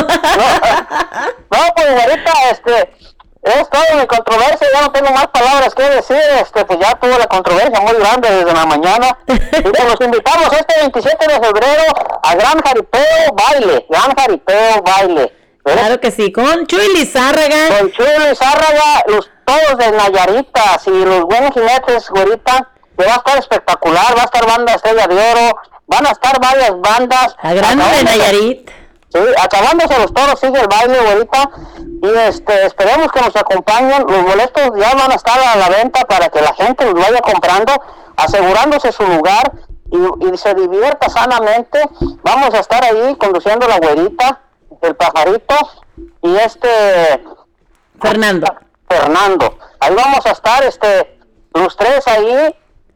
No, 1.53 1.59
pues 1.75 1.87
ahorita, 1.87 2.33
este, 2.51 2.95
es 3.43 3.69
todo 3.69 3.83
mi 3.99 4.07
controversia, 4.07 4.69
ya 4.73 4.83
no 4.83 4.93
tengo 4.93 5.11
más 5.11 5.27
palabras 5.29 5.75
que 5.75 5.83
decir, 5.83 6.17
este, 6.41 6.65
pues 6.65 6.79
ya 6.79 6.95
tuvo 6.95 7.19
la 7.19 7.27
controversia 7.27 7.81
muy 7.81 7.95
grande 7.95 8.31
desde 8.31 8.53
la 8.53 8.67
mañana. 8.67 9.19
Y 9.27 9.63
pues 9.63 9.85
los 9.85 10.01
invitamos 10.01 10.53
este 10.53 10.81
27 10.81 11.27
de 11.27 11.35
febrero 11.35 11.83
a 12.23 12.35
Gran 12.35 12.61
Jaripeo 12.61 13.33
Baile, 13.35 13.87
Gran 13.89 14.15
Jaripeo 14.17 14.83
Baile. 14.83 15.33
Claro 15.65 16.01
que 16.01 16.11
sí, 16.11 16.33
con 16.33 16.67
Chuy 16.67 16.95
Lizárraga. 16.95 17.79
Con 17.79 17.93
Chuy 17.93 18.29
Lizárraga, 18.29 19.05
los 19.07 19.31
todos 19.45 19.79
de 19.79 19.93
Nayaritas 19.93 20.87
y 20.87 21.05
los 21.05 21.23
buenos 21.23 21.53
jinetes, 21.53 22.09
güerita, 22.11 22.71
que 22.97 23.05
va 23.05 23.15
a 23.15 23.17
estar 23.17 23.39
espectacular, 23.39 24.17
va 24.17 24.23
a 24.23 24.25
estar 24.25 24.47
banda 24.47 24.75
Estrella 24.75 25.07
de 25.07 25.15
Oro, 25.15 25.59
van 25.87 26.07
a 26.07 26.11
estar 26.11 26.41
varias 26.41 26.73
bandas. 26.81 27.37
A 27.39 27.55
grande 27.55 27.85
Nayarit. 28.05 28.71
Sí, 29.13 29.19
acabándose 29.39 29.99
los 29.99 30.15
toros, 30.15 30.41
sigue 30.41 30.59
el 30.59 30.69
baile 30.69 30.99
ahorita 30.99 31.51
y 32.03 32.09
este, 32.29 32.65
esperemos 32.65 33.13
que 33.13 33.21
nos 33.21 33.37
acompañen. 33.37 34.07
Los 34.09 34.23
boletos 34.25 34.71
ya 34.79 34.95
van 34.95 35.13
a 35.13 35.15
estar 35.15 35.39
a 35.39 35.57
la 35.57 35.69
venta 35.69 36.01
para 36.07 36.31
que 36.31 36.41
la 36.41 36.55
gente 36.55 36.87
los 36.87 36.95
vaya 36.95 37.21
comprando, 37.21 37.73
asegurándose 38.17 38.91
su 38.91 39.03
lugar 39.03 39.53
y, 39.91 40.27
y 40.33 40.39
se 40.39 40.55
divierta 40.55 41.11
sanamente. 41.11 41.79
Vamos 42.23 42.55
a 42.55 42.61
estar 42.61 42.83
ahí 42.83 43.15
conduciendo 43.17 43.69
la 43.69 43.79
güerita, 43.79 44.41
el 44.81 44.97
pajarito 44.97 45.57
y 46.23 46.35
este 46.37 47.23
Fernando. 48.01 48.47
Fernando. 48.89 49.59
Ahí 49.79 49.95
vamos 49.95 50.25
a 50.25 50.31
estar 50.31 50.65
este 50.65 51.19
los 51.55 51.77
tres 51.77 52.07
ahí 52.09 52.55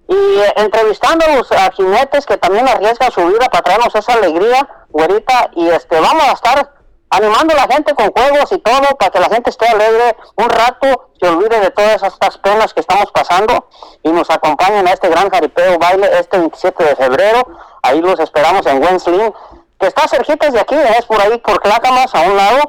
y 0.09 0.15
eh, 0.15 0.53
entrevistando 0.57 1.24
a 1.27 1.70
jinetes 1.73 2.27
que 2.27 2.37
también 2.37 2.69
arriesgan 2.69 3.11
su 3.11 3.27
vida 3.27 3.49
para 3.51 3.62
traernos 3.62 3.95
esa 3.95 4.12
alegría, 4.12 4.69
güerita, 4.91 5.51
y 5.55 5.69
este 5.69 6.01
vamos 6.01 6.24
a 6.24 6.33
estar 6.33 6.73
animando 7.11 7.55
a 7.55 7.66
la 7.66 7.74
gente 7.74 7.95
con 7.95 8.11
juegos 8.11 8.51
y 8.53 8.59
todo 8.59 8.97
para 8.99 9.11
que 9.11 9.20
la 9.20 9.28
gente 9.28 9.51
esté 9.51 9.66
alegre 9.66 10.16
un 10.37 10.51
rato, 10.51 11.11
se 11.20 11.28
olvide 11.28 11.61
de 11.61 11.70
todas 11.70 12.03
estas 12.03 12.39
penas 12.39 12.74
que 12.74 12.81
estamos 12.81 13.11
pasando 13.12 13.69
y 14.03 14.11
nos 14.11 14.28
acompañen 14.31 14.87
a 14.87 14.93
este 14.93 15.09
gran 15.09 15.31
jaripeo 15.31 15.78
baile 15.78 16.09
este 16.19 16.39
27 16.39 16.85
de 16.85 16.97
febrero. 16.97 17.47
Ahí 17.83 18.01
los 18.01 18.19
esperamos 18.19 18.66
en 18.66 18.83
Wensling 18.83 19.33
que 19.78 19.87
está 19.87 20.09
cerquita 20.09 20.51
de 20.51 20.61
aquí, 20.61 20.74
es 20.74 21.05
por 21.05 21.20
ahí, 21.20 21.39
por 21.39 21.61
Clacamas, 21.61 22.15
a 22.15 22.23
un 22.23 22.37
lado, 22.37 22.61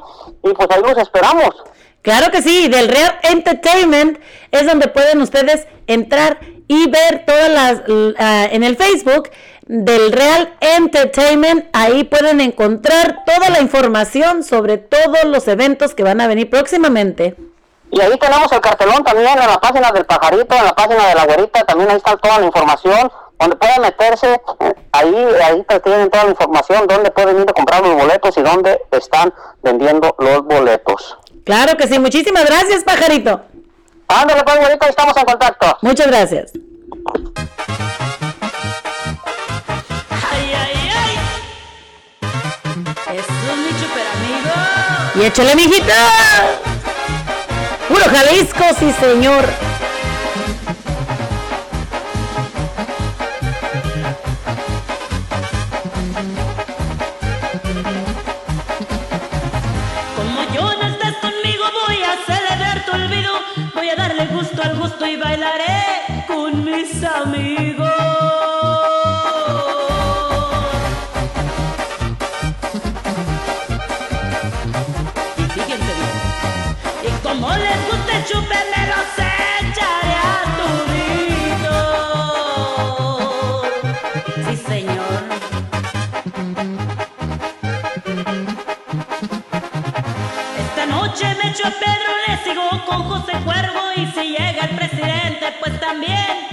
y 0.42 0.52
pues 0.52 0.68
ahí 0.70 0.82
los 0.82 0.98
esperamos. 0.98 1.54
Claro 2.02 2.30
que 2.30 2.42
sí, 2.42 2.68
del 2.68 2.88
Real 2.88 3.18
Entertainment 3.22 4.20
es 4.50 4.66
donde 4.66 4.88
pueden 4.88 5.22
ustedes 5.22 5.66
entrar 5.86 6.38
y 6.68 6.88
ver 6.88 7.24
todas 7.26 7.50
las 7.50 7.82
ah, 8.18 8.46
en 8.50 8.62
el 8.62 8.76
Facebook 8.76 9.30
del 9.66 10.12
Real 10.12 10.54
Entertainment, 10.60 11.66
ahí 11.72 12.04
pueden 12.04 12.40
encontrar 12.40 13.24
toda 13.26 13.50
la 13.50 13.60
información 13.60 14.42
sobre 14.44 14.78
todos 14.78 15.24
los 15.24 15.48
eventos 15.48 15.94
que 15.94 16.02
van 16.02 16.20
a 16.20 16.26
venir 16.26 16.48
próximamente. 16.48 17.36
Y 17.90 18.00
ahí 18.00 18.16
tenemos 18.18 18.52
el 18.52 18.60
cartelón 18.60 19.02
también 19.02 19.28
en 19.28 19.38
la 19.38 19.58
página 19.60 19.90
del 19.92 20.04
pajarito, 20.04 20.54
en 20.54 20.64
la 20.64 20.74
página 20.74 21.08
de 21.08 21.14
la 21.14 21.24
güerita, 21.24 21.64
también 21.64 21.90
ahí 21.90 21.96
está 21.96 22.16
toda 22.16 22.38
la 22.38 22.46
información, 22.46 23.10
donde 23.38 23.56
pueden 23.56 23.80
meterse, 23.80 24.40
ahí, 24.92 25.14
ahí 25.42 25.64
tienen 25.82 26.10
toda 26.10 26.24
la 26.24 26.30
información, 26.30 26.86
dónde 26.86 27.10
pueden 27.10 27.40
ir 27.40 27.48
a 27.48 27.52
comprar 27.52 27.82
los 27.82 27.94
boletos 27.94 28.36
y 28.36 28.42
dónde 28.42 28.80
están 28.90 29.32
vendiendo 29.62 30.14
los 30.18 30.44
boletos. 30.44 31.18
Claro 31.44 31.78
que 31.78 31.88
sí, 31.88 31.98
muchísimas 31.98 32.44
gracias, 32.44 32.84
pajarito. 32.84 33.40
Ándale, 34.08 34.42
pues, 34.42 34.58
güerita, 34.58 34.88
estamos 34.88 35.16
en 35.16 35.24
contacto. 35.24 35.78
Muchas 35.82 36.06
gracias. 36.06 36.52
Ay, 40.10 40.52
ay, 40.54 40.90
ay. 40.96 41.18
Es 43.18 43.26
mi 43.28 43.72
super 43.78 44.06
amigo. 44.16 44.54
Y 45.14 45.24
échale, 45.26 45.54
mijita. 45.54 45.94
Puro 47.88 48.04
Jalisco, 48.04 48.64
sí, 48.78 48.92
señor. 48.98 49.44
Al 64.68 64.78
gusto 64.78 65.06
y 65.06 65.16
bailaré 65.16 66.24
con 66.26 66.64
mis 66.64 67.02
amigos. 67.02 67.88
Y 75.38 75.60
bien. 75.66 75.80
Y 77.02 77.10
como 77.22 77.48
les 77.50 77.78
gusta 77.90 78.18
el 78.18 78.24
también 95.88 96.47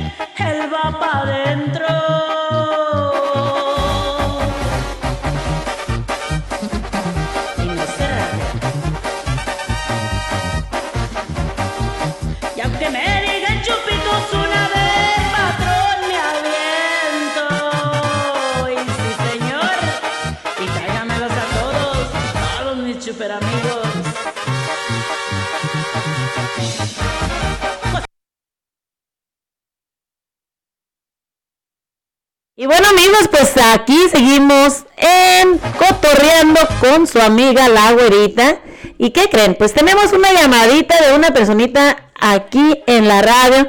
amigos, 33.05 33.27
pues 33.29 33.53
aquí 33.73 33.97
seguimos 34.09 34.85
en 34.97 35.59
Cotorreando 35.77 36.59
con 36.79 37.05
su 37.05 37.19
amiga 37.19 37.67
la 37.67 37.91
güerita. 37.91 38.59
¿Y 38.97 39.11
qué 39.11 39.29
creen? 39.29 39.55
Pues 39.55 39.73
tenemos 39.73 40.11
una 40.11 40.31
llamadita 40.31 40.99
de 41.01 41.13
una 41.13 41.31
personita 41.31 42.09
aquí 42.19 42.81
en 42.87 43.07
la 43.07 43.21
radio. 43.21 43.67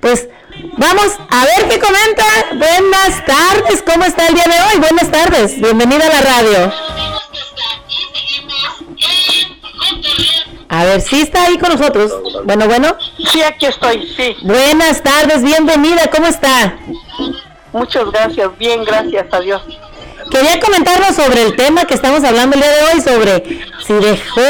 Pues 0.00 0.28
vamos 0.76 1.06
a 1.30 1.44
ver 1.44 1.68
qué 1.68 1.78
comenta. 1.78 2.24
Buenas 2.52 3.24
tardes, 3.26 3.82
¿cómo 3.82 4.04
está 4.04 4.28
el 4.28 4.34
día 4.34 4.44
de 4.44 4.54
hoy? 4.54 4.80
Buenas 4.80 5.10
tardes, 5.10 5.60
bienvenida 5.60 6.06
a 6.06 6.08
la 6.08 6.20
radio. 6.20 6.72
A 10.70 10.84
ver, 10.84 11.00
si 11.00 11.22
está 11.22 11.44
ahí 11.44 11.58
con 11.58 11.72
nosotros. 11.72 12.12
Bueno, 12.44 12.66
bueno. 12.66 12.96
Sí, 13.32 13.42
aquí 13.42 13.66
estoy, 13.66 14.08
sí. 14.16 14.36
Buenas 14.42 15.02
tardes, 15.02 15.42
bienvenida, 15.42 16.08
¿cómo 16.10 16.26
está? 16.26 16.78
Muchas 17.72 18.10
gracias, 18.10 18.56
bien, 18.58 18.84
gracias 18.84 19.26
a 19.32 19.40
Dios. 19.40 19.62
Quería 20.30 20.60
comentarnos 20.60 21.14
sobre 21.16 21.42
el 21.42 21.56
tema 21.56 21.84
que 21.84 21.94
estamos 21.94 22.22
hablando 22.24 22.54
el 22.56 22.62
día 22.62 22.70
de 22.70 22.82
hoy, 22.84 23.00
sobre 23.00 23.44
si 23.86 23.92
dejó 23.94 24.40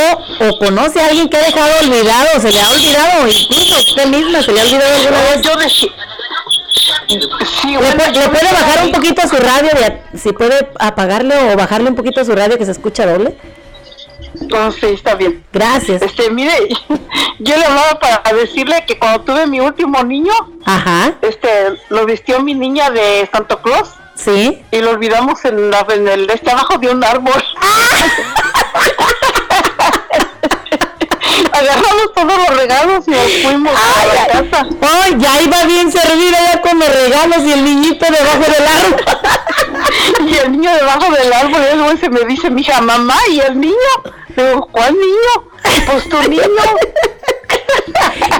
o 0.40 0.58
conoce 0.58 1.00
a 1.00 1.06
alguien 1.06 1.28
que 1.28 1.36
ha 1.36 1.42
dejado 1.42 1.70
olvidado, 1.82 2.40
se 2.40 2.50
le 2.50 2.60
ha 2.60 2.70
olvidado, 2.70 3.28
incluso 3.28 3.74
a 3.74 3.78
usted 3.78 4.06
misma 4.06 4.42
se 4.42 4.52
le 4.52 4.60
ha 4.60 4.64
olvidado 4.64 4.94
alguna 4.96 5.20
vez. 5.22 5.42
Yo 5.42 5.56
dejé. 5.56 5.86
Sí, 7.62 7.68
¿Le, 7.70 7.78
bueno, 7.78 8.04
pu- 8.04 8.12
yo 8.12 8.20
le 8.20 8.28
puede 8.28 8.52
bajar 8.52 8.84
un 8.84 8.92
poquito 8.92 9.22
a 9.22 9.28
su 9.28 9.36
radio? 9.36 9.70
de- 9.70 10.18
si 10.18 10.32
puede 10.32 10.68
apagarle 10.78 11.52
o 11.52 11.56
bajarle 11.56 11.90
un 11.90 11.96
poquito 11.96 12.20
a 12.20 12.24
su 12.24 12.32
radio 12.34 12.58
que 12.58 12.64
se 12.64 12.72
escucha 12.72 13.06
doble. 13.06 13.36
Oh, 14.54 14.70
sí, 14.72 14.86
está 14.86 15.14
bien. 15.14 15.44
Gracias. 15.52 16.02
Este, 16.02 16.30
mire, 16.30 16.52
yo 17.38 17.56
le 17.56 17.64
hablaba 17.64 17.98
para 17.98 18.36
decirle 18.36 18.84
que 18.86 18.98
cuando 18.98 19.20
tuve 19.22 19.46
mi 19.46 19.60
último 19.60 20.02
niño, 20.02 20.32
Ajá. 20.64 21.14
este, 21.22 21.48
lo 21.88 22.04
vistió 22.06 22.40
mi 22.40 22.54
niña 22.54 22.90
de 22.90 23.28
Santo 23.32 23.60
Claus. 23.62 23.90
Sí. 24.14 24.62
Y 24.72 24.80
lo 24.80 24.90
olvidamos 24.90 25.44
en, 25.44 25.70
la, 25.70 25.86
en 25.90 26.08
el, 26.08 26.28
este, 26.30 26.50
abajo 26.50 26.78
de 26.78 26.90
un 26.90 27.04
árbol. 27.04 27.32
Agarramos 31.52 32.12
todos 32.14 32.38
los 32.38 32.56
regalos 32.56 33.04
y 33.06 33.10
nos 33.10 33.32
fuimos 33.42 33.72
a 33.74 34.06
la 34.14 34.26
casa. 34.26 34.66
¡Ay, 35.02 35.16
ya 35.18 35.40
iba 35.42 35.64
bien 35.64 35.90
servida 35.90 36.38
ya 36.52 36.60
con 36.60 36.78
los 36.78 36.88
regalos 36.88 37.38
y 37.44 37.52
el 37.52 37.64
niñito 37.64 38.06
debajo 38.06 38.38
del 38.38 38.66
árbol! 38.66 39.04
y 40.28 40.36
el 40.36 40.52
niño 40.52 40.74
debajo 40.74 41.12
del 41.12 41.32
árbol, 41.32 41.60
y 41.72 41.76
luego 41.76 41.98
se 41.98 42.10
me 42.10 42.20
dice 42.24 42.50
mi 42.50 42.62
hija, 42.62 42.80
mamá, 42.80 43.16
¿y 43.30 43.40
el 43.40 43.58
niño? 43.58 43.74
Le 44.36 44.48
digo, 44.48 44.68
¿cuál 44.70 44.94
niño? 44.94 45.50
Pues 45.86 46.08
tu 46.08 46.22
niño. 46.28 46.44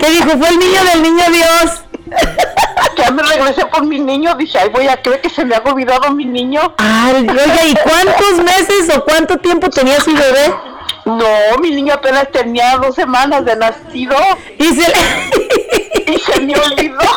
¿Qué 0.01 0.11
dijo? 0.11 0.31
Fue 0.39 0.49
el 0.49 0.59
niño 0.59 0.85
del 0.85 1.03
niño 1.03 1.25
Dios. 1.33 1.83
Ya 2.97 3.11
me 3.11 3.23
regresé 3.23 3.67
por 3.67 3.85
mi 3.85 4.01
niño, 4.01 4.35
dice, 4.35 4.59
ay, 4.59 4.71
voy 4.71 4.89
a 4.89 5.01
creer 5.03 5.21
que 5.21 5.31
se 5.31 5.45
me 5.45 5.55
ha 5.55 5.59
olvidado 5.59 6.11
mi 6.13 6.25
niño. 6.25 6.75
Ay, 6.79 7.27
oiga, 7.29 7.65
¿y 7.65 7.75
cuántos 7.75 8.45
meses 8.45 8.97
o 8.97 9.05
cuánto 9.05 9.39
tiempo 9.39 9.69
tenía 9.69 10.01
su 10.01 10.13
bebé? 10.13 10.55
No, 11.09 11.59
mi 11.63 11.71
niño 11.71 11.95
apenas 11.95 12.31
tenía 12.31 12.77
dos 12.77 12.95
semanas 12.95 13.43
de 13.43 13.57
nacido. 13.57 14.15
Y 14.59 14.65
se 14.65 14.93
y 16.13 16.19
se 16.19 16.41
me 16.41 16.55
olvidó. 16.55 16.99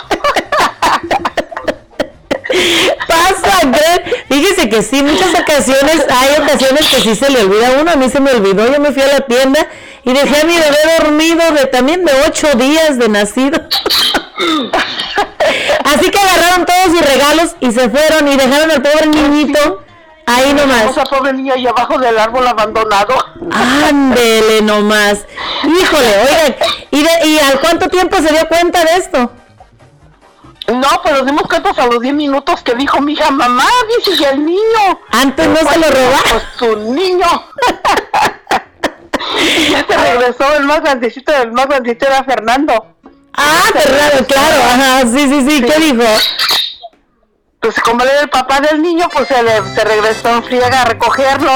Pasa, 3.08 3.60
¿qué? 3.74 4.24
Fíjese 4.30 4.70
que 4.70 4.82
sí, 4.82 5.04
muchas 5.04 5.38
ocasiones, 5.38 6.06
hay 6.10 6.42
ocasiones 6.42 6.88
que 6.90 7.02
sí 7.02 7.16
se 7.16 7.30
le 7.30 7.42
olvida 7.44 7.68
a 7.68 7.82
uno. 7.82 7.92
A 7.92 7.96
mí 7.98 8.10
se 8.10 8.22
me 8.22 8.32
olvidó, 8.32 8.72
yo 8.72 8.80
me 8.80 8.94
fui 8.94 9.02
a 9.02 9.08
la 9.08 9.22
tienda 9.22 9.68
y 10.06 10.14
dejé 10.14 10.42
a 10.42 10.46
mi 10.46 10.54
bebé 10.54 10.78
dormido 10.98 11.52
de 11.52 11.66
también 11.66 12.06
de 12.06 12.14
ocho 12.28 12.48
días 12.56 12.98
de 12.98 13.10
nacido. 13.10 13.62
Así 15.84 16.10
que 16.10 16.18
agarraron 16.18 16.66
todos 16.66 16.98
sus 16.98 17.02
regalos 17.02 17.56
y 17.60 17.74
se 17.74 17.90
fueron 17.90 18.26
y 18.30 18.38
dejaron 18.38 18.72
al 18.72 18.82
pobre 18.82 19.08
niñito 19.08 19.84
ahí 20.26 20.54
nomás. 20.54 20.98
Al 20.98 21.04
pobre 21.10 21.34
niño 21.34 21.54
ahí 21.54 21.68
abajo 21.68 21.98
del 21.98 22.18
árbol 22.18 22.48
abandonado. 22.48 23.14
Ándele 23.52 24.62
nomás. 24.62 25.20
Híjole, 25.64 26.18
oigan, 26.24 26.56
¿y, 26.92 27.04
de- 27.04 27.28
¿y 27.28 27.40
al 27.40 27.60
cuánto 27.60 27.88
tiempo 27.90 28.18
se 28.18 28.34
dio 28.34 28.48
cuenta 28.48 28.84
de 28.84 28.98
esto? 28.98 29.32
No, 30.68 30.88
pero 31.04 31.18
nos 31.18 31.26
dimos 31.26 31.44
cuenta 31.44 31.72
a 31.76 31.88
los 31.88 32.00
10 32.00 32.14
minutos 32.14 32.62
que 32.62 32.74
dijo 32.76 33.02
mi 33.02 33.14
hija, 33.14 33.30
mamá, 33.32 33.66
dice, 34.06 34.24
el 34.30 34.46
niño. 34.46 35.00
Antes 35.12 35.48
no 35.48 35.58
se 35.58 35.80
lo 35.80 35.90
robaron. 35.90 36.22
Pues 36.32 36.44
su 36.58 36.76
niño. 36.92 37.28
y 39.42 39.70
ya 39.72 39.86
se 39.88 39.98
regresó 39.98 40.54
el 40.56 40.64
más 40.64 40.82
grandecito, 40.82 41.34
el 41.36 41.52
más 41.52 41.68
grandecito 41.68 42.06
era 42.08 42.24
Fernando. 42.24 42.86
Ah, 43.34 43.64
Fernando, 43.74 44.26
claro, 44.28 44.56
ajá, 44.64 45.02
sí, 45.02 45.28
sí, 45.28 45.50
sí, 45.50 45.62
¿qué 45.62 45.80
dijo? 45.80 46.04
Pues 47.62 47.80
como 47.80 48.04
era 48.04 48.22
el 48.22 48.30
papá 48.30 48.60
del 48.60 48.82
niño, 48.82 49.08
pues 49.14 49.28
se, 49.28 49.42
le- 49.44 49.64
se 49.76 49.84
regresó 49.84 50.30
en 50.30 50.44
friega 50.44 50.82
a 50.82 50.86
recogerlo. 50.86 51.52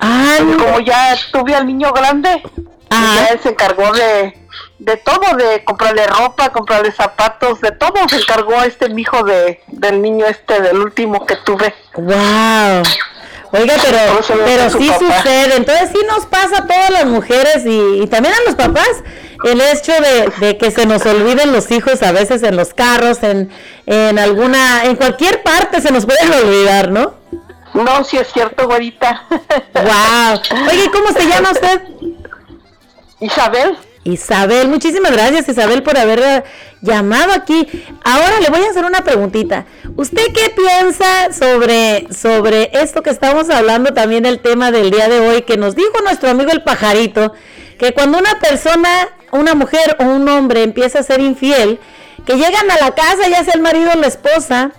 Ah, 0.00 0.36
Pues 0.38 0.56
como 0.62 0.80
ya 0.80 1.16
tuve 1.32 1.54
al 1.54 1.66
niño 1.66 1.92
grande, 1.92 2.42
pues 2.88 3.00
ya 3.14 3.26
él 3.28 3.40
se 3.42 3.48
encargó 3.48 3.90
de, 3.92 4.38
de 4.78 4.96
todo, 4.98 5.34
de 5.36 5.64
comprarle 5.64 6.06
ropa, 6.06 6.50
comprarle 6.50 6.92
zapatos, 6.92 7.60
de 7.62 7.72
todo 7.72 7.94
se 8.08 8.16
encargó 8.16 8.62
este 8.62 8.90
mi 8.90 9.02
hijo 9.02 9.22
de, 9.22 9.62
del 9.68 10.02
niño 10.02 10.26
este, 10.26 10.60
del 10.60 10.78
último 10.78 11.24
que 11.24 11.36
tuve. 11.36 11.74
Wow. 11.94 12.82
Oiga, 13.58 13.74
pero, 13.82 14.38
ve 14.38 14.42
pero 14.44 14.70
su 14.70 14.78
sí 14.78 14.88
papá. 14.88 15.16
sucede, 15.22 15.56
entonces 15.56 15.90
sí 15.92 15.98
nos 16.08 16.26
pasa 16.26 16.58
a 16.58 16.66
todas 16.66 16.90
las 16.90 17.06
mujeres 17.06 17.64
y, 17.64 18.02
y 18.02 18.06
también 18.06 18.34
a 18.34 18.40
los 18.46 18.54
papás 18.54 18.88
el 19.44 19.60
hecho 19.60 19.92
de, 19.92 20.32
de 20.46 20.56
que 20.58 20.70
se 20.70 20.86
nos 20.86 21.04
olviden 21.06 21.52
los 21.52 21.70
hijos 21.70 22.02
a 22.02 22.12
veces 22.12 22.42
en 22.42 22.56
los 22.56 22.74
carros, 22.74 23.22
en, 23.22 23.50
en 23.86 24.18
alguna, 24.18 24.84
en 24.84 24.96
cualquier 24.96 25.42
parte 25.42 25.80
se 25.80 25.90
nos 25.92 26.06
pueden 26.06 26.32
olvidar, 26.32 26.90
¿no? 26.90 27.14
No, 27.74 28.02
sí 28.04 28.16
es 28.16 28.32
cierto, 28.32 28.66
güerita. 28.66 29.24
Wow. 29.74 30.40
Oye, 30.70 30.90
¿cómo 30.90 31.08
se 31.12 31.26
llama 31.26 31.50
usted? 31.52 31.82
Isabel. 33.20 33.76
Isabel, 34.06 34.68
muchísimas 34.68 35.10
gracias 35.10 35.48
Isabel 35.48 35.82
por 35.82 35.98
haber 35.98 36.20
eh, 36.20 36.44
llamado 36.80 37.32
aquí. 37.32 37.66
Ahora 38.04 38.40
le 38.40 38.48
voy 38.50 38.64
a 38.64 38.70
hacer 38.70 38.84
una 38.84 39.02
preguntita. 39.02 39.66
¿Usted 39.96 40.22
qué 40.32 40.50
piensa 40.50 41.32
sobre, 41.32 42.06
sobre 42.14 42.70
esto 42.72 43.02
que 43.02 43.10
estamos 43.10 43.50
hablando 43.50 43.92
también 43.94 44.24
el 44.24 44.40
tema 44.40 44.70
del 44.70 44.92
día 44.92 45.08
de 45.08 45.18
hoy 45.20 45.42
que 45.42 45.56
nos 45.56 45.74
dijo 45.74 46.00
nuestro 46.04 46.30
amigo 46.30 46.52
el 46.52 46.62
pajarito? 46.62 47.32
Que 47.78 47.92
cuando 47.92 48.18
una 48.18 48.38
persona, 48.38 49.08
una 49.32 49.54
mujer 49.54 49.96
o 49.98 50.04
un 50.04 50.28
hombre 50.28 50.62
empieza 50.62 51.00
a 51.00 51.02
ser 51.02 51.20
infiel, 51.20 51.80
que 52.24 52.36
llegan 52.36 52.70
a 52.70 52.78
la 52.78 52.94
casa, 52.94 53.28
ya 53.28 53.42
sea 53.42 53.54
el 53.54 53.60
marido 53.60 53.90
o 53.92 53.96
la 53.96 54.06
esposa, 54.06 54.70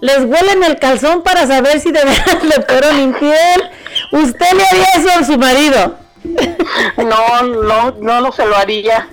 les 0.00 0.18
huelen 0.24 0.64
el 0.64 0.80
calzón 0.80 1.22
para 1.22 1.46
saber 1.46 1.78
si 1.78 1.92
de 1.92 2.00
verdad 2.04 2.42
le 2.42 2.62
fueron 2.62 2.98
infiel. 2.98 3.70
¿Usted 4.10 4.52
le 4.54 4.64
haría 4.64 4.86
eso 4.96 5.20
a 5.20 5.24
su 5.24 5.38
marido? 5.38 6.01
No, 6.24 7.42
no, 7.42 7.90
no, 7.92 8.20
no 8.20 8.32
se 8.32 8.46
lo 8.46 8.56
haría. 8.56 9.08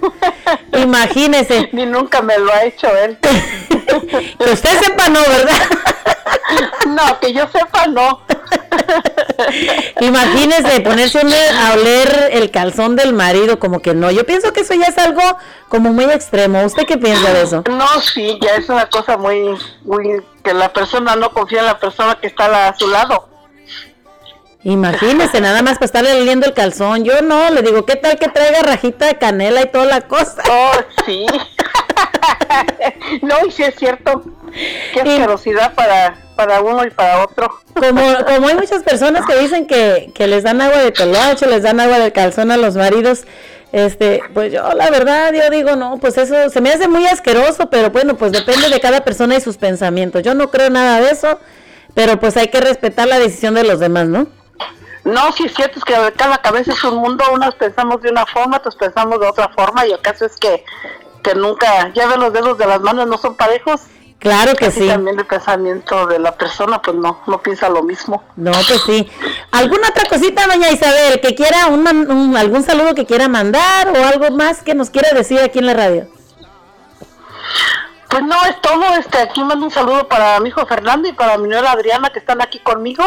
Imagínese. 0.73 1.69
Ni 1.73 1.85
nunca 1.85 2.21
me 2.21 2.37
lo 2.37 2.51
ha 2.53 2.63
hecho 2.63 2.87
él. 2.97 3.17
Que 3.89 4.51
usted 4.51 4.79
sepa 4.81 5.09
no, 5.09 5.19
¿verdad? 5.19 5.55
No, 6.87 7.19
que 7.19 7.33
yo 7.33 7.47
sepa 7.47 7.87
no. 7.87 8.21
Imagínese 9.99 10.81
ponerse 10.81 11.19
a 11.19 11.73
oler 11.73 12.29
el 12.33 12.51
calzón 12.51 12.95
del 12.95 13.13
marido, 13.13 13.59
como 13.59 13.79
que 13.79 13.93
no. 13.93 14.11
Yo 14.11 14.25
pienso 14.25 14.53
que 14.53 14.61
eso 14.61 14.73
ya 14.73 14.87
es 14.87 14.97
algo 14.97 15.21
como 15.69 15.91
muy 15.91 16.05
extremo. 16.05 16.63
¿Usted 16.63 16.85
qué 16.85 16.97
piensa 16.97 17.33
de 17.33 17.43
eso? 17.43 17.63
No, 17.69 18.01
sí, 18.01 18.39
ya 18.41 18.55
es 18.55 18.69
una 18.69 18.87
cosa 18.87 19.17
muy, 19.17 19.57
muy, 19.83 20.21
que 20.43 20.53
la 20.53 20.71
persona 20.71 21.15
no 21.15 21.31
confía 21.31 21.59
en 21.59 21.65
la 21.65 21.79
persona 21.79 22.15
que 22.15 22.27
está 22.27 22.67
a 22.67 22.75
su 22.75 22.87
lado. 22.87 23.29
Imagínese, 24.63 25.41
nada 25.41 25.61
más 25.61 25.75
para 25.75 25.85
estarle 25.85 26.21
oliendo 26.21 26.45
el 26.45 26.53
calzón. 26.53 27.03
Yo 27.03 27.21
no, 27.21 27.49
le 27.49 27.61
digo, 27.61 27.85
¿qué 27.85 27.95
tal 27.95 28.17
que 28.17 28.27
traiga 28.27 28.61
rajita 28.61 29.07
de 29.07 29.17
canela 29.17 29.61
y 29.61 29.67
toda 29.67 29.85
la 29.85 30.01
cosa? 30.01 30.43
Oh, 30.49 30.71
sí. 31.05 31.25
no, 33.21 33.45
y 33.45 33.51
sí 33.51 33.63
es 33.63 33.75
cierto. 33.75 34.23
Qué 34.93 35.01
asquerosidad 35.01 35.73
para, 35.75 36.17
para 36.35 36.61
uno 36.61 36.83
y 36.85 36.89
para 36.89 37.23
otro. 37.23 37.59
Como, 37.73 38.01
como 38.25 38.47
hay 38.47 38.55
muchas 38.55 38.83
personas 38.83 39.25
que 39.25 39.37
dicen 39.37 39.67
que, 39.67 40.11
que 40.13 40.27
les 40.27 40.43
dan 40.43 40.61
agua 40.61 40.79
de 40.79 40.93
colocho, 40.93 41.45
les 41.45 41.63
dan 41.63 41.79
agua 41.79 41.99
de 41.99 42.11
calzón 42.11 42.51
a 42.51 42.57
los 42.57 42.75
maridos, 42.75 43.25
este, 43.71 44.21
pues 44.33 44.51
yo 44.51 44.73
la 44.73 44.89
verdad, 44.89 45.31
yo 45.31 45.47
digo, 45.51 45.75
no, 45.75 45.99
pues 45.99 46.17
eso 46.17 46.49
se 46.49 46.59
me 46.59 46.71
hace 46.71 46.87
muy 46.87 47.05
asqueroso, 47.05 47.69
pero 47.69 47.91
bueno, 47.91 48.17
pues 48.17 48.31
depende 48.31 48.67
de 48.67 48.79
cada 48.79 49.01
persona 49.03 49.35
y 49.35 49.41
sus 49.41 49.57
pensamientos. 49.57 50.23
Yo 50.23 50.33
no 50.33 50.49
creo 50.49 50.71
nada 50.71 50.99
de 50.99 51.11
eso, 51.11 51.39
pero 51.93 52.19
pues 52.19 52.35
hay 52.35 52.47
que 52.47 52.59
respetar 52.59 53.07
la 53.07 53.19
decisión 53.19 53.53
de 53.53 53.63
los 53.63 53.79
demás, 53.79 54.07
¿no? 54.07 54.27
No, 55.03 55.31
sí 55.31 55.45
es 55.45 55.53
cierto, 55.53 55.79
es 55.79 55.85
que 55.85 55.93
cada 56.17 56.37
cabeza 56.39 56.73
es 56.73 56.83
un 56.83 56.95
mundo, 56.97 57.23
unos 57.31 57.55
pensamos 57.55 58.01
de 58.01 58.09
una 58.11 58.25
forma, 58.25 58.57
otros 58.57 58.75
pensamos 58.75 59.19
de 59.19 59.27
otra 59.27 59.49
forma, 59.49 59.85
y 59.85 59.91
el 59.91 60.01
caso 60.01 60.25
es 60.25 60.35
que, 60.35 60.63
que 61.23 61.35
nunca, 61.35 61.89
ya 61.93 62.07
ven 62.07 62.19
los 62.19 62.33
dedos 62.33 62.57
de 62.57 62.65
las 62.67 62.81
manos 62.81 63.07
no 63.07 63.17
son 63.17 63.35
parejos. 63.35 63.81
Claro 64.19 64.53
que 64.55 64.69
sí. 64.69 64.85
también 64.85 65.17
el 65.17 65.25
pensamiento 65.25 66.05
de 66.05 66.19
la 66.19 66.33
persona, 66.37 66.81
pues 66.81 66.97
no, 66.97 67.21
no 67.25 67.41
piensa 67.41 67.69
lo 67.69 67.81
mismo. 67.83 68.21
No, 68.35 68.51
pues 68.51 68.81
sí. 68.85 69.09
¿Alguna 69.51 69.87
otra 69.87 70.03
cosita, 70.09 70.45
doña 70.45 70.69
Isabel, 70.71 71.21
que 71.21 71.33
quiera, 71.35 71.67
un, 71.67 71.87
un- 71.87 72.35
algún 72.35 72.61
saludo 72.63 72.93
que 72.93 73.05
quiera 73.05 73.29
mandar 73.29 73.87
o 73.97 74.05
algo 74.05 74.31
más 74.35 74.61
que 74.61 74.75
nos 74.75 74.89
quiera 74.89 75.11
decir 75.13 75.39
aquí 75.39 75.59
en 75.59 75.67
la 75.67 75.73
radio? 75.73 76.07
Pues 78.09 78.23
no, 78.23 78.35
es 78.45 78.59
todo, 78.61 78.83
este, 78.95 79.19
aquí 79.19 79.41
mando 79.43 79.65
un 79.65 79.71
saludo 79.71 80.07
para 80.09 80.39
mi 80.41 80.49
hijo 80.49 80.65
Fernando 80.65 81.07
y 81.07 81.13
para 81.13 81.37
mi 81.37 81.47
nuera 81.47 81.71
Adriana 81.71 82.09
que 82.09 82.19
están 82.19 82.41
aquí 82.41 82.59
conmigo. 82.59 83.03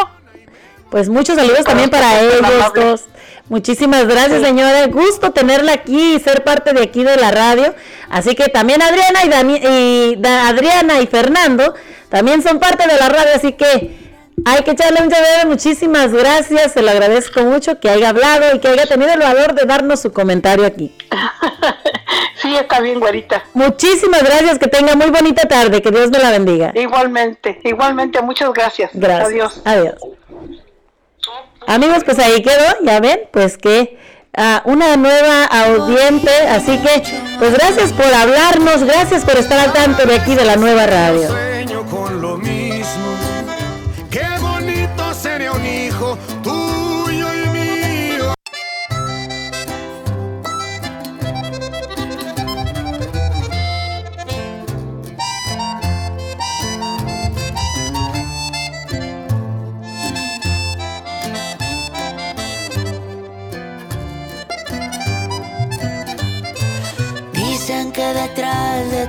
Pues 0.93 1.09
muchos 1.09 1.35
saludos 1.37 1.65
también 1.65 1.91
para 1.91 2.21
ellos 2.21 2.41
dos. 2.75 3.05
Muchísimas 3.49 4.07
gracias, 4.07 4.43
señora. 4.43 4.87
Gusto 4.87 5.33
tenerla 5.33 5.73
aquí 5.73 6.15
y 6.15 6.21
ser 6.21 6.45
parte 6.45 6.73
de 6.73 6.83
aquí 6.83 7.03
de 7.03 7.17
la 7.17 7.31
radio. 7.31 7.75
Así 8.11 8.35
que 8.35 8.49
también 8.49 8.81
Adriana 8.83 9.25
y, 9.25 9.29
Dani- 9.29 9.61
y 9.63 10.17
Da- 10.17 10.49
Adriana 10.49 11.01
y 11.01 11.07
Fernando 11.07 11.75
también 12.11 12.43
son 12.43 12.61
parte 12.61 12.87
de 12.87 12.97
la 12.99 13.09
radio, 13.09 13.31
así 13.35 13.55
que 13.55 13.97
hay 14.45 14.63
que 14.65 14.73
echarle 14.73 15.01
un 15.03 15.09
llavero. 15.09 15.49
Muchísimas 15.49 16.13
gracias, 16.13 16.73
se 16.73 16.83
lo 16.83 16.91
agradezco 16.91 17.41
mucho 17.43 17.81
que 17.81 17.89
haya 17.89 18.11
hablado 18.11 18.55
y 18.55 18.59
que 18.61 18.69
haya 18.69 18.87
tenido 18.87 19.13
el 19.15 19.21
valor 19.21 19.55
de 19.55 19.65
darnos 19.65 20.01
su 20.01 20.13
comentario 20.13 20.67
aquí. 20.67 20.95
Sí, 22.43 22.57
está 22.57 22.81
bien, 22.81 22.99
güerita. 22.99 23.45
Muchísimas 23.55 24.21
gracias, 24.25 24.59
que 24.59 24.67
tenga 24.67 24.97
muy 24.97 25.11
bonita 25.11 25.47
tarde, 25.47 25.81
que 25.81 25.93
Dios 25.93 26.11
me 26.11 26.19
la 26.19 26.33
bendiga. 26.33 26.73
Igualmente, 26.75 27.61
igualmente, 27.63 28.21
muchas 28.21 28.53
gracias. 28.53 28.91
Gracias. 28.93 29.29
Adiós. 29.29 29.63
Adiós. 29.65 29.95
Amigos, 31.67 32.03
pues 32.05 32.19
ahí 32.19 32.43
quedó, 32.43 32.77
ya 32.83 33.01
ven, 33.01 33.21
pues 33.31 33.59
que 33.59 33.99
ah, 34.37 34.63
una 34.65 34.97
nueva 34.97 35.45
audiente, 35.45 36.31
así 36.49 36.79
que 36.79 37.03
pues 37.39 37.53
gracias 37.53 37.93
por 37.93 38.13
hablarnos, 38.13 38.85
gracias 38.85 39.25
por 39.25 39.37
estar 39.37 39.59
al 39.59 39.73
tanto 39.73 40.07
de 40.07 40.17
aquí 40.17 40.35
de 40.35 40.45
la 40.45 40.57
nueva 40.57 40.87
radio. 40.87 41.29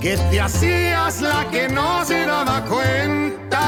que 0.00 0.16
te 0.16 0.40
hacías 0.40 1.20
la 1.20 1.44
que 1.50 1.68
no 1.68 2.04
se 2.04 2.24
daba 2.24 2.64
cuenta. 2.64 3.64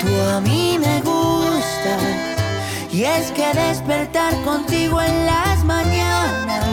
Tú 0.00 0.20
a 0.36 0.40
mí 0.40 0.78
me 0.78 1.00
gusta, 1.00 1.98
y 2.90 3.04
es 3.04 3.32
que 3.32 3.52
despertar 3.52 4.34
contigo 4.44 5.00
en 5.02 5.26
las 5.26 5.64
mañanas 5.64 6.64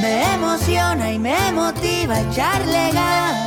me 0.00 0.34
emociona 0.34 1.10
y 1.12 1.18
me 1.18 1.52
motiva 1.52 2.16
a 2.16 2.20
echarle 2.20 2.92
ganas. 2.92 3.40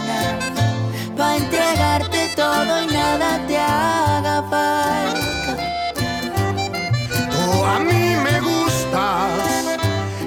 Pa' 1.15 1.35
entregarte 1.35 2.29
todo 2.35 2.81
y 2.81 2.87
nada 2.87 3.39
te 3.47 3.57
haga 3.57 4.41
falta. 4.49 5.57
Tú 7.31 7.65
a 7.65 7.79
mí 7.79 8.15
me 8.25 8.39
gustas 8.39 9.29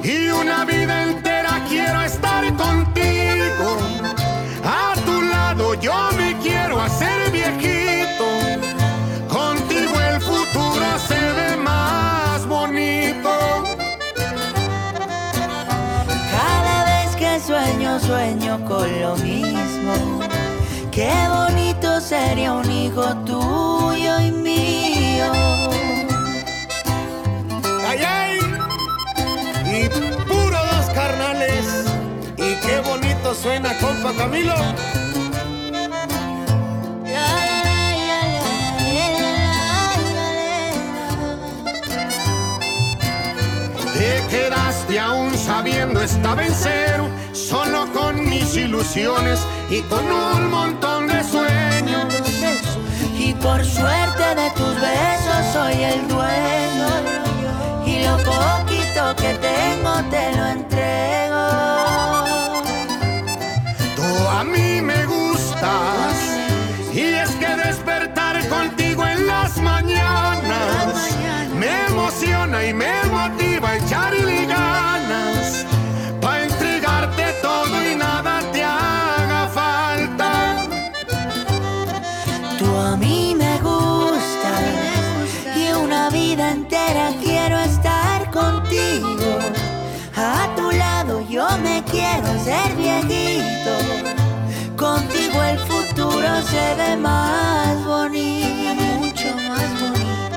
y 0.04 0.28
una 0.28 0.64
vida 0.64 1.02
entera 1.02 1.05
sería 22.16 22.52
un 22.52 22.70
hijo 22.70 23.04
tuyo 23.24 24.20
y 24.20 24.30
mío. 24.30 25.32
¡Ay, 27.88 28.00
ay! 28.18 28.38
Y 29.76 29.88
puro 30.28 30.58
dos 30.72 30.86
carnales. 30.94 31.66
Y 32.36 32.54
qué 32.64 32.80
bonito 32.80 33.34
suena, 33.34 33.70
compa 33.78 34.12
Camilo. 34.16 34.54
Te 43.94 44.26
quedaste 44.30 45.00
aún 45.00 45.32
sabiendo 45.36 46.02
esta 46.02 46.34
vencer, 46.34 47.00
solo 47.32 47.90
con 47.94 48.28
mis 48.28 48.54
ilusiones 48.54 49.40
y 49.70 49.80
con 49.82 50.04
un 50.04 50.50
montón 50.50 51.06
de 51.08 51.24
por 53.42 53.64
suerte 53.64 54.34
de 54.34 54.50
tus 54.50 54.74
besos 54.80 55.42
soy 55.52 55.82
el 55.82 56.08
dueño. 56.08 56.88
Y 57.86 58.04
lo 58.04 58.16
poquito 58.18 59.14
que 59.16 59.34
tengo 59.34 59.92
te 60.10 60.36
lo 60.36 60.46
entrego. 60.46 61.46
Tú 63.96 64.28
a 64.28 64.44
mí 64.44 64.80
me 64.80 65.04
gustas 65.06 66.16
y 66.92 67.00
es 67.00 67.30
que 67.32 67.56
despertar 67.56 68.46
contigo 68.48 69.06
en 69.06 69.26
las 69.26 69.56
mañanas 69.58 71.16
me 71.54 71.86
emociona 71.86 72.64
y 72.64 72.72
me 72.72 73.04
motiva 73.10 73.70
a 73.70 73.76
echarle 73.76 74.46
ganas 74.46 74.85
se 96.56 96.74
ve 96.74 96.96
más 96.96 97.84
bonito, 97.84 98.82
mucho 98.98 99.28
más 99.48 99.80
bonito. 99.80 100.36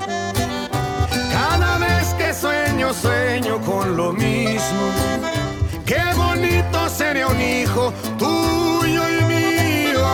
Cada 1.31 1.77
vez 1.77 2.13
que 2.17 2.33
sueño, 2.33 2.93
sueño 2.93 3.61
con 3.61 3.95
lo 3.95 4.11
mismo. 4.11 4.83
Qué 5.85 6.01
bonito 6.15 6.89
sería 6.89 7.27
un 7.27 7.39
hijo 7.39 7.93
tuyo 8.17 9.03
y 9.17 9.23
mío. 9.33 10.09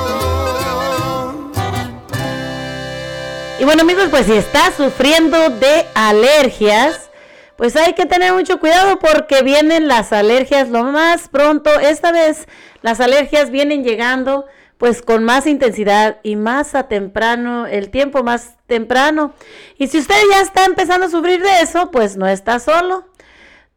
Y 3.60 3.64
bueno 3.64 3.82
amigos, 3.82 4.08
pues 4.12 4.28
si 4.28 4.34
estás 4.34 4.76
sufriendo 4.76 5.50
de 5.50 5.88
alergias, 5.96 7.10
pues 7.56 7.76
hay 7.76 7.94
que 7.94 8.06
tener 8.06 8.34
mucho 8.34 8.60
cuidado 8.60 9.00
porque 9.00 9.42
vienen 9.42 9.88
las 9.88 10.14
alergias 10.14 10.70
lo 10.70 10.84
más 10.84 11.30
pronto. 11.30 11.72
Esta 11.80 12.12
vez 12.12 12.48
las 12.84 13.00
alergias 13.00 13.50
vienen 13.50 13.84
llegando 13.84 14.46
pues 14.78 15.02
con 15.02 15.24
más 15.24 15.48
intensidad 15.48 16.18
y 16.24 16.36
más 16.36 16.76
a 16.76 16.88
temprano, 16.88 17.66
el 17.68 17.90
tiempo 17.90 18.24
más 18.24 18.56
temprano. 18.68 19.34
Y 19.78 19.88
si 19.88 20.00
usted 20.00 20.16
ya 20.32 20.42
está 20.42 20.66
empezando 20.66 21.06
a 21.06 21.10
sufrir 21.10 21.42
de 21.42 21.62
eso, 21.62 21.92
pues 21.92 22.18
no 22.18 22.28
está 22.28 22.60
solo. 22.60 23.06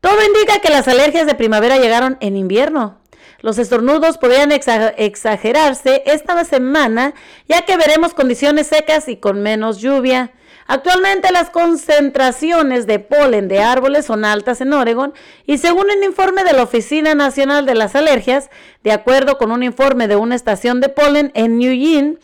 Todo 0.01 0.17
indica 0.25 0.61
que 0.61 0.71
las 0.71 0.89
alergias 0.89 1.27
de 1.27 1.35
primavera 1.35 1.79
llegaron 1.79 2.17
en 2.21 2.37
invierno. 2.37 2.99
Los 3.41 3.59
estornudos 3.59 4.19
podrían 4.19 4.51
exa- 4.51 4.95
exagerarse 4.97 6.03
esta 6.07 6.45
semana, 6.45 7.15
ya 7.49 7.63
que 7.63 7.77
veremos 7.77 8.15
condiciones 8.15 8.67
secas 8.67 9.09
y 9.09 9.17
con 9.17 9.43
menos 9.43 9.79
lluvia. 9.81 10.33
Actualmente 10.71 11.33
las 11.33 11.49
concentraciones 11.49 12.87
de 12.87 12.99
polen 12.99 13.49
de 13.49 13.61
árboles 13.61 14.05
son 14.05 14.27
altas 14.27 14.61
en 14.61 14.75
Oregon 14.75 15.15
y 15.47 15.57
según 15.57 15.87
un 15.91 16.05
informe 16.05 16.45
de 16.45 16.53
la 16.53 16.63
Oficina 16.63 17.15
Nacional 17.15 17.65
de 17.65 17.75
las 17.75 17.97
Alergias, 17.97 18.51
de 18.85 18.93
acuerdo 18.93 19.39
con 19.39 19.51
un 19.51 19.63
informe 19.63 20.09
de 20.09 20.17
una 20.17 20.35
estación 20.35 20.83
de 20.83 20.91
polen 20.91 21.33
en 21.35 21.61
Eugene, 21.63 22.19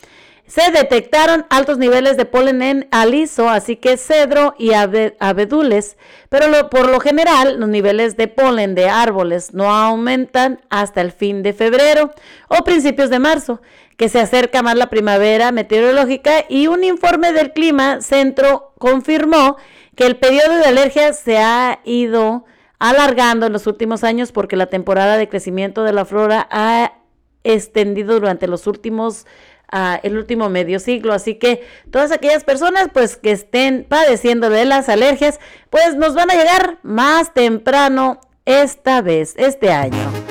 se 0.46 0.70
detectaron 0.70 1.46
altos 1.48 1.78
niveles 1.78 2.18
de 2.18 2.26
polen 2.26 2.60
en 2.60 2.86
aliso, 2.90 3.48
así 3.48 3.76
que 3.76 3.96
cedro 3.96 4.54
y 4.58 4.72
abe- 4.74 5.16
abedules, 5.20 5.96
pero 6.28 6.68
por 6.68 6.90
lo 6.90 7.00
general 7.00 7.58
los 7.58 7.70
niveles 7.70 8.18
de 8.18 8.28
polen 8.28 8.74
de 8.74 8.90
árboles 8.90 9.54
no 9.54 9.74
aumentan 9.74 10.60
hasta 10.68 11.00
el 11.00 11.12
fin 11.12 11.42
de 11.42 11.54
febrero 11.54 12.10
o 12.48 12.62
principios 12.62 13.08
de 13.08 13.20
marzo, 13.20 13.62
que 13.96 14.08
se 14.08 14.20
acerca 14.20 14.62
más 14.62 14.76
la 14.76 14.90
primavera 14.90 15.52
meteorológica 15.52 16.44
y 16.48 16.66
un 16.66 16.84
informe 16.84 17.32
del 17.32 17.52
clima 17.52 18.00
centro 18.00 18.72
confirmó 18.78 19.56
que 19.94 20.06
el 20.06 20.16
periodo 20.16 20.56
de 20.56 20.64
alergias 20.64 21.18
se 21.18 21.38
ha 21.38 21.80
ido 21.84 22.44
alargando 22.78 23.46
en 23.46 23.52
los 23.52 23.66
últimos 23.66 24.04
años 24.04 24.32
porque 24.32 24.56
la 24.56 24.66
temporada 24.66 25.16
de 25.16 25.28
crecimiento 25.28 25.84
de 25.84 25.92
la 25.92 26.04
flora 26.04 26.48
ha 26.50 26.92
extendido 27.44 28.14
durante 28.14 28.48
los 28.48 28.66
últimos 28.66 29.26
ah, 29.70 30.00
el 30.02 30.16
último 30.16 30.48
medio 30.48 30.80
siglo. 30.80 31.12
Así 31.12 31.36
que 31.36 31.64
todas 31.90 32.10
aquellas 32.10 32.44
personas 32.44 32.88
pues 32.92 33.16
que 33.16 33.30
estén 33.30 33.86
padeciendo 33.88 34.50
de 34.50 34.64
las 34.64 34.88
alergias, 34.88 35.38
pues 35.70 35.94
nos 35.96 36.14
van 36.14 36.30
a 36.30 36.34
llegar 36.34 36.78
más 36.82 37.32
temprano 37.32 38.20
esta 38.44 39.00
vez, 39.02 39.34
este 39.36 39.70
año. 39.70 40.23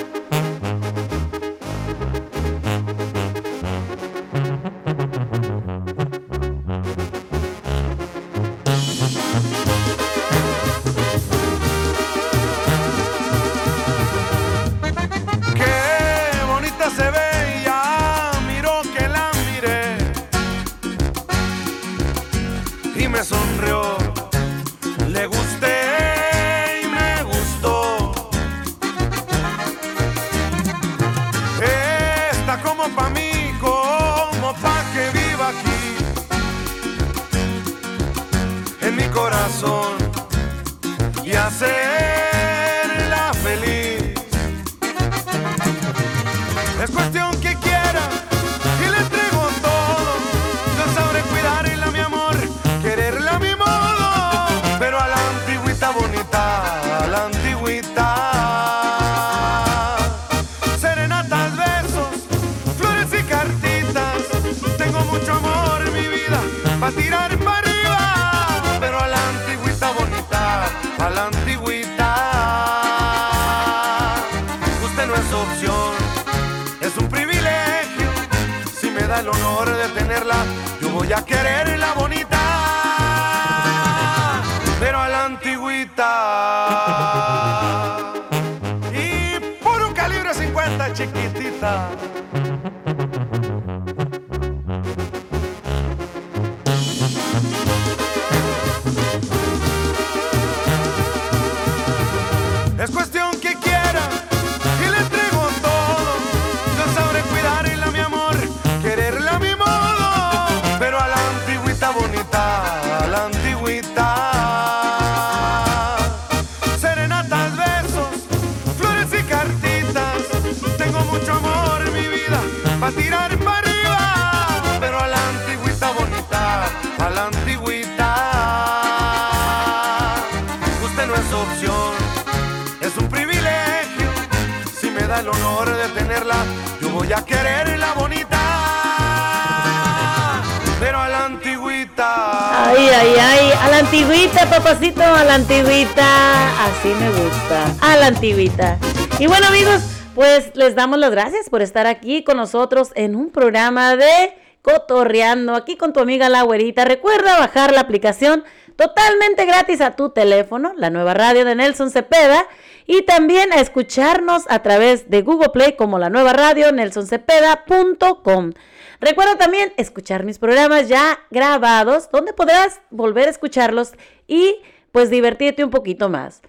Y 149.20 149.28
bueno, 149.28 149.48
amigos, 149.48 149.82
pues 150.16 150.56
les 150.56 150.76
damos 150.76 150.98
las 150.98 151.12
gracias 151.12 151.50
por 151.50 151.62
estar 151.62 151.88
aquí 151.88 152.24
con 152.24 152.38
nosotros 152.38 152.94
en 152.96 153.18
un 153.18 153.32
programa 153.32 153.98
de 153.98 154.34
Cotorreando, 154.62 155.56
aquí 155.56 155.76
con 155.76 155.92
tu 155.92 156.00
amiga 156.00 156.30
La 156.30 156.44
Güerita. 156.44 156.86
Recuerda 156.86 157.38
bajar 157.38 157.74
la 157.74 157.82
aplicación 157.82 158.46
totalmente 158.78 159.46
gratis 159.46 159.82
a 159.82 159.98
tu 159.98 160.12
teléfono, 160.12 160.72
la 160.78 160.90
nueva 160.90 161.14
radio 161.14 161.44
de 161.44 161.54
Nelson 161.54 161.92
Cepeda, 161.92 162.48
y 162.88 163.02
también 163.02 163.52
a 163.52 163.60
escucharnos 163.60 164.44
a 164.48 164.62
través 164.62 165.10
de 165.10 165.22
Google 165.22 165.50
Play 165.50 165.76
como 165.76 166.00
la 166.00 166.10
nueva 166.10 166.32
radio 166.32 166.72
nelsoncepeda.com. 166.72 168.54
Recuerda 169.02 169.38
también 169.38 169.74
escuchar 169.76 170.24
mis 170.24 170.40
programas 170.40 170.88
ya 170.88 171.20
grabados, 171.30 172.10
donde 172.10 172.32
podrás 172.32 172.80
volver 172.90 173.28
a 173.28 173.32
escucharlos 173.32 173.92
y 174.28 174.62
pues 174.94 175.10
divertirte 175.10 175.66
un 175.66 175.72
poquito 175.72 176.08
más. 176.08 176.42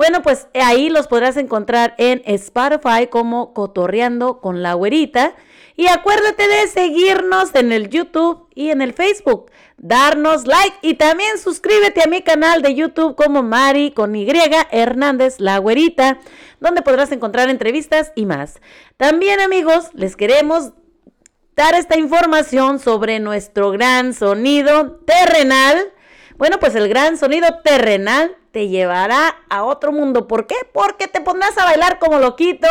Bueno, 0.00 0.22
pues 0.22 0.48
ahí 0.54 0.88
los 0.88 1.08
podrás 1.08 1.36
encontrar 1.36 1.94
en 1.98 2.22
Spotify 2.24 3.08
como 3.10 3.52
Cotorreando 3.52 4.40
con 4.40 4.62
la 4.62 4.72
Güerita. 4.72 5.34
Y 5.76 5.88
acuérdate 5.88 6.48
de 6.48 6.68
seguirnos 6.68 7.54
en 7.54 7.70
el 7.70 7.90
YouTube 7.90 8.48
y 8.54 8.70
en 8.70 8.80
el 8.80 8.94
Facebook. 8.94 9.50
Darnos 9.76 10.46
like 10.46 10.78
y 10.80 10.94
también 10.94 11.36
suscríbete 11.36 12.02
a 12.02 12.06
mi 12.08 12.22
canal 12.22 12.62
de 12.62 12.74
YouTube 12.74 13.14
como 13.14 13.42
Mari 13.42 13.90
con 13.90 14.16
Y 14.16 14.26
Hernández 14.70 15.38
La 15.38 15.58
Güerita, 15.58 16.18
donde 16.60 16.80
podrás 16.80 17.12
encontrar 17.12 17.50
entrevistas 17.50 18.12
y 18.16 18.24
más. 18.24 18.62
También 18.96 19.38
amigos, 19.38 19.90
les 19.92 20.16
queremos 20.16 20.72
dar 21.56 21.74
esta 21.74 21.98
información 21.98 22.78
sobre 22.78 23.20
nuestro 23.20 23.70
gran 23.70 24.14
sonido 24.14 24.92
terrenal. 25.04 25.92
Bueno, 26.40 26.58
pues 26.58 26.74
el 26.74 26.88
gran 26.88 27.18
sonido 27.18 27.60
terrenal 27.62 28.34
te 28.50 28.68
llevará 28.68 29.36
a 29.50 29.62
otro 29.62 29.92
mundo. 29.92 30.26
¿Por 30.26 30.46
qué? 30.46 30.54
Porque 30.72 31.06
te 31.06 31.20
pondrás 31.20 31.58
a 31.58 31.66
bailar 31.66 31.98
como 31.98 32.18
loquito, 32.18 32.66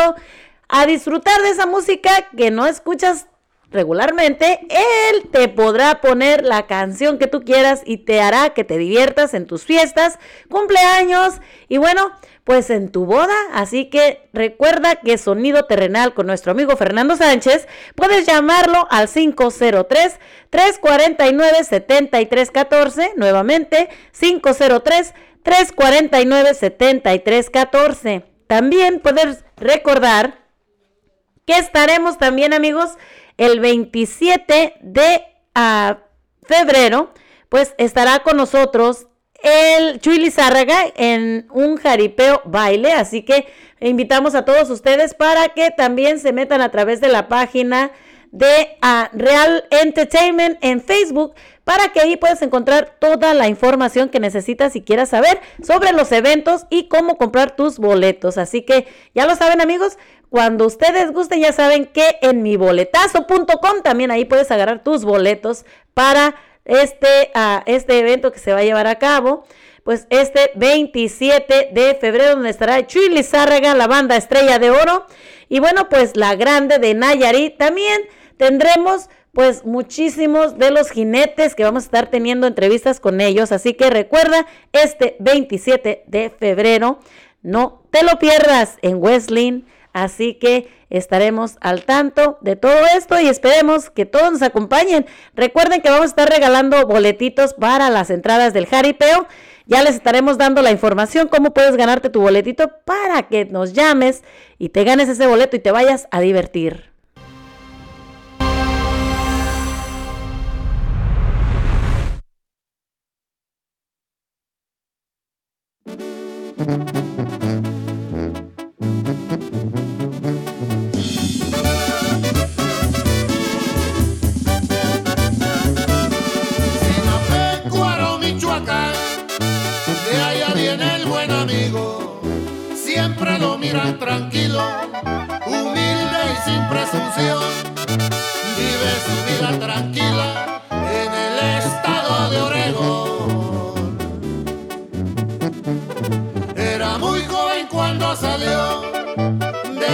a 0.68 0.88
disfrutar 0.88 1.40
de 1.44 1.52
esa 1.52 1.68
música 1.68 2.10
que 2.36 2.50
no 2.50 2.66
escuchas 2.66 3.28
regularmente. 3.72 4.60
Él 4.70 5.30
te 5.32 5.48
podrá 5.48 6.02
poner 6.02 6.44
la 6.44 6.68
canción 6.68 7.18
que 7.18 7.28
tú 7.28 7.42
quieras 7.42 7.82
y 7.86 7.98
te 7.98 8.22
hará 8.22 8.52
que 8.52 8.64
te 8.64 8.78
diviertas 8.78 9.34
en 9.34 9.46
tus 9.46 9.64
fiestas, 9.64 10.20
cumpleaños 10.50 11.36
y 11.68 11.78
bueno, 11.78 12.12
pues 12.44 12.70
en 12.72 12.92
tu 12.92 13.06
boda. 13.06 13.36
Así 13.54 13.86
que 13.86 14.28
recuerda 14.34 14.96
que 14.96 15.18
Sonido 15.18 15.66
Terrenal 15.66 16.14
con 16.14 16.28
nuestro 16.28 16.52
amigo 16.52 16.76
Fernando 16.76 17.16
Sánchez, 17.16 17.68
puedes 17.96 18.26
llamarlo 18.26 18.88
al 18.90 19.08
503 19.08 20.20
349 20.50 21.64
7314, 21.64 23.14
nuevamente 23.18 23.90
503 24.20 25.14
349 25.44 26.54
7314. 26.56 28.26
También 28.48 29.00
puedes 29.00 29.46
recordar 29.58 30.40
que 31.46 31.58
estaremos 31.58 32.18
también 32.18 32.54
amigos 32.54 32.92
el 33.40 33.62
27 33.62 34.76
de 34.82 35.24
ah, 35.56 36.00
febrero, 36.44 37.14
pues 37.48 37.74
estará 37.78 38.20
con 38.20 38.38
nosotros 38.38 39.08
el 39.42 40.02
Chuy 40.02 40.20
Lizárraga 40.20 40.78
en 40.98 41.48
un 41.52 41.78
jaripeo 41.78 42.42
baile, 42.44 42.92
así 42.92 43.24
que 43.24 43.48
invitamos 43.80 44.36
a 44.36 44.44
todos 44.44 44.70
ustedes 44.70 45.14
para 45.14 45.50
que 45.50 45.72
también 45.72 46.20
se 46.20 46.34
metan 46.34 46.62
a 46.62 46.70
través 46.70 47.00
de 47.00 47.08
la 47.08 47.30
página 47.30 47.92
de 48.32 48.78
ah, 48.82 49.10
Real 49.14 49.64
Entertainment 49.72 50.58
en 50.62 50.82
Facebook 50.82 51.34
para 51.64 51.90
que 51.90 52.00
ahí 52.00 52.18
puedas 52.18 52.42
encontrar 52.42 52.98
toda 53.00 53.36
la 53.36 53.48
información 53.48 54.10
que 54.10 54.20
necesitas 54.20 54.74
si 54.74 54.82
quieras 54.82 55.10
saber 55.10 55.40
sobre 55.64 55.94
los 55.94 56.12
eventos 56.12 56.66
y 56.72 56.88
cómo 56.88 57.16
comprar 57.18 57.56
tus 57.56 57.78
boletos. 57.78 58.40
Así 58.40 58.64
que 58.64 58.88
ya 59.14 59.28
lo 59.28 59.36
saben 59.36 59.62
amigos, 59.62 60.00
cuando 60.30 60.66
ustedes 60.66 61.12
gusten 61.12 61.42
ya 61.42 61.52
saben 61.54 61.86
que 61.86 62.18
en 62.22 62.44
mi 62.44 62.56
boletazo.com 62.56 63.82
también 63.84 64.12
ahí 64.12 64.26
puedes 64.26 64.52
agarrar 64.52 64.84
tus 64.84 65.04
boletos 65.04 65.66
para 65.94 66.36
este, 66.66 67.32
uh, 67.36 67.62
este 67.66 68.00
evento 68.00 68.32
que 68.32 68.40
se 68.40 68.54
va 68.54 68.60
a 68.60 68.64
llevar 68.64 68.88
a 68.88 69.00
cabo. 69.00 69.44
Pues 69.84 70.06
este 70.12 70.52
27 70.56 71.70
de 71.72 71.96
febrero, 71.96 72.36
donde 72.36 72.52
estará 72.52 72.86
Chuy 72.86 73.10
Lizárraga, 73.10 73.74
la 73.74 73.88
banda 73.88 74.18
Estrella 74.18 74.60
de 74.60 74.70
Oro. 74.70 75.08
Y 75.48 75.60
bueno, 75.60 75.90
pues 75.90 76.16
la 76.16 76.36
grande 76.36 76.78
de 76.78 76.94
Nayarit. 76.94 77.58
También 77.58 78.02
tendremos 78.38 79.10
pues 79.34 79.66
muchísimos 79.66 80.58
de 80.58 80.70
los 80.70 80.92
jinetes 80.92 81.56
que 81.56 81.64
vamos 81.64 81.84
a 81.84 81.86
estar 81.88 82.12
teniendo 82.12 82.46
entrevistas 82.46 83.00
con 83.00 83.20
ellos. 83.20 83.52
Así 83.52 83.74
que 83.74 83.90
recuerda, 83.90 84.46
este 84.74 85.16
27 85.20 86.04
de 86.06 86.30
febrero, 86.30 87.00
no 87.42 87.84
te 87.90 88.04
lo 88.04 88.20
pierdas 88.20 88.78
en 88.82 89.02
Wesleyan. 89.02 89.66
Así 90.00 90.36
que 90.36 90.70
estaremos 90.90 91.58
al 91.60 91.84
tanto 91.84 92.38
de 92.40 92.56
todo 92.56 92.80
esto 92.96 93.20
y 93.20 93.28
esperemos 93.28 93.90
que 93.90 94.06
todos 94.06 94.32
nos 94.32 94.42
acompañen. 94.42 95.06
Recuerden 95.36 95.82
que 95.82 95.90
vamos 95.90 96.06
a 96.06 96.10
estar 96.10 96.30
regalando 96.30 96.88
boletitos 96.88 97.54
para 97.54 97.90
las 97.90 98.10
entradas 98.10 98.54
del 98.54 98.66
jaripeo. 98.66 99.28
Ya 99.66 99.84
les 99.84 99.96
estaremos 99.96 100.38
dando 100.38 100.62
la 100.62 100.72
información 100.72 101.28
cómo 101.28 101.54
puedes 101.54 101.76
ganarte 101.76 102.10
tu 102.10 102.22
boletito 102.22 102.72
para 102.86 103.24
que 103.24 103.44
nos 103.44 103.74
llames 103.74 104.24
y 104.58 104.70
te 104.70 104.86
ganes 104.86 105.10
ese 105.10 105.28
boleto 105.28 105.58
y 105.58 105.60
te 105.60 105.72
vayas 105.72 106.08
a 106.12 106.22
divertir. 106.22 106.90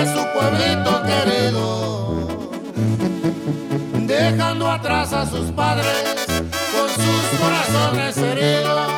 Su 0.05 0.25
pueblito 0.33 1.03
querido, 1.03 2.27
dejando 4.05 4.71
atrás 4.71 5.13
a 5.13 5.25
sus 5.25 5.51
padres 5.51 6.25
con 6.73 6.89
sus 6.89 7.39
corazones 7.39 8.17
heridos. 8.17 8.91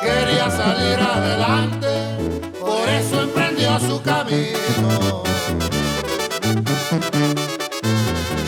Quería 0.00 0.50
salir 0.50 0.98
adelante, 0.98 1.88
por 2.60 2.88
eso 2.88 3.22
emprendió 3.22 3.78
su 3.80 4.00
camino. 4.02 5.22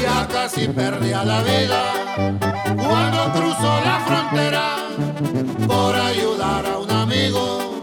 Ya 0.00 0.28
casi 0.28 0.68
perdía 0.68 1.24
la 1.24 1.42
vida 1.42 1.82
cuando 2.76 3.32
cruzó 3.32 3.80
la 3.84 4.00
frontera 4.06 4.76
por 5.66 5.94
ayudar 5.94 6.66
a 6.66 6.78
un 6.78 6.90
amigo. 6.90 7.80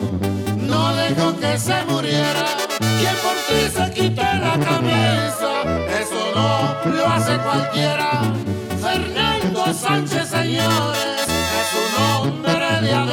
No 0.58 0.96
dejó 0.96 1.38
que 1.40 1.58
se 1.58 1.84
muriera. 1.86 2.69
Quien 3.00 3.16
por 3.24 3.36
ti 3.48 3.70
se 3.74 3.92
quite 3.94 4.22
la 4.22 4.60
camisa, 4.60 5.64
eso 6.02 6.22
no 6.36 6.92
lo 6.92 7.08
hace 7.08 7.38
cualquiera. 7.38 8.24
Fernando 8.82 9.74
Sánchez, 9.74 10.28
señores, 10.28 11.22
es 11.62 11.70
un 11.80 12.04
hombre 12.04 12.82
de 12.82 12.94
a 12.94 13.06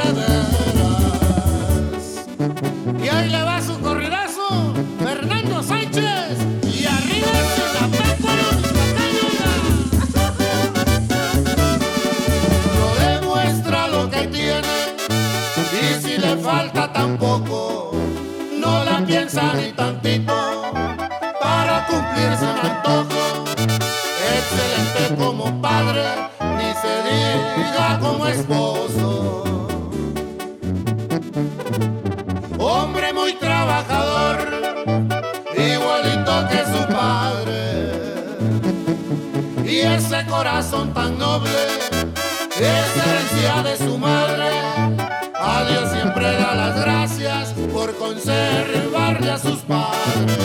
la 19.37 19.53
piensa 19.53 19.55
ni 19.55 19.73
tantito 19.73 20.35
para 21.41 21.87
cumplirse 21.87 22.45
un 22.45 22.59
antojo. 22.59 23.45
Excelente 24.35 25.15
como 25.23 25.61
padre, 25.61 26.05
ni 26.57 26.73
se 26.83 26.95
diga 27.09 27.99
como 28.01 28.27
esposo. 28.27 29.45
Hombre 32.59 33.13
muy 33.13 33.35
trabajador, 33.35 34.37
igualito 35.55 36.49
que 36.49 36.61
su 36.73 36.87
padre. 36.95 37.63
Y 39.65 39.81
ese 39.81 40.25
corazón 40.27 40.95
tan 40.95 41.19
noble 41.19 41.51
es 42.59 43.63
de 43.63 43.77
su 43.77 43.99
madre. 43.99 44.51
A 45.39 45.65
Dios 45.69 45.91
siempre 45.93 46.25
da 46.33 46.55
las 46.55 46.81
gracias 46.81 47.55
por 47.73 47.95
a 49.31 49.39
sus 49.39 49.59
padres. 49.61 50.37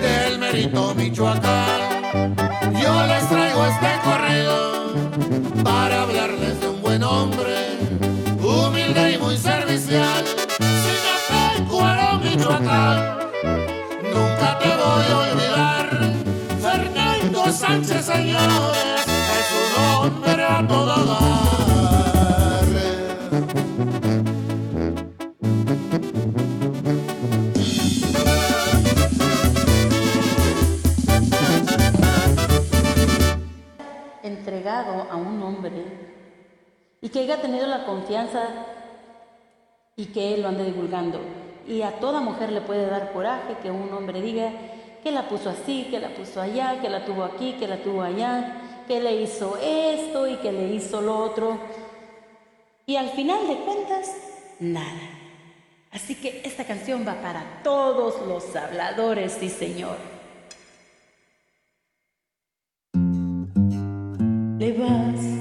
Del 0.00 0.38
mérito 0.38 0.94
Michoacán, 0.94 2.34
yo 2.80 3.06
les 3.06 3.28
traigo 3.28 3.66
este 3.66 4.00
corrido 4.04 4.94
para 5.62 6.02
hablarles 6.02 6.60
de 6.60 6.68
un 6.68 6.80
buen 6.80 7.02
hombre, 7.02 7.78
humilde 8.40 9.12
y 9.12 9.18
muy 9.18 9.36
servicial. 9.36 10.24
Sinapecuaro, 10.58 12.18
Michoacán, 12.20 13.18
nunca 14.02 14.58
te 14.58 14.68
voy 14.68 15.04
a 15.10 15.18
olvidar. 15.18 15.86
Fernando 16.62 17.52
Sánchez, 17.52 18.06
señores, 18.06 19.04
es 19.06 19.48
un 19.60 19.84
hombre 19.84 20.44
a 20.44 20.66
todo 20.66 21.15
que 37.16 37.22
haya 37.22 37.40
tenido 37.40 37.66
la 37.66 37.86
confianza 37.86 38.42
y 39.96 40.04
que 40.06 40.34
él 40.34 40.42
lo 40.42 40.48
ande 40.48 40.64
divulgando. 40.64 41.18
Y 41.66 41.80
a 41.80 41.92
toda 41.92 42.20
mujer 42.20 42.52
le 42.52 42.60
puede 42.60 42.84
dar 42.90 43.10
coraje 43.14 43.56
que 43.62 43.70
un 43.70 43.90
hombre 43.94 44.20
diga 44.20 44.52
que 45.02 45.10
la 45.12 45.26
puso 45.26 45.48
así, 45.48 45.86
que 45.90 45.98
la 45.98 46.10
puso 46.10 46.42
allá, 46.42 46.78
que 46.82 46.90
la 46.90 47.06
tuvo 47.06 47.24
aquí, 47.24 47.54
que 47.58 47.68
la 47.68 47.78
tuvo 47.78 48.02
allá, 48.02 48.84
que 48.86 49.00
le 49.00 49.22
hizo 49.22 49.56
esto 49.56 50.28
y 50.28 50.36
que 50.36 50.52
le 50.52 50.74
hizo 50.74 51.00
lo 51.00 51.16
otro. 51.16 51.58
Y 52.84 52.96
al 52.96 53.08
final 53.08 53.48
de 53.48 53.56
cuentas, 53.60 54.14
nada. 54.60 55.08
Así 55.92 56.16
que 56.16 56.42
esta 56.44 56.64
canción 56.64 57.08
va 57.08 57.14
para 57.22 57.62
todos 57.64 58.26
los 58.26 58.54
habladores, 58.54 59.38
sí 59.40 59.48
señor. 59.48 59.96
Le 64.58 64.72
vas 64.74 65.35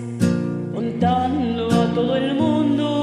contando 0.99 1.67
a 1.71 1.93
todo 1.93 2.15
el 2.15 2.35
mundo 2.35 2.94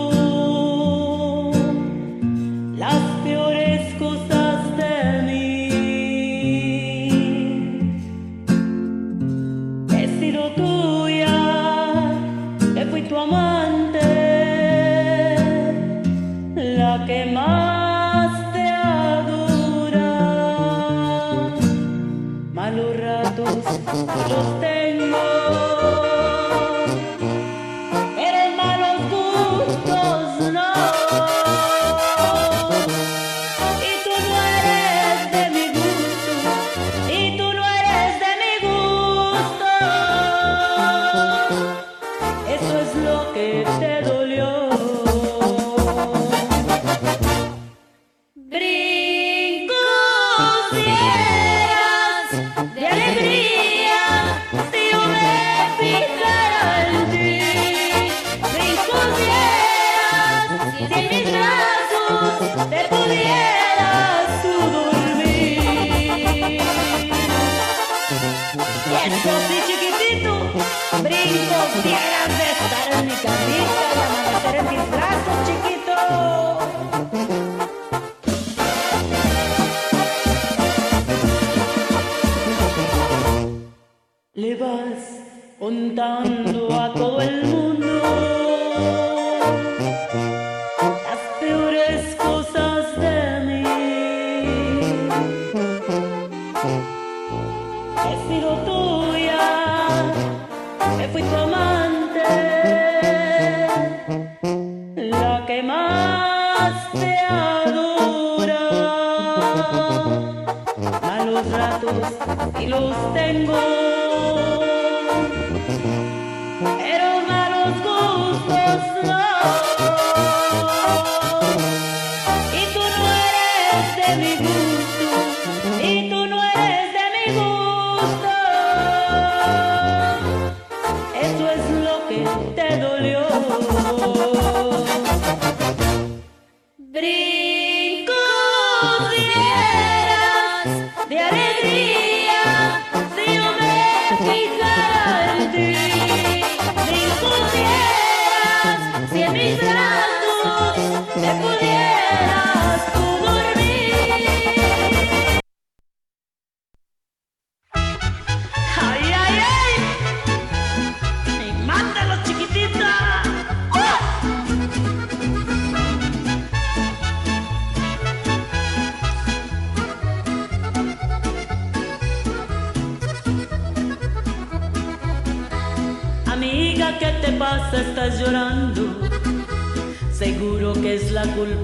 Le 84.62 84.68
vas 84.68 85.22
contando 85.59 86.68
a 86.70 86.91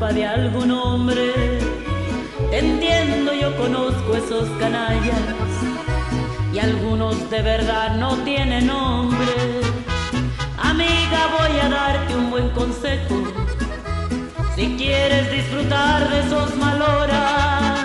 de 0.07 0.25
algún 0.25 0.71
hombre. 0.71 1.59
Te 2.51 2.59
entiendo, 2.61 3.35
yo 3.35 3.55
conozco 3.57 4.15
esos 4.15 4.49
canallas. 4.61 5.19
Y 6.55 6.61
algunos 6.61 7.29
de 7.29 7.43
verdad 7.43 7.97
no 7.97 8.17
tienen 8.19 8.69
nombre. 8.69 9.27
Amiga, 10.57 11.21
voy 11.37 11.59
a 11.61 11.69
darte 11.69 12.15
un 12.15 12.31
buen 12.31 12.49
consejo. 12.51 13.25
Si 14.55 14.77
quieres 14.77 15.33
disfrutar 15.33 16.09
de 16.09 16.21
esos 16.21 16.55
maloras, 16.57 17.85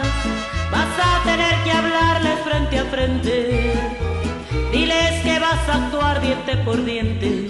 vas 0.72 0.94
a 1.02 1.24
tener 1.26 1.64
que 1.64 1.72
hablarles 1.72 2.40
frente 2.46 2.80
a 2.80 2.86
frente. 2.86 3.74
Diles 4.72 5.24
que 5.24 5.40
vas 5.40 5.68
a 5.68 5.86
actuar 5.86 6.22
diente 6.22 6.58
por 6.58 6.86
diente. 6.86 7.50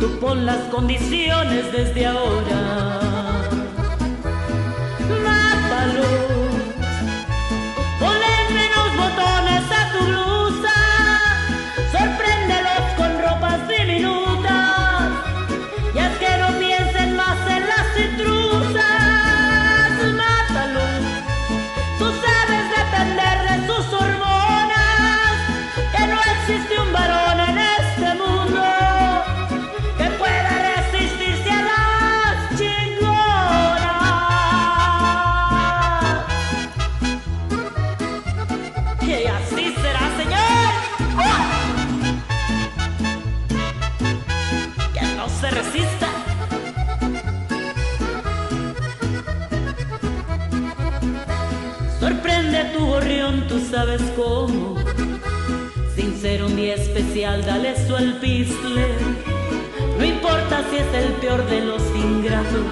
Tú 0.00 0.18
pon 0.20 0.44
las 0.44 0.62
condiciones 0.70 1.72
desde 1.72 2.06
ahora. 2.06 3.17
Sabes 53.70 54.02
cómo. 54.16 54.76
Sin 55.94 56.16
ser 56.16 56.42
un 56.42 56.56
día 56.56 56.74
especial, 56.74 57.44
dale 57.44 57.74
su 57.86 57.94
alpiste. 57.94 58.96
No 59.98 60.04
importa 60.04 60.62
si 60.70 60.76
es 60.76 60.94
el 60.94 61.12
peor 61.14 61.44
de 61.48 61.60
los 61.60 61.82
ingratos. 61.94 62.66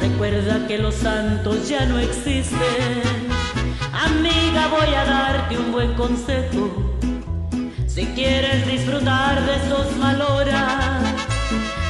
Recuerda 0.00 0.66
que 0.66 0.78
los 0.78 0.94
santos 0.94 1.68
ya 1.68 1.86
no 1.86 1.98
existen. 1.98 3.02
Amiga, 3.92 4.68
voy 4.68 4.94
a 4.94 5.04
darte 5.04 5.58
un 5.58 5.72
buen 5.72 5.94
consejo. 5.94 6.96
Si 7.86 8.06
quieres 8.06 8.66
disfrutar 8.66 9.44
de 9.44 9.56
esos 9.56 9.96
maloras, 9.98 11.02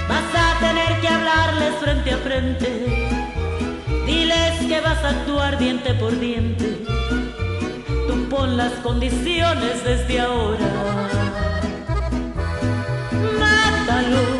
vas 0.09 0.31
a 0.35 0.59
tener 0.61 1.01
que 1.01 1.09
hablarles 1.09 1.75
frente 1.77 2.13
a 2.13 2.19
frente. 2.19 3.19
Diles 4.07 4.61
que 4.69 4.81
vas 4.81 5.03
a 5.05 5.11
actuar 5.11 5.59
diente 5.59 5.95
por 5.95 6.19
diente. 6.19 7.00
Pon 8.31 8.57
las 8.57 8.73
condiciones 8.75 9.83
desde 9.83 10.21
ahora. 10.21 10.71
Mátalo. 13.41 14.40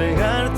a 0.00 0.08
entregarte 0.08 0.49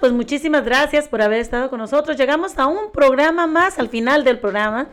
pues 0.00 0.12
muchísimas 0.12 0.64
gracias 0.64 1.06
por 1.06 1.22
haber 1.22 1.40
estado 1.40 1.70
con 1.70 1.78
nosotros. 1.78 2.16
Llegamos 2.16 2.58
a 2.58 2.66
un 2.66 2.90
programa 2.90 3.46
más, 3.46 3.78
al 3.78 3.88
final 3.88 4.24
del 4.24 4.38
programa. 4.38 4.88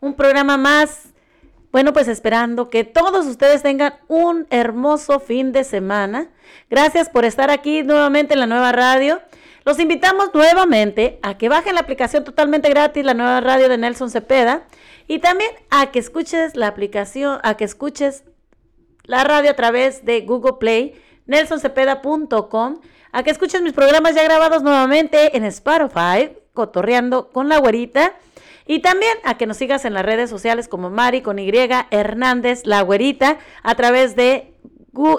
Un 0.00 0.14
programa 0.14 0.56
más. 0.56 1.10
Bueno, 1.70 1.92
pues 1.92 2.08
esperando 2.08 2.70
que 2.70 2.84
todos 2.84 3.26
ustedes 3.26 3.62
tengan 3.62 3.94
un 4.08 4.46
hermoso 4.50 5.20
fin 5.20 5.52
de 5.52 5.64
semana. 5.64 6.30
Gracias 6.70 7.08
por 7.10 7.24
estar 7.24 7.50
aquí 7.50 7.82
nuevamente 7.82 8.34
en 8.34 8.40
la 8.40 8.46
nueva 8.46 8.72
radio. 8.72 9.20
Los 9.64 9.78
invitamos 9.78 10.30
nuevamente 10.34 11.18
a 11.22 11.36
que 11.36 11.48
bajen 11.48 11.74
la 11.74 11.80
aplicación 11.80 12.24
totalmente 12.24 12.68
gratis, 12.68 13.04
la 13.04 13.14
nueva 13.14 13.40
radio 13.40 13.68
de 13.68 13.78
Nelson 13.78 14.10
Cepeda, 14.10 14.66
y 15.06 15.18
también 15.18 15.50
a 15.70 15.90
que 15.90 15.98
escuches 15.98 16.54
la 16.56 16.68
aplicación, 16.68 17.38
a 17.42 17.56
que 17.56 17.64
escuches 17.64 18.24
la 19.04 19.24
radio 19.24 19.50
a 19.50 19.54
través 19.54 20.04
de 20.04 20.20
Google 20.22 20.54
Play, 20.58 21.00
nelsoncepeda.com, 21.26 22.80
a 23.14 23.22
que 23.22 23.30
escuches 23.30 23.62
mis 23.62 23.72
programas 23.72 24.16
ya 24.16 24.24
grabados 24.24 24.64
nuevamente 24.64 25.36
en 25.36 25.44
Spotify, 25.44 26.32
cotorreando 26.52 27.28
con 27.28 27.48
la 27.48 27.58
güerita, 27.58 28.12
y 28.66 28.80
también 28.80 29.16
a 29.22 29.38
que 29.38 29.46
nos 29.46 29.56
sigas 29.56 29.84
en 29.84 29.94
las 29.94 30.04
redes 30.04 30.28
sociales 30.28 30.66
como 30.66 30.90
Mari 30.90 31.22
con 31.22 31.38
Y 31.38 31.48
Hernández, 31.92 32.62
la 32.64 32.82
güerita, 32.82 33.38
a 33.62 33.76
través 33.76 34.16
de, 34.16 34.52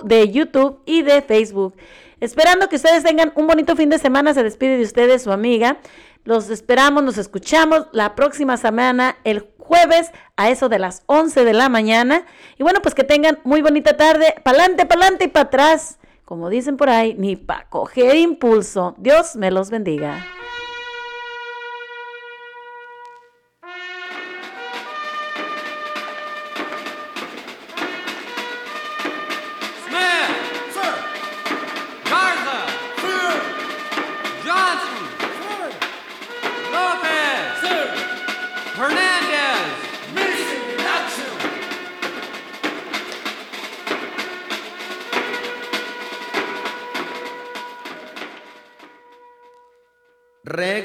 de 0.04 0.30
YouTube 0.30 0.82
y 0.86 1.04
de 1.04 1.22
Facebook. 1.22 1.74
Esperando 2.20 2.68
que 2.68 2.76
ustedes 2.76 3.02
tengan 3.02 3.32
un 3.36 3.48
bonito 3.48 3.78
fin 3.78 3.90
de 3.90 3.98
semana, 3.98 4.34
se 4.34 4.44
despide 4.44 4.76
de 4.76 4.84
ustedes 4.84 5.24
su 5.24 5.32
amiga. 5.32 5.78
Los 6.26 6.50
esperamos, 6.50 7.02
nos 7.02 7.18
escuchamos 7.18 7.88
la 7.94 8.14
próxima 8.14 8.58
semana, 8.58 9.16
el 9.24 9.48
jueves, 9.58 10.12
a 10.36 10.50
eso 10.50 10.68
de 10.68 10.80
las 10.80 11.04
11 11.06 11.46
de 11.46 11.54
la 11.54 11.70
mañana. 11.70 12.26
Y 12.58 12.64
bueno, 12.64 12.82
pues 12.82 12.94
que 12.94 13.06
tengan 13.06 13.40
muy 13.46 13.62
bonita 13.62 13.96
tarde. 13.96 14.36
Pa'lante, 14.44 14.86
pa'lante 14.86 15.26
y 15.26 15.28
para 15.30 15.46
atrás. 15.46 15.98
Como 16.26 16.50
dicen 16.50 16.76
por 16.76 16.90
ahí, 16.90 17.16
ni 17.18 17.36
para 17.36 17.70
coger 17.70 18.16
impulso. 18.16 18.96
Dios 18.98 19.36
me 19.36 19.52
los 19.52 19.70
bendiga. 19.70 20.26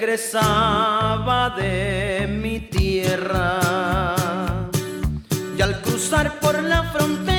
Regresaba 0.00 1.50
de 1.50 2.26
mi 2.26 2.60
tierra. 2.60 3.60
Y 5.58 5.60
al 5.60 5.82
cruzar 5.82 6.40
por 6.40 6.62
la 6.62 6.84
frontera 6.84 7.29